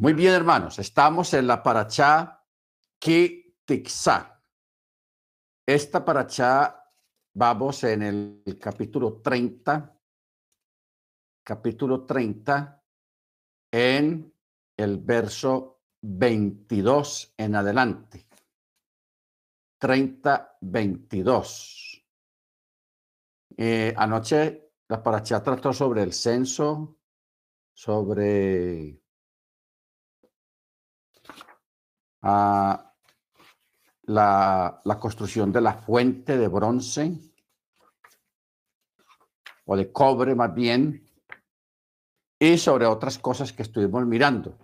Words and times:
Muy 0.00 0.14
bien, 0.14 0.32
hermanos, 0.32 0.78
estamos 0.78 1.34
en 1.34 1.46
la 1.46 1.62
Ki 2.98 3.54
Tixá. 3.66 4.42
Esta 5.66 6.02
paracha 6.02 6.90
vamos 7.34 7.84
en 7.84 8.02
el 8.04 8.58
capítulo 8.58 9.20
30, 9.20 10.00
capítulo 11.44 12.06
30, 12.06 12.82
en 13.70 14.34
el 14.74 14.96
verso 15.00 15.82
22 16.00 17.34
en 17.36 17.56
adelante. 17.56 18.26
30, 19.78 20.56
22. 20.62 22.06
Eh, 23.54 23.92
anoche 23.94 24.72
la 24.88 25.02
paracha 25.02 25.42
trató 25.42 25.74
sobre 25.74 26.02
el 26.02 26.14
censo, 26.14 26.96
sobre 27.74 28.99
a 32.22 32.94
la, 34.02 34.80
la 34.84 34.98
construcción 34.98 35.52
de 35.52 35.60
la 35.60 35.74
fuente 35.74 36.36
de 36.36 36.48
bronce 36.48 37.18
o 39.64 39.76
de 39.76 39.92
cobre 39.92 40.34
más 40.34 40.52
bien, 40.52 41.06
y 42.40 42.58
sobre 42.58 42.86
otras 42.86 43.18
cosas 43.18 43.52
que 43.52 43.62
estuvimos 43.62 44.04
mirando. 44.06 44.58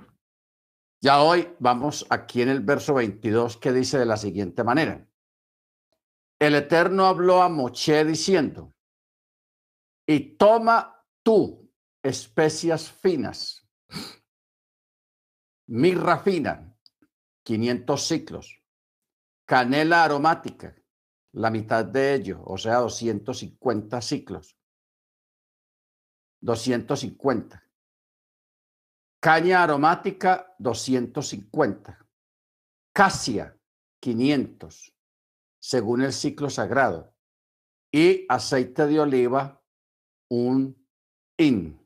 Ya 1.01 1.23
hoy 1.23 1.55
vamos 1.59 2.07
aquí 2.09 2.43
en 2.43 2.49
el 2.49 2.61
verso 2.61 2.95
22 2.95 3.59
que 3.59 3.73
dice 3.73 3.99
de 3.99 4.07
la 4.07 4.17
siguiente 4.17 4.65
manera. 4.65 5.07
El 6.41 6.55
Eterno 6.55 7.07
habló 7.07 7.43
a 7.43 7.49
Moche 7.49 8.05
diciendo, 8.05 8.75
y 10.07 10.37
toma 10.37 11.05
tú 11.23 11.71
especias 12.03 12.91
finas, 12.91 13.67
mirra 15.67 16.19
fina, 16.19 16.76
500 17.47 18.09
ciclos. 18.09 18.61
Canela 19.47 20.03
aromática, 20.03 20.75
la 21.33 21.49
mitad 21.49 21.85
de 21.85 22.15
ello, 22.15 22.43
o 22.45 22.59
sea, 22.59 22.79
250 22.79 24.01
ciclos. 24.03 24.59
250. 26.41 27.63
Caña 29.21 29.63
aromática, 29.63 30.57
250. 30.59 32.05
Casia, 32.93 33.57
500, 34.01 34.93
según 35.61 36.03
el 36.03 36.13
ciclo 36.13 36.51
sagrado. 36.51 37.15
Y 37.93 38.27
aceite 38.29 38.89
de 38.89 38.99
oliva, 38.99 39.63
un 40.29 40.85
in. 41.39 41.86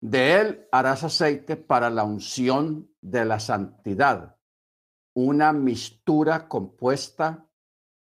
De 0.00 0.40
él 0.40 0.68
harás 0.72 1.04
aceite 1.04 1.56
para 1.56 1.90
la 1.90 2.04
unción 2.04 2.90
de 3.02 3.24
la 3.26 3.38
santidad, 3.38 4.36
una 5.14 5.52
mistura 5.52 6.48
compuesta, 6.48 7.46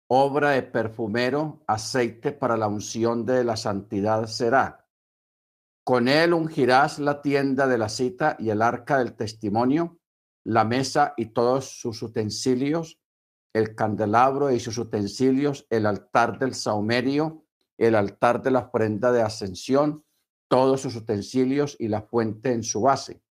obra 0.08 0.52
de 0.52 0.64
perfumero, 0.64 1.64
aceite 1.68 2.32
para 2.32 2.56
la 2.56 2.68
unción 2.68 3.26
de 3.26 3.44
la 3.44 3.58
santidad 3.58 4.26
será. 4.28 4.88
Con 5.84 6.08
él 6.08 6.34
ungirás 6.34 7.00
la 7.00 7.22
tienda 7.22 7.68
de 7.68 7.78
la 7.78 7.90
cita 7.90 8.38
y 8.40 8.52
el 8.52 8.62
arca 8.62 9.00
del 9.00 9.16
testimonio, 9.16 10.00
la 10.46 10.64
mesa 10.64 11.14
y 11.18 11.28
todos 11.28 11.80
sus 11.80 12.02
utensilios, 12.02 13.00
el 13.54 13.76
candelabro 13.76 14.52
y 14.52 14.60
sus 14.60 14.78
utensilios, 14.78 15.66
el 15.70 15.86
altar 15.86 16.40
del 16.40 16.54
saumerio, 16.54 17.46
el 17.78 17.96
altar 17.96 18.42
de 18.42 18.52
la 18.52 18.60
ofrenda 18.60 19.12
de 19.12 19.22
ascensión, 19.22 20.06
todos 20.52 20.82
sus 20.82 20.98
utensilios 20.98 21.78
y 21.80 21.88
la 21.88 22.02
fuente 22.02 22.52
en 22.52 22.64
su 22.64 22.82
base 22.82 23.24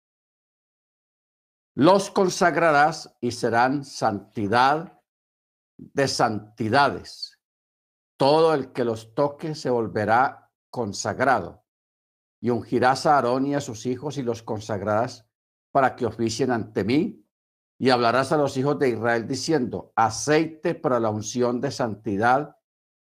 los 1.75 2.11
consagrarás 2.11 3.17
y 3.21 3.31
serán 3.31 3.85
santidad 3.85 5.01
de 5.79 6.09
santidades. 6.09 7.39
Todo 8.19 8.53
el 8.53 8.73
que 8.73 8.85
los 8.85 9.15
toque 9.15 9.55
se 9.55 9.71
volverá 9.71 10.53
consagrado. 10.69 11.65
Y 12.39 12.51
ungirás 12.51 13.07
a 13.07 13.15
Aarón 13.15 13.47
y 13.47 13.55
a 13.55 13.61
sus 13.61 13.87
hijos 13.87 14.19
y 14.19 14.23
los 14.23 14.43
consagrarás 14.43 15.27
para 15.73 15.97
que 15.97 16.07
oficien 16.07 16.51
ante 16.51 16.85
mí. 16.85 17.27
Y 17.79 17.89
hablarás 17.89 18.33
a 18.33 18.37
los 18.37 18.59
hijos 18.59 18.79
de 18.79 18.91
Israel 18.91 19.27
diciendo, 19.27 19.93
aceite 19.97 20.75
para 20.75 21.01
la 21.01 21.09
unción 21.09 21.63
de 21.63 21.71
santidad, 21.71 22.59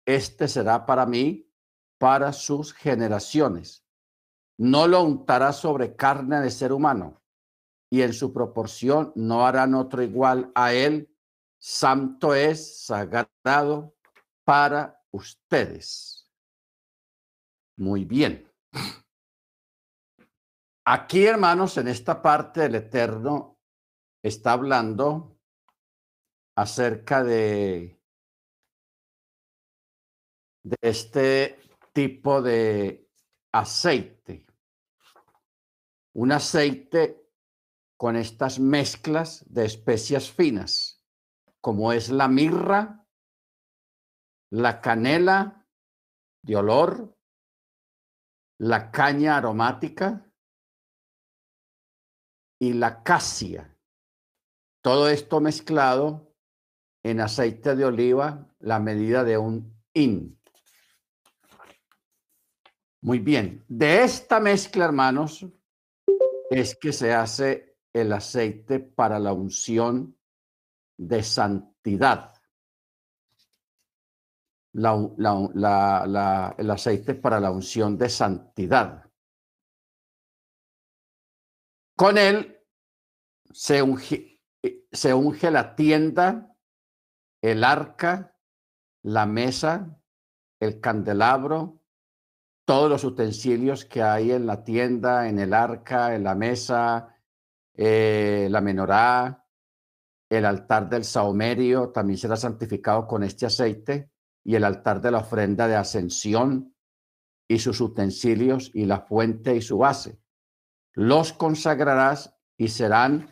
este 0.07 0.47
será 0.47 0.87
para 0.87 1.05
mí, 1.05 1.51
para 1.99 2.33
sus 2.33 2.73
generaciones. 2.73 3.88
No 4.59 4.89
lo 4.89 5.03
untarás 5.03 5.61
sobre 5.61 5.95
carne 5.95 6.41
de 6.41 6.51
ser 6.51 6.73
humano 6.73 7.23
y 7.91 8.03
en 8.03 8.13
su 8.13 8.33
proporción 8.33 9.13
no 9.15 9.47
harán 9.47 9.75
otro 9.75 10.03
igual 10.03 10.51
a 10.55 10.73
él. 10.73 11.15
Santo 11.59 12.35
es, 12.35 12.85
sagrado 12.85 13.95
para 14.45 15.01
ustedes. 15.11 16.29
Muy 17.77 18.05
bien. 18.05 18.51
Aquí, 20.85 21.27
hermanos, 21.27 21.77
en 21.77 21.89
esta 21.89 22.21
parte 22.21 22.63
del 22.63 22.77
Eterno 22.77 23.59
está 24.23 24.53
hablando 24.53 25.39
acerca 26.57 27.23
de 27.23 28.01
este 30.81 31.61
tipo 31.93 32.43
de 32.43 33.09
aceite. 33.53 34.48
Un 36.19 36.33
aceite 36.33 37.31
con 37.97 38.17
estas 38.17 38.59
mezclas 38.59 39.45
de 39.47 39.65
especias 39.65 40.29
finas, 40.29 41.07
como 41.61 41.93
es 41.93 42.11
la 42.11 42.27
mirra, 42.27 43.07
la 44.51 44.81
canela 44.81 45.65
de 46.43 46.57
olor, 46.57 47.17
la 48.59 48.91
caña 48.91 49.37
aromática 49.37 50.29
y 52.61 52.73
la 52.73 53.05
casia. 53.05 53.79
Todo 54.83 55.09
esto 55.09 55.39
mezclado 55.41 56.35
en 57.05 57.21
aceite 57.21 57.77
de 57.77 57.85
oliva, 57.85 58.53
la 58.59 58.81
medida 58.81 59.23
de 59.23 59.39
un 59.39 59.81
in. 59.93 60.37
Muy 63.03 63.21
bien, 63.21 63.65
de 63.69 64.03
esta 64.03 64.41
mezcla, 64.41 64.85
hermanos, 64.85 65.47
es 66.51 66.77
que 66.77 66.93
se 66.93 67.13
hace 67.13 67.79
el 67.93 68.13
aceite 68.13 68.81
para 68.81 69.19
la 69.19 69.33
unción 69.33 70.19
de 70.97 71.23
santidad. 71.23 72.35
el 74.73 76.71
aceite 76.71 77.15
para 77.15 77.41
la 77.41 77.51
unción 77.51 77.99
de 77.99 78.09
santidad. 78.09 79.05
Con 81.97 82.17
él 82.17 82.65
se 83.51 83.83
unge, 83.83 84.41
se 84.93 85.15
unge 85.15 85.51
la 85.51 85.75
tienda, 85.75 86.55
el 87.43 87.65
arca, 87.65 88.37
la 89.03 89.27
mesa, 89.27 90.01
el 90.61 90.81
candelabro, 90.81 91.78
todos 92.69 92.91
los 92.91 93.03
utensilios 93.03 93.87
que 93.87 94.03
hay 94.03 94.31
en 94.31 94.45
la 94.45 94.63
tienda, 94.63 95.27
en 95.27 95.39
el 95.39 95.55
arca, 95.55 96.15
en 96.15 96.23
la 96.23 96.35
mesa, 96.35 97.17
eh, 97.75 98.47
la 98.51 98.61
menorá, 98.61 99.47
el 100.29 100.45
altar 100.45 100.87
del 100.87 101.05
saumerio 101.05 101.89
también 101.89 102.19
será 102.19 102.37
santificado 102.37 103.07
con 103.07 103.23
este 103.23 103.47
aceite 103.47 104.11
y 104.45 104.55
el 104.55 104.65
altar 104.65 105.01
de 105.01 105.11
la 105.11 105.21
ofrenda 105.21 105.67
de 105.67 105.77
ascensión 105.77 106.77
y 107.49 107.59
sus 107.59 107.81
utensilios 107.81 108.71
y 108.75 108.85
la 108.85 109.01
fuente 109.01 109.57
y 109.57 109.63
su 109.63 109.79
base. 109.79 110.21
Los 110.93 111.33
consagrarás 111.33 112.37
y 112.59 112.69
serán 112.69 113.31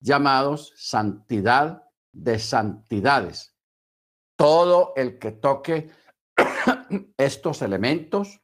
llamados 0.00 0.72
santidad 0.76 1.90
de 2.10 2.38
santidades. 2.38 3.54
Todo 4.34 4.94
el 4.96 5.18
que 5.18 5.32
toque 5.32 5.90
estos 7.18 7.60
elementos 7.60 8.38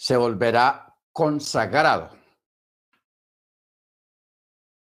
se 0.00 0.16
volverá 0.16 0.96
consagrado. 1.12 2.08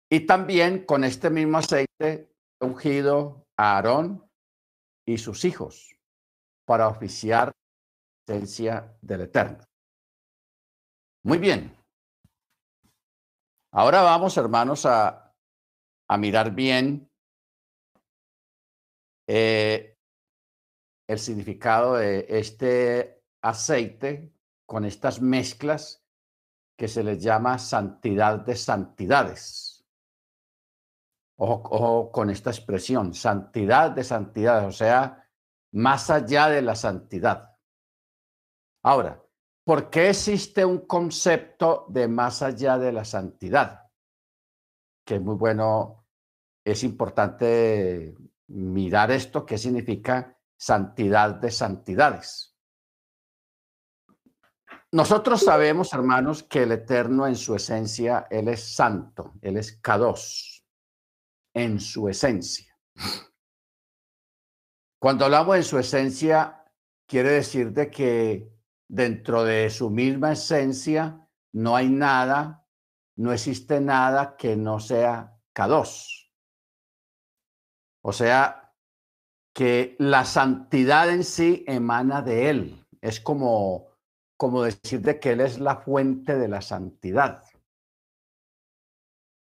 Y 0.07 0.27
también 0.27 0.85
con 0.85 1.03
este 1.03 1.31
mismo 1.31 1.57
aceite 1.57 2.31
ungido 2.61 3.47
a 3.57 3.77
Aarón 3.77 4.29
y 5.07 5.17
sus 5.17 5.45
hijos 5.45 5.95
para 6.63 6.87
oficiar 6.87 7.47
la 7.47 7.53
presencia 8.23 8.97
del 9.01 9.21
Eterno. 9.21 9.63
Muy 11.23 11.39
bien. 11.39 11.75
Ahora 13.71 14.03
vamos, 14.03 14.37
hermanos, 14.37 14.85
a, 14.85 15.35
a 16.07 16.17
mirar 16.19 16.53
bien 16.53 17.09
eh, 19.27 19.97
el 21.07 21.17
significado 21.17 21.95
de 21.95 22.27
este 22.29 23.23
aceite 23.41 24.35
con 24.69 24.85
estas 24.85 25.19
mezclas 25.19 26.05
que 26.77 26.87
se 26.87 27.03
les 27.03 27.23
llama 27.23 27.57
santidad 27.57 28.41
de 28.41 28.55
santidades. 28.55 29.83
Ojo, 31.39 32.11
con 32.11 32.29
esta 32.29 32.51
expresión, 32.51 33.15
santidad 33.15 33.89
de 33.89 34.03
santidades, 34.03 34.67
o 34.67 34.71
sea, 34.71 35.27
más 35.71 36.11
allá 36.11 36.49
de 36.49 36.61
la 36.61 36.75
santidad. 36.75 37.57
Ahora, 38.83 39.19
¿por 39.63 39.89
qué 39.89 40.09
existe 40.09 40.63
un 40.63 40.85
concepto 40.85 41.87
de 41.89 42.07
más 42.07 42.43
allá 42.43 42.77
de 42.77 42.91
la 42.91 43.05
santidad? 43.05 43.89
Que 45.03 45.15
es 45.15 45.21
muy 45.21 45.35
bueno, 45.35 46.05
es 46.63 46.83
importante 46.83 48.13
mirar 48.49 49.09
esto, 49.09 49.47
qué 49.47 49.57
significa 49.57 50.37
santidad 50.55 51.33
de 51.33 51.49
santidades. 51.49 52.48
Nosotros 54.91 55.43
sabemos, 55.43 55.93
hermanos, 55.93 56.41
que 56.43 56.63
el 56.63 56.71
Eterno 56.71 57.27
en 57.27 57.35
su 57.35 57.55
esencia, 57.55 58.25
Él 58.31 58.47
es 58.47 58.73
santo, 58.73 59.33
Él 59.41 59.57
es 59.57 59.77
Kados, 59.77 60.65
en 61.53 61.79
su 61.79 62.09
esencia. 62.09 62.75
Cuando 64.99 65.25
hablamos 65.25 65.57
en 65.57 65.63
su 65.63 65.77
esencia, 65.77 66.65
quiere 67.07 67.31
decir 67.31 67.71
de 67.71 67.91
que 67.91 68.51
dentro 68.87 69.43
de 69.43 69.69
su 69.69 69.91
misma 69.91 70.31
esencia 70.31 71.29
no 71.53 71.75
hay 71.75 71.89
nada, 71.89 72.65
no 73.15 73.31
existe 73.31 73.79
nada 73.79 74.35
que 74.37 74.55
no 74.55 74.79
sea 74.79 75.37
Kados. 75.53 76.33
O 78.01 78.11
sea, 78.11 78.73
que 79.53 79.95
la 79.99 80.25
santidad 80.25 81.09
en 81.09 81.23
sí 81.23 81.63
emana 81.67 82.21
de 82.21 82.49
Él. 82.49 82.85
Es 83.01 83.19
como 83.19 83.88
como 84.39 84.63
decir 84.63 85.01
de 85.01 85.19
que 85.19 85.33
Él 85.33 85.41
es 85.41 85.59
la 85.59 85.75
fuente 85.75 86.37
de 86.37 86.47
la 86.47 86.61
santidad. 86.61 87.43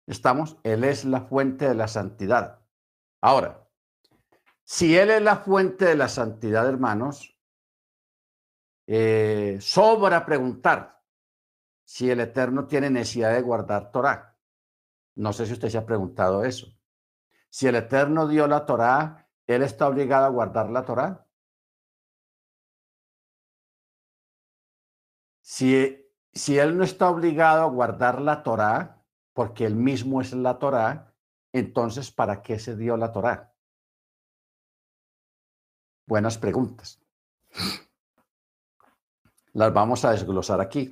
¿Estamos? 0.05 0.57
Él 0.61 0.83
es 0.83 1.05
la 1.05 1.21
fuente 1.21 1.67
de 1.67 1.73
la 1.73 1.87
santidad. 1.87 2.61
Ahora, 3.19 3.67
si 4.63 4.95
Él 4.95 5.09
es 5.09 5.23
la 5.23 5.37
fuente 5.37 5.85
de 5.85 5.95
la 5.95 6.07
santidad, 6.07 6.69
hermanos, 6.69 7.35
eh, 8.85 9.57
sobra 9.59 10.23
preguntar 10.23 11.01
si 11.83 12.11
el 12.11 12.19
Eterno 12.19 12.67
tiene 12.67 12.91
necesidad 12.91 13.33
de 13.33 13.41
guardar 13.41 13.89
Torah. 13.89 14.37
No 15.15 15.33
sé 15.33 15.47
si 15.47 15.53
usted 15.53 15.69
se 15.69 15.79
ha 15.79 15.85
preguntado 15.87 16.45
eso. 16.45 16.67
Si 17.49 17.65
el 17.65 17.73
Eterno 17.73 18.27
dio 18.27 18.47
la 18.47 18.67
Torah, 18.67 19.25
¿Él 19.47 19.63
está 19.63 19.87
obligado 19.87 20.25
a 20.25 20.29
guardar 20.29 20.69
la 20.69 20.85
Torah? 20.85 21.24
Si, 25.45 26.09
si 26.33 26.57
él 26.57 26.75
no 26.75 26.83
está 26.83 27.07
obligado 27.07 27.61
a 27.61 27.69
guardar 27.69 28.19
la 28.19 28.41
Torá, 28.41 29.05
porque 29.31 29.63
él 29.67 29.75
mismo 29.75 30.19
es 30.19 30.33
la 30.33 30.57
Torá, 30.57 31.13
entonces 31.53 32.09
¿para 32.09 32.41
qué 32.41 32.57
se 32.57 32.75
dio 32.75 32.97
la 32.97 33.11
Torá? 33.11 33.53
Buenas 36.07 36.39
preguntas. 36.39 36.99
Las 39.53 39.71
vamos 39.71 40.03
a 40.03 40.11
desglosar 40.11 40.59
aquí. 40.61 40.91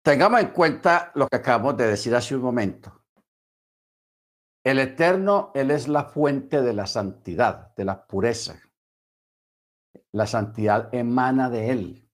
Tengamos 0.00 0.42
en 0.42 0.50
cuenta 0.50 1.10
lo 1.16 1.26
que 1.26 1.38
acabamos 1.38 1.76
de 1.76 1.88
decir 1.88 2.14
hace 2.14 2.36
un 2.36 2.42
momento. 2.42 3.02
El 4.62 4.78
Eterno, 4.78 5.50
Él 5.56 5.72
es 5.72 5.88
la 5.88 6.04
fuente 6.04 6.62
de 6.62 6.72
la 6.72 6.86
santidad, 6.86 7.74
de 7.74 7.84
la 7.84 8.06
pureza. 8.06 8.60
La 10.12 10.26
santidad 10.26 10.94
emana 10.94 11.50
de 11.50 11.70
Él, 11.70 12.10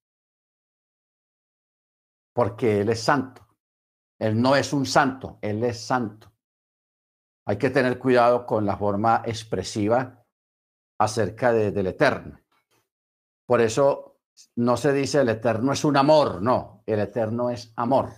porque 2.32 2.80
Él 2.80 2.88
es 2.88 3.02
santo. 3.02 3.46
Él 4.18 4.40
no 4.40 4.56
es 4.56 4.72
un 4.72 4.86
santo, 4.86 5.38
Él 5.40 5.64
es 5.64 5.80
santo. 5.80 6.32
Hay 7.46 7.56
que 7.56 7.70
tener 7.70 7.98
cuidado 7.98 8.46
con 8.46 8.66
la 8.66 8.76
forma 8.76 9.22
expresiva 9.24 10.24
acerca 10.98 11.52
del 11.52 11.86
Eterno. 11.86 12.38
Por 13.46 13.60
eso 13.60 14.20
no 14.56 14.76
se 14.76 14.92
dice 14.92 15.20
el 15.20 15.30
Eterno 15.30 15.72
es 15.72 15.84
un 15.84 15.96
amor, 15.96 16.40
no, 16.42 16.82
el 16.86 17.00
Eterno 17.00 17.50
es 17.50 17.72
amor. 17.76 18.10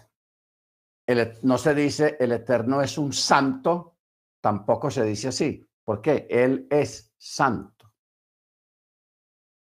no 1.43 1.59
se 1.59 1.75
dice 1.75 2.17
el 2.19 2.32
Eterno 2.32 2.82
es 2.82 2.99
un 2.99 3.12
santo, 3.12 3.97
tampoco 4.41 4.91
se 4.91 5.05
dice 5.05 5.29
así. 5.29 5.67
¿Por 5.85 6.00
qué? 6.00 6.26
Él 6.29 6.67
es 6.70 7.12
santo. 7.17 7.81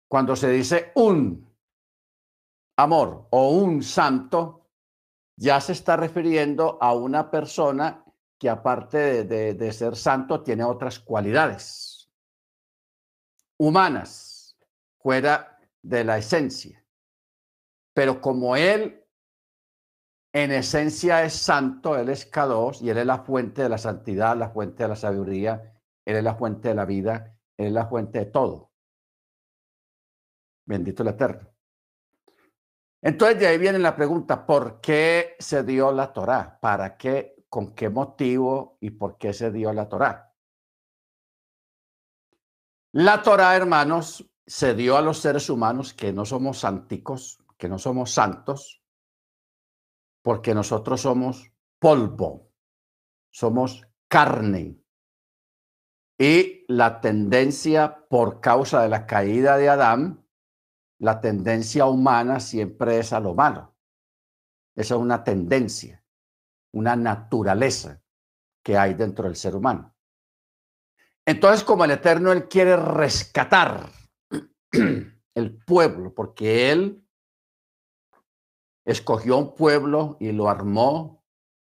Cuando 0.09 0.37
se 0.37 0.51
dice 0.51 0.93
un 0.95 1.47
amor 2.77 3.27
o 3.31 3.51
un 3.51 3.83
santo, 3.83 4.69
ya 5.37 5.61
se 5.61 5.73
está 5.73 5.97
refiriendo 5.97 6.79
a 6.81 6.95
una 6.95 7.31
persona 7.31 8.05
que 8.39 8.49
aparte 8.49 9.25
de, 9.25 9.73
ser 9.73 9.97
santo 9.97 10.43
tiene 10.43 10.65
otras 10.65 11.01
cualidades 11.01 12.11
humanas, 13.59 14.59
fuera 14.99 15.59
de 15.83 16.05
la 16.05 16.19
esencia. 16.19 16.85
Pero 17.95 18.21
como 18.21 18.57
Él 18.57 19.03
en 20.35 20.53
esencia 20.53 21.25
es 21.25 21.33
santo, 21.33 21.97
Él 21.97 22.11
es 22.11 22.31
K2 22.31 22.83
y 22.83 22.91
Él 22.91 22.99
es 22.99 23.07
la 23.07 23.21
fuente 23.21 23.63
de 23.63 23.71
la 23.71 23.79
santidad, 23.79 24.37
la 24.37 24.51
fuente 24.51 24.83
de 24.83 24.91
la 24.91 24.97
sabiduría, 24.97 25.81
Él 26.05 26.17
es 26.17 26.25
la 26.25 26.35
fuente 26.35 26.69
de 26.69 26.75
la 26.75 26.85
vida, 26.85 27.39
Él 27.57 27.69
es 27.69 27.73
la 27.73 27.87
fuente 27.87 28.19
de 28.19 28.27
todo. 28.27 28.66
Bendito 30.67 31.03
el 31.03 31.11
Eterno. 31.11 31.49
Entonces 33.01 33.39
de 33.39 33.47
ahí 33.47 33.59
viene 33.59 33.79
la 33.79 33.95
pregunta, 33.95 34.45
¿por 34.45 34.81
qué 34.81 35.37
se 35.39 35.63
dio 35.63 35.93
la 35.93 36.13
Torá? 36.13 36.59
¿Para 36.61 36.97
qué? 36.97 37.45
¿Con 37.49 37.75
qué 37.75 37.89
motivo 37.89 38.77
y 38.81 38.91
por 38.91 39.17
qué 39.17 39.33
se 39.33 39.53
dio 39.53 39.73
la 39.73 39.89
Torá? 39.89 40.35
La 42.93 43.23
Torá, 43.23 43.55
hermanos, 43.55 44.29
se 44.45 44.75
dio 44.75 44.97
a 44.97 45.03
los 45.03 45.19
seres 45.19 45.49
humanos 45.49 45.95
que 45.95 46.13
no 46.13 46.25
somos 46.25 46.59
santicos, 46.59 47.39
que 47.57 47.69
no 47.69 47.79
somos 47.79 48.13
santos, 48.13 48.83
porque 50.23 50.55
nosotros 50.55 51.03
somos 51.03 51.53
polvo, 51.79 52.51
somos 53.31 53.87
carne. 54.09 54.81
Y 56.19 56.65
la 56.69 57.01
tendencia 57.01 58.07
por 58.09 58.41
causa 58.41 58.83
de 58.83 58.89
la 58.89 59.07
caída 59.07 59.57
de 59.57 59.69
Adán 59.69 60.26
la 60.99 61.21
tendencia 61.21 61.87
humana 61.87 62.41
siempre 62.41 62.99
es 62.99 63.13
a 63.13 63.21
lo 63.21 63.35
malo. 63.35 63.75
Esa 64.75 64.95
es 64.95 65.01
una 65.01 65.25
tendencia, 65.25 66.03
una 66.73 66.97
naturaleza 66.97 68.03
que 68.63 68.77
hay 68.77 68.95
dentro 68.95 69.25
del 69.25 69.37
ser 69.37 69.55
humano. 69.55 69.95
Entonces, 71.25 71.65
como 71.65 71.85
el 71.85 71.91
Eterno, 71.91 72.33
Él 72.33 72.49
quiere 72.49 72.77
rescatar 72.77 73.91
el 75.35 75.57
pueblo, 75.65 76.15
porque 76.15 76.71
Él 76.71 77.05
escogió 78.85 79.37
un 79.37 79.55
pueblo 79.55 80.17
y 80.21 80.33
lo 80.33 80.49
armó, 80.49 81.25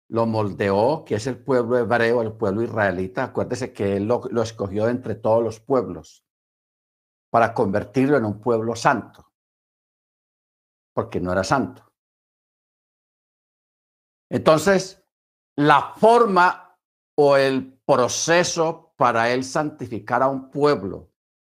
lo 0.09 0.25
moldeó, 0.25 1.05
que 1.05 1.15
es 1.15 1.27
el 1.27 1.37
pueblo 1.37 1.77
hebreo, 1.77 2.21
el 2.21 2.33
pueblo 2.33 2.63
israelita. 2.63 3.25
Acuérdese 3.25 3.71
que 3.71 3.97
Él 3.97 4.07
lo, 4.07 4.23
lo 4.31 4.41
escogió 4.41 4.89
entre 4.89 5.15
todos 5.15 5.43
los 5.43 5.59
pueblos 5.59 6.25
para 7.31 7.53
convertirlo 7.53 8.17
en 8.17 8.25
un 8.25 8.39
pueblo 8.39 8.75
santo, 8.75 9.31
porque 10.93 11.19
no 11.19 11.31
era 11.31 11.43
santo. 11.43 11.91
Entonces, 14.29 15.03
la 15.55 15.93
forma 15.95 16.77
o 17.15 17.37
el 17.37 17.79
proceso 17.85 18.93
para 18.97 19.31
él 19.31 19.43
santificar 19.43 20.21
a 20.21 20.27
un 20.27 20.51
pueblo 20.51 21.09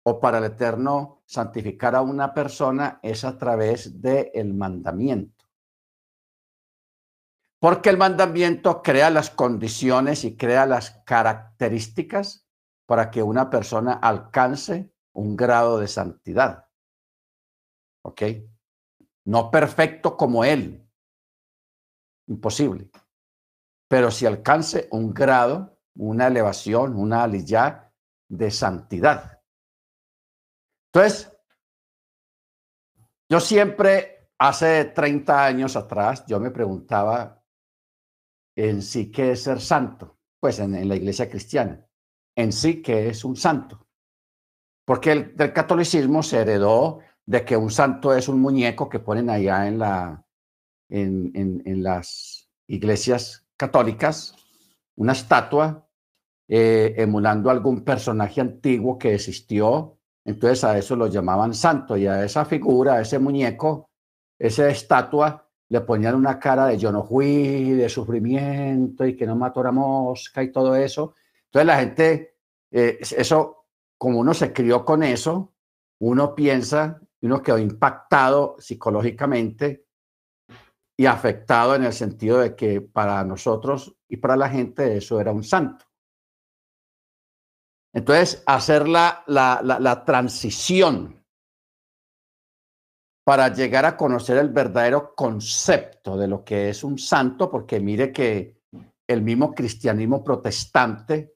o 0.03 0.19
para 0.19 0.37
el 0.37 0.45
Eterno 0.45 1.23
santificar 1.25 1.95
a 1.95 2.01
una 2.01 2.33
persona 2.33 2.99
es 3.01 3.23
a 3.23 3.37
través 3.37 3.99
del 3.99 4.29
el 4.33 4.53
mandamiento. 4.53 5.45
Porque 7.59 7.89
el 7.89 7.97
mandamiento 7.97 8.83
crea 8.83 9.09
las 9.09 9.29
condiciones 9.29 10.23
y 10.23 10.37
crea 10.37 10.65
las 10.65 10.91
características 11.05 12.47
para 12.85 13.09
que 13.09 13.23
una 13.23 13.49
persona 13.49 13.93
alcance 13.93 14.92
un 15.13 15.35
grado 15.35 15.79
de 15.79 15.87
santidad. 15.87 16.67
¿Ok? 18.03 18.21
No 19.25 19.49
perfecto 19.49 20.17
como 20.17 20.43
Él. 20.43 20.89
Imposible. 22.27 22.89
Pero 23.87 24.11
si 24.11 24.25
alcance 24.25 24.87
un 24.91 25.13
grado, 25.13 25.79
una 25.95 26.27
elevación, 26.27 26.95
una 26.95 27.23
aliyah 27.23 27.91
de 28.29 28.51
santidad. 28.51 29.41
Entonces, 30.91 31.31
yo 33.29 33.39
siempre, 33.39 34.31
hace 34.37 34.85
30 34.85 35.45
años 35.45 35.75
atrás, 35.75 36.25
yo 36.25 36.39
me 36.39 36.51
preguntaba 36.51 37.43
en 38.55 38.81
sí 38.81 39.11
qué 39.11 39.31
es 39.31 39.43
ser 39.43 39.61
santo, 39.61 40.19
pues 40.39 40.59
en, 40.59 40.75
en 40.75 40.87
la 40.87 40.95
iglesia 40.95 41.29
cristiana, 41.29 41.87
en 42.35 42.51
sí 42.51 42.81
qué 42.81 43.09
es 43.09 43.23
un 43.23 43.35
santo 43.35 43.82
porque 44.85 45.11
el, 45.11 45.35
del 45.35 45.53
catolicismo 45.53 46.23
se 46.23 46.41
heredó 46.41 46.99
de 47.25 47.45
que 47.45 47.55
un 47.55 47.71
santo 47.71 48.13
es 48.13 48.27
un 48.27 48.41
muñeco 48.41 48.89
que 48.89 48.99
ponen 48.99 49.29
allá 49.29 49.67
en, 49.67 49.79
la, 49.79 50.25
en, 50.89 51.31
en, 51.65 51.83
las 51.83 52.49
iglesias 52.67 53.45
católicas, 53.55 54.35
una 54.95 55.13
estatua 55.13 55.87
eh, 56.47 56.93
emulando 56.97 57.49
algún 57.49 57.83
personaje 57.83 58.41
antiguo 58.41 58.97
que 58.97 59.15
existió. 59.15 59.97
Entonces 60.25 60.63
a 60.63 60.77
eso 60.77 60.95
lo 60.95 61.07
llamaban 61.07 61.53
santo 61.53 61.97
y 61.97 62.07
a 62.07 62.23
esa 62.23 62.45
figura, 62.45 62.95
a 62.95 63.01
ese 63.01 63.19
muñeco, 63.19 63.89
esa 64.37 64.69
estatua, 64.69 65.49
le 65.69 65.81
ponían 65.81 66.15
una 66.15 66.39
cara 66.39 66.67
de 66.67 66.77
yo 66.77 66.91
no 66.91 67.03
fui, 67.03 67.71
de 67.71 67.89
sufrimiento 67.89 69.05
y 69.05 69.15
que 69.15 69.25
no 69.25 69.35
mató 69.35 69.61
a 69.61 69.65
la 69.65 69.71
mosca 69.71 70.43
y 70.43 70.51
todo 70.51 70.75
eso. 70.75 71.15
Entonces 71.45 71.65
la 71.65 71.79
gente, 71.79 72.35
eh, 72.71 72.99
eso, 72.99 73.62
como 74.03 74.19
uno 74.19 74.33
se 74.33 74.51
crió 74.51 74.83
con 74.83 75.01
eso, 75.01 75.53
uno 76.01 76.35
piensa 76.35 76.99
uno 77.21 77.41
quedó 77.41 77.57
impactado 77.57 78.57
psicológicamente 78.59 79.85
y 80.99 81.05
afectado 81.05 81.73
en 81.73 81.85
el 81.85 81.93
sentido 81.93 82.39
de 82.39 82.53
que 82.53 82.81
para 82.81 83.23
nosotros 83.23 83.95
y 84.09 84.17
para 84.17 84.35
la 84.35 84.49
gente 84.49 84.97
eso 84.97 85.21
era 85.21 85.31
un 85.31 85.45
santo. 85.45 85.85
Entonces, 87.93 88.43
hacer 88.45 88.89
la, 88.89 89.23
la, 89.27 89.61
la, 89.63 90.03
transición 90.03 91.25
para 93.25 93.53
llegar 93.53 93.85
a 93.85 93.95
conocer 93.95 94.37
el 94.37 94.49
verdadero 94.49 95.15
concepto 95.15 96.17
de 96.17 96.27
lo 96.27 96.43
que 96.43 96.67
es 96.67 96.83
un 96.83 96.97
santo, 96.97 97.49
porque 97.49 97.79
mire 97.79 98.11
que 98.11 98.59
el 99.07 99.21
mismo 99.21 99.53
cristianismo 99.53 100.21
protestante, 100.25 101.32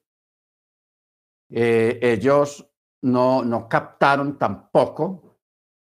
eh, 1.50 1.98
ellos 2.02 2.70
no, 3.02 3.42
no 3.42 3.68
captaron 3.68 4.38
tampoco 4.38 5.28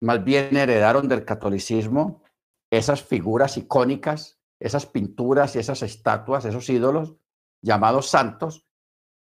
más 0.03 0.25
bien 0.25 0.57
heredaron 0.57 1.09
del 1.09 1.25
catolicismo 1.25 2.23
esas 2.71 3.03
figuras 3.03 3.57
icónicas, 3.57 4.41
esas 4.59 4.87
pinturas 4.87 5.55
y 5.55 5.61
esas 5.61 5.83
estatuas, 5.83 6.45
esos 6.45 6.69
ídolos 6.69 7.15
llamados 7.61 8.09
santos. 8.09 8.67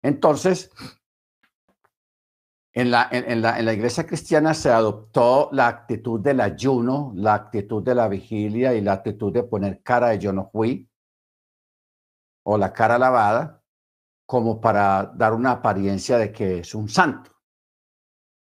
Entonces, 0.01 0.71
en 2.73 2.91
la, 2.91 3.07
en, 3.09 3.41
la, 3.41 3.57
en 3.57 3.65
la, 3.65 3.73
iglesia 3.73 4.05
cristiana 4.05 4.53
se 4.53 4.69
adoptó 4.69 5.47
la 5.53 5.67
actitud 5.67 6.19
del 6.19 6.41
ayuno, 6.41 7.13
la 7.15 7.35
actitud 7.35 7.81
de 7.81 7.95
la 7.95 8.09
vigilia 8.09 8.73
y 8.73 8.81
la 8.81 8.93
actitud 8.93 9.31
de 9.31 9.43
poner 9.43 9.81
cara 9.81 10.09
de 10.09 10.19
yo 10.19 10.33
no 10.33 10.49
fui 10.51 10.89
o 12.43 12.57
la 12.57 12.73
cara 12.73 12.99
lavada 12.99 13.63
como 14.25 14.59
para 14.59 15.11
dar 15.15 15.33
una 15.33 15.51
apariencia 15.51 16.17
de 16.17 16.31
que 16.31 16.59
es 16.59 16.73
un 16.73 16.89
santo. 16.89 17.31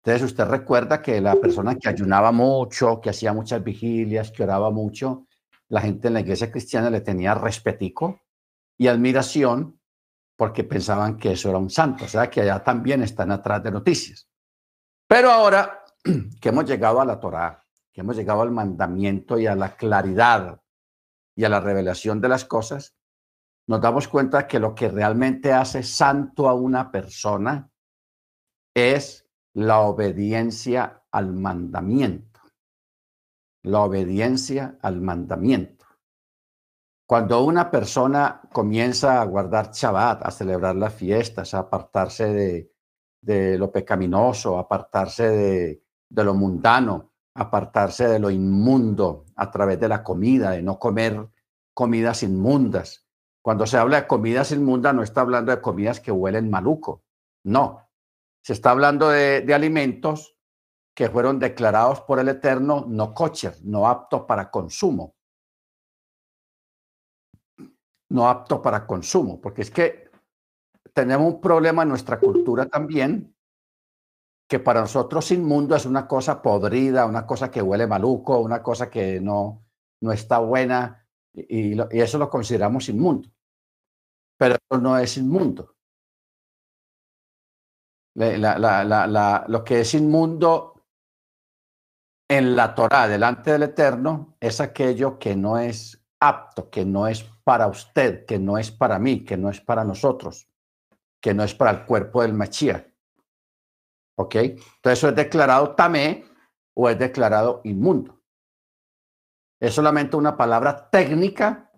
Entonces 0.04 0.32
usted 0.32 0.46
recuerda 0.46 1.02
que 1.02 1.20
la 1.22 1.36
persona 1.36 1.76
que 1.76 1.90
ayunaba 1.90 2.32
mucho, 2.32 3.00
que 3.02 3.10
hacía 3.10 3.34
muchas 3.34 3.64
vigilias, 3.64 4.32
que 4.32 4.44
oraba 4.44 4.72
mucho, 4.72 5.28
la 5.68 5.82
gente 5.82 6.08
en 6.08 6.16
la 6.16 6.22
iglesia 6.22 6.52
cristiana 6.52 6.90
le 6.90 7.02
tenía 7.02 7.34
respetico 7.36 8.22
y 8.78 8.88
admiración 8.88 9.80
porque 10.36 10.64
pensaban 10.64 11.18
que 11.18 11.34
eso 11.34 11.50
era 11.50 11.58
un 11.58 11.70
santo, 11.70 12.06
o 12.06 12.08
sea 12.08 12.30
que 12.30 12.42
allá 12.42 12.64
también 12.64 13.04
están 13.04 13.30
atrás 13.32 13.62
de 13.62 13.72
noticias. 13.72 14.30
Pero 15.06 15.32
ahora 15.32 15.84
que 16.42 16.50
hemos 16.50 16.66
llegado 16.66 17.02
a 17.02 17.06
la 17.06 17.20
Torá, 17.20 17.66
que 17.92 18.02
hemos 18.02 18.16
llegado 18.16 18.42
al 18.42 18.52
mandamiento 18.52 19.38
y 19.38 19.48
a 19.48 19.56
la 19.56 19.76
claridad 19.76 20.62
y 21.36 21.44
a 21.44 21.50
la 21.50 21.60
revelación 21.60 22.22
de 22.22 22.30
las 22.30 22.46
cosas, 22.46 22.96
nos 23.70 23.82
damos 23.82 24.08
cuenta 24.08 24.48
que 24.48 24.60
lo 24.60 24.74
que 24.74 24.90
realmente 24.90 25.54
hace 25.54 25.84
santo 25.84 26.50
a 26.50 26.56
una 26.56 26.92
persona 26.92 27.70
es 28.74 29.30
la 29.54 29.82
obediencia 29.82 31.04
al 31.12 31.34
mandamiento. 31.34 32.40
La 33.62 33.82
obediencia 33.82 34.80
al 34.82 35.02
mandamiento. 35.02 35.86
Cuando 37.08 37.44
una 37.44 37.70
persona 37.70 38.42
comienza 38.52 39.22
a 39.22 39.26
guardar 39.26 39.70
Shabbat, 39.72 40.26
a 40.26 40.32
celebrar 40.32 40.76
las 40.76 40.96
fiestas, 40.96 41.54
a 41.54 41.60
apartarse 41.60 42.72
de, 43.22 43.58
lo 43.60 43.72
pecaminoso, 43.72 44.58
a 44.58 44.62
apartarse 44.62 45.30
de, 45.30 45.84
de 46.10 46.24
lo 46.24 46.34
mundano, 46.34 47.12
apartarse 47.36 48.08
de 48.08 48.18
lo 48.18 48.32
inmundo 48.32 49.26
a 49.36 49.52
través 49.52 49.80
de 49.80 49.90
la 49.90 50.04
comida, 50.04 50.50
de 50.50 50.64
no 50.64 50.80
comer 50.80 51.30
comidas 51.76 52.24
inmundas. 52.24 53.09
Cuando 53.50 53.65
se 53.65 53.77
habla 53.79 54.01
de 54.01 54.08
comidas 54.08 54.51
inmundas, 54.51 54.94
no 54.94 55.01
está 55.01 55.22
hablando 55.22 55.51
de 55.51 55.60
comidas 55.60 56.00
que 56.00 56.12
huelen 56.12 56.51
maluco. 56.51 57.01
No, 57.46 57.89
se 58.44 58.53
está 58.53 58.70
hablando 58.70 59.10
de, 59.10 59.44
alimentos 59.51 60.38
que 60.96 61.10
fueron 61.10 61.39
declarados 61.39 62.01
por 62.01 62.20
el 62.20 62.29
Eterno 62.29 62.86
no 62.88 63.12
kosher, 63.12 63.56
no 63.63 63.88
apto 63.88 64.27
para 64.27 64.51
consumo. 64.51 65.15
No 68.12 68.29
apto 68.29 68.62
para 68.62 68.86
consumo, 68.86 69.41
porque 69.41 69.63
es 69.63 69.72
que 69.72 70.12
tenemos 70.94 71.34
un 71.34 71.41
problema 71.41 71.82
en 71.82 71.89
nuestra 71.89 72.20
cultura 72.20 72.68
también, 72.68 73.36
que 74.48 74.60
para 74.60 74.82
nosotros 74.82 75.32
inmundo 75.32 75.75
es 75.75 75.88
una 75.88 76.08
cosa 76.08 76.39
podrida, 76.39 77.08
una 77.08 77.25
cosa 77.25 77.50
que 77.50 77.63
huele 77.63 77.88
maluco, 77.88 78.38
una 78.38 78.62
cosa 78.62 78.91
que 78.91 79.20
no, 79.20 79.65
no 80.01 80.12
está 80.12 80.38
buena, 80.38 81.03
y 81.34 81.75
eso 82.00 82.20
lo 82.20 82.29
consideramos 82.29 82.88
inmundo. 82.89 83.27
Pero 84.39 84.58
no 84.79 84.98
es 84.98 85.17
inmundo 85.17 85.75
lo 89.48 89.63
que 89.63 89.81
es 89.81 89.93
inmundo 89.93 90.86
en 92.29 92.55
la 92.55 92.75
Torah 92.75 93.08
delante 93.08 93.51
del 93.51 93.63
Eterno 93.63 94.36
es 94.39 94.60
aquello 94.60 95.17
que 95.17 95.36
no 95.36 95.58
es 95.58 96.03
apto, 96.19 96.69
que 96.69 96.86
no 96.86 97.08
es 97.08 97.24
para 97.43 97.67
usted, 97.67 98.25
que 98.25 98.38
no 98.38 98.58
es 98.58 98.72
para 98.72 99.00
mí, 99.00 99.24
que 99.24 99.38
no 99.38 99.50
es 99.50 99.62
para 99.62 99.84
nosotros, 99.84 100.48
que 101.22 101.34
no 101.34 101.43
es 101.43 101.55
para 101.55 101.72
el 101.72 101.86
cuerpo 101.86 102.22
del 102.22 102.34
Mashiach. 102.34 102.86
¿Ok? 104.17 104.36
Entonces 104.36 105.00
eso 105.00 105.10
es 105.10 105.15
declarado 105.15 105.75
tamé 105.75 106.25
o 106.75 106.89
es 106.89 107.00
declarado 107.00 107.62
inmundo. 107.63 108.22
Es 109.62 109.74
solamente 109.74 110.17
una 110.17 110.36
palabra 110.36 110.89
técnica 110.89 111.72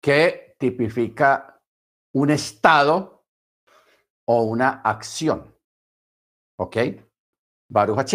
que 0.00 0.54
tipifica 0.58 1.49
un 2.12 2.30
estado 2.30 3.26
o 4.26 4.42
una 4.42 4.80
acción. 4.82 5.56
¿Ok? 6.58 6.76
Baruch 7.68 8.06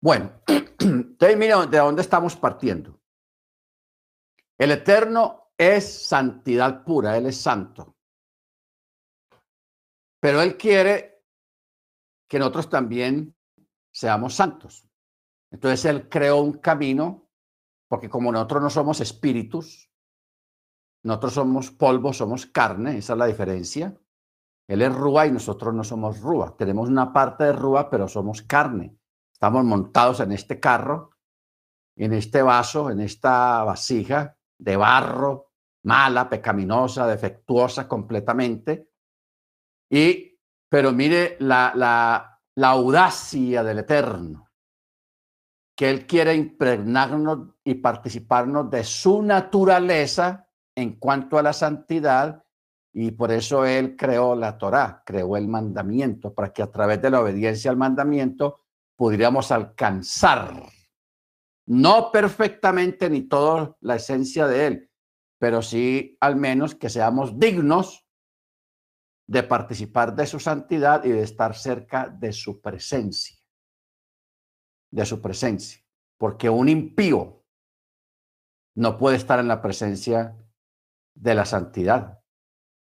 Bueno, 0.00 0.40
entonces 0.78 1.38
miren 1.38 1.70
de 1.70 1.78
dónde 1.78 2.02
estamos 2.02 2.36
partiendo. 2.36 3.00
El 4.58 4.70
Eterno 4.70 5.50
es 5.58 6.06
santidad 6.06 6.84
pura, 6.84 7.16
Él 7.16 7.26
es 7.26 7.40
santo. 7.40 7.96
Pero 10.20 10.42
Él 10.42 10.56
quiere 10.56 11.24
que 12.28 12.38
nosotros 12.38 12.68
también 12.68 13.36
seamos 13.92 14.34
santos. 14.34 14.88
Entonces 15.50 15.84
Él 15.84 16.08
creó 16.08 16.40
un 16.40 16.54
camino, 16.54 17.28
porque 17.88 18.08
como 18.08 18.32
nosotros 18.32 18.62
no 18.62 18.70
somos 18.70 19.00
espíritus, 19.00 19.90
nosotros 21.04 21.34
somos 21.34 21.70
polvo, 21.70 22.12
somos 22.14 22.46
carne, 22.46 22.96
esa 22.96 23.12
es 23.12 23.18
la 23.18 23.26
diferencia. 23.26 23.94
Él 24.66 24.80
es 24.80 24.92
Rúa 24.92 25.26
y 25.26 25.32
nosotros 25.32 25.74
no 25.74 25.84
somos 25.84 26.18
Rúa. 26.20 26.56
Tenemos 26.56 26.88
una 26.88 27.12
parte 27.12 27.44
de 27.44 27.52
Rúa, 27.52 27.90
pero 27.90 28.08
somos 28.08 28.40
carne. 28.40 28.96
Estamos 29.30 29.64
montados 29.64 30.20
en 30.20 30.32
este 30.32 30.58
carro, 30.58 31.10
en 31.96 32.14
este 32.14 32.40
vaso, 32.40 32.90
en 32.90 33.00
esta 33.00 33.62
vasija 33.64 34.38
de 34.58 34.76
barro, 34.76 35.52
mala, 35.82 36.30
pecaminosa, 36.30 37.06
defectuosa 37.06 37.86
completamente. 37.86 38.88
Y, 39.90 40.40
pero 40.70 40.92
mire 40.92 41.36
la, 41.40 41.72
la, 41.74 42.40
la 42.54 42.68
audacia 42.70 43.62
del 43.62 43.80
Eterno, 43.80 44.50
que 45.76 45.90
Él 45.90 46.06
quiere 46.06 46.34
impregnarnos 46.34 47.56
y 47.62 47.74
participarnos 47.74 48.70
de 48.70 48.84
su 48.84 49.22
naturaleza 49.22 50.43
en 50.76 50.96
cuanto 50.98 51.38
a 51.38 51.42
la 51.42 51.52
santidad 51.52 52.44
y 52.92 53.10
por 53.10 53.32
eso 53.32 53.64
él 53.66 53.96
creó 53.96 54.36
la 54.36 54.56
Torá, 54.56 55.02
creó 55.04 55.36
el 55.36 55.48
mandamiento, 55.48 56.32
para 56.32 56.52
que 56.52 56.62
a 56.62 56.70
través 56.70 57.02
de 57.02 57.10
la 57.10 57.20
obediencia 57.20 57.70
al 57.70 57.76
mandamiento 57.76 58.60
pudiéramos 58.96 59.50
alcanzar, 59.50 60.62
no 61.66 62.12
perfectamente 62.12 63.10
ni 63.10 63.22
toda 63.22 63.76
la 63.80 63.96
esencia 63.96 64.46
de 64.46 64.66
él, 64.66 64.90
pero 65.38 65.60
sí 65.60 66.16
al 66.20 66.36
menos 66.36 66.76
que 66.76 66.88
seamos 66.88 67.38
dignos 67.38 68.06
de 69.26 69.42
participar 69.42 70.14
de 70.14 70.26
su 70.26 70.38
santidad 70.38 71.04
y 71.04 71.08
de 71.08 71.22
estar 71.22 71.56
cerca 71.56 72.08
de 72.08 72.32
su 72.32 72.60
presencia, 72.60 73.36
de 74.92 75.04
su 75.04 75.20
presencia, 75.20 75.82
porque 76.16 76.48
un 76.48 76.68
impío 76.68 77.42
no 78.76 78.98
puede 78.98 79.16
estar 79.16 79.40
en 79.40 79.48
la 79.48 79.60
presencia 79.60 80.36
de 81.14 81.34
la 81.34 81.44
santidad 81.44 82.20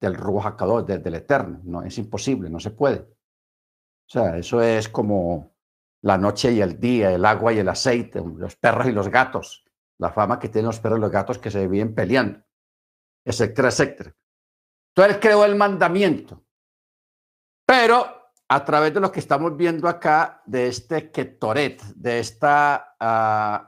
del 0.01 0.15
Ruach 0.15 0.61
desde 0.87 0.99
del 0.99 1.15
Eterno. 1.15 1.61
No, 1.65 1.83
es 1.83 1.97
imposible, 1.99 2.51
no 2.51 2.61
se 2.61 2.71
puede. 2.71 2.99
O 2.99 4.09
sea, 4.09 4.37
eso 4.37 4.61
es 4.63 4.89
como 4.89 5.57
la 6.03 6.19
noche 6.19 6.53
y 6.53 6.61
el 6.61 6.79
día, 6.79 7.11
el 7.11 7.25
agua 7.25 7.53
y 7.53 7.59
el 7.59 7.69
aceite, 7.69 8.23
los 8.25 8.57
perros 8.57 8.87
y 8.87 8.93
los 8.93 9.09
gatos, 9.09 9.65
la 9.99 10.13
fama 10.13 10.39
que 10.39 10.49
tienen 10.49 10.67
los 10.67 10.79
perros 10.79 10.99
y 10.99 11.03
los 11.03 11.11
gatos 11.11 11.39
que 11.39 11.51
se 11.51 11.67
viven 11.67 11.95
peleando, 11.95 12.45
etcétera, 13.25 13.69
etcétera. 13.69 14.15
Entonces 14.91 15.15
él 15.15 15.21
creó 15.21 15.45
el 15.45 15.57
mandamiento. 15.57 16.45
Pero 17.67 18.17
a 18.49 18.65
través 18.65 18.95
de 18.95 19.01
lo 19.01 19.11
que 19.11 19.21
estamos 19.21 19.57
viendo 19.57 19.89
acá, 19.89 20.43
de 20.47 20.69
este 20.69 21.11
ketoret, 21.11 21.83
de 21.83 22.21
esta, 22.21 22.95
uh, 23.01 23.67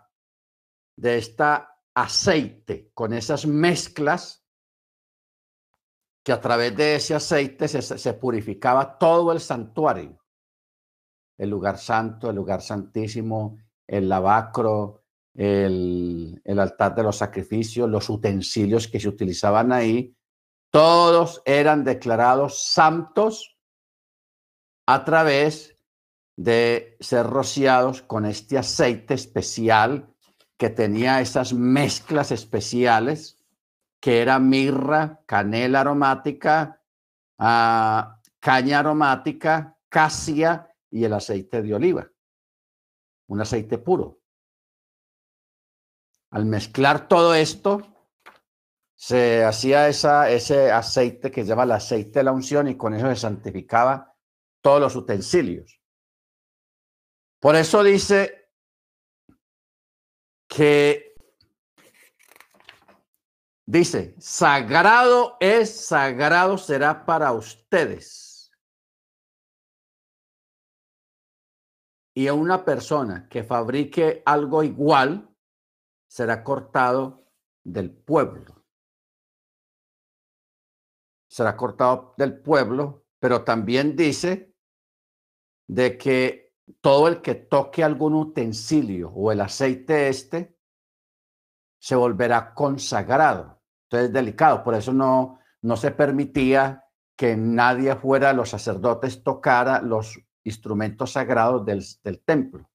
de 0.97 1.19
esta 1.19 1.77
aceite, 1.95 2.93
con 2.95 3.13
esas 3.13 3.45
mezclas, 3.45 4.38
que 6.29 6.33
a 6.35 6.41
través 6.43 6.77
de 6.77 6.97
ese 6.97 7.15
aceite 7.15 7.67
se, 7.69 8.13
purificaba 8.13 8.99
todo 8.99 9.33
el 9.33 9.41
santuario. 9.41 10.23
El 11.39 11.49
lugar 11.49 11.79
santo, 11.79 12.29
el 12.29 12.37
lugar 12.37 12.61
santísimo, 12.61 13.57
el 13.87 14.11
lavacro, 14.11 15.05
el, 15.33 16.39
el, 16.45 16.59
altar 16.59 16.95
de 16.95 17.03
los 17.03 17.17
sacrificios, 17.17 17.89
los 17.89 18.11
utensilios 18.11 18.89
que 18.89 19.01
se 19.01 19.09
utilizaban 19.09 19.73
ahí, 19.73 20.15
todos 20.71 21.41
eran 21.47 21.83
declarados 21.83 22.63
santos 22.63 23.57
a 24.87 25.03
través 25.07 25.79
de 26.37 26.99
ser 27.01 27.25
rociados 27.25 28.03
con 28.03 28.27
este 28.27 28.59
aceite 28.59 29.15
especial 29.15 30.15
que 30.59 30.69
tenía 30.69 31.23
esas 31.23 31.55
mezclas 31.55 32.33
especiales, 32.33 33.38
que 34.01 34.23
era 34.23 34.39
mirra, 34.39 35.23
canela 35.27 35.81
aromática, 35.81 36.83
uh, 37.39 38.19
caña 38.39 38.79
aromática, 38.79 39.77
casia 39.89 40.75
y 40.91 41.05
el 41.05 41.13
aceite 41.13 41.63
de 41.63 41.75
oliva, 41.75 42.09
un 43.29 43.41
aceite 43.41 43.79
puro. 43.79 44.21
Al 46.31 46.45
mezclar 46.45 47.09
todo 47.09 47.35
esto, 47.35 47.99
se 48.95 49.45
hacía 49.45 49.89
esa, 49.89 50.29
ese 50.29 50.73
aceite 50.73 51.31
que 51.31 51.43
se 51.43 51.49
llama 51.49 51.63
el 51.63 51.73
aceite 51.73 52.19
de 52.19 52.25
la 52.25 52.33
unción 52.33 52.67
y 52.67 52.77
con 52.77 52.95
eso 52.95 53.09
se 53.09 53.17
santificaba 53.17 54.15
todos 54.61 54.81
los 54.81 54.97
utensilios. 54.97 55.81
Por 57.41 57.55
eso 57.55 57.85
dice 57.85 58.51
que, 60.49 61.08
dice, 63.69 64.15
sagrado 64.19 65.37
es, 65.41 65.87
sagrado 65.87 66.57
será 66.57 67.05
para 67.05 67.33
ustedes. 67.33 68.51
Y 72.15 72.27
a 72.29 72.35
una 72.35 72.65
persona 72.65 73.29
que 73.29 73.45
fabrique 73.45 74.23
algo 74.25 74.63
igual 74.63 75.29
será 76.09 76.43
cortado 76.43 77.27
del 77.63 77.95
pueblo. 77.95 78.65
Será 81.31 81.55
cortado 81.55 82.15
del 82.17 82.41
pueblo, 82.41 83.05
pero 83.21 83.45
también 83.45 83.95
dice 83.95 84.57
de 85.69 85.99
que 85.99 86.55
todo 86.81 87.07
el 87.07 87.21
que 87.21 87.35
toque 87.35 87.85
algún 87.85 88.15
utensilio 88.15 89.11
o 89.11 89.31
el 89.31 89.43
aceite 89.43 90.09
este 90.09 90.59
se 91.79 91.95
volverá 91.95 92.55
consagrado. 92.55 93.58
Entonces 93.89 94.09
es 94.09 94.13
delicado, 94.13 94.63
por 94.63 94.75
eso 94.75 94.93
no, 94.93 95.41
no 95.63 95.77
se 95.77 95.91
permitía 95.91 96.85
que 97.17 97.37
nadie 97.37 97.97
fuera, 97.97 98.33
los 98.33 98.51
sacerdotes 98.51 99.23
tocara 99.23 99.83
los 99.83 100.19
instrumentos 100.45 101.13
sagrados 101.13 101.65
del, 101.65 101.85
del 102.05 102.23
templo, 102.23 102.71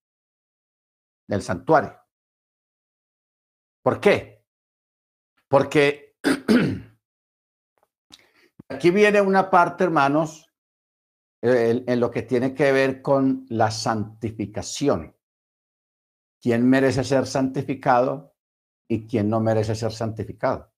del 1.27 1.41
santuario. 1.41 1.97
¿Por 3.83 3.99
qué? 3.99 4.43
Porque 5.47 6.17
aquí 8.69 8.91
viene 8.91 9.21
una 9.21 9.49
parte, 9.49 9.83
hermanos, 9.83 10.53
en, 11.43 11.99
lo 11.99 12.09
que 12.09 12.21
tiene 12.21 12.53
que 12.53 12.71
ver 12.71 13.01
con 13.01 13.45
la 13.49 13.69
santificación. 13.69 15.15
¿Quién 16.41 16.69
merece 16.69 17.03
ser 17.03 17.27
santificado 17.27 18.35
y 18.87 19.07
quién 19.07 19.29
no 19.29 19.41
merece 19.41 19.75
ser 19.75 19.91
santificado? 19.91 20.72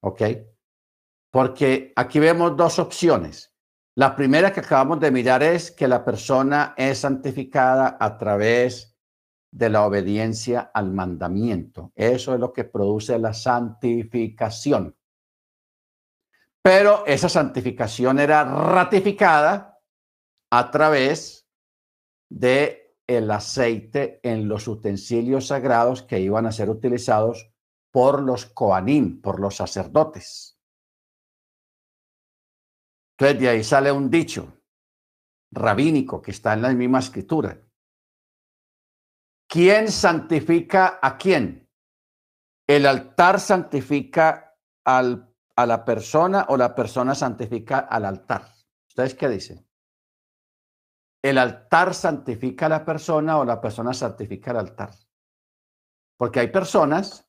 ¿Ok? 0.00 0.22
Porque 1.30 1.92
aquí 1.96 2.18
vemos 2.18 2.56
dos 2.56 2.78
opciones. 2.78 3.54
La 3.94 4.14
primera 4.14 4.52
que 4.52 4.60
acabamos 4.60 5.00
de 5.00 5.10
mirar 5.10 5.42
es 5.42 5.70
que 5.70 5.88
la 5.88 6.04
persona 6.04 6.74
es 6.76 6.98
santificada 6.98 7.96
a 7.98 8.16
través 8.16 8.96
de 9.50 9.70
la 9.70 9.84
obediencia 9.84 10.70
al 10.72 10.92
mandamiento. 10.92 11.92
Eso 11.96 12.34
es 12.34 12.40
lo 12.40 12.52
que 12.52 12.64
produce 12.64 13.18
la 13.18 13.34
santificación. 13.34 14.94
Pero 16.62 17.04
esa 17.06 17.28
santificación 17.28 18.18
era 18.18 18.44
ratificada 18.44 19.80
a 20.50 20.70
través 20.70 21.48
de 22.30 22.94
el 23.06 23.30
aceite 23.30 24.20
en 24.22 24.48
los 24.48 24.68
utensilios 24.68 25.46
sagrados 25.46 26.02
que 26.02 26.20
iban 26.20 26.46
a 26.46 26.52
ser 26.52 26.68
utilizados 26.68 27.50
por 27.98 28.22
los 28.22 28.46
coanim, 28.46 29.20
por 29.20 29.40
los 29.40 29.56
sacerdotes. 29.56 30.56
Entonces 33.16 33.40
de 33.40 33.48
ahí 33.48 33.64
sale 33.64 33.90
un 33.90 34.08
dicho 34.08 34.62
rabínico 35.50 36.22
que 36.22 36.30
está 36.30 36.52
en 36.52 36.62
la 36.62 36.72
misma 36.74 37.00
escritura. 37.00 37.60
¿Quién 39.48 39.90
santifica 39.90 41.00
a 41.02 41.18
quién? 41.18 41.68
El 42.68 42.86
altar 42.86 43.40
santifica 43.40 44.56
a 44.84 45.66
la 45.66 45.84
persona 45.84 46.46
o 46.50 46.56
la 46.56 46.76
persona 46.76 47.16
santifica 47.16 47.80
al 47.80 48.04
altar. 48.04 48.46
¿Ustedes 48.86 49.16
qué 49.16 49.28
dicen? 49.28 49.68
¿El 51.20 51.38
altar 51.38 51.94
santifica 51.94 52.66
a 52.66 52.68
la 52.68 52.84
persona 52.84 53.38
o 53.38 53.44
la 53.44 53.60
persona 53.60 53.92
santifica 53.92 54.52
al 54.52 54.58
altar? 54.58 54.94
Porque 56.16 56.38
hay 56.38 56.46
personas 56.52 57.27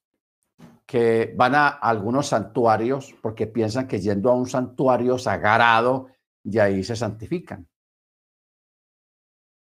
que 0.89 1.35
van 1.37 1.53
a 1.53 1.67
algunos 1.67 2.29
santuarios 2.29 3.13
porque 3.21 3.45
piensan 3.45 3.87
que 3.87 3.99
yendo 3.99 4.31
a 4.31 4.33
un 4.33 4.47
santuario 4.47 5.19
sagrado 5.19 6.07
y 6.43 6.57
ahí 6.57 6.83
se 6.83 6.95
santifican. 6.95 7.69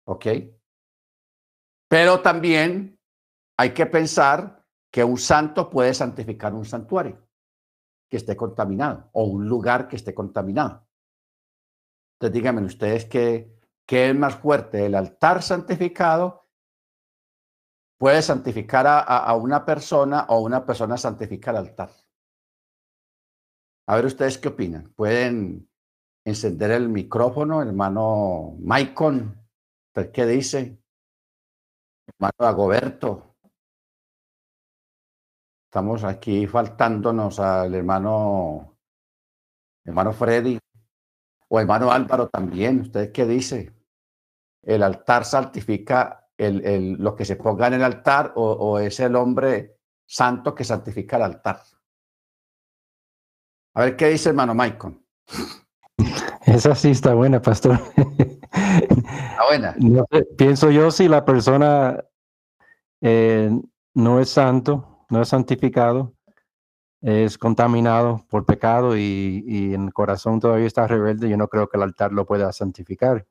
¿Ok? 0.08 0.26
Pero 1.88 2.19
también 2.21 2.99
hay 3.60 3.76
que 3.76 3.86
pensar 3.86 4.65
que 4.91 5.04
un 5.04 5.19
santo 5.19 5.69
puede 5.69 5.93
santificar 5.93 6.52
un 6.56 6.65
santuario 6.65 7.23
que 8.10 8.17
esté 8.17 8.36
contaminado 8.36 9.12
o 9.13 9.26
un 9.26 9.47
lugar 9.47 9.88
que 9.88 9.97
esté 9.97 10.15
contaminado. 10.15 10.88
Entonces 12.15 12.34
díganme 12.34 12.63
ustedes 12.63 13.06
qué, 13.06 13.56
qué 13.86 14.10
es 14.10 14.15
más 14.15 14.34
fuerte, 14.38 14.88
el 14.88 14.95
altar 14.95 15.43
santificado 15.43 16.42
puede 17.97 18.21
santificar 18.21 18.86
a, 18.88 19.34
una 19.36 19.65
persona 19.65 20.25
o 20.29 20.39
una 20.39 20.65
persona 20.65 20.97
santifica 20.97 21.51
el 21.51 21.58
altar. 21.58 21.89
A 23.88 23.95
ver 23.95 24.06
ustedes 24.06 24.38
qué 24.38 24.49
opinan. 24.49 24.93
Pueden 24.93 25.69
encender 26.25 26.71
el 26.71 26.89
micrófono, 26.89 27.62
hermano 27.62 28.56
Maicon, 28.60 29.41
¿qué 30.13 30.25
dice? 30.25 30.79
Hermano 32.08 32.47
Agoberto, 32.47 33.34
Estamos 35.73 36.03
aquí 36.03 36.45
faltándonos 36.45 37.39
al 37.39 37.73
hermano, 37.73 38.77
hermano 39.84 40.13
Freddy 40.13 40.60
o 41.47 41.60
hermano 41.60 41.91
Álvaro 41.91 42.29
también. 42.29 42.82
¿Usted 42.82 43.12
qué 43.12 43.25
dice? 43.25 43.73
¿El 44.62 44.84
altar 44.84 45.25
santifica 45.25 46.22
el, 46.37 46.65
el, 46.65 46.93
lo 46.93 47.15
que 47.15 47.25
se 47.25 47.35
ponga 47.35 47.67
en 47.67 47.73
el 47.73 47.83
altar 47.83 48.33
o, 48.35 48.51
o 48.51 48.79
es 48.79 48.99
el 48.99 49.15
hombre 49.15 49.77
santo 50.05 50.53
que 50.53 50.63
santifica 50.63 51.17
el 51.17 51.23
altar? 51.23 51.61
A 53.75 53.81
ver 53.81 53.95
qué 53.95 54.09
dice 54.09 54.29
hermano 54.29 54.53
Maicon. 54.53 55.03
Esa 56.45 56.75
sí 56.75 56.91
está 56.91 57.13
buena, 57.13 57.41
pastor. 57.41 57.79
Está 57.95 59.45
buena. 59.47 59.75
No 59.77 60.05
pienso 60.37 60.69
yo 60.69 60.91
si 60.91 61.07
la 61.07 61.25
persona 61.25 62.03
eh, 63.01 63.49
no 63.93 64.19
es 64.19 64.29
santo, 64.29 65.05
no 65.09 65.21
es 65.21 65.29
santificado, 65.29 66.13
es 67.01 67.37
contaminado 67.37 68.25
por 68.29 68.45
pecado 68.45 68.97
y, 68.97 69.43
y, 69.45 69.73
en 69.73 69.85
el 69.85 69.93
corazón 69.93 70.39
todavía 70.39 70.67
está 70.67 70.87
rebelde, 70.87 71.29
yo 71.29 71.37
no 71.37 71.47
creo 71.47 71.67
que 71.67 71.77
el 71.77 71.83
altar 71.83 72.13
lo 72.13 72.25
pueda 72.25 72.51
santificar, 72.53 73.25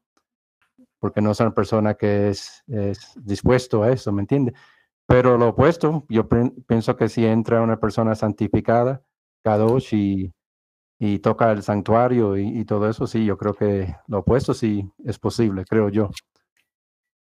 porque 1.03 1.21
no 1.21 1.33
es 1.33 1.41
una 1.41 1.53
persona 1.53 1.95
que 1.95 2.29
es, 2.31 2.63
es 2.69 3.13
dispuesto 3.17 3.83
a 3.83 3.91
eso, 3.91 4.13
¿me 4.13 4.21
entiende? 4.23 4.55
Pero 5.09 5.37
lo 5.37 5.49
opuesto, 5.49 6.07
yo 6.09 6.29
pienso 6.69 6.97
que 6.97 7.09
si 7.09 7.27
entra 7.27 7.61
una 7.61 7.81
persona 7.81 8.15
santificada, 8.15 9.03
Kadosh, 9.43 9.95
y, 9.95 10.33
y 11.01 11.19
toca 11.21 11.53
el 11.53 11.63
santuario 11.65 12.37
y, 12.39 12.61
y 12.61 12.65
todo 12.67 12.89
eso, 12.89 13.07
sí, 13.09 13.25
yo 13.27 13.39
creo 13.39 13.55
que 13.55 13.97
lo 14.09 14.21
opuesto 14.21 14.55
sí 14.55 14.89
es 15.05 15.19
posible, 15.19 15.65
creo 15.69 15.89
yo. 15.89 16.11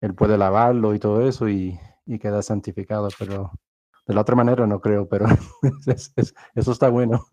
él 0.01 0.13
puede 0.15 0.37
lavarlo 0.37 0.93
y 0.93 0.99
todo 0.99 1.27
eso 1.27 1.49
y, 1.49 1.79
y 2.05 2.19
queda 2.19 2.41
santificado, 2.41 3.09
pero 3.17 3.51
de 4.07 4.13
la 4.13 4.21
otra 4.21 4.35
manera 4.35 4.67
no 4.67 4.79
creo, 4.79 5.07
pero 5.09 5.25
eso 6.55 6.71
está 6.71 6.89
bueno. 6.89 7.25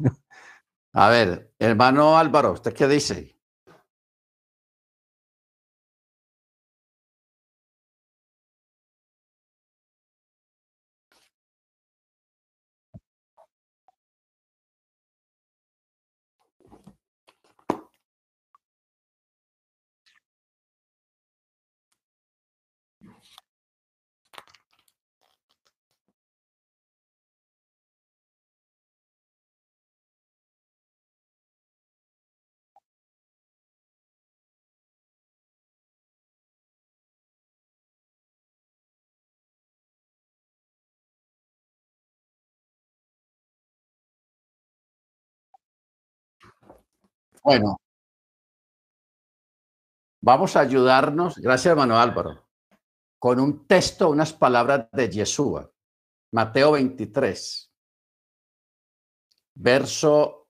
A 0.95 1.09
ver, 1.11 1.53
hermano 1.59 2.17
Álvaro, 2.17 2.53
¿usted 2.53 2.73
qué 2.73 2.89
dice? 2.89 3.39
Bueno, 47.45 47.77
vamos 50.23 50.55
a 50.55 50.61
ayudarnos, 50.61 51.39
gracias 51.39 51.73
hermano 51.73 51.99
Álvaro, 51.99 52.47
con 53.19 53.41
un 53.41 53.67
texto, 53.67 54.11
unas 54.11 54.33
palabras 54.33 54.89
de 54.93 55.11
Yeshua, 55.11 55.69
Mateo 56.33 56.73
23, 56.73 57.73
verso 59.55 60.49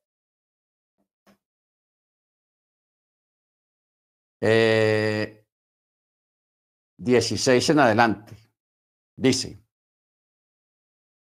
eh, 4.43 5.47
16 6.99 7.71
en 7.71 7.79
adelante. 7.79 8.37
Dice, 9.17 9.65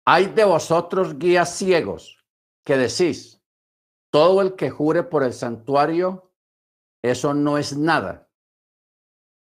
hay 0.07 0.27
de 0.27 0.45
vosotros 0.45 1.19
guías 1.19 1.57
ciegos 1.57 2.23
que 2.65 2.77
decís, 2.77 3.34
todo 4.15 4.43
el 4.43 4.55
que 4.55 4.71
jure 4.71 5.03
por 5.03 5.25
el 5.25 5.33
santuario, 5.33 6.33
eso 7.03 7.35
no 7.35 7.59
es 7.59 7.77
nada. 7.77 8.31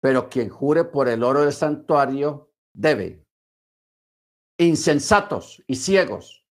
Pero 0.01 0.29
quien 0.29 0.51
jure 0.51 0.85
por 0.85 1.09
el 1.09 1.25
oro 1.25 1.41
del 1.41 1.53
santuario, 1.53 2.55
debe. 2.73 3.27
Insensatos 4.61 5.65
y 5.67 5.75
ciegos, 5.75 6.47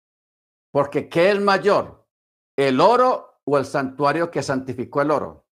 porque 0.70 1.08
¿qué 1.08 1.32
es 1.32 1.40
mayor? 1.40 2.06
¿El 2.56 2.80
oro 2.80 3.40
o 3.42 3.58
el 3.58 3.64
santuario 3.64 4.30
que 4.30 4.44
santificó 4.44 5.02
el 5.02 5.10
oro? 5.10 5.48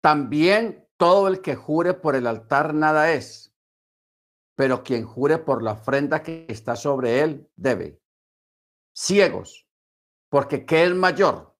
También 0.00 0.88
todo 0.96 1.26
el 1.26 1.40
que 1.40 1.56
jure 1.56 1.94
por 1.94 2.14
el 2.14 2.28
altar 2.28 2.74
nada 2.74 3.10
es, 3.10 3.52
pero 4.54 4.84
quien 4.84 5.04
jure 5.04 5.38
por 5.38 5.64
la 5.64 5.72
ofrenda 5.72 6.22
que 6.22 6.46
está 6.48 6.76
sobre 6.76 7.22
él 7.22 7.50
debe. 7.56 8.00
Ciegos, 8.96 9.63
porque 10.34 10.66
¿qué 10.66 10.82
es 10.82 10.92
mayor? 10.92 11.56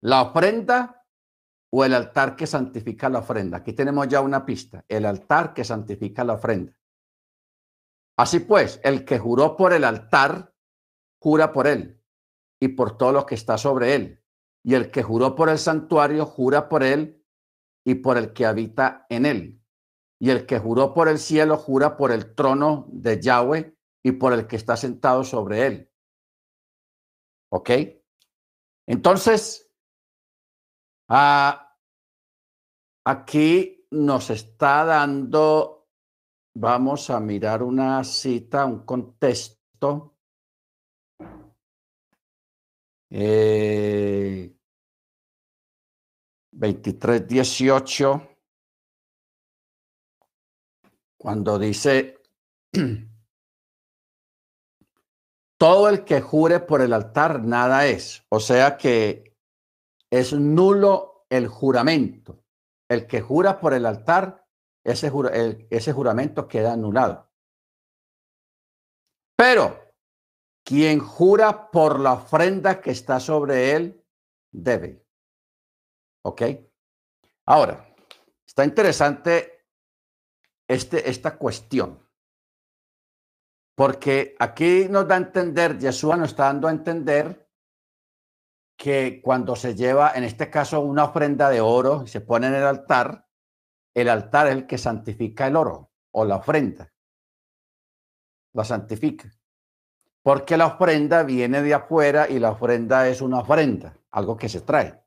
¿La 0.00 0.22
ofrenda 0.22 1.06
o 1.70 1.84
el 1.84 1.94
altar 1.94 2.34
que 2.34 2.48
santifica 2.48 3.08
la 3.08 3.20
ofrenda? 3.20 3.58
Aquí 3.58 3.72
tenemos 3.72 4.08
ya 4.08 4.22
una 4.22 4.44
pista, 4.44 4.84
el 4.88 5.06
altar 5.06 5.54
que 5.54 5.62
santifica 5.62 6.24
la 6.24 6.32
ofrenda. 6.32 6.76
Así 8.18 8.40
pues, 8.40 8.80
el 8.82 9.04
que 9.04 9.20
juró 9.20 9.56
por 9.56 9.72
el 9.72 9.84
altar, 9.84 10.52
jura 11.22 11.52
por 11.52 11.68
él 11.68 12.02
y 12.58 12.66
por 12.66 12.98
todo 12.98 13.12
lo 13.12 13.24
que 13.24 13.36
está 13.36 13.56
sobre 13.56 13.94
él. 13.94 14.20
Y 14.64 14.74
el 14.74 14.90
que 14.90 15.04
juró 15.04 15.36
por 15.36 15.48
el 15.48 15.58
santuario, 15.58 16.26
jura 16.26 16.68
por 16.68 16.82
él 16.82 17.24
y 17.86 17.94
por 17.94 18.18
el 18.18 18.32
que 18.32 18.46
habita 18.46 19.06
en 19.08 19.26
él. 19.26 19.62
Y 20.18 20.30
el 20.30 20.44
que 20.44 20.58
juró 20.58 20.92
por 20.92 21.06
el 21.06 21.20
cielo, 21.20 21.56
jura 21.56 21.96
por 21.96 22.10
el 22.10 22.34
trono 22.34 22.88
de 22.90 23.20
Yahweh 23.22 23.78
y 24.02 24.10
por 24.10 24.32
el 24.32 24.48
que 24.48 24.56
está 24.56 24.76
sentado 24.76 25.22
sobre 25.22 25.68
él. 25.68 25.93
¿Ok? 27.54 27.70
Entonces, 28.84 29.72
ah, 31.08 31.78
aquí 33.06 33.86
nos 33.92 34.30
está 34.30 34.84
dando, 34.84 35.88
vamos 36.56 37.10
a 37.10 37.20
mirar 37.20 37.62
una 37.62 38.02
cita, 38.02 38.66
un 38.66 38.84
contexto. 38.84 40.16
Eh, 43.10 44.52
23, 46.50 47.28
18, 47.28 48.36
cuando 51.16 51.56
dice 51.60 52.20
todo 55.64 55.88
el 55.88 56.04
que 56.04 56.20
jure 56.20 56.60
por 56.60 56.82
el 56.82 56.92
altar 56.92 57.42
nada 57.42 57.86
es. 57.86 58.26
O 58.28 58.38
sea 58.38 58.76
que 58.76 59.34
es 60.10 60.34
nulo 60.34 61.24
el 61.30 61.48
juramento. 61.48 62.44
El 62.86 63.06
que 63.06 63.22
jura 63.22 63.58
por 63.60 63.72
el 63.72 63.86
altar, 63.86 64.46
ese, 64.84 65.10
ese 65.70 65.92
juramento 65.94 66.46
queda 66.48 66.74
anulado. 66.74 67.30
Pero 69.38 69.80
quien 70.62 70.98
jura 70.98 71.70
por 71.70 71.98
la 71.98 72.12
ofrenda 72.12 72.82
que 72.82 72.90
está 72.90 73.18
sobre 73.18 73.72
él, 73.72 74.04
debe. 74.52 75.02
¿Ok? 76.26 76.42
Ahora, 77.46 77.88
está 78.46 78.66
interesante 78.66 79.64
este, 80.68 81.08
esta 81.08 81.38
cuestión. 81.38 82.03
Porque 83.74 84.36
aquí 84.38 84.86
nos 84.88 85.08
da 85.08 85.16
a 85.16 85.18
entender, 85.18 85.78
Yeshua 85.78 86.16
nos 86.16 86.30
está 86.30 86.44
dando 86.44 86.68
a 86.68 86.70
entender 86.70 87.48
que 88.76 89.20
cuando 89.22 89.56
se 89.56 89.74
lleva, 89.74 90.12
en 90.14 90.24
este 90.24 90.50
caso, 90.50 90.80
una 90.80 91.04
ofrenda 91.04 91.50
de 91.50 91.60
oro 91.60 92.02
y 92.04 92.08
se 92.08 92.20
pone 92.20 92.46
en 92.46 92.54
el 92.54 92.64
altar, 92.64 93.28
el 93.94 94.08
altar 94.08 94.48
es 94.48 94.54
el 94.54 94.66
que 94.66 94.78
santifica 94.78 95.46
el 95.46 95.56
oro 95.56 95.92
o 96.12 96.24
la 96.24 96.36
ofrenda. 96.36 96.92
La 98.52 98.64
santifica. 98.64 99.30
Porque 100.22 100.56
la 100.56 100.66
ofrenda 100.66 101.22
viene 101.22 101.62
de 101.62 101.74
afuera 101.74 102.28
y 102.28 102.38
la 102.38 102.50
ofrenda 102.50 103.08
es 103.08 103.20
una 103.20 103.40
ofrenda, 103.40 103.96
algo 104.10 104.36
que 104.36 104.48
se 104.48 104.60
trae. 104.60 105.02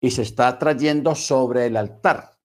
Y 0.00 0.10
se 0.10 0.22
está 0.22 0.58
trayendo 0.58 1.14
sobre 1.14 1.66
el 1.66 1.76
altar. 1.76 2.38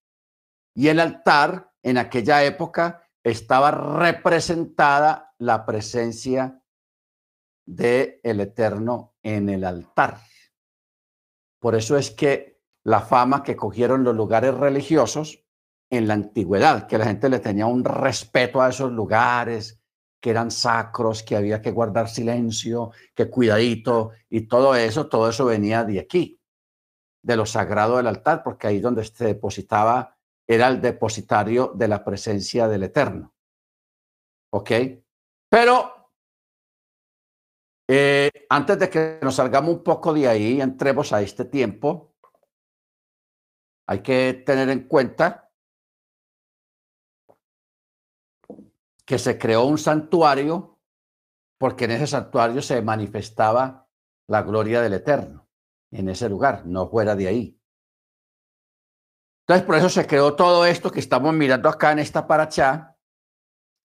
Y 0.73 0.87
el 0.87 0.99
altar 0.99 1.71
en 1.83 1.97
aquella 1.97 2.43
época 2.43 3.08
estaba 3.31 3.71
representada 3.71 5.33
la 5.37 5.65
presencia 5.65 6.61
de 7.65 8.19
el 8.23 8.39
Eterno 8.39 9.15
en 9.21 9.49
el 9.49 9.63
altar. 9.63 10.19
Por 11.59 11.75
eso 11.75 11.97
es 11.97 12.11
que 12.11 12.61
la 12.83 13.01
fama 13.01 13.43
que 13.43 13.55
cogieron 13.55 14.03
los 14.03 14.15
lugares 14.15 14.53
religiosos 14.53 15.45
en 15.89 16.07
la 16.07 16.13
antigüedad, 16.13 16.87
que 16.87 16.97
la 16.97 17.05
gente 17.05 17.29
le 17.29 17.39
tenía 17.39 17.65
un 17.65 17.83
respeto 17.83 18.61
a 18.61 18.69
esos 18.69 18.91
lugares, 18.91 19.79
que 20.21 20.29
eran 20.29 20.51
sacros, 20.51 21.23
que 21.23 21.35
había 21.35 21.61
que 21.61 21.71
guardar 21.71 22.09
silencio, 22.09 22.91
que 23.15 23.29
cuidadito 23.29 24.11
y 24.29 24.41
todo 24.41 24.75
eso, 24.75 25.07
todo 25.07 25.29
eso 25.29 25.45
venía 25.45 25.83
de 25.83 25.99
aquí, 25.99 26.41
de 27.21 27.35
lo 27.35 27.45
sagrado 27.45 27.97
del 27.97 28.07
altar, 28.07 28.43
porque 28.43 28.67
ahí 28.67 28.79
donde 28.79 29.03
se 29.03 29.25
depositaba 29.25 30.17
era 30.49 30.67
el 30.67 30.81
depositario 30.81 31.73
de 31.75 31.87
la 31.87 32.03
presencia 32.03 32.67
del 32.67 32.81
Eterno. 32.81 33.35
¿Ok? 34.51 34.71
Pero 35.47 36.11
eh, 37.87 38.31
antes 38.49 38.79
de 38.79 38.89
que 38.89 39.19
nos 39.21 39.35
salgamos 39.35 39.75
un 39.75 39.83
poco 39.83 40.11
de 40.11 40.27
ahí, 40.27 40.59
entremos 40.59 41.13
a 41.13 41.21
este 41.21 41.45
tiempo, 41.45 42.15
hay 43.87 44.01
que 44.01 44.41
tener 44.43 44.69
en 44.69 44.87
cuenta 44.87 45.51
que 49.05 49.19
se 49.19 49.37
creó 49.37 49.65
un 49.65 49.77
santuario 49.77 50.79
porque 51.59 51.85
en 51.85 51.91
ese 51.91 52.07
santuario 52.07 52.63
se 52.63 52.81
manifestaba 52.81 53.87
la 54.27 54.41
gloria 54.41 54.81
del 54.81 54.93
Eterno, 54.93 55.47
en 55.91 56.09
ese 56.09 56.27
lugar, 56.27 56.65
no 56.65 56.89
fuera 56.89 57.15
de 57.15 57.27
ahí. 57.27 57.58
Entonces, 59.49 59.65
por 59.65 59.75
eso 59.77 59.89
se 59.89 60.05
creó 60.05 60.35
todo 60.35 60.63
esto 60.63 60.91
que 60.91 60.99
estamos 60.99 61.33
mirando 61.33 61.69
acá 61.69 61.91
en 61.91 61.97
esta 61.97 62.27
paracha 62.27 62.95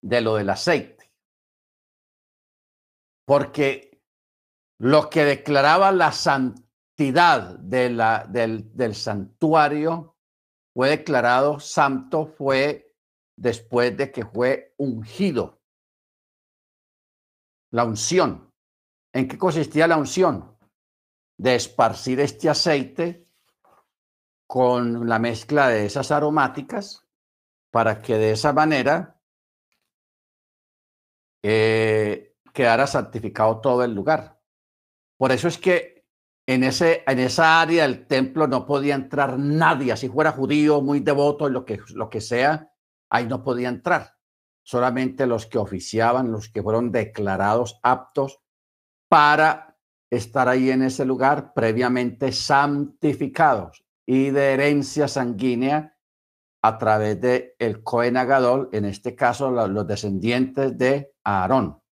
de 0.03 0.20
lo 0.20 0.35
del 0.35 0.50
aceite. 0.50 1.11
Porque 3.27 4.03
lo 4.79 5.09
que 5.09 5.24
declaraba 5.24 5.90
la 5.90 6.12
santidad 6.12 7.59
de 7.61 7.88
la, 7.88 8.27
del, 8.29 8.77
del 8.77 8.94
santuario 8.94 10.18
fue 10.74 10.90
declarado 10.90 11.59
santo, 11.59 12.27
fue 12.27 12.94
después 13.35 13.96
de 13.96 14.12
que 14.12 14.27
fue 14.27 14.74
ungido. 14.77 15.62
La 17.72 17.85
unción. 17.85 18.53
¿En 19.14 19.27
qué 19.27 19.38
consistía 19.38 19.87
la 19.87 19.96
unción? 19.96 20.59
De 21.38 21.55
esparcir 21.55 22.20
este 22.20 22.50
aceite 22.50 23.24
con 24.47 25.09
la 25.09 25.19
mezcla 25.19 25.69
de 25.69 25.87
esas 25.87 26.11
aromáticas 26.11 27.05
para 27.71 28.01
que 28.01 28.17
de 28.17 28.33
esa 28.33 28.53
manera 28.53 29.21
eh, 31.43 32.37
quedara 32.53 32.87
santificado 32.87 33.61
todo 33.61 33.85
el 33.85 33.95
lugar. 33.95 34.41
Por 35.17 35.33
eso 35.33 35.49
es 35.49 35.59
que 35.59 36.07
en, 36.47 36.63
ese, 36.63 37.03
en 37.07 37.19
esa 37.19 37.61
área 37.61 37.83
del 37.83 38.07
templo 38.07 38.47
no 38.47 38.67
podía 38.67 38.95
entrar 38.95 39.39
nadie, 39.39 39.97
si 39.97 40.09
fuera 40.09 40.33
judío, 40.33 40.81
muy 40.81 41.01
devoto, 41.01 41.49
lo 41.49 41.65
que, 41.65 41.81
lo 41.95 42.09
que 42.11 42.21
sea, 42.21 42.71
ahí 43.11 43.27
no 43.27 43.43
podía 43.43 43.69
entrar. 43.69 44.17
Solamente 44.63 45.27
los 45.27 45.47
que 45.47 45.59
oficiaban, 45.59 46.31
los 46.31 46.49
que 46.49 46.63
fueron 46.63 46.91
declarados 46.93 47.79
aptos 47.83 48.41
para 49.09 49.77
estar 50.11 50.49
ahí 50.49 50.71
en 50.71 50.83
ese 50.83 51.05
lugar 51.05 51.53
previamente 51.55 52.33
santificados 52.33 53.84
y 54.07 54.31
de 54.31 54.53
herencia 54.53 55.09
sanguínea 55.09 55.97
a 56.62 56.79
través 56.79 57.21
de 57.21 57.57
el 57.59 57.83
Cohen 57.83 58.17
Agadol, 58.17 58.71
en 58.73 58.85
este 58.85 59.14
caso 59.14 59.51
los 59.51 59.87
descendientes 59.87 60.77
de 60.79 61.14
Aarón, 61.23 61.83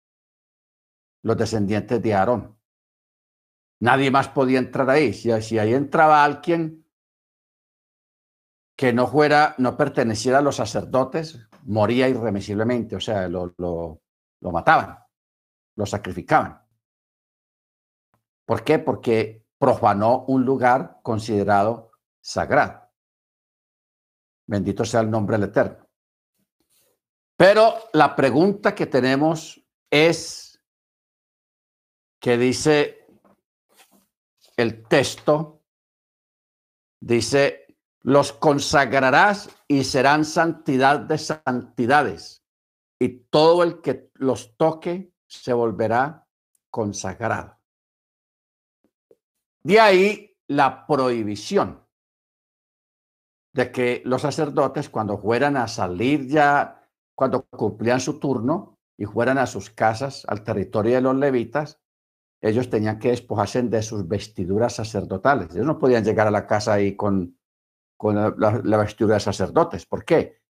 los 1.23 1.37
descendientes 1.37 2.03
de 2.03 2.15
Aarón. 2.15 2.59
Nadie 3.81 4.11
más 4.11 4.29
podía 4.29 4.59
entrar 4.59 4.89
ahí. 4.89 5.13
Si, 5.13 5.31
si 5.43 5.59
ahí 5.59 5.75
entraba 5.75 6.25
alguien 6.25 6.87
que 8.77 8.93
no 8.93 9.07
fuera, 9.07 9.55
no 9.59 9.77
perteneciera 9.77 10.39
a 10.39 10.43
los 10.43 10.57
sacerdotes, 10.57 11.39
moría 11.65 12.09
irremisiblemente, 12.09 12.97
o 12.97 13.01
sea, 13.01 13.29
lo, 13.29 13.53
lo, 13.59 14.01
lo 14.41 14.53
mataban, 14.53 14.99
lo 15.77 15.87
sacrificaban. 15.87 16.63
¿Por 18.47 18.65
qué? 18.65 18.79
Porque 18.79 19.47
profanó 19.59 20.25
un 20.27 20.45
lugar 20.45 21.01
considerado 21.03 21.92
sagrado. 22.23 22.89
Bendito 24.47 24.85
sea 24.85 25.01
el 25.01 25.11
nombre 25.11 25.37
del 25.37 25.51
Eterno. 25.51 25.89
Pero 27.37 27.91
la 27.93 28.15
pregunta 28.15 28.75
que 28.75 28.87
tenemos 28.87 29.61
es 29.91 30.61
que 32.21 32.39
dice 32.39 33.07
el 34.57 34.87
texto, 34.87 35.65
dice, 37.01 37.67
los 38.03 38.33
consagrarás 38.33 39.51
y 39.67 39.83
serán 39.85 40.25
santidad 40.25 41.01
de 41.01 41.19
santidades, 41.19 42.45
y 42.99 43.09
todo 43.25 43.65
el 43.65 43.81
que 43.81 44.11
los 44.15 44.57
toque 44.57 45.13
se 45.27 45.53
volverá 45.53 46.29
consagrado. 46.71 47.59
De 49.63 49.81
ahí 49.81 50.37
la 50.47 50.87
prohibición 50.87 51.82
de 53.53 53.71
que 53.71 54.03
los 54.05 54.23
sacerdotes 54.23 54.89
cuando 54.89 55.19
fueran 55.19 55.57
a 55.57 55.69
salir 55.69 56.27
ya, 56.27 56.89
cuando 57.15 57.45
cumplían 57.45 58.01
su 58.01 58.19
turno 58.19 58.79
y 58.97 59.05
fueran 59.05 59.39
a 59.39 59.47
sus 59.47 59.71
casas, 59.71 60.25
al 60.27 60.43
territorio 60.43 60.95
de 60.95 61.01
los 61.03 61.17
levitas, 61.17 61.81
ellos 62.41 62.69
tenían 62.71 62.99
que 62.99 63.11
despojarse 63.11 63.63
de 63.63 63.83
sus 63.83 64.09
vestiduras 64.09 64.75
sacerdotales. 64.75 65.55
Ellos 65.55 65.67
no 65.67 65.79
podían 65.79 66.05
llegar 66.05 66.27
a 66.27 66.33
la 66.33 66.47
casa 66.47 66.73
ahí 66.73 66.97
con, 66.97 67.39
con 67.97 68.17
la, 68.17 68.77
vestidura 68.79 69.15
de 69.15 69.21
sacerdotes. 69.21 69.87
¿Por 69.87 70.05
qué? 70.05 70.43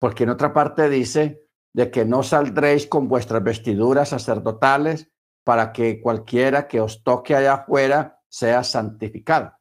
Porque 0.00 0.24
en 0.24 0.30
otra 0.30 0.52
parte 0.52 0.88
dice 0.88 1.46
de 1.72 1.90
que 1.90 2.04
no 2.04 2.24
saldréis 2.24 2.88
con 2.88 3.06
vuestras 3.06 3.44
vestiduras 3.44 4.08
sacerdotales 4.08 5.08
para 5.44 5.72
que 5.72 6.00
cualquiera 6.00 6.66
que 6.66 6.80
os 6.80 7.04
toque 7.04 7.36
allá 7.36 7.54
afuera 7.54 8.20
sea 8.28 8.64
santificado. 8.64 9.52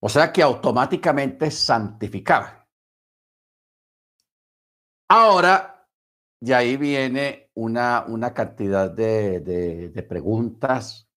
O 0.00 0.08
sea 0.08 0.32
que 0.32 0.42
automáticamente 0.42 1.50
santificaba. 1.50 2.66
Ahora, 5.08 5.88
y 6.40 6.52
ahí 6.52 6.76
viene 6.76 7.50
una, 7.54 8.04
una 8.06 8.32
cantidad 8.32 8.90
de, 8.90 9.40
de, 9.40 10.02
preguntas 10.04 11.08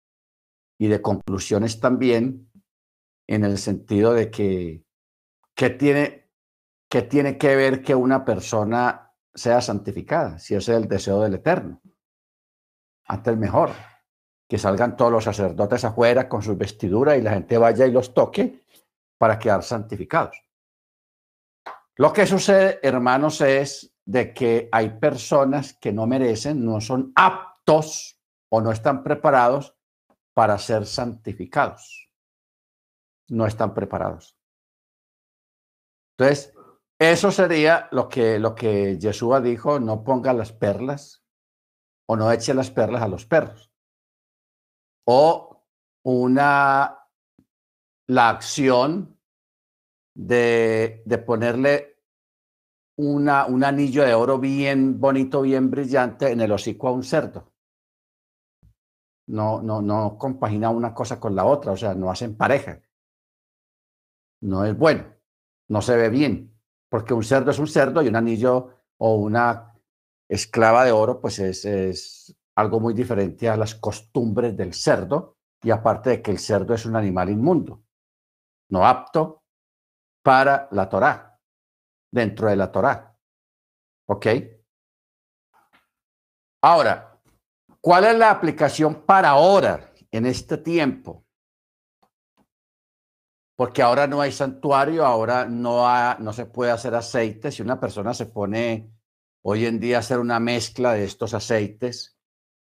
y 0.78 0.88
de 0.88 1.00
conclusiones 1.00 1.78
también, 1.78 2.50
en 3.28 3.44
el 3.44 3.58
sentido 3.58 4.14
de 4.14 4.30
que, 4.30 4.84
¿qué 5.54 5.70
tiene, 5.70 6.30
qué 6.88 7.02
tiene 7.02 7.38
que 7.38 7.54
ver 7.54 7.82
que 7.82 7.94
una 7.94 8.24
persona 8.24 9.14
sea 9.32 9.60
santificada? 9.60 10.38
Si 10.40 10.54
ese 10.54 10.72
es 10.72 10.82
el 10.82 10.88
deseo 10.88 11.20
del 11.20 11.34
Eterno. 11.34 11.80
Antes 13.06 13.36
mejor 13.36 13.70
que 14.52 14.58
salgan 14.58 14.98
todos 14.98 15.10
los 15.10 15.24
sacerdotes 15.24 15.82
afuera 15.82 16.28
con 16.28 16.42
sus 16.42 16.58
vestiduras 16.58 17.16
y 17.16 17.22
la 17.22 17.32
gente 17.32 17.56
vaya 17.56 17.86
y 17.86 17.90
los 17.90 18.12
toque 18.12 18.66
para 19.16 19.38
quedar 19.38 19.62
santificados. 19.62 20.44
Lo 21.96 22.12
que 22.12 22.26
sucede, 22.26 22.78
hermanos, 22.82 23.40
es 23.40 23.94
de 24.04 24.34
que 24.34 24.68
hay 24.70 24.90
personas 24.98 25.72
que 25.80 25.90
no 25.90 26.06
merecen, 26.06 26.66
no 26.66 26.82
son 26.82 27.14
aptos 27.14 28.20
o 28.50 28.60
no 28.60 28.72
están 28.72 29.02
preparados 29.02 29.74
para 30.34 30.58
ser 30.58 30.84
santificados. 30.84 32.10
No 33.28 33.46
están 33.46 33.72
preparados. 33.72 34.36
Entonces, 36.18 36.52
eso 36.98 37.30
sería 37.30 37.88
lo 37.90 38.06
que, 38.06 38.38
lo 38.38 38.54
que 38.54 38.98
Yeshua 38.98 39.40
dijo, 39.40 39.80
no 39.80 40.04
ponga 40.04 40.34
las 40.34 40.52
perlas 40.52 41.24
o 42.06 42.16
no 42.16 42.30
eche 42.30 42.52
las 42.52 42.70
perlas 42.70 43.00
a 43.00 43.08
los 43.08 43.24
perros. 43.24 43.71
O 45.04 45.62
una 46.04 46.98
la 48.08 48.28
acción 48.28 49.18
de, 50.14 51.02
de 51.04 51.18
ponerle 51.18 51.92
una, 52.96 53.46
un 53.46 53.64
anillo 53.64 54.04
de 54.04 54.14
oro 54.14 54.38
bien 54.38 55.00
bonito, 55.00 55.42
bien 55.42 55.70
brillante 55.70 56.30
en 56.30 56.40
el 56.40 56.52
hocico 56.52 56.88
a 56.88 56.92
un 56.92 57.02
cerdo. 57.02 57.52
No, 59.28 59.62
no, 59.62 59.80
no 59.80 60.18
compagina 60.18 60.70
una 60.70 60.92
cosa 60.92 61.18
con 61.18 61.34
la 61.34 61.44
otra, 61.44 61.72
o 61.72 61.76
sea, 61.76 61.94
no 61.94 62.10
hacen 62.10 62.36
pareja. 62.36 62.80
No 64.42 64.64
es 64.64 64.76
bueno, 64.76 65.06
no 65.68 65.80
se 65.80 65.96
ve 65.96 66.08
bien, 66.08 66.58
porque 66.88 67.14
un 67.14 67.22
cerdo 67.22 67.50
es 67.50 67.58
un 67.58 67.68
cerdo 67.68 68.02
y 68.02 68.08
un 68.08 68.16
anillo 68.16 68.70
o 68.98 69.14
una 69.14 69.72
esclava 70.28 70.84
de 70.84 70.92
oro, 70.92 71.20
pues 71.20 71.38
es, 71.38 71.64
es 71.64 72.36
algo 72.56 72.80
muy 72.80 72.94
diferente 72.94 73.48
a 73.48 73.56
las 73.56 73.74
costumbres 73.74 74.56
del 74.56 74.74
cerdo 74.74 75.36
y 75.62 75.70
aparte 75.70 76.10
de 76.10 76.22
que 76.22 76.30
el 76.30 76.38
cerdo 76.38 76.74
es 76.74 76.86
un 76.86 76.96
animal 76.96 77.30
inmundo 77.30 77.82
no 78.72 78.86
apto 78.86 79.44
para 80.24 80.66
la 80.72 80.88
Torá, 80.88 81.38
dentro 82.10 82.48
de 82.48 82.56
la 82.56 82.72
Torá. 82.72 83.14
¿Ok? 84.08 84.26
Ahora, 86.62 87.20
¿cuál 87.80 88.04
es 88.04 88.16
la 88.16 88.30
aplicación 88.30 89.04
para 89.04 89.30
ahora, 89.30 89.92
en 90.10 90.24
este 90.24 90.56
tiempo? 90.56 91.26
Porque 93.56 93.82
ahora 93.82 94.06
no 94.06 94.22
hay 94.22 94.32
santuario, 94.32 95.04
ahora 95.04 95.44
no, 95.44 95.84
no 96.18 96.32
se 96.32 96.46
puede 96.46 96.70
hacer 96.70 96.94
aceite. 96.94 97.52
Si 97.52 97.60
una 97.60 97.78
persona 97.78 98.14
se 98.14 98.26
pone 98.26 98.90
hoy 99.44 99.66
en 99.66 99.78
día 99.78 99.98
a 99.98 100.00
hacer 100.00 100.18
una 100.18 100.40
mezcla 100.40 100.94
de 100.94 101.04
estos 101.04 101.34
aceites, 101.34 102.16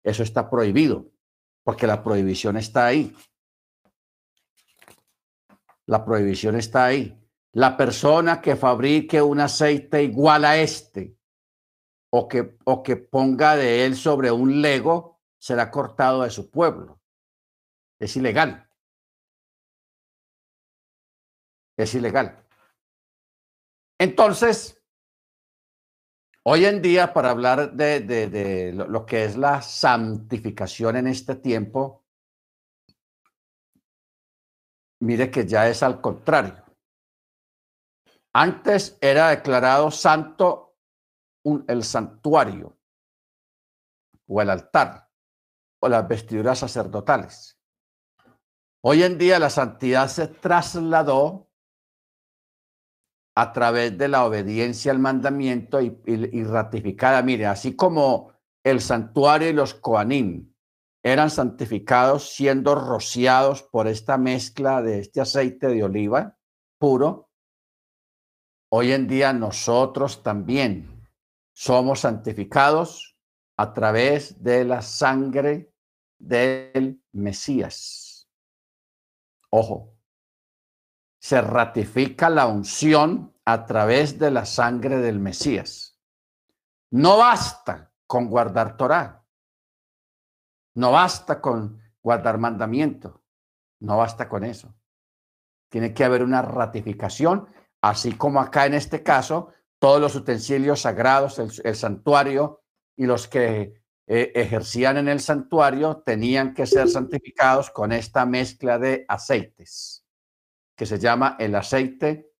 eso 0.07 0.23
está 0.23 0.49
prohibido, 0.49 1.11
porque 1.65 1.89
la 1.89 2.05
prohibición 2.05 2.57
está 2.57 2.87
ahí. 2.87 3.13
La 5.87 6.05
prohibición 6.05 6.55
está 6.55 6.85
ahí. 6.85 7.21
La 7.55 7.77
persona 7.77 8.41
que 8.41 8.55
fabrique 8.55 9.21
un 9.21 9.41
aceite 9.41 10.05
igual 10.05 10.45
a 10.45 10.59
este 10.59 11.17
o 12.11 12.29
que, 12.29 12.57
o 12.65 12.85
que 12.85 12.97
ponga 12.97 13.57
de 13.57 13.85
él 13.85 13.97
sobre 13.97 14.31
un 14.31 14.63
lego 14.63 15.21
será 15.39 15.73
cortado 15.73 16.23
de 16.23 16.31
su 16.31 16.53
pueblo. 16.53 17.01
Es 17.99 18.17
ilegal. 18.17 18.71
Es 21.77 21.93
ilegal. 21.97 22.47
Entonces, 23.99 24.76
hoy 26.49 26.65
en 26.65 26.81
día, 26.81 27.13
para 27.13 27.31
hablar 27.31 27.73
de, 27.73 28.01
de, 28.01 28.29
de 28.29 28.73
lo 28.73 29.05
que 29.05 29.25
es 29.25 29.37
la 29.37 29.61
santificación 29.63 30.97
en 30.97 31.09
este 31.09 31.35
tiempo, 31.35 32.07
Mire 35.01 35.31
que 35.31 35.47
ya 35.47 35.69
es 35.69 35.83
al 35.83 36.01
contrario. 36.01 36.65
Antes 38.33 38.99
era 39.01 39.29
declarado 39.29 39.91
santo 39.91 40.77
el 41.69 41.85
santuario 41.85 42.77
o 44.27 44.43
el 44.43 44.51
altar 44.51 45.09
o 45.81 45.89
las 45.89 46.09
vestiduras 46.09 46.59
sacerdotales. 46.59 47.59
Hoy 48.83 49.03
en 49.03 49.19
día 49.19 49.39
la 49.39 49.51
santidad 49.51 50.09
se 50.09 50.29
trasladó 50.29 51.46
a 53.39 53.53
través 53.53 53.97
de 53.99 54.09
la 54.09 54.25
obediencia 54.25 54.91
al 54.91 54.99
mandamiento 54.99 55.81
y, 55.83 56.45
ratificada. 56.45 57.23
Mire, 57.23 57.47
así 57.47 57.77
como 57.77 58.33
el 58.65 58.81
santuario 58.81 59.51
y 59.51 59.53
los 59.53 59.75
Coanim 59.75 60.53
eran 61.03 61.31
santificados 61.31 62.31
siendo 62.31 62.75
rociados 62.75 63.63
por 63.63 63.89
esta 63.89 64.17
mezcla 64.17 64.81
de 64.81 65.01
este 65.01 65.21
aceite 65.21 65.69
de 65.69 65.85
oliva 65.85 66.39
puro, 66.79 67.31
hoy 68.73 68.93
en 68.93 69.07
día 69.07 69.33
nosotros 69.35 70.23
también 70.23 71.07
somos 71.55 72.01
santificados 72.01 73.19
a 73.59 73.75
través 73.75 74.43
de 74.43 74.65
la 74.65 74.81
sangre 74.81 75.73
del 76.19 77.03
Mesías. 77.13 78.29
Ojo, 79.51 79.96
se 81.27 81.41
ratifica 81.41 82.31
la 82.31 82.47
unción 82.47 83.35
a 83.45 83.67
través 83.67 84.17
de 84.17 84.31
la 84.31 84.47
sangre 84.47 84.99
del 84.99 85.19
Mesías. 85.19 85.99
No 86.93 87.19
basta 87.19 87.91
con 88.07 88.29
guardar 88.29 88.77
Torah. 88.77 89.25
No 90.77 90.93
basta 90.93 91.41
con 91.41 91.83
guardar 92.01 92.39
mandamiento. 92.39 93.25
No 93.81 93.97
basta 93.97 94.29
con 94.29 94.45
eso. 94.45 94.77
Tiene 95.69 95.93
que 95.93 96.05
haber 96.05 96.23
una 96.23 96.43
ratificación, 96.43 97.49
así 97.81 98.13
como 98.13 98.41
acá 98.41 98.67
en 98.67 98.75
este 98.75 99.03
caso, 99.03 99.49
todos 99.81 100.01
los 100.01 100.15
utensilios 100.15 100.83
sagrados, 100.83 101.41
el, 101.41 101.75
santuario 101.75 102.63
y 102.95 103.05
los 103.05 103.27
que 103.27 103.83
eh, 104.07 104.33
ejercían 104.33 104.97
en 104.99 105.09
el 105.09 105.19
santuario 105.19 106.05
tenían 106.07 106.55
que 106.55 106.67
ser 106.67 106.89
santificados 106.89 107.73
con 107.73 107.91
esta 107.91 108.25
mezcla 108.27 108.79
de 108.79 109.05
aceites 109.09 110.06
que 110.77 110.87
se 110.87 110.99
llama 110.99 111.37
el 111.39 111.55
aceite 111.55 112.35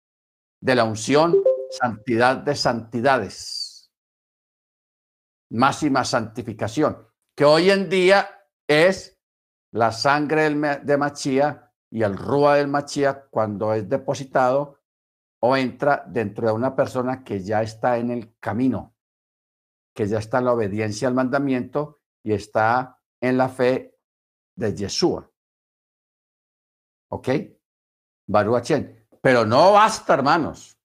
de 0.61 0.75
la 0.75 0.85
unción, 0.85 1.35
santidad 1.71 2.37
de 2.37 2.55
santidades, 2.55 3.91
máxima 5.51 6.05
santificación, 6.05 7.09
que 7.35 7.45
hoy 7.45 7.71
en 7.71 7.89
día 7.89 8.29
es 8.69 9.19
la 9.73 9.93
sangre 9.93 10.51
de 10.51 10.97
Machía 10.97 11.73
y 11.91 12.03
el 12.03 12.17
rúa 12.17 12.57
del 12.57 12.69
Machía 12.69 13.27
cuando 13.31 13.73
es 13.73 13.89
depositado 13.89 14.81
o 15.41 15.57
entra 15.57 16.05
dentro 16.07 16.47
de 16.47 16.53
una 16.53 16.75
persona 16.75 17.23
que 17.23 17.41
ya 17.41 17.63
está 17.63 17.99
en 17.99 18.11
el 18.11 18.37
camino, 18.39 18.97
que 19.95 20.07
ya 20.07 20.19
está 20.19 20.39
en 20.39 20.47
la 20.47 20.53
obediencia 20.53 21.09
al 21.09 21.15
mandamiento 21.15 22.01
y 22.23 22.33
está 22.33 23.01
en 23.21 23.37
la 23.37 23.49
fe 23.49 23.97
de 24.57 24.75
Yeshua. 24.75 25.31
¿Ok? 27.09 27.29
Baruachén. 28.27 29.07
Pero 29.21 29.45
no 29.45 29.73
basta, 29.73 30.15
hermanos, 30.15 30.79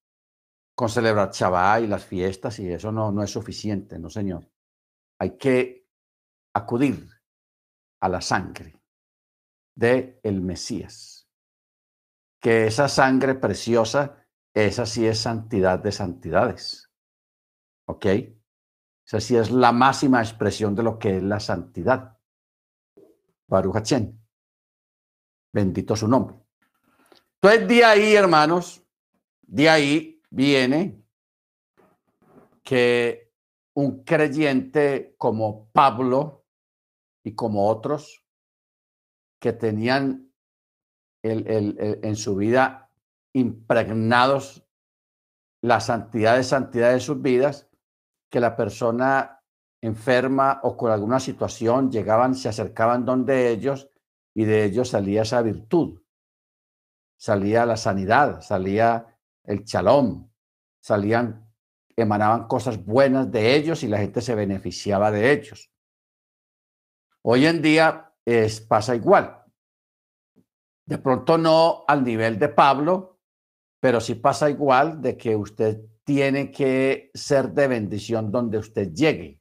con 0.74 0.88
celebrar 0.88 1.30
Shabbat 1.30 1.82
y 1.82 1.86
las 1.86 2.04
fiestas 2.04 2.58
y 2.58 2.68
eso 2.70 2.90
no, 2.90 3.12
no 3.12 3.22
es 3.22 3.30
suficiente, 3.30 3.98
no, 3.98 4.10
señor. 4.10 4.48
Hay 5.18 5.36
que 5.36 5.88
acudir 6.54 7.08
a 8.00 8.08
la 8.08 8.20
sangre 8.20 8.80
de 9.76 10.20
el 10.22 10.40
Mesías. 10.40 11.28
Que 12.40 12.66
esa 12.66 12.88
sangre 12.88 13.36
preciosa, 13.36 14.26
esa 14.52 14.86
sí 14.86 15.06
es 15.06 15.18
santidad 15.18 15.78
de 15.78 15.92
santidades. 15.92 16.90
¿Ok? 17.86 18.06
Esa 19.06 19.20
sí 19.20 19.36
es 19.36 19.50
la 19.50 19.72
máxima 19.72 20.20
expresión 20.20 20.74
de 20.74 20.82
lo 20.82 20.98
que 20.98 21.18
es 21.18 21.22
la 21.22 21.38
santidad. 21.38 22.18
Baruch 23.46 23.76
Bendito 25.52 25.94
su 25.94 26.08
nombre. 26.08 26.41
Entonces, 27.44 27.66
de 27.66 27.84
ahí, 27.84 28.14
hermanos, 28.14 28.86
de 29.42 29.68
ahí 29.68 30.22
viene 30.30 31.02
que 32.62 33.32
un 33.74 34.04
creyente 34.04 35.16
como 35.18 35.68
Pablo 35.72 36.44
y 37.24 37.34
como 37.34 37.68
otros 37.68 38.24
que 39.40 39.52
tenían 39.52 40.32
en 41.24 42.16
su 42.16 42.36
vida 42.36 42.92
impregnados 43.34 44.64
la 45.64 45.80
santidad 45.80 46.36
de 46.36 46.44
santidad 46.44 46.92
de 46.92 47.00
sus 47.00 47.20
vidas, 47.22 47.68
que 48.30 48.38
la 48.38 48.54
persona 48.54 49.42
enferma 49.80 50.60
o 50.62 50.76
con 50.76 50.92
alguna 50.92 51.18
situación 51.18 51.90
llegaban, 51.90 52.36
se 52.36 52.48
acercaban 52.48 53.04
donde 53.04 53.50
ellos 53.50 53.90
y 54.32 54.44
de 54.44 54.64
ellos 54.64 54.90
salía 54.90 55.22
esa 55.22 55.42
virtud 55.42 56.01
salía 57.22 57.64
la 57.64 57.76
sanidad, 57.76 58.40
salía 58.40 59.06
el 59.44 59.64
chalón, 59.64 60.34
salían, 60.80 61.54
emanaban 61.94 62.48
cosas 62.48 62.84
buenas 62.84 63.30
de 63.30 63.54
ellos 63.54 63.84
y 63.84 63.86
la 63.86 63.98
gente 63.98 64.20
se 64.20 64.34
beneficiaba 64.34 65.12
de 65.12 65.30
ellos. 65.30 65.70
Hoy 67.22 67.46
en 67.46 67.62
día 67.62 68.12
es, 68.24 68.60
pasa 68.60 68.96
igual. 68.96 69.40
De 70.84 70.98
pronto 70.98 71.38
no 71.38 71.84
al 71.86 72.02
nivel 72.02 72.40
de 72.40 72.48
Pablo, 72.48 73.20
pero 73.78 74.00
sí 74.00 74.16
pasa 74.16 74.50
igual 74.50 75.00
de 75.00 75.16
que 75.16 75.36
usted 75.36 75.80
tiene 76.02 76.50
que 76.50 77.12
ser 77.14 77.52
de 77.52 77.68
bendición 77.68 78.32
donde 78.32 78.58
usted 78.58 78.92
llegue. 78.92 79.40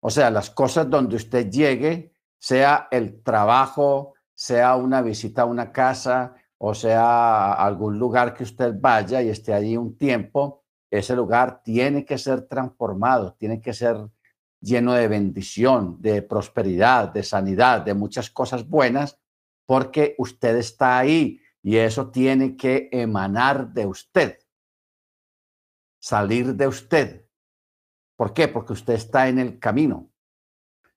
O 0.00 0.08
sea, 0.08 0.30
las 0.30 0.50
cosas 0.50 0.88
donde 0.88 1.16
usted 1.16 1.50
llegue, 1.50 2.12
sea 2.38 2.86
el 2.92 3.24
trabajo, 3.24 4.14
sea 4.42 4.74
una 4.74 5.02
visita 5.02 5.42
a 5.42 5.44
una 5.44 5.70
casa 5.70 6.34
o 6.58 6.74
sea 6.74 7.52
algún 7.52 7.96
lugar 7.96 8.34
que 8.34 8.42
usted 8.42 8.74
vaya 8.76 9.22
y 9.22 9.28
esté 9.28 9.54
allí 9.54 9.76
un 9.76 9.96
tiempo, 9.96 10.64
ese 10.90 11.14
lugar 11.14 11.62
tiene 11.62 12.04
que 12.04 12.18
ser 12.18 12.48
transformado, 12.48 13.34
tiene 13.34 13.60
que 13.60 13.72
ser 13.72 13.96
lleno 14.60 14.94
de 14.94 15.06
bendición, 15.06 16.02
de 16.02 16.22
prosperidad, 16.22 17.12
de 17.12 17.22
sanidad, 17.22 17.82
de 17.82 17.94
muchas 17.94 18.30
cosas 18.30 18.68
buenas, 18.68 19.16
porque 19.64 20.16
usted 20.18 20.56
está 20.56 20.98
ahí 20.98 21.40
y 21.62 21.76
eso 21.76 22.10
tiene 22.10 22.56
que 22.56 22.88
emanar 22.90 23.72
de 23.72 23.86
usted, 23.86 24.38
salir 26.00 26.56
de 26.56 26.66
usted. 26.66 27.26
¿Por 28.16 28.34
qué? 28.34 28.48
Porque 28.48 28.72
usted 28.72 28.94
está 28.94 29.28
en 29.28 29.38
el 29.38 29.60
camino. 29.60 30.10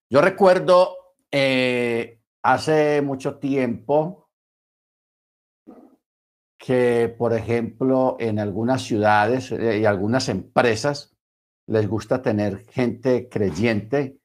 Yo 0.10 0.20
recuerdo 0.22 0.96
eh, 1.32 2.24
Hace 2.48 3.02
mucho 3.02 3.40
tiempo 3.40 4.30
que, 6.60 7.12
por 7.18 7.34
ejemplo, 7.34 8.18
en 8.20 8.38
algunas 8.38 8.84
ciudades 8.84 9.52
eh, 9.52 9.80
y 9.80 9.86
algunas 9.86 10.30
empresas 10.30 11.18
les 11.66 11.88
gusta 11.88 12.22
tener 12.22 12.68
gente 12.68 13.30
creyente 13.30 14.20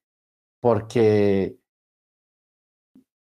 porque 0.61 1.57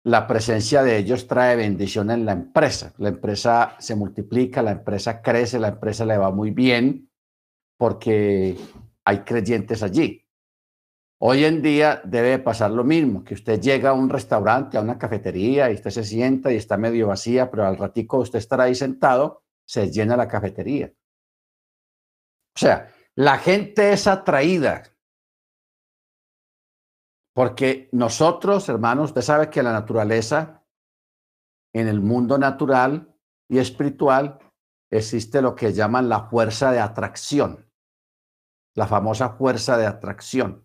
la 0.05 0.29
presencia 0.29 0.85
de 0.85 0.99
ellos 0.99 1.27
trae 1.27 1.57
bendición 1.57 2.13
en 2.13 2.25
la 2.25 2.31
empresa. 2.31 2.95
La 2.99 3.09
empresa 3.09 3.75
se 3.81 3.97
multiplica, 3.97 4.63
la 4.63 4.71
empresa 4.71 5.21
crece, 5.21 5.59
la 5.59 5.71
empresa 5.71 6.07
le 6.07 6.19
va 6.19 6.31
muy 6.31 6.53
bien 6.53 7.11
porque 7.77 8.57
hay 9.05 9.19
creyentes 9.25 9.83
allí. 9.83 10.24
Hoy 11.27 11.47
en 11.47 11.63
día 11.63 12.03
debe 12.05 12.39
pasar 12.39 12.71
lo 12.71 12.85
mismo, 12.85 13.25
que 13.25 13.33
usted 13.33 13.59
llega 13.59 13.89
a 13.89 13.93
un 13.95 14.11
restaurante, 14.11 14.77
a 14.77 14.83
una 14.83 14.99
cafetería 14.99 15.71
y 15.71 15.75
usted 15.75 15.89
se 15.89 16.05
sienta 16.05 16.53
y 16.53 16.57
está 16.57 16.77
medio 16.77 17.07
vacía, 17.07 17.51
pero 17.51 17.67
al 17.67 17.79
ratico 17.79 18.19
usted 18.19 18.39
estará 18.39 18.65
ahí 18.65 18.75
sentado, 18.75 19.43
se 19.67 19.91
llena 19.91 20.19
la 20.19 20.29
cafetería. 20.29 20.93
O 22.55 22.59
sea, 22.59 22.93
la 23.15 23.39
gente 23.39 23.95
es 23.95 24.07
atraída 24.07 24.83
porque 27.35 27.89
nosotros, 27.93 28.69
hermanos, 28.69 29.07
usted 29.07 29.23
sabe 29.23 29.49
que 29.49 29.63
la 29.63 29.73
naturaleza, 29.73 30.63
en 31.73 31.89
el 31.89 32.03
mundo 32.03 32.37
natural 32.37 33.17
y 33.49 33.61
espiritual, 33.61 34.41
existe 34.91 35.41
lo 35.41 35.55
que 35.55 35.73
llaman 35.73 36.11
la 36.11 36.29
fuerza 36.29 36.71
de 36.71 36.81
atracción, 36.81 37.67
la 38.75 38.87
famosa 38.87 39.31
fuerza 39.31 39.79
de 39.79 39.87
atracción 39.87 40.65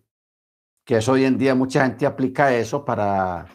que 0.90 0.96
es 0.96 1.08
hoy 1.08 1.24
en 1.24 1.38
día 1.38 1.54
mucha 1.54 1.84
gente 1.86 2.04
aplica 2.04 2.52
eso 2.52 2.84
para 2.84 3.46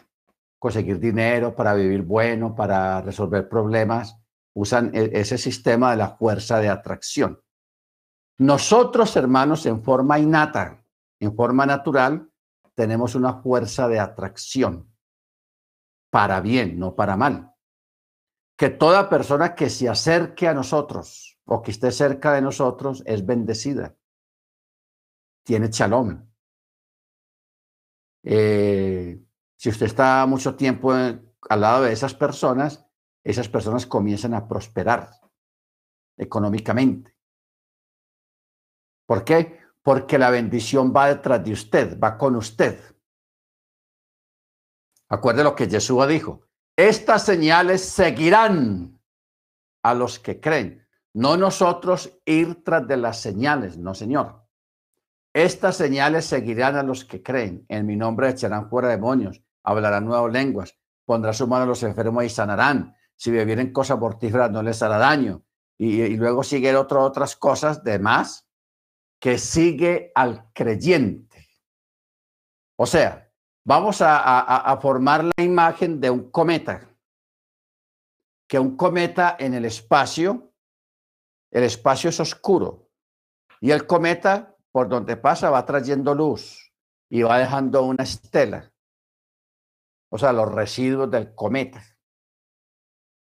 conseguir 0.58 0.98
dinero, 0.98 1.54
para 1.54 1.74
vivir 1.74 2.00
bueno, 2.00 2.54
para 2.54 3.02
resolver 3.02 3.46
problemas, 3.46 4.18
usan 4.54 4.90
e, 4.94 5.10
ese 5.12 5.36
sistema 5.36 5.90
de 5.90 5.98
la 5.98 6.16
fuerza 6.16 6.60
de 6.60 6.70
atracción. 6.70 7.38
Nosotros, 8.38 9.14
hermanos, 9.16 9.66
en 9.66 9.82
forma 9.82 10.18
innata, 10.18 10.82
en 11.20 11.36
forma 11.36 11.66
natural, 11.66 12.26
tenemos 12.74 13.14
una 13.14 13.42
fuerza 13.42 13.86
de 13.86 14.00
atracción 14.00 14.90
para 16.10 16.40
bien, 16.40 16.78
no 16.78 16.96
para 16.96 17.18
mal. 17.18 17.52
Que 18.56 18.70
toda 18.70 19.10
persona 19.10 19.54
que 19.54 19.68
se 19.68 19.90
acerque 19.90 20.48
a 20.48 20.54
nosotros 20.54 21.38
o 21.44 21.60
que 21.60 21.72
esté 21.72 21.92
cerca 21.92 22.32
de 22.32 22.40
nosotros 22.40 23.02
es 23.04 23.26
bendecida. 23.26 23.94
Tiene 25.44 25.68
shalom, 25.68 26.25
eh, 28.28 29.22
si 29.56 29.68
usted 29.68 29.86
está 29.86 30.26
mucho 30.26 30.56
tiempo 30.56 30.92
al 30.92 31.60
lado 31.60 31.84
de 31.84 31.92
esas 31.92 32.12
personas, 32.12 32.84
esas 33.22 33.48
personas 33.48 33.86
comienzan 33.86 34.34
a 34.34 34.48
prosperar. 34.48 35.10
económicamente. 36.18 37.14
¿Por 39.06 39.22
qué? 39.22 39.60
Porque 39.82 40.18
la 40.18 40.30
bendición 40.30 40.92
va 40.96 41.08
detrás 41.08 41.44
de 41.44 41.52
usted, 41.52 42.00
va 42.00 42.16
con 42.16 42.36
usted. 42.36 42.80
Acuerde 45.08 45.44
lo 45.44 45.54
que 45.54 45.68
Jesús 45.68 46.08
dijo. 46.08 46.48
Estas 46.74 47.24
señales 47.24 47.82
seguirán 47.82 48.98
a 49.82 49.94
los 49.94 50.18
que 50.18 50.40
creen. 50.40 50.88
No 51.12 51.36
nosotros 51.36 52.18
ir 52.24 52.64
tras 52.64 52.88
de 52.88 52.96
las 52.96 53.20
señales, 53.20 53.76
no 53.76 53.94
señor. 53.94 54.45
Estas 55.36 55.76
señales 55.76 56.24
seguirán 56.24 56.76
a 56.76 56.82
los 56.82 57.04
que 57.04 57.22
creen. 57.22 57.66
En 57.68 57.84
mi 57.84 57.94
nombre 57.94 58.30
echarán 58.30 58.70
fuera 58.70 58.88
demonios, 58.88 59.42
hablarán 59.62 60.06
nuevas 60.06 60.32
lenguas, 60.32 60.78
pondrá 61.04 61.34
su 61.34 61.46
mano 61.46 61.64
a 61.64 61.66
los 61.66 61.82
enfermos 61.82 62.24
y 62.24 62.30
sanarán. 62.30 62.96
Si 63.16 63.30
bebieren 63.30 63.70
cosas 63.70 63.98
mortíferas 63.98 64.50
no 64.50 64.62
les 64.62 64.80
hará 64.82 64.96
daño. 64.96 65.44
Y, 65.76 66.16
luego 66.16 66.42
sigue 66.42 66.74
otras 66.74 67.36
cosas 67.36 67.84
de 67.84 67.98
más 67.98 68.48
que 69.20 69.36
sigue 69.36 70.10
al 70.14 70.50
creyente. 70.54 71.46
O 72.78 72.86
sea, 72.86 73.30
vamos 73.62 73.98
a, 74.00 74.78
formar 74.80 75.22
la 75.22 75.44
imagen 75.44 76.00
de 76.00 76.08
un 76.08 76.30
cometa. 76.30 76.88
Que 78.48 78.58
un 78.58 78.74
cometa 78.74 79.36
en 79.38 79.52
el 79.52 79.66
espacio, 79.66 80.54
el 81.50 81.64
espacio 81.64 82.08
es 82.08 82.20
oscuro. 82.20 82.88
Y 83.60 83.72
el 83.72 83.86
cometa, 83.86 84.55
por 84.76 84.90
donde 84.90 85.16
pasa, 85.16 85.48
va 85.48 85.64
trayendo 85.64 86.14
luz 86.14 86.70
y 87.08 87.22
va 87.22 87.38
dejando 87.38 87.82
una 87.84 88.04
estela. 88.04 88.74
O 90.12 90.18
sea, 90.18 90.34
los 90.34 90.52
residuos 90.52 91.10
del 91.10 91.34
cometa. 91.34 91.82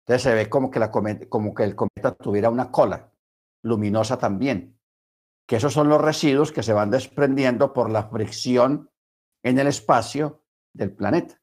Entonces 0.06 0.22
se 0.22 0.36
ve 0.36 0.48
como 0.52 0.70
que, 0.70 0.78
el 1.64 1.76
cometa 1.76 2.14
tuviera 2.14 2.52
una 2.52 2.70
cola 2.70 3.12
luminosa 3.64 4.20
también. 4.20 4.80
Que 5.48 5.56
esos 5.56 5.74
son 5.74 5.89
los 5.89 6.00
residuos 6.00 6.52
que 6.52 6.62
se 6.62 6.74
van 6.74 6.92
desprendiendo 6.92 7.74
por 7.74 7.89
la 7.89 8.04
fricción 8.04 8.92
en 9.42 9.58
el 9.58 9.66
espacio 9.66 10.44
del 10.76 10.94
planeta. 10.94 11.42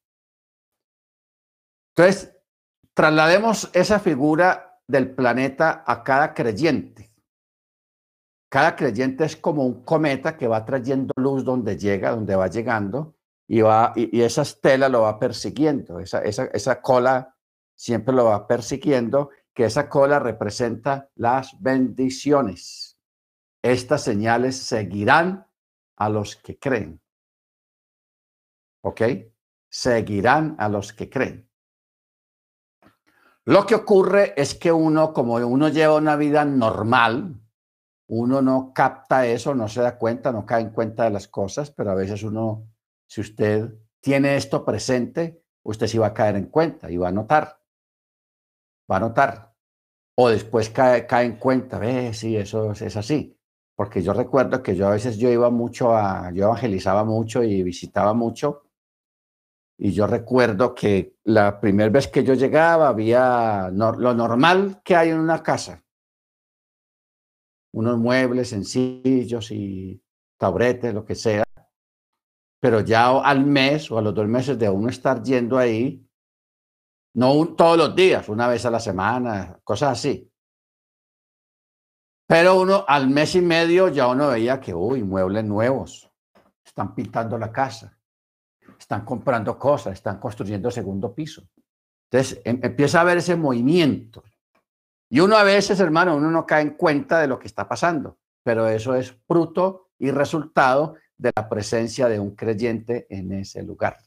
Entonces, 1.96 2.36
traslademos 2.94 3.68
esa 3.74 3.98
figura 3.98 4.80
del 4.86 5.12
planeta 5.12 5.82
a 5.84 6.04
cada 6.04 6.34
creyente. 6.34 7.07
Cada 8.48 8.76
creyente 8.76 9.24
es 9.24 9.36
como 9.36 9.64
un 9.64 9.84
cometa 9.84 10.36
que 10.36 10.48
va 10.48 10.64
trayendo 10.64 11.12
luz 11.16 11.44
donde 11.44 11.76
llega, 11.76 12.12
donde 12.12 12.34
va 12.34 12.48
llegando, 12.48 13.16
y, 13.46 13.60
va, 13.60 13.92
y, 13.94 14.20
esa 14.20 14.42
estela 14.42 14.88
lo 14.88 15.02
va 15.02 15.18
persiguiendo, 15.18 16.00
esa, 16.00 16.22
esa, 16.22 16.44
esa 16.46 16.80
cola 16.80 17.34
siempre 17.74 18.14
lo 18.14 18.26
va 18.26 18.46
persiguiendo, 18.46 19.30
que 19.54 19.64
esa 19.64 19.88
cola 19.88 20.18
representa 20.18 21.10
las 21.14 21.60
bendiciones. 21.60 22.98
Estas 23.62 24.02
señales 24.02 24.56
seguirán 24.56 25.46
a 25.96 26.08
los 26.08 26.36
que 26.36 26.58
creen. 26.58 27.00
¿Ok? 28.82 29.02
Seguirán 29.68 30.56
a 30.58 30.68
los 30.68 30.92
que 30.92 31.10
creen. 31.10 31.50
Lo 33.44 33.66
que 33.66 33.74
ocurre 33.74 34.34
es 34.36 34.54
que 34.54 34.70
uno, 34.70 35.12
como 35.12 35.34
uno 35.36 35.68
lleva 35.68 35.96
una 35.96 36.16
vida 36.16 36.44
normal, 36.44 37.40
uno 38.08 38.42
no 38.42 38.72
capta 38.74 39.26
eso, 39.26 39.54
no 39.54 39.68
se 39.68 39.82
da 39.82 39.98
cuenta, 39.98 40.32
no 40.32 40.44
cae 40.44 40.62
en 40.62 40.70
cuenta 40.70 41.04
de 41.04 41.10
las 41.10 41.28
cosas, 41.28 41.70
pero 41.70 41.90
a 41.90 41.94
veces 41.94 42.22
uno, 42.22 42.68
si 43.06 43.20
usted 43.20 43.72
tiene 44.00 44.36
esto 44.36 44.64
presente, 44.64 45.42
usted 45.62 45.86
sí 45.86 45.98
va 45.98 46.08
a 46.08 46.14
caer 46.14 46.36
en 46.36 46.46
cuenta 46.46 46.90
y 46.90 46.96
va 46.96 47.08
a 47.08 47.12
notar 47.12 47.58
va 48.90 48.96
a 48.96 49.00
notar. 49.00 49.54
O 50.16 50.28
después 50.28 50.70
cae, 50.70 51.06
cae 51.06 51.26
en 51.26 51.36
cuenta, 51.36 51.78
ve, 51.78 52.12
sí, 52.12 52.36
eso 52.36 52.72
es, 52.72 52.96
así. 52.96 53.36
Porque 53.76 54.02
yo 54.02 54.12
recuerdo 54.12 54.62
que 54.62 54.74
yo 54.74 54.88
a 54.88 54.90
veces 54.90 55.18
yo 55.18 55.30
iba 55.30 55.50
mucho 55.50 55.94
a, 55.94 56.32
yo 56.32 56.46
evangelizaba 56.46 57.04
mucho 57.04 57.44
y 57.44 57.62
visitaba 57.62 58.14
mucho. 58.14 58.64
Y 59.78 59.92
yo 59.92 60.08
recuerdo 60.08 60.74
que 60.74 61.16
la 61.22 61.60
primera 61.60 61.88
vez 61.88 62.08
que 62.08 62.24
yo 62.24 62.34
llegaba 62.34 62.88
había 62.88 63.70
lo 63.70 64.14
normal 64.14 64.80
que 64.82 64.96
hay 64.96 65.10
en 65.10 65.20
una 65.20 65.40
casa. 65.40 65.84
Unos 67.72 67.98
muebles 67.98 68.48
sencillos 68.48 69.50
y 69.50 70.02
tabretes, 70.38 70.94
lo 70.94 71.04
que 71.04 71.14
sea. 71.14 71.44
Pero 72.60 72.80
ya 72.80 73.08
al 73.20 73.44
mes 73.44 73.90
o 73.90 73.98
a 73.98 74.02
los 74.02 74.14
dos 74.14 74.26
meses 74.26 74.58
de 74.58 74.68
uno 74.68 74.88
estar 74.88 75.22
yendo 75.22 75.58
ahí, 75.58 76.04
no 77.14 77.54
todos 77.54 77.76
los 77.76 77.96
días, 77.96 78.28
una 78.28 78.48
vez 78.48 78.64
a 78.64 78.70
la 78.70 78.80
semana, 78.80 79.58
cosas 79.64 79.98
así. 79.98 80.30
Pero 82.26 82.60
uno 82.60 82.84
al 82.86 83.08
mes 83.08 83.34
y 83.34 83.40
medio 83.40 83.88
ya 83.88 84.06
uno 84.08 84.28
veía 84.28 84.60
que, 84.60 84.74
uy, 84.74 85.02
muebles 85.02 85.44
nuevos, 85.44 86.10
están 86.64 86.94
pintando 86.94 87.38
la 87.38 87.50
casa, 87.50 87.98
están 88.78 89.04
comprando 89.04 89.58
cosas, 89.58 89.94
están 89.94 90.20
construyendo 90.20 90.70
segundo 90.70 91.14
piso. 91.14 91.48
Entonces 92.10 92.40
em, 92.44 92.60
empieza 92.62 93.00
a 93.00 93.04
ver 93.04 93.18
ese 93.18 93.34
movimiento. 93.34 94.22
Y 95.10 95.20
uno 95.20 95.36
a 95.36 95.42
veces, 95.42 95.80
hermano, 95.80 96.16
uno 96.16 96.30
no 96.30 96.46
cae 96.46 96.62
en 96.62 96.70
cuenta 96.70 97.20
de 97.20 97.28
lo 97.28 97.38
que 97.38 97.46
está 97.46 97.68
pasando, 97.68 98.18
pero 98.42 98.68
eso 98.68 98.94
es 98.94 99.16
fruto 99.26 99.90
y 99.98 100.10
resultado 100.10 100.96
de 101.16 101.32
la 101.34 101.48
presencia 101.48 102.08
de 102.08 102.20
un 102.20 102.34
creyente 102.34 103.06
en 103.10 103.32
ese 103.32 103.62
lugar. 103.62 103.98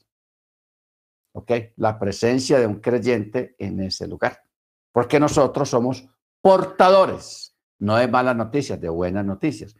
¿ok? 1.33 1.51
La 1.77 1.97
presencia 1.99 2.59
de 2.59 2.67
un 2.67 2.79
creyente 2.79 3.55
en 3.57 3.79
ese 3.81 4.07
lugar. 4.07 4.43
Porque 4.91 5.19
nosotros 5.19 5.69
somos 5.69 6.07
portadores, 6.41 7.55
no 7.79 7.95
de 7.95 8.07
malas 8.07 8.35
noticias, 8.35 8.79
de 8.79 8.89
buenas 8.89 9.25
noticias. 9.25 9.75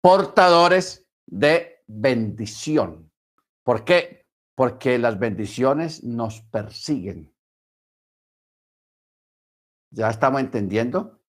Portadores 0.00 1.06
de 1.26 1.82
bendición. 1.86 3.10
¿Por 3.62 3.84
qué? 3.84 4.26
Porque 4.54 4.98
las 4.98 5.18
bendiciones 5.18 6.02
nos 6.02 6.40
persiguen. 6.42 7.32
¿Ya 9.90 10.10
estamos 10.10 10.40
entendiendo? 10.40 11.20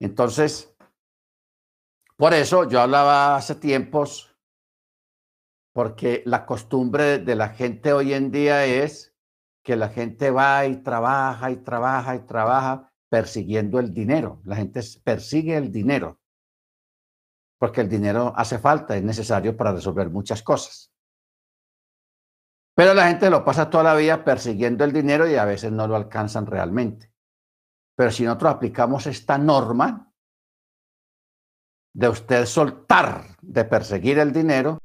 Entonces, 0.00 0.76
por 2.16 2.34
eso 2.34 2.68
yo 2.68 2.80
hablaba 2.80 3.36
hace 3.36 3.54
tiempos 3.54 4.34
porque 5.74 6.22
la 6.24 6.46
costumbre 6.46 7.18
de 7.18 7.34
la 7.34 7.50
gente 7.50 7.92
hoy 7.92 8.14
en 8.14 8.30
día 8.30 8.64
es 8.64 9.14
que 9.62 9.76
la 9.76 9.88
gente 9.88 10.30
va 10.30 10.64
y 10.66 10.76
trabaja 10.82 11.50
y 11.50 11.56
trabaja 11.56 12.16
y 12.16 12.20
trabaja 12.20 12.92
persiguiendo 13.10 13.78
el 13.78 13.92
dinero. 13.92 14.40
La 14.44 14.56
gente 14.56 14.80
persigue 15.04 15.56
el 15.56 15.70
dinero 15.70 16.20
porque 17.58 17.80
el 17.80 17.88
dinero 17.88 18.32
hace 18.36 18.58
falta, 18.58 18.96
es 18.96 19.02
necesario 19.02 19.56
para 19.56 19.72
resolver 19.72 20.10
muchas 20.10 20.42
cosas. 20.42 20.92
Pero 22.74 22.92
la 22.92 23.08
gente 23.08 23.30
lo 23.30 23.44
pasa 23.44 23.70
toda 23.70 23.84
la 23.84 23.94
vida 23.94 24.24
persiguiendo 24.24 24.84
el 24.84 24.92
dinero 24.92 25.28
y 25.28 25.36
a 25.36 25.46
veces 25.46 25.72
no 25.72 25.86
lo 25.88 25.96
alcanzan 25.96 26.46
realmente. 26.46 27.10
Pero 27.96 28.10
si 28.10 28.24
nosotros 28.24 28.54
aplicamos 28.54 29.06
esta 29.06 29.38
norma 29.38 30.12
de 31.94 32.08
usted 32.08 32.44
soltar 32.44 33.36
de 33.40 33.64
perseguir 33.64 34.18
el 34.18 34.32
dinero, 34.32 34.78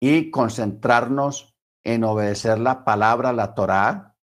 y 0.00 0.30
concentrarnos 0.30 1.54
en 1.84 2.04
obedecer 2.04 2.58
la 2.58 2.84
palabra, 2.84 3.32
la 3.32 3.54
Torá, 3.54 4.16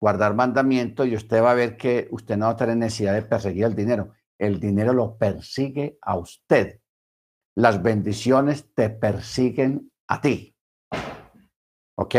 guardar 0.00 0.34
mandamiento 0.34 1.04
y 1.04 1.14
usted 1.14 1.42
va 1.42 1.52
a 1.52 1.54
ver 1.54 1.76
que 1.76 2.08
usted 2.10 2.36
no 2.36 2.46
va 2.46 2.52
a 2.52 2.56
tener 2.56 2.76
necesidad 2.76 3.14
de 3.14 3.22
perseguir 3.22 3.64
el 3.64 3.74
dinero. 3.74 4.12
El 4.38 4.60
dinero 4.60 4.92
lo 4.92 5.16
persigue 5.16 5.98
a 6.02 6.16
usted. 6.16 6.80
Las 7.56 7.82
bendiciones 7.82 8.74
te 8.74 8.90
persiguen 8.90 9.90
a 10.08 10.20
ti. 10.20 10.56
¿Ok? 11.96 12.14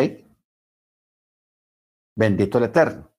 Bendito 2.15 2.57
el 2.57 2.63
Eterno. 2.65 3.14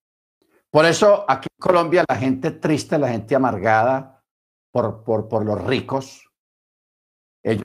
Por 0.77 0.85
eso 0.85 1.24
aquí 1.27 1.49
en 1.51 1.59
Colombia 1.59 2.05
la 2.07 2.16
gente 2.16 2.51
triste, 2.51 2.99
la 2.99 3.09
gente 3.09 3.35
amargada 3.35 4.22
por, 4.70 5.03
por, 5.05 5.27
por 5.27 5.43
los 5.43 5.64
ricos, 5.64 6.31
ellos 7.43 7.64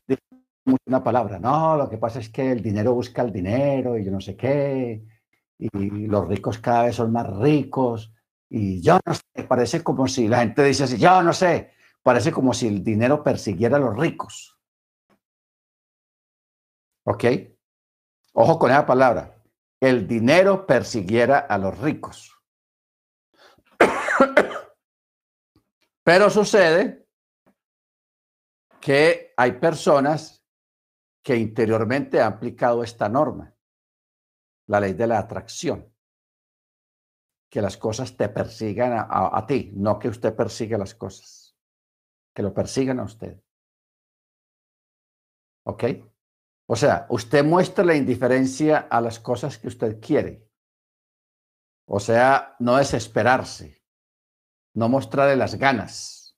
una 0.88 1.04
palabra. 1.04 1.38
No, 1.38 1.76
lo 1.76 1.90
que 1.90 1.98
pasa 1.98 2.20
es 2.20 2.30
que 2.30 2.54
el 2.54 2.62
dinero 2.62 2.94
busca 2.94 3.22
el 3.22 3.34
dinero 3.34 3.98
y 3.98 4.06
yo 4.06 4.12
no 4.12 4.22
sé 4.22 4.38
qué, 4.38 5.04
y 5.60 6.08
los 6.08 6.26
ricos 6.26 6.60
cada 6.60 6.84
vez 6.84 6.96
son 6.96 7.12
más 7.12 7.30
ricos, 7.36 8.14
y 8.50 8.82
yo 8.82 8.98
no 9.06 9.14
sé, 9.14 9.44
parece 9.46 9.84
como 9.84 10.08
si 10.08 10.30
la 10.30 10.40
gente 10.40 10.64
dice 10.64 10.86
así, 10.86 10.98
yo 10.98 11.22
no 11.22 11.34
sé, 11.34 11.74
parece 12.02 12.32
como 12.32 12.54
si 12.54 12.70
el 12.70 12.82
dinero 12.82 13.22
persiguiera 13.22 13.76
a 13.76 13.82
los 13.82 14.00
ricos. 14.00 14.58
¿Ok? 17.04 17.26
Ojo 18.36 18.58
con 18.58 18.72
esa 18.72 18.86
palabra. 18.86 19.36
El 19.82 20.08
dinero 20.08 20.66
persiguiera 20.66 21.40
a 21.40 21.58
los 21.58 21.78
ricos. 21.78 22.41
Pero 26.04 26.30
sucede 26.30 27.08
que 28.80 29.34
hay 29.38 29.54
personas 29.54 30.44
que 31.24 31.38
interiormente 31.38 32.20
ha 32.20 32.28
aplicado 32.28 32.84
esta 32.84 33.08
norma, 33.08 33.56
la 34.68 34.80
ley 34.80 34.94
de 34.94 35.08
la 35.08 35.20
atracción. 35.20 35.88
que 37.52 37.62
las 37.62 37.76
cosas 37.76 38.16
te 38.16 38.30
persigan 38.30 38.94
a, 39.10 39.46
ti, 39.46 39.72
no 39.76 40.00
que 40.00 40.08
usted 40.08 40.34
persiga 40.34 40.78
las 40.78 40.96
cosas, 40.96 41.54
que 42.34 42.44
lo 42.44 42.54
persigan 42.54 43.02
a 43.02 43.04
usted. 43.04 43.44
¿Ok? 45.66 45.84
O 46.70 46.78
sea, 46.78 47.08
usted 47.10 47.44
muestra 47.44 47.84
la 47.84 47.96
indiferencia 47.96 48.88
a 48.90 49.02
las 49.02 49.20
cosas 49.20 49.58
que 49.58 49.68
usted 49.68 50.00
quiere. 50.00 50.50
O 51.86 52.00
sea, 52.00 52.56
no 52.60 52.78
desesperarse, 52.78 53.81
no 54.74 54.90
mostrarle 54.90 55.36
las 55.36 55.56
ganas. 55.56 56.36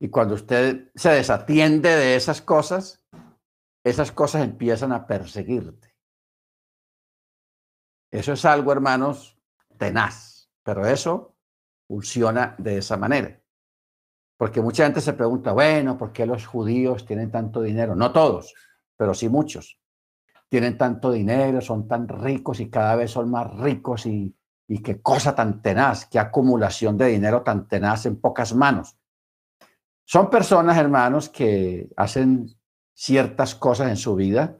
Y 0.00 0.08
cuando 0.10 0.34
usted 0.34 0.90
se 0.94 1.10
desatiende 1.10 1.88
de 1.88 2.16
esas 2.16 2.42
cosas, 2.42 3.04
esas 3.84 4.10
cosas 4.10 4.42
empiezan 4.42 4.92
a 4.92 5.06
perseguirte. 5.06 5.94
Eso 8.10 8.32
es 8.32 8.44
algo, 8.44 8.72
hermanos, 8.72 9.38
tenaz, 9.78 10.50
pero 10.62 10.86
eso 10.86 11.36
funciona 11.86 12.54
de 12.58 12.78
esa 12.78 12.96
manera. 12.96 13.40
Porque 14.36 14.60
mucha 14.60 14.84
gente 14.84 15.00
se 15.00 15.12
pregunta, 15.12 15.52
bueno, 15.52 15.96
¿por 15.96 16.12
qué 16.12 16.26
los 16.26 16.46
judíos 16.46 17.06
tienen 17.06 17.30
tanto 17.30 17.62
dinero? 17.62 17.94
No 17.94 18.12
todos, 18.12 18.52
pero 18.96 19.14
sí 19.14 19.28
muchos. 19.28 19.80
Tienen 20.48 20.76
tanto 20.76 21.12
dinero, 21.12 21.60
son 21.60 21.86
tan 21.86 22.08
ricos 22.08 22.60
y 22.60 22.68
cada 22.68 22.96
vez 22.96 23.12
son 23.12 23.30
más 23.30 23.54
ricos 23.54 24.04
y, 24.06 24.36
y 24.72 24.82
qué 24.82 25.02
cosa 25.02 25.34
tan 25.34 25.60
tenaz, 25.60 26.06
qué 26.06 26.18
acumulación 26.18 26.96
de 26.96 27.08
dinero 27.08 27.42
tan 27.42 27.68
tenaz 27.68 28.06
en 28.06 28.18
pocas 28.18 28.54
manos. 28.54 28.96
Son 30.02 30.30
personas, 30.30 30.78
hermanos, 30.78 31.28
que 31.28 31.90
hacen 31.94 32.46
ciertas 32.94 33.54
cosas 33.54 33.90
en 33.90 33.98
su 33.98 34.14
vida 34.14 34.56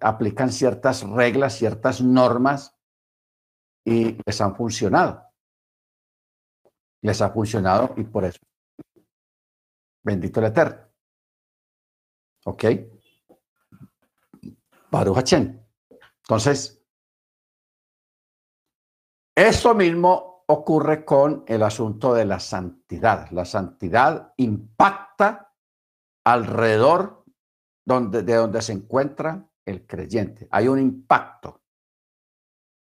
aplican 0.00 0.50
ciertas 0.50 1.08
reglas, 1.08 1.54
ciertas 1.54 2.02
normas 2.02 2.76
y 3.84 4.18
les 4.26 4.40
han 4.40 4.56
funcionado. 4.56 5.22
Les 7.00 7.22
ha 7.22 7.30
funcionado 7.30 7.94
y 7.96 8.02
por 8.02 8.24
eso. 8.24 8.40
Bendito 10.02 10.40
el 10.40 10.46
Eterno. 10.46 10.88
¿Ok? 12.46 12.64
Baruch 14.90 15.32
Entonces, 15.32 16.83
esto 19.34 19.74
mismo 19.74 20.44
ocurre 20.46 21.04
con 21.04 21.44
el 21.46 21.62
asunto 21.62 22.14
de 22.14 22.24
la 22.24 22.38
santidad. 22.38 23.30
La 23.30 23.44
santidad 23.44 24.32
impacta 24.36 25.52
alrededor 26.24 27.24
donde, 27.86 28.22
de 28.22 28.34
donde 28.34 28.62
se 28.62 28.72
encuentra 28.72 29.48
el 29.64 29.86
creyente. 29.86 30.46
Hay 30.50 30.68
un 30.68 30.78
impacto, 30.78 31.62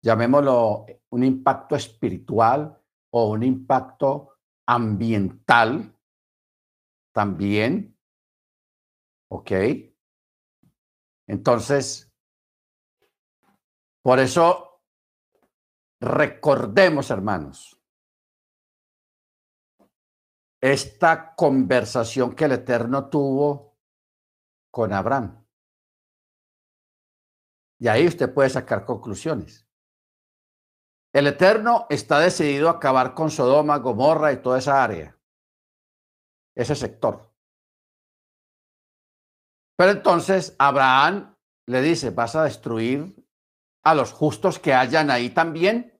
llamémoslo 0.03 0.86
un 1.11 1.24
impacto 1.24 1.76
espiritual 1.76 2.80
o 3.12 3.30
un 3.30 3.43
impacto 3.43 4.38
ambiental 4.66 5.97
también. 7.12 7.97
¿Ok? 9.28 9.53
Entonces, 11.26 12.12
por 14.03 14.18
eso 14.18 14.69
recordemos, 16.01 17.11
hermanos, 17.11 17.80
esta 20.61 21.34
conversación 21.34 22.34
que 22.34 22.44
el 22.44 22.53
Eterno 22.53 23.09
tuvo 23.09 23.78
con 24.70 24.92
Abraham. 24.92 25.44
Y 27.78 27.88
ahí 27.88 28.07
usted 28.07 28.32
puede 28.32 28.51
sacar 28.51 28.84
conclusiones. 28.84 29.66
El 31.12 31.26
Eterno 31.26 31.86
está 31.88 32.20
decidido 32.20 32.68
a 32.68 32.72
acabar 32.72 33.14
con 33.14 33.30
Sodoma, 33.30 33.78
Gomorra 33.78 34.32
y 34.32 34.42
toda 34.42 34.59
esa 34.59 34.84
área, 34.84 35.18
ese 36.55 36.74
sector. 36.74 37.34
Pero 39.76 39.92
entonces 39.92 40.55
Abraham 40.59 41.34
le 41.66 41.80
dice, 41.80 42.11
vas 42.11 42.36
a 42.36 42.44
destruir 42.44 43.19
a 43.82 43.94
los 43.94 44.12
justos 44.12 44.58
que 44.58 44.74
hayan 44.74 45.10
ahí 45.10 45.30
también, 45.30 45.98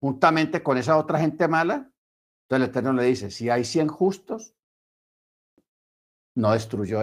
juntamente 0.00 0.62
con 0.62 0.78
esa 0.78 0.96
otra 0.96 1.18
gente 1.18 1.48
mala. 1.48 1.92
Entonces 2.44 2.64
el 2.64 2.70
Eterno 2.70 2.92
le 2.92 3.04
dice, 3.04 3.30
si 3.30 3.50
hay 3.50 3.64
100 3.64 3.88
justos, 3.88 4.54
no 6.34 6.52
destruyó, 6.52 7.00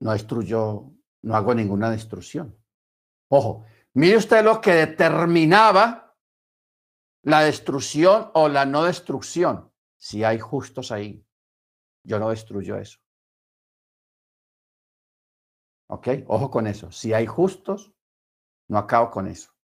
no 0.00 0.12
destruyó, 0.12 0.90
no 1.22 1.36
hago 1.36 1.54
ninguna 1.54 1.90
destrucción. 1.90 2.58
Ojo, 3.28 3.64
mire 3.94 4.16
usted 4.16 4.42
lo 4.44 4.60
que 4.60 4.72
determinaba 4.74 6.16
la 7.22 7.40
destrucción 7.40 8.30
o 8.34 8.48
la 8.48 8.66
no 8.66 8.84
destrucción. 8.84 9.72
Si 9.96 10.24
hay 10.24 10.38
justos 10.38 10.92
ahí, 10.92 11.26
yo 12.04 12.18
no 12.18 12.30
destruyo 12.30 12.76
eso. 12.76 12.98
¿Ok? 15.88 16.08
Ojo 16.26 16.50
con 16.50 16.66
eso. 16.66 16.90
Si 16.90 17.12
hay 17.12 17.26
justos, 17.26 17.93
no 18.68 18.78
acabo 18.78 19.10
con 19.10 19.26
eso. 19.26 19.54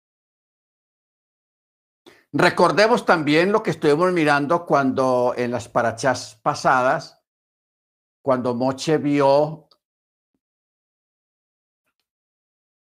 Recordemos 2.32 3.04
también 3.04 3.50
lo 3.50 3.62
que 3.62 3.70
estuvimos 3.70 4.12
mirando 4.12 4.64
cuando 4.64 5.34
en 5.36 5.50
las 5.50 5.68
parachas 5.68 6.38
pasadas, 6.42 7.24
cuando 8.22 8.54
Moche 8.54 8.98
vio 8.98 9.68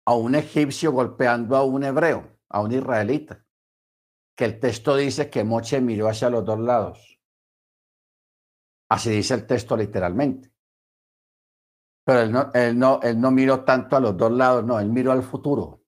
a 0.05 0.15
un 0.15 0.35
egipcio 0.35 0.91
golpeando 0.91 1.55
a 1.55 1.63
un 1.63 1.83
hebreo, 1.83 2.39
a 2.49 2.61
un 2.61 2.71
israelita, 2.71 3.45
que 4.35 4.45
el 4.45 4.59
texto 4.59 4.95
dice 4.95 5.29
que 5.29 5.43
Moche 5.43 5.79
miró 5.79 6.07
hacia 6.09 6.29
los 6.29 6.43
dos 6.43 6.59
lados. 6.59 7.19
Así 8.89 9.11
dice 9.11 9.35
el 9.35 9.45
texto 9.45 9.77
literalmente. 9.77 10.51
Pero 12.03 12.21
él 12.21 12.31
no, 12.31 12.51
él 12.53 12.77
no, 12.77 12.99
él 13.01 13.19
no 13.19 13.31
miró 13.31 13.63
tanto 13.63 13.95
a 13.95 13.99
los 13.99 14.15
dos 14.17 14.31
lados, 14.31 14.63
no, 14.63 14.79
él 14.79 14.89
miró 14.89 15.11
al 15.11 15.23
futuro. 15.23 15.84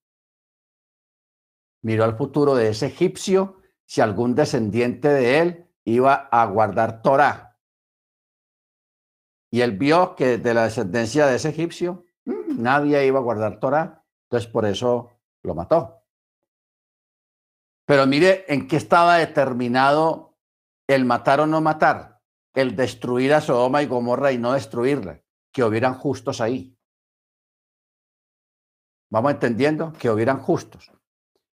Miró 1.82 2.04
al 2.04 2.16
futuro 2.16 2.54
de 2.54 2.68
ese 2.68 2.86
egipcio, 2.86 3.60
si 3.86 4.00
algún 4.00 4.34
descendiente 4.34 5.08
de 5.08 5.38
él 5.38 5.70
iba 5.84 6.28
a 6.30 6.44
guardar 6.46 7.02
Torah. 7.02 7.58
Y 9.50 9.62
él 9.62 9.78
vio 9.78 10.14
que 10.14 10.38
de 10.38 10.54
la 10.54 10.64
descendencia 10.64 11.26
de 11.26 11.36
ese 11.36 11.48
egipcio, 11.48 12.04
mm, 12.24 12.60
nadie 12.62 13.06
iba 13.06 13.18
a 13.18 13.22
guardar 13.22 13.60
Torah 13.60 13.98
entonces, 14.28 14.50
por 14.50 14.66
eso 14.66 15.10
lo 15.42 15.54
mató. 15.54 16.04
Pero 17.86 18.06
mire 18.06 18.44
en 18.52 18.68
qué 18.68 18.76
estaba 18.76 19.16
determinado 19.16 20.36
el 20.86 21.06
matar 21.06 21.40
o 21.40 21.46
no 21.46 21.62
matar, 21.62 22.20
el 22.54 22.76
destruir 22.76 23.32
a 23.32 23.40
Sodoma 23.40 23.82
y 23.82 23.86
Gomorra 23.86 24.32
y 24.32 24.38
no 24.38 24.52
destruirla, 24.52 25.22
que 25.50 25.64
hubieran 25.64 25.94
justos 25.94 26.42
ahí. 26.42 26.78
Vamos 29.10 29.32
entendiendo 29.32 29.94
que 29.94 30.10
hubieran 30.10 30.38
justos. 30.38 30.92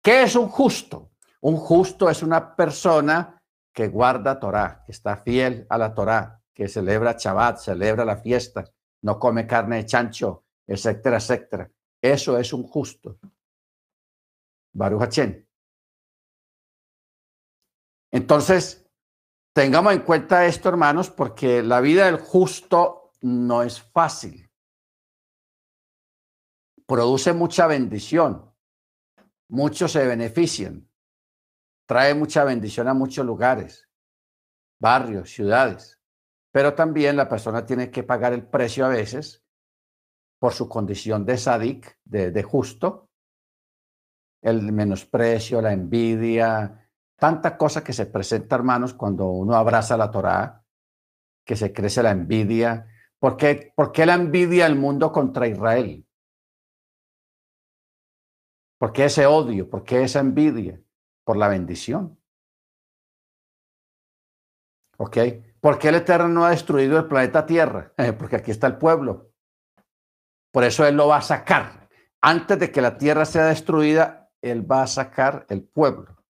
¿Qué 0.08 0.22
es 0.22 0.36
un 0.36 0.48
justo? 0.48 1.10
Un 1.42 1.58
justo 1.58 2.08
es 2.08 2.22
una 2.22 2.56
persona 2.56 3.42
que 3.70 3.88
guarda 3.88 4.40
Torah, 4.40 4.82
que 4.86 4.92
está 4.92 5.18
fiel 5.18 5.66
a 5.68 5.76
la 5.76 5.92
Torah, 5.92 6.42
que 6.54 6.66
celebra 6.66 7.16
Shabbat, 7.18 7.58
celebra 7.58 8.06
la 8.06 8.16
fiesta, 8.16 8.64
no 9.02 9.18
come 9.18 9.46
carne 9.46 9.76
de 9.76 9.84
chancho, 9.84 10.46
etcétera, 10.66 11.18
etcétera. 11.18 11.70
Eso 12.00 12.38
es 12.38 12.54
un 12.54 12.62
justo. 12.62 13.18
Baruch 14.72 15.18
Entonces, 18.10 18.90
tengamos 19.52 19.92
en 19.92 20.00
cuenta 20.00 20.46
esto, 20.46 20.70
hermanos, 20.70 21.10
porque 21.10 21.62
la 21.62 21.82
vida 21.82 22.06
del 22.06 22.16
justo 22.16 23.12
no 23.20 23.62
es 23.62 23.82
fácil. 23.82 24.50
Produce 26.86 27.34
mucha 27.34 27.66
bendición. 27.66 28.47
Muchos 29.48 29.92
se 29.92 30.06
benefician. 30.06 30.88
Trae 31.86 32.14
mucha 32.14 32.44
bendición 32.44 32.86
a 32.88 32.94
muchos 32.94 33.24
lugares, 33.24 33.88
barrios, 34.78 35.30
ciudades. 35.30 35.98
Pero 36.52 36.74
también 36.74 37.16
la 37.16 37.28
persona 37.28 37.64
tiene 37.64 37.90
que 37.90 38.02
pagar 38.02 38.32
el 38.32 38.46
precio 38.46 38.84
a 38.84 38.88
veces 38.88 39.44
por 40.38 40.52
su 40.52 40.68
condición 40.68 41.24
de 41.24 41.36
sadik, 41.36 41.98
de, 42.04 42.42
justo, 42.42 43.10
el 44.42 44.72
menosprecio, 44.72 45.60
la 45.60 45.72
envidia, 45.72 46.90
tanta 47.16 47.56
cosa 47.56 47.82
que 47.82 47.92
se 47.92 48.06
presenta, 48.06 48.56
hermanos, 48.56 48.94
cuando 48.94 49.26
uno 49.30 49.54
abraza 49.56 49.96
la 49.96 50.10
Torá, 50.10 50.64
que 51.44 51.56
se 51.56 51.72
crece 51.72 52.02
la 52.02 52.12
envidia. 52.12 52.86
¿Por 53.18 53.36
qué, 53.36 53.72
¿Por 53.74 53.92
qué 53.92 54.06
la 54.06 54.14
envidia 54.14 54.64
del 54.64 54.76
mundo 54.76 55.10
contra 55.10 55.48
Israel? 55.48 56.07
¿Por 58.78 58.92
qué 58.92 59.06
ese 59.06 59.26
odio? 59.26 59.68
¿Por 59.68 59.84
qué 59.84 60.04
esa 60.04 60.20
envidia? 60.20 60.80
Por 61.24 61.36
la 61.36 61.48
bendición. 61.48 62.18
¿Ok? 64.96 65.16
¿Por 65.60 65.78
qué 65.78 65.88
el 65.88 65.96
Eterno 65.96 66.28
no 66.28 66.44
ha 66.44 66.50
destruido 66.50 66.98
el 66.98 67.08
planeta 67.08 67.44
Tierra? 67.44 67.92
porque 68.18 68.36
aquí 68.36 68.50
está 68.50 68.66
el 68.66 68.78
pueblo. 68.78 69.32
Por 70.52 70.64
eso 70.64 70.86
Él 70.86 70.96
lo 70.96 71.08
va 71.08 71.18
a 71.18 71.22
sacar. 71.22 71.88
Antes 72.20 72.58
de 72.58 72.72
que 72.72 72.80
la 72.80 72.98
tierra 72.98 73.24
sea 73.24 73.46
destruida, 73.46 74.30
Él 74.40 74.70
va 74.70 74.82
a 74.82 74.86
sacar 74.86 75.46
el 75.48 75.62
pueblo, 75.62 76.24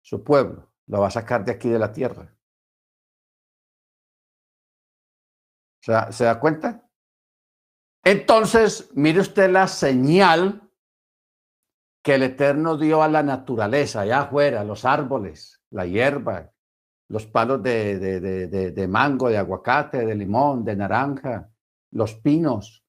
su 0.00 0.24
pueblo, 0.24 0.72
lo 0.86 1.00
va 1.00 1.08
a 1.08 1.10
sacar 1.10 1.44
de 1.44 1.52
aquí 1.52 1.68
de 1.68 1.78
la 1.78 1.92
tierra. 1.92 2.34
¿Se 5.82 6.24
da 6.24 6.40
cuenta? 6.40 6.88
Entonces, 8.04 8.90
mire 8.94 9.20
usted 9.20 9.50
la 9.50 9.66
señal 9.66 10.71
que 12.02 12.16
el 12.16 12.24
Eterno 12.24 12.76
dio 12.76 13.02
a 13.02 13.08
la 13.08 13.22
naturaleza, 13.22 14.00
allá 14.00 14.22
afuera, 14.22 14.64
los 14.64 14.84
árboles, 14.84 15.62
la 15.70 15.86
hierba, 15.86 16.52
los 17.08 17.26
palos 17.26 17.62
de, 17.62 18.86
mango, 18.88 19.28
de 19.28 19.38
aguacate, 19.38 20.04
de 20.04 20.14
limón, 20.14 20.64
de 20.64 20.76
naranja, 20.76 21.50
los 21.92 22.14
pinos, 22.14 22.84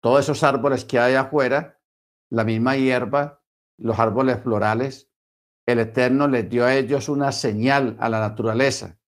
todos 0.00 0.20
esos 0.20 0.42
árboles 0.42 0.84
que 0.84 0.98
hay 0.98 1.14
afuera, 1.14 1.78
la 2.30 2.44
misma 2.44 2.76
hierba, 2.76 3.40
los 3.78 3.98
árboles 3.98 4.42
florales, 4.42 5.10
el 5.64 5.78
Eterno 5.78 6.28
les 6.28 6.48
dio 6.48 6.64
a 6.64 6.74
ellos 6.74 7.08
una 7.08 7.32
señal 7.32 7.96
a 8.00 8.08
la 8.08 8.20
naturaleza, 8.20 8.98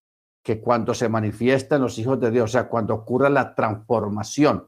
que 0.43 0.59
cuando 0.61 0.93
se 0.93 1.09
manifiestan 1.09 1.81
los 1.81 1.99
hijos 1.99 2.19
de 2.19 2.31
Dios, 2.31 2.45
o 2.45 2.53
sea, 2.53 2.67
cuando 2.67 2.95
ocurra 2.95 3.29
la 3.29 3.53
transformación, 3.53 4.67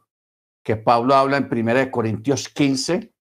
que 0.64 0.76
Pablo 0.76 1.16
habla 1.16 1.38
en 1.38 1.50
1 1.52 1.92
Corintios 1.92 2.50
15, 2.50 3.13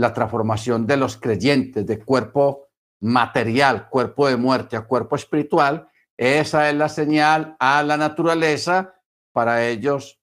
la 0.00 0.14
transformación 0.14 0.86
de 0.86 0.96
los 0.96 1.18
creyentes 1.18 1.84
de 1.84 2.02
cuerpo 2.02 2.68
material, 3.00 3.90
cuerpo 3.90 4.28
de 4.28 4.36
muerte 4.38 4.76
a 4.76 4.86
cuerpo 4.86 5.14
espiritual, 5.14 5.88
esa 6.16 6.70
es 6.70 6.74
la 6.74 6.88
señal 6.88 7.54
a 7.58 7.82
la 7.82 7.98
naturaleza 7.98 8.94
para 9.32 9.66
ellos 9.66 10.18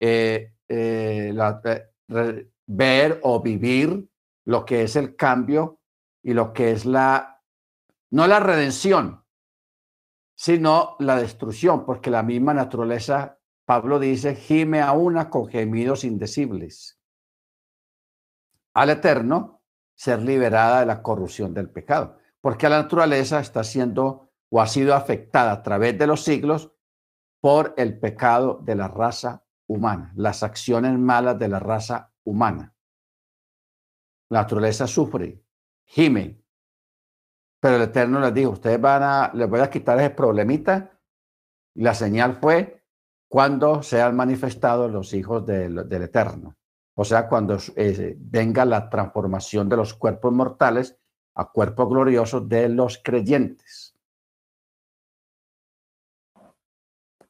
eh, 0.00 0.54
eh, 0.66 1.34
eh, 2.08 2.48
ver 2.66 3.20
o 3.22 3.42
vivir 3.42 4.08
lo 4.46 4.64
que 4.64 4.82
es 4.84 4.96
el 4.96 5.14
cambio 5.14 5.80
y 6.22 6.32
lo 6.32 6.54
que 6.54 6.72
es 6.72 6.86
la, 6.86 7.42
no 8.10 8.26
la 8.26 8.40
redención, 8.40 9.24
sino 10.34 10.96
la 11.00 11.16
destrucción, 11.16 11.84
porque 11.84 12.10
la 12.10 12.22
misma 12.22 12.54
naturaleza, 12.54 13.38
Pablo 13.66 13.98
dice, 13.98 14.34
gime 14.34 14.80
a 14.80 14.92
una 14.92 15.28
con 15.28 15.48
gemidos 15.48 16.04
indecibles. 16.04 16.97
Al 18.78 18.90
eterno 18.90 19.64
ser 19.96 20.22
liberada 20.22 20.78
de 20.78 20.86
la 20.86 21.02
corrupción 21.02 21.52
del 21.52 21.68
pecado, 21.68 22.16
porque 22.40 22.68
la 22.68 22.80
naturaleza 22.80 23.40
está 23.40 23.64
siendo 23.64 24.30
o 24.50 24.60
ha 24.60 24.68
sido 24.68 24.94
afectada 24.94 25.50
a 25.50 25.62
través 25.64 25.98
de 25.98 26.06
los 26.06 26.22
siglos 26.22 26.72
por 27.40 27.74
el 27.76 27.98
pecado 27.98 28.60
de 28.62 28.76
la 28.76 28.86
raza 28.86 29.44
humana, 29.66 30.12
las 30.14 30.44
acciones 30.44 30.96
malas 30.96 31.36
de 31.40 31.48
la 31.48 31.58
raza 31.58 32.12
humana. 32.22 32.72
La 34.30 34.42
naturaleza 34.42 34.86
sufre, 34.86 35.42
gime, 35.84 36.40
pero 37.58 37.74
el 37.74 37.82
Eterno 37.82 38.20
les 38.20 38.32
dijo, 38.32 38.50
ustedes 38.50 38.80
van 38.80 39.02
a, 39.02 39.32
les 39.34 39.50
voy 39.50 39.58
a 39.58 39.70
quitar 39.70 39.98
ese 39.98 40.10
problemita. 40.10 41.00
Y 41.74 41.82
la 41.82 41.94
señal 41.94 42.36
fue 42.36 42.84
cuando 43.26 43.82
sean 43.82 44.14
manifestados 44.14 44.88
los 44.88 45.12
hijos 45.14 45.44
del, 45.44 45.78
Eterno. 45.90 46.57
O 47.00 47.04
sea, 47.04 47.28
cuando 47.28 47.56
eh, 47.76 48.16
venga 48.18 48.64
la 48.64 48.90
transformación 48.90 49.68
de 49.68 49.76
los 49.76 49.94
cuerpos 49.94 50.32
mortales 50.32 50.98
a 51.36 51.48
cuerpos 51.48 51.88
gloriosos 51.88 52.48
de 52.48 52.68
los 52.68 52.98
creyentes. 52.98 53.94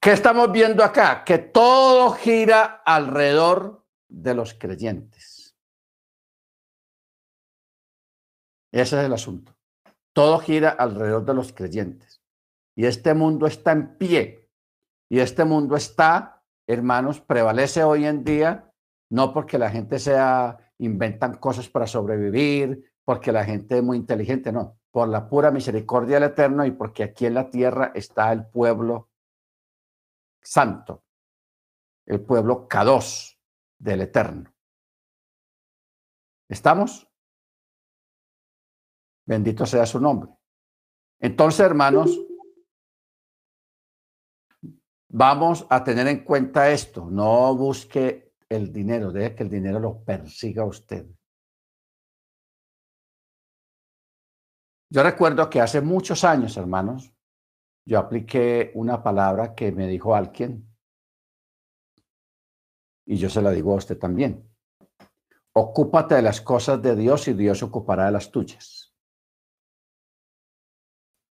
¿Qué 0.01 0.13
estamos 0.13 0.51
viendo 0.51 0.83
acá? 0.83 1.23
Que 1.23 1.37
todo 1.37 2.13
gira 2.13 2.83
alrededor 2.83 3.85
de 4.09 4.35
los 4.35 4.55
creyentes. 4.55 5.55
Ese 8.73 8.99
es 9.01 9.05
el 9.05 9.13
asunto. 9.13 9.55
Todo 10.15 10.39
gira 10.39 10.71
alrededor 10.71 11.27
de 11.27 11.35
los 11.35 11.53
creyentes. 11.53 12.23
Y 12.75 12.87
este 12.87 13.13
mundo 13.13 13.47
está 13.47 13.73
en 13.73 13.99
pie. 13.99 14.49
Y 15.11 15.19
este 15.19 15.45
mundo 15.45 15.77
está, 15.77 16.43
hermanos, 16.67 17.21
prevalece 17.21 17.85
hoy 17.85 18.07
en 18.07 18.25
día, 18.25 18.68
no 19.11 19.33
porque 19.33 19.59
la 19.59 19.71
gente 19.71 19.99
sea, 19.99 20.59
inventan 20.79 21.39
cosas 21.39 21.69
para 21.69 21.87
sobrevivir, 21.87 22.93
porque 23.05 23.33
la 23.33 23.45
gente 23.45 23.79
es 23.79 23.83
muy 23.83 23.97
inteligente, 23.97 24.53
no, 24.53 24.79
por 24.91 25.09
la 25.09 25.29
pura 25.29 25.51
misericordia 25.51 26.17
del 26.17 26.31
Eterno 26.31 26.65
y 26.67 26.73
porque 26.73 27.05
aquí 27.05 27.27
en 27.27 27.35
la 27.35 27.51
tierra 27.51 27.93
está 27.95 28.33
el 28.33 28.47
pueblo 28.47 29.11
santo, 30.43 31.05
el 32.07 32.21
pueblo 32.21 32.69
Kados 32.69 33.39
del 33.79 34.03
Eterno. 34.03 34.53
¿Estamos? 36.49 37.09
Bendito 39.27 39.67
sea 39.67 39.85
su 39.85 40.01
nombre. 40.01 40.31
Entonces, 41.21 41.61
hermanos, 41.61 42.19
vamos 45.09 45.67
a 45.69 45.83
tener 45.85 46.07
en 46.07 46.25
cuenta 46.25 46.71
esto. 46.71 47.09
No 47.11 47.55
busque 47.55 48.28
el 48.49 48.73
dinero, 48.73 49.13
deje 49.13 49.35
que 49.35 49.43
el 49.43 49.51
dinero 49.51 49.79
lo 49.79 50.03
persiga 50.03 50.63
a 50.63 50.67
usted. 50.67 51.07
Yo 54.91 55.03
recuerdo 55.03 55.51
que 55.51 55.61
hace 55.61 55.83
muchos 55.83 56.25
años, 56.25 56.57
hermanos, 56.57 57.13
yo 57.87 57.99
apliqué 57.99 58.73
una 58.75 59.03
palabra 59.03 59.55
que 59.55 59.71
me 59.73 59.87
dijo 59.87 60.15
alguien 60.15 60.67
y 63.07 63.17
yo 63.17 63.29
se 63.29 63.43
la 63.43 63.51
digo 63.51 63.73
a 63.73 63.77
usted 63.77 63.99
también. 63.99 64.47
Ocúpate 65.55 66.15
de 66.15 66.23
las 66.23 66.41
cosas 66.41 66.81
de 66.81 66.95
Dios 66.97 67.29
y 67.29 67.35
Dios 67.35 67.63
ocupará 67.63 68.07
de 68.07 68.13
las 68.13 68.31
tuyas. 68.31 68.95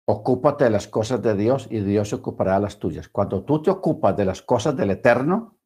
Ocúpate 0.07 0.65
de 0.65 0.70
las 0.70 0.88
cosas 0.88 1.22
de 1.22 1.36
Dios 1.36 1.68
y 1.70 1.80
Dios 1.82 2.13
ocupará 2.13 2.55
de 2.55 2.61
las 2.61 2.80
tuyas. 2.80 3.09
Cuando 3.09 3.43
tú 3.43 3.61
te 3.61 3.70
ocupas 3.70 4.15
de 4.15 4.26
las 4.26 4.41
cosas 4.41 4.76
del 4.76 4.91
eterno, 4.91 5.57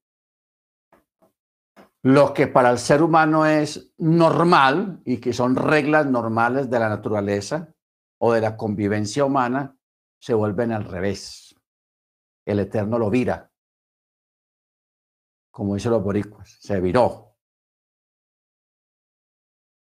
lo 2.04 2.34
que 2.34 2.48
para 2.48 2.72
el 2.72 2.80
ser 2.80 3.04
humano 3.04 3.46
es 3.46 3.94
normal 3.98 5.02
y 5.06 5.20
que 5.20 5.34
son 5.34 5.56
reglas 5.56 6.08
normales 6.08 6.70
de 6.70 6.80
la 6.80 6.90
naturaleza 6.90 7.74
o 8.20 8.34
de 8.34 8.42
la 8.42 8.58
convivencia 8.58 9.24
humana, 9.24 9.78
se 10.20 10.34
vuelven 10.34 10.72
al 10.72 10.86
revés. 10.86 11.56
El 12.46 12.60
eterno 12.60 12.98
lo 12.98 13.10
vira. 13.10 13.52
Como 15.52 15.76
dicen 15.76 15.92
los 15.92 16.04
boricuas, 16.04 16.58
se 16.60 16.80
viró. 16.80 17.36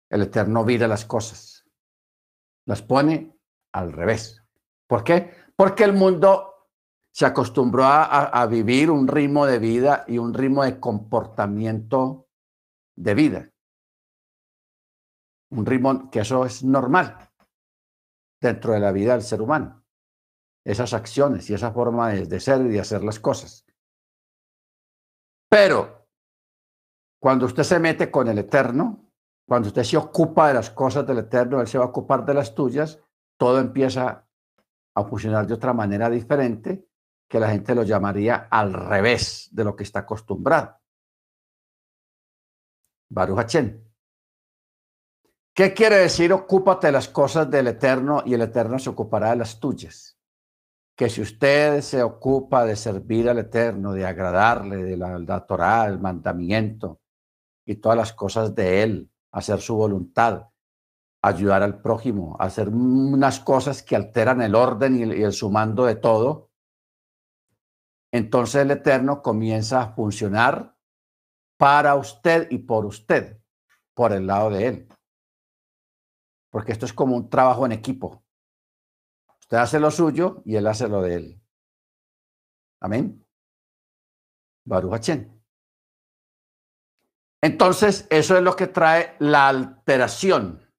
El 0.09 0.23
eterno 0.23 0.63
vira 0.65 0.87
las 0.87 1.05
cosas. 1.05 1.65
Las 2.65 2.81
pone 2.81 3.37
al 3.73 3.91
revés. 3.91 4.43
¿Por 4.87 5.03
qué? 5.03 5.33
Porque 5.55 5.83
el 5.83 5.93
mundo 5.93 6.52
se 7.13 7.25
acostumbró 7.25 7.83
a, 7.85 8.45
vivir 8.47 8.89
un 8.89 9.07
ritmo 9.07 9.45
de 9.45 9.59
vida 9.59 10.03
y 10.07 10.17
un 10.17 10.33
ritmo 10.33 10.63
de 10.63 10.79
comportamiento 10.79 12.27
de 12.95 13.13
vida. 13.13 13.49
Un 15.51 15.65
ritmo 15.65 16.09
que 16.09 16.21
eso 16.21 16.43
es 16.43 16.63
normal 16.63 17.29
dentro 18.41 18.73
de 18.73 18.79
la 18.79 18.91
vida 18.91 19.13
del 19.13 19.21
ser 19.21 19.41
humano. 19.41 19.85
Esas 20.65 20.93
acciones 20.93 21.47
y 21.49 21.53
esa 21.53 21.71
forma 21.71 22.09
de, 22.09 22.25
de 22.25 22.39
ser 22.39 22.61
y 22.61 22.69
de 22.69 22.79
hacer 22.79 23.03
las 23.03 23.19
cosas. 23.19 23.63
Pero 25.49 26.07
cuando 27.21 27.45
usted 27.45 27.63
se 27.63 27.79
mete 27.79 28.09
con 28.09 28.27
el 28.27 28.39
Eterno, 28.39 29.11
cuando 29.47 29.67
usted 29.67 29.83
se 29.83 29.97
ocupa 29.97 30.47
de 30.47 30.55
las 30.55 30.71
cosas 30.71 31.05
del 31.05 31.19
Eterno, 31.19 31.61
Él 31.61 31.67
se 31.67 31.77
va 31.77 31.85
a 31.85 31.89
ocupar 31.89 32.25
de 32.25 32.33
las 32.33 32.55
tuyas 32.55 32.99
todo 33.37 33.59
empieza 33.59 34.25
a 34.95 35.03
funcionar 35.03 35.45
de 35.45 35.53
otra 35.53 35.73
manera 35.73 36.09
diferente 36.09 36.87
que 37.33 37.39
la 37.39 37.49
gente 37.49 37.73
lo 37.73 37.81
llamaría 37.81 38.47
al 38.51 38.71
revés 38.71 39.49
de 39.51 39.63
lo 39.63 39.75
que 39.75 39.81
está 39.81 40.01
acostumbrado. 40.01 40.77
Baruch 43.09 43.57
¿Qué 45.51 45.73
quiere 45.73 45.95
decir 45.95 46.31
ocúpate 46.31 46.85
de 46.85 46.93
las 46.93 47.07
cosas 47.07 47.49
del 47.49 47.69
Eterno 47.69 48.21
y 48.23 48.35
el 48.35 48.41
Eterno 48.43 48.77
se 48.77 48.91
ocupará 48.91 49.31
de 49.31 49.37
las 49.37 49.59
tuyas? 49.59 50.15
Que 50.95 51.09
si 51.09 51.21
usted 51.21 51.81
se 51.81 52.03
ocupa 52.03 52.65
de 52.65 52.75
servir 52.75 53.27
al 53.27 53.39
Eterno, 53.39 53.93
de 53.93 54.05
agradarle, 54.05 54.83
de 54.83 54.95
la, 54.95 55.43
Torah, 55.47 55.87
el 55.87 55.97
mandamiento 55.97 57.01
y 57.65 57.77
todas 57.77 57.97
las 57.97 58.13
cosas 58.13 58.53
de 58.53 58.83
Él, 58.83 59.11
hacer 59.31 59.59
su 59.59 59.75
voluntad, 59.75 60.49
ayudar 61.23 61.63
al 61.63 61.81
prójimo, 61.81 62.37
hacer 62.39 62.69
unas 62.69 63.39
cosas 63.39 63.81
que 63.81 63.95
alteran 63.95 64.43
el 64.43 64.53
orden 64.53 64.97
y 64.97 65.23
el, 65.23 65.33
sumando 65.33 65.85
de 65.85 65.95
todo, 65.95 66.52
entonces 68.13 68.61
el 68.61 68.69
Eterno 68.69 69.23
comienza 69.23 69.81
a 69.81 69.95
funcionar 69.95 70.77
para 71.57 71.95
usted 71.95 72.47
y 72.51 72.59
por 72.59 72.85
usted, 72.85 73.41
por 73.95 74.13
el 74.13 74.27
lado 74.27 74.51
de 74.51 74.67
Él. 74.67 74.87
Porque 76.51 76.73
esto 76.73 76.85
es 76.85 76.93
como 76.93 77.15
un 77.15 77.27
trabajo 77.27 77.65
en 77.65 77.71
equipo. 77.71 78.23
Usted 79.39 79.57
hace 79.57 79.79
lo 79.79 79.89
suyo 79.89 80.43
y 80.45 80.55
Él 80.55 80.67
hace 80.67 80.87
lo 80.87 81.01
de 81.01 81.15
Él. 81.15 81.41
Amén. 82.81 83.25
Baruch 84.63 85.09
Entonces, 87.41 88.05
eso 88.11 88.37
es 88.37 88.43
lo 88.43 88.55
que 88.55 88.67
trae 88.67 89.15
la 89.17 89.47
alteración. 89.47 90.71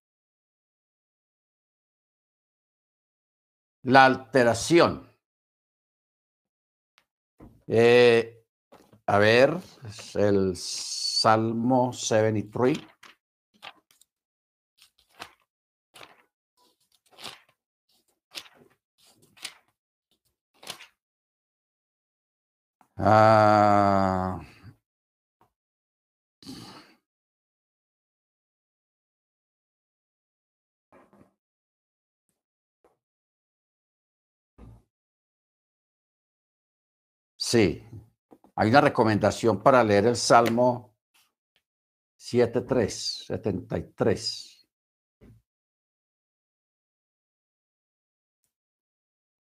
La 3.82 4.04
alteración. 4.04 5.13
Eh, 7.66 8.42
a 9.06 9.18
ver, 9.18 9.56
es 9.88 10.16
el 10.16 10.56
Salmo 10.56 11.92
73. 11.92 12.78
Ah, 22.96 24.40
sí, 37.54 37.86
hay 38.56 38.68
una 38.68 38.80
recomendación 38.80 39.62
para 39.62 39.84
leer 39.84 40.06
el 40.06 40.16
Salmo 40.16 40.96
73, 42.16 43.24
73. 43.28 44.66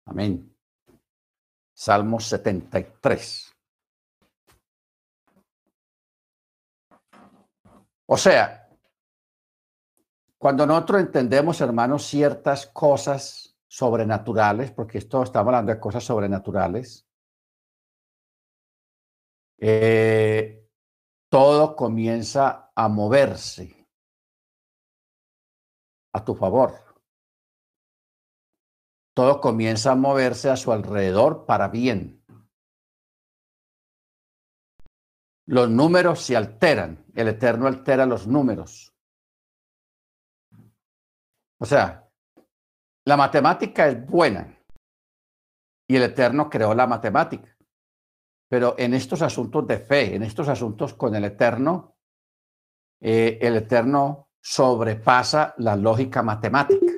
Amén. 0.06 0.56
Salmo 1.72 2.18
73. 2.18 3.54
O 8.06 8.16
sea, 8.16 8.68
cuando 10.36 10.66
nosotros 10.66 11.00
entendemos, 11.00 11.60
hermanos, 11.60 12.04
ciertas 12.04 12.66
cosas 12.66 13.56
sobrenaturales, 13.68 14.72
porque 14.72 14.98
esto 14.98 15.22
estamos 15.22 15.46
hablando 15.46 15.72
de 15.72 15.78
cosas 15.78 16.02
sobrenaturales, 16.02 17.03
eh, 19.58 20.68
todo 21.30 21.76
comienza 21.76 22.72
a 22.74 22.88
moverse 22.88 23.88
a 26.12 26.24
tu 26.24 26.34
favor 26.34 26.84
todo 29.14 29.40
comienza 29.40 29.92
a 29.92 29.94
moverse 29.94 30.50
a 30.50 30.56
su 30.56 30.72
alrededor 30.72 31.46
para 31.46 31.68
bien. 31.68 32.22
Los 35.46 35.70
números 35.70 36.20
se 36.20 36.36
alteran, 36.36 37.06
el 37.14 37.28
Eterno 37.28 37.68
altera 37.68 38.06
los 38.06 38.26
números. 38.26 38.92
O 41.60 41.66
sea, 41.66 42.10
la 43.06 43.16
matemática 43.16 43.86
es 43.86 44.04
buena 44.04 44.58
y 45.88 45.96
el 45.96 46.02
Eterno 46.02 46.50
creó 46.50 46.74
la 46.74 46.86
matemática. 46.86 47.53
Pero 48.48 48.74
en 48.78 48.94
estos 48.94 49.22
asuntos 49.22 49.66
de 49.66 49.78
fe, 49.78 50.14
en 50.14 50.22
estos 50.22 50.48
asuntos 50.48 50.94
con 50.94 51.14
el 51.14 51.24
Eterno, 51.24 51.96
eh, 53.00 53.38
el 53.40 53.56
Eterno 53.56 54.28
sobrepasa 54.40 55.54
la 55.58 55.74
lógica 55.76 56.22
matemática, 56.22 56.92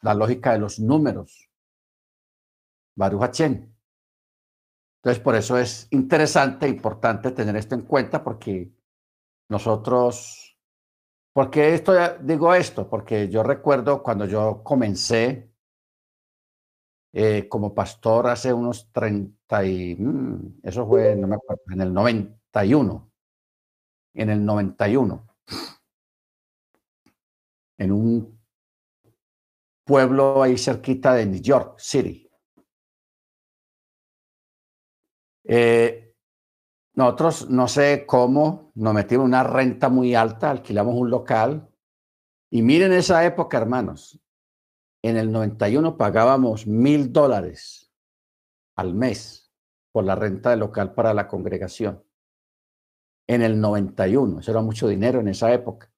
la 0.00 0.14
lógica 0.14 0.52
de 0.52 0.58
los 0.58 0.78
números. 0.80 1.48
Baruch 2.96 3.40
Entonces, 3.40 5.22
por 5.22 5.36
eso 5.36 5.56
es 5.58 5.86
interesante, 5.90 6.66
e 6.66 6.70
importante 6.70 7.30
tener 7.30 7.54
esto 7.56 7.74
en 7.74 7.82
cuenta, 7.82 8.24
porque 8.24 8.72
nosotros, 9.48 10.58
¿por 11.32 11.50
qué 11.50 11.74
esto, 11.74 11.92
digo 12.20 12.54
esto? 12.54 12.88
Porque 12.88 13.28
yo 13.28 13.42
recuerdo 13.42 14.02
cuando 14.02 14.24
yo 14.24 14.62
comencé 14.64 15.47
eh, 17.12 17.48
como 17.48 17.74
pastor 17.74 18.26
hace 18.28 18.52
unos 18.52 18.90
30 18.92 19.64
y, 19.64 19.96
mm, 19.96 20.60
eso 20.62 20.86
fue, 20.86 21.16
no 21.16 21.26
me 21.26 21.36
acuerdo, 21.36 21.62
en 21.72 21.80
el 21.80 21.92
91, 21.92 23.10
en 24.14 24.30
el 24.30 24.44
91, 24.44 25.26
en 27.78 27.92
un 27.92 28.40
pueblo 29.84 30.42
ahí 30.42 30.58
cerquita 30.58 31.14
de 31.14 31.26
New 31.26 31.40
York 31.40 31.78
City. 31.78 32.30
Eh, 35.44 36.14
nosotros, 36.94 37.48
no 37.48 37.68
sé 37.68 38.04
cómo, 38.06 38.70
nos 38.74 38.92
metimos 38.92 39.24
una 39.24 39.44
renta 39.44 39.88
muy 39.88 40.14
alta, 40.14 40.50
alquilamos 40.50 40.94
un 40.94 41.10
local. 41.10 41.70
Y 42.50 42.60
miren 42.62 42.92
esa 42.92 43.24
época, 43.24 43.56
hermanos. 43.56 44.20
En 45.08 45.16
el 45.16 45.32
91 45.32 45.96
pagábamos 45.96 46.66
mil 46.66 47.10
dólares 47.10 47.90
al 48.76 48.92
mes 48.92 49.50
por 49.90 50.04
la 50.04 50.14
renta 50.14 50.50
del 50.50 50.60
local 50.60 50.92
para 50.92 51.14
la 51.14 51.26
congregación. 51.26 52.04
En 53.26 53.40
el 53.40 53.58
91, 53.58 54.40
eso 54.40 54.50
era 54.50 54.60
mucho 54.60 54.86
dinero 54.86 55.20
en 55.20 55.28
esa 55.28 55.50
época. 55.50 55.90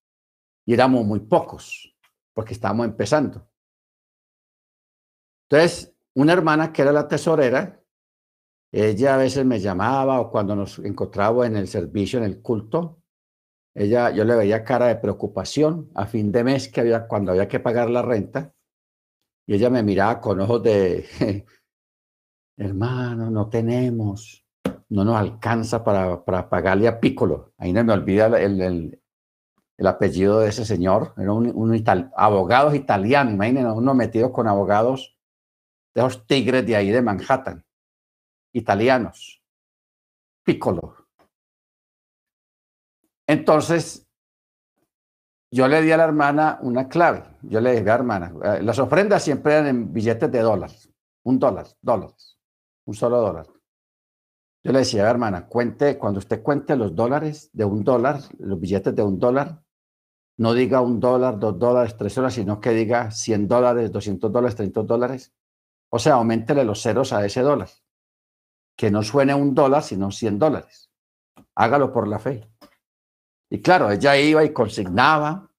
Y 0.64 0.74
éramos 0.74 1.04
muy 1.04 1.18
pocos, 1.18 1.92
porque 2.32 2.54
estábamos 2.54 2.86
empezando. 2.86 3.50
Entonces, 5.48 5.92
una 6.14 6.32
hermana 6.32 6.72
que 6.72 6.82
era 6.82 6.92
la 6.92 7.08
tesorera, 7.08 7.82
ella 8.70 9.14
a 9.14 9.18
veces 9.18 9.44
me 9.44 9.58
llamaba 9.58 10.20
o 10.20 10.30
cuando 10.30 10.54
nos 10.54 10.78
encontraba 10.78 11.48
en 11.48 11.56
el 11.56 11.66
servicio, 11.66 12.20
en 12.20 12.26
el 12.26 12.40
culto, 12.40 13.02
ella, 13.74 14.10
yo 14.10 14.24
le 14.24 14.36
veía 14.36 14.62
cara 14.62 14.86
de 14.86 14.96
preocupación 14.96 15.90
a 15.96 16.06
fin 16.06 16.30
de 16.30 16.44
mes 16.44 16.68
que 16.68 16.80
había, 16.80 17.08
cuando 17.08 17.32
había 17.32 17.48
que 17.48 17.58
pagar 17.58 17.90
la 17.90 18.02
renta, 18.02 18.54
y 19.50 19.54
ella 19.54 19.68
me 19.68 19.82
miraba 19.82 20.20
con 20.20 20.40
ojos 20.40 20.62
de, 20.62 21.44
hermano, 22.56 23.32
no 23.32 23.48
tenemos, 23.48 24.46
no 24.90 25.02
nos 25.02 25.16
alcanza 25.16 25.82
para, 25.82 26.24
para 26.24 26.48
pagarle 26.48 26.86
a 26.86 27.00
Piccolo. 27.00 27.52
Ahí 27.58 27.72
no 27.72 27.82
me 27.82 27.92
olvida 27.92 28.26
el, 28.26 28.60
el, 28.60 29.02
el 29.76 29.86
apellido 29.88 30.38
de 30.38 30.50
ese 30.50 30.64
señor, 30.64 31.14
era 31.18 31.32
un, 31.32 31.48
un 31.52 31.84
abogados 32.14 32.76
italianos, 32.76 33.34
imagínense, 33.34 33.72
uno 33.72 33.92
metido 33.92 34.32
con 34.32 34.46
abogados 34.46 35.18
de 35.96 36.02
los 36.02 36.28
tigres 36.28 36.64
de 36.64 36.76
ahí 36.76 36.92
de 36.92 37.02
Manhattan 37.02 37.66
italianos, 38.52 39.42
Piccolo. 40.44 41.08
Entonces, 43.26 44.08
yo 45.50 45.68
le 45.68 45.82
di 45.82 45.90
a 45.92 45.96
la 45.96 46.04
hermana 46.04 46.58
una 46.62 46.88
clave. 46.88 47.24
Yo 47.42 47.60
le 47.60 47.72
dije, 47.72 47.88
hermana, 47.88 48.32
eh, 48.44 48.62
las 48.62 48.78
ofrendas 48.78 49.22
siempre 49.22 49.54
eran 49.54 49.66
en 49.66 49.92
billetes 49.92 50.30
de 50.30 50.40
dólares, 50.40 50.90
un 51.24 51.38
dólar, 51.38 51.66
dólares, 51.80 52.38
un 52.86 52.94
solo 52.94 53.20
dólar. 53.20 53.46
Yo 54.62 54.72
le 54.72 54.80
decía, 54.80 55.08
hermana, 55.08 55.46
cuente, 55.46 55.96
cuando 55.96 56.18
usted 56.18 56.42
cuente 56.42 56.76
los 56.76 56.94
dólares 56.94 57.50
de 57.52 57.64
un 57.64 57.82
dólar, 57.82 58.20
los 58.38 58.60
billetes 58.60 58.94
de 58.94 59.02
un 59.02 59.18
dólar, 59.18 59.62
no 60.36 60.54
diga 60.54 60.80
un 60.80 61.00
dólar, 61.00 61.38
dos 61.38 61.58
dólares, 61.58 61.96
tres 61.96 62.14
dólares, 62.14 62.34
sino 62.34 62.60
que 62.60 62.70
diga 62.70 63.10
100 63.10 63.48
dólares, 63.48 63.92
200 63.92 64.32
dólares, 64.32 64.56
30 64.56 64.82
dólares. 64.82 65.34
O 65.90 65.98
sea, 65.98 66.14
aumentele 66.14 66.64
los 66.64 66.80
ceros 66.80 67.12
a 67.12 67.24
ese 67.24 67.42
dólar 67.42 67.68
que 68.80 68.90
no 68.90 69.02
suene 69.02 69.34
un 69.34 69.54
dólar, 69.54 69.82
sino 69.82 70.10
100 70.10 70.38
dólares. 70.38 70.90
Hágalo 71.54 71.92
por 71.92 72.08
la 72.08 72.18
fe. 72.18 72.49
Y 73.50 73.60
claro, 73.60 73.90
ella 73.90 74.16
iba 74.16 74.44
y 74.44 74.52
consignaba 74.52 75.50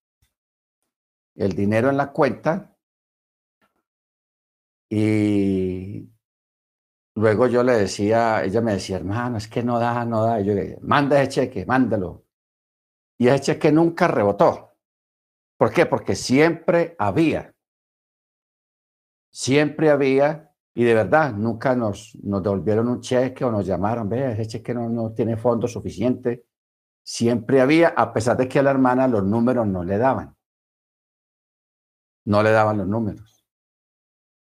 el 1.36 1.52
dinero 1.52 1.90
en 1.90 1.98
la 1.98 2.12
cuenta 2.12 2.76
y 4.90 6.10
luego 7.16 7.48
yo 7.48 7.64
le 7.64 7.74
decía, 7.74 8.44
ella 8.44 8.62
me 8.62 8.74
decía, 8.74 8.98
hermano, 8.98 9.38
es 9.38 9.48
que 9.48 9.64
no 9.64 9.80
da, 9.80 10.04
no 10.06 10.24
da. 10.24 10.40
Yo 10.42 10.54
le 10.54 10.64
dije, 10.64 10.80
manda 10.82 11.22
ese 11.22 11.32
cheque, 11.32 11.66
mándalo. 11.66 12.26
Y 13.18 13.28
ese 13.28 13.42
cheque 13.42 13.72
nunca 13.72 14.08
rebotó. 14.08 14.78
¿Por 15.58 15.72
qué? 15.72 15.86
Porque 15.86 16.16
siempre 16.16 16.96
había, 16.98 17.54
siempre 19.30 19.90
había 19.90 20.52
y 20.74 20.84
de 20.84 20.94
verdad, 20.94 21.34
nunca 21.34 21.76
nos, 21.76 22.16
nos 22.24 22.42
devolvieron 22.42 22.88
un 22.88 23.02
cheque 23.02 23.44
o 23.44 23.52
nos 23.52 23.66
llamaron, 23.66 24.08
ve, 24.08 24.32
ese 24.32 24.48
cheque 24.48 24.74
no, 24.74 24.88
no 24.88 25.12
tiene 25.14 25.36
fondo 25.36 25.68
suficiente. 25.68 26.46
Siempre 27.04 27.62
había, 27.62 27.90
a 27.90 28.14
pesar 28.14 28.38
de 28.38 28.48
que 28.48 28.60
a 28.60 28.64
la 28.64 28.72
hermana 28.72 29.08
los 29.08 29.24
números 29.24 29.68
no 29.68 29.84
le 29.84 29.98
daban. 29.98 30.36
No 32.26 32.44
le 32.44 32.52
daban 32.52 32.78
los 32.78 32.88
números. 32.88 33.46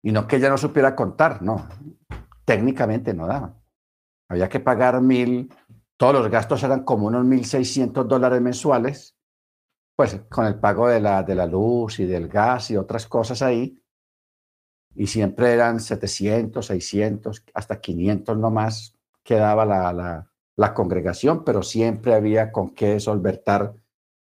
Y 0.01 0.11
no 0.11 0.27
que 0.27 0.37
ella 0.37 0.49
no 0.49 0.57
supiera 0.57 0.95
contar, 0.95 1.41
no. 1.41 1.67
Técnicamente 2.45 3.13
no 3.13 3.27
daban. 3.27 3.61
Había 4.29 4.49
que 4.49 4.59
pagar 4.59 5.01
mil, 5.01 5.53
todos 5.97 6.13
los 6.13 6.29
gastos 6.29 6.63
eran 6.63 6.83
como 6.83 7.07
unos 7.07 7.25
mil 7.25 7.45
seiscientos 7.45 8.07
dólares 8.07 8.41
mensuales, 8.41 9.17
pues 9.95 10.21
con 10.29 10.45
el 10.45 10.59
pago 10.59 10.87
de 10.87 11.01
la, 11.01 11.23
de 11.23 11.35
la 11.35 11.45
luz 11.45 11.99
y 11.99 12.05
del 12.05 12.27
gas 12.27 12.71
y 12.71 12.77
otras 12.77 13.07
cosas 13.07 13.41
ahí, 13.41 13.81
y 14.95 15.07
siempre 15.07 15.53
eran 15.53 15.79
700, 15.79 16.65
600, 16.65 17.43
hasta 17.53 17.79
500 17.79 18.37
nomás 18.37 18.95
quedaba 19.23 19.65
la, 19.65 19.93
la, 19.93 20.31
la 20.57 20.73
congregación, 20.73 21.43
pero 21.45 21.61
siempre 21.61 22.13
había 22.13 22.51
con 22.51 22.73
qué 22.73 22.99
solventar 22.99 23.75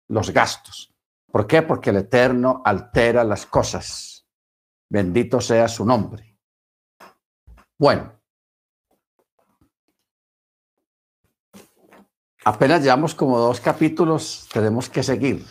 los 0.09 0.31
gastos. 0.31 0.93
¿Por 1.31 1.47
qué? 1.47 1.61
Porque 1.61 1.91
el 1.91 1.97
Eterno 1.97 2.61
altera 2.65 3.23
las 3.23 3.45
cosas. 3.45 4.27
Bendito 4.89 5.39
sea 5.39 5.67
su 5.67 5.85
nombre. 5.85 6.37
Bueno, 7.77 8.13
apenas 12.43 12.81
llevamos 12.81 13.13
como 13.13 13.37
dos 13.37 13.59
capítulos, 13.59 14.47
tenemos 14.51 14.89
que 14.89 15.03
seguir. 15.03 15.45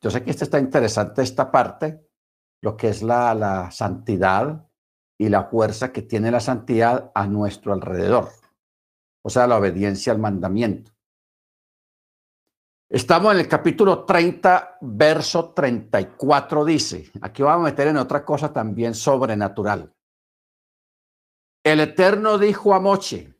Yo 0.00 0.10
sé 0.10 0.24
que 0.24 0.30
este 0.30 0.44
está 0.44 0.58
interesante, 0.58 1.22
esta 1.22 1.52
parte, 1.52 2.08
lo 2.60 2.76
que 2.76 2.88
es 2.88 3.02
la, 3.02 3.34
la 3.34 3.70
santidad 3.70 4.68
y 5.18 5.28
la 5.28 5.44
fuerza 5.44 5.92
que 5.92 6.02
tiene 6.02 6.30
la 6.30 6.40
santidad 6.40 7.12
a 7.14 7.26
nuestro 7.26 7.72
alrededor, 7.72 8.30
o 9.22 9.30
sea, 9.30 9.46
la 9.46 9.58
obediencia 9.58 10.12
al 10.12 10.18
mandamiento. 10.18 10.92
Estamos 12.88 13.32
en 13.32 13.40
el 13.40 13.48
capítulo 13.48 14.04
30, 14.04 14.78
verso 14.82 15.54
34, 15.54 16.64
dice, 16.64 17.10
aquí 17.22 17.42
vamos 17.42 17.66
a 17.66 17.70
meter 17.70 17.88
en 17.88 17.96
otra 17.96 18.22
cosa 18.22 18.52
también 18.52 18.94
sobrenatural. 18.94 19.94
El 21.64 21.80
Eterno 21.80 22.36
dijo 22.36 22.74
a 22.74 22.80
Moche, 22.80 23.34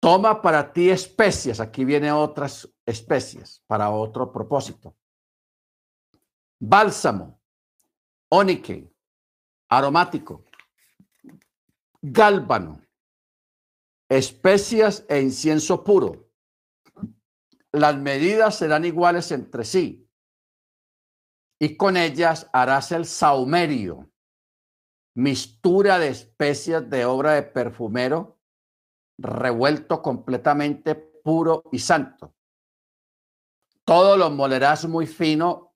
toma 0.00 0.42
para 0.42 0.70
ti 0.70 0.90
especias, 0.90 1.60
aquí 1.60 1.84
vienen 1.86 2.10
otras 2.10 2.68
especies 2.84 3.62
para 3.66 3.90
otro 3.90 4.30
propósito. 4.30 4.96
Bálsamo, 6.60 7.40
ónique, 8.28 8.92
aromático, 9.70 10.44
gálbano, 12.02 12.82
especias 14.16 15.04
e 15.08 15.20
incienso 15.20 15.82
puro 15.84 16.32
las 17.72 17.96
medidas 17.96 18.56
serán 18.56 18.84
iguales 18.84 19.32
entre 19.32 19.64
sí, 19.64 20.08
y 21.58 21.76
con 21.76 21.96
ellas 21.96 22.48
harás 22.52 22.92
el 22.92 23.06
saumerio, 23.06 24.10
mistura 25.14 25.98
de 25.98 26.08
especias 26.08 26.88
de 26.88 27.04
obra 27.06 27.32
de 27.32 27.42
perfumero, 27.42 28.38
revuelto 29.18 30.02
completamente 30.02 30.94
puro 30.94 31.64
y 31.72 31.78
santo. 31.78 32.34
Todo 33.84 34.16
lo 34.16 34.30
molerás 34.30 34.86
muy 34.86 35.06
fino 35.06 35.74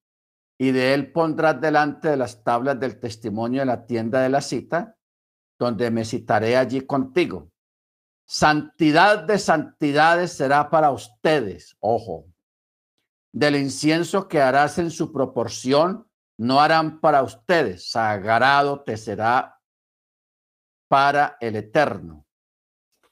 y 0.59 0.71
de 0.73 0.95
él 0.95 1.13
pondrás 1.13 1.61
delante 1.61 2.09
de 2.09 2.17
las 2.17 2.43
tablas 2.43 2.79
del 2.79 2.99
testimonio 2.99 3.61
de 3.61 3.67
la 3.67 3.87
tienda 3.87 4.21
de 4.21 4.29
la 4.29 4.41
cita, 4.41 4.99
donde 5.59 5.91
me 5.91 6.05
citaré 6.05 6.57
allí 6.57 6.83
contigo. 6.83 7.51
Santidad 8.27 9.21
de 9.23 9.39
santidades 9.39 10.33
será 10.33 10.69
para 10.69 10.91
ustedes, 10.91 11.77
ojo. 11.79 12.27
Del 13.33 13.55
incienso 13.55 14.27
que 14.27 14.41
harás 14.41 14.79
en 14.79 14.91
su 14.91 15.13
proporción, 15.13 16.11
no 16.37 16.61
harán 16.61 17.01
para 17.01 17.23
ustedes, 17.23 17.89
sagrado 17.89 18.83
te 18.83 18.97
será 18.97 19.61
para 20.89 21.37
el 21.41 21.55
eterno. 21.55 22.27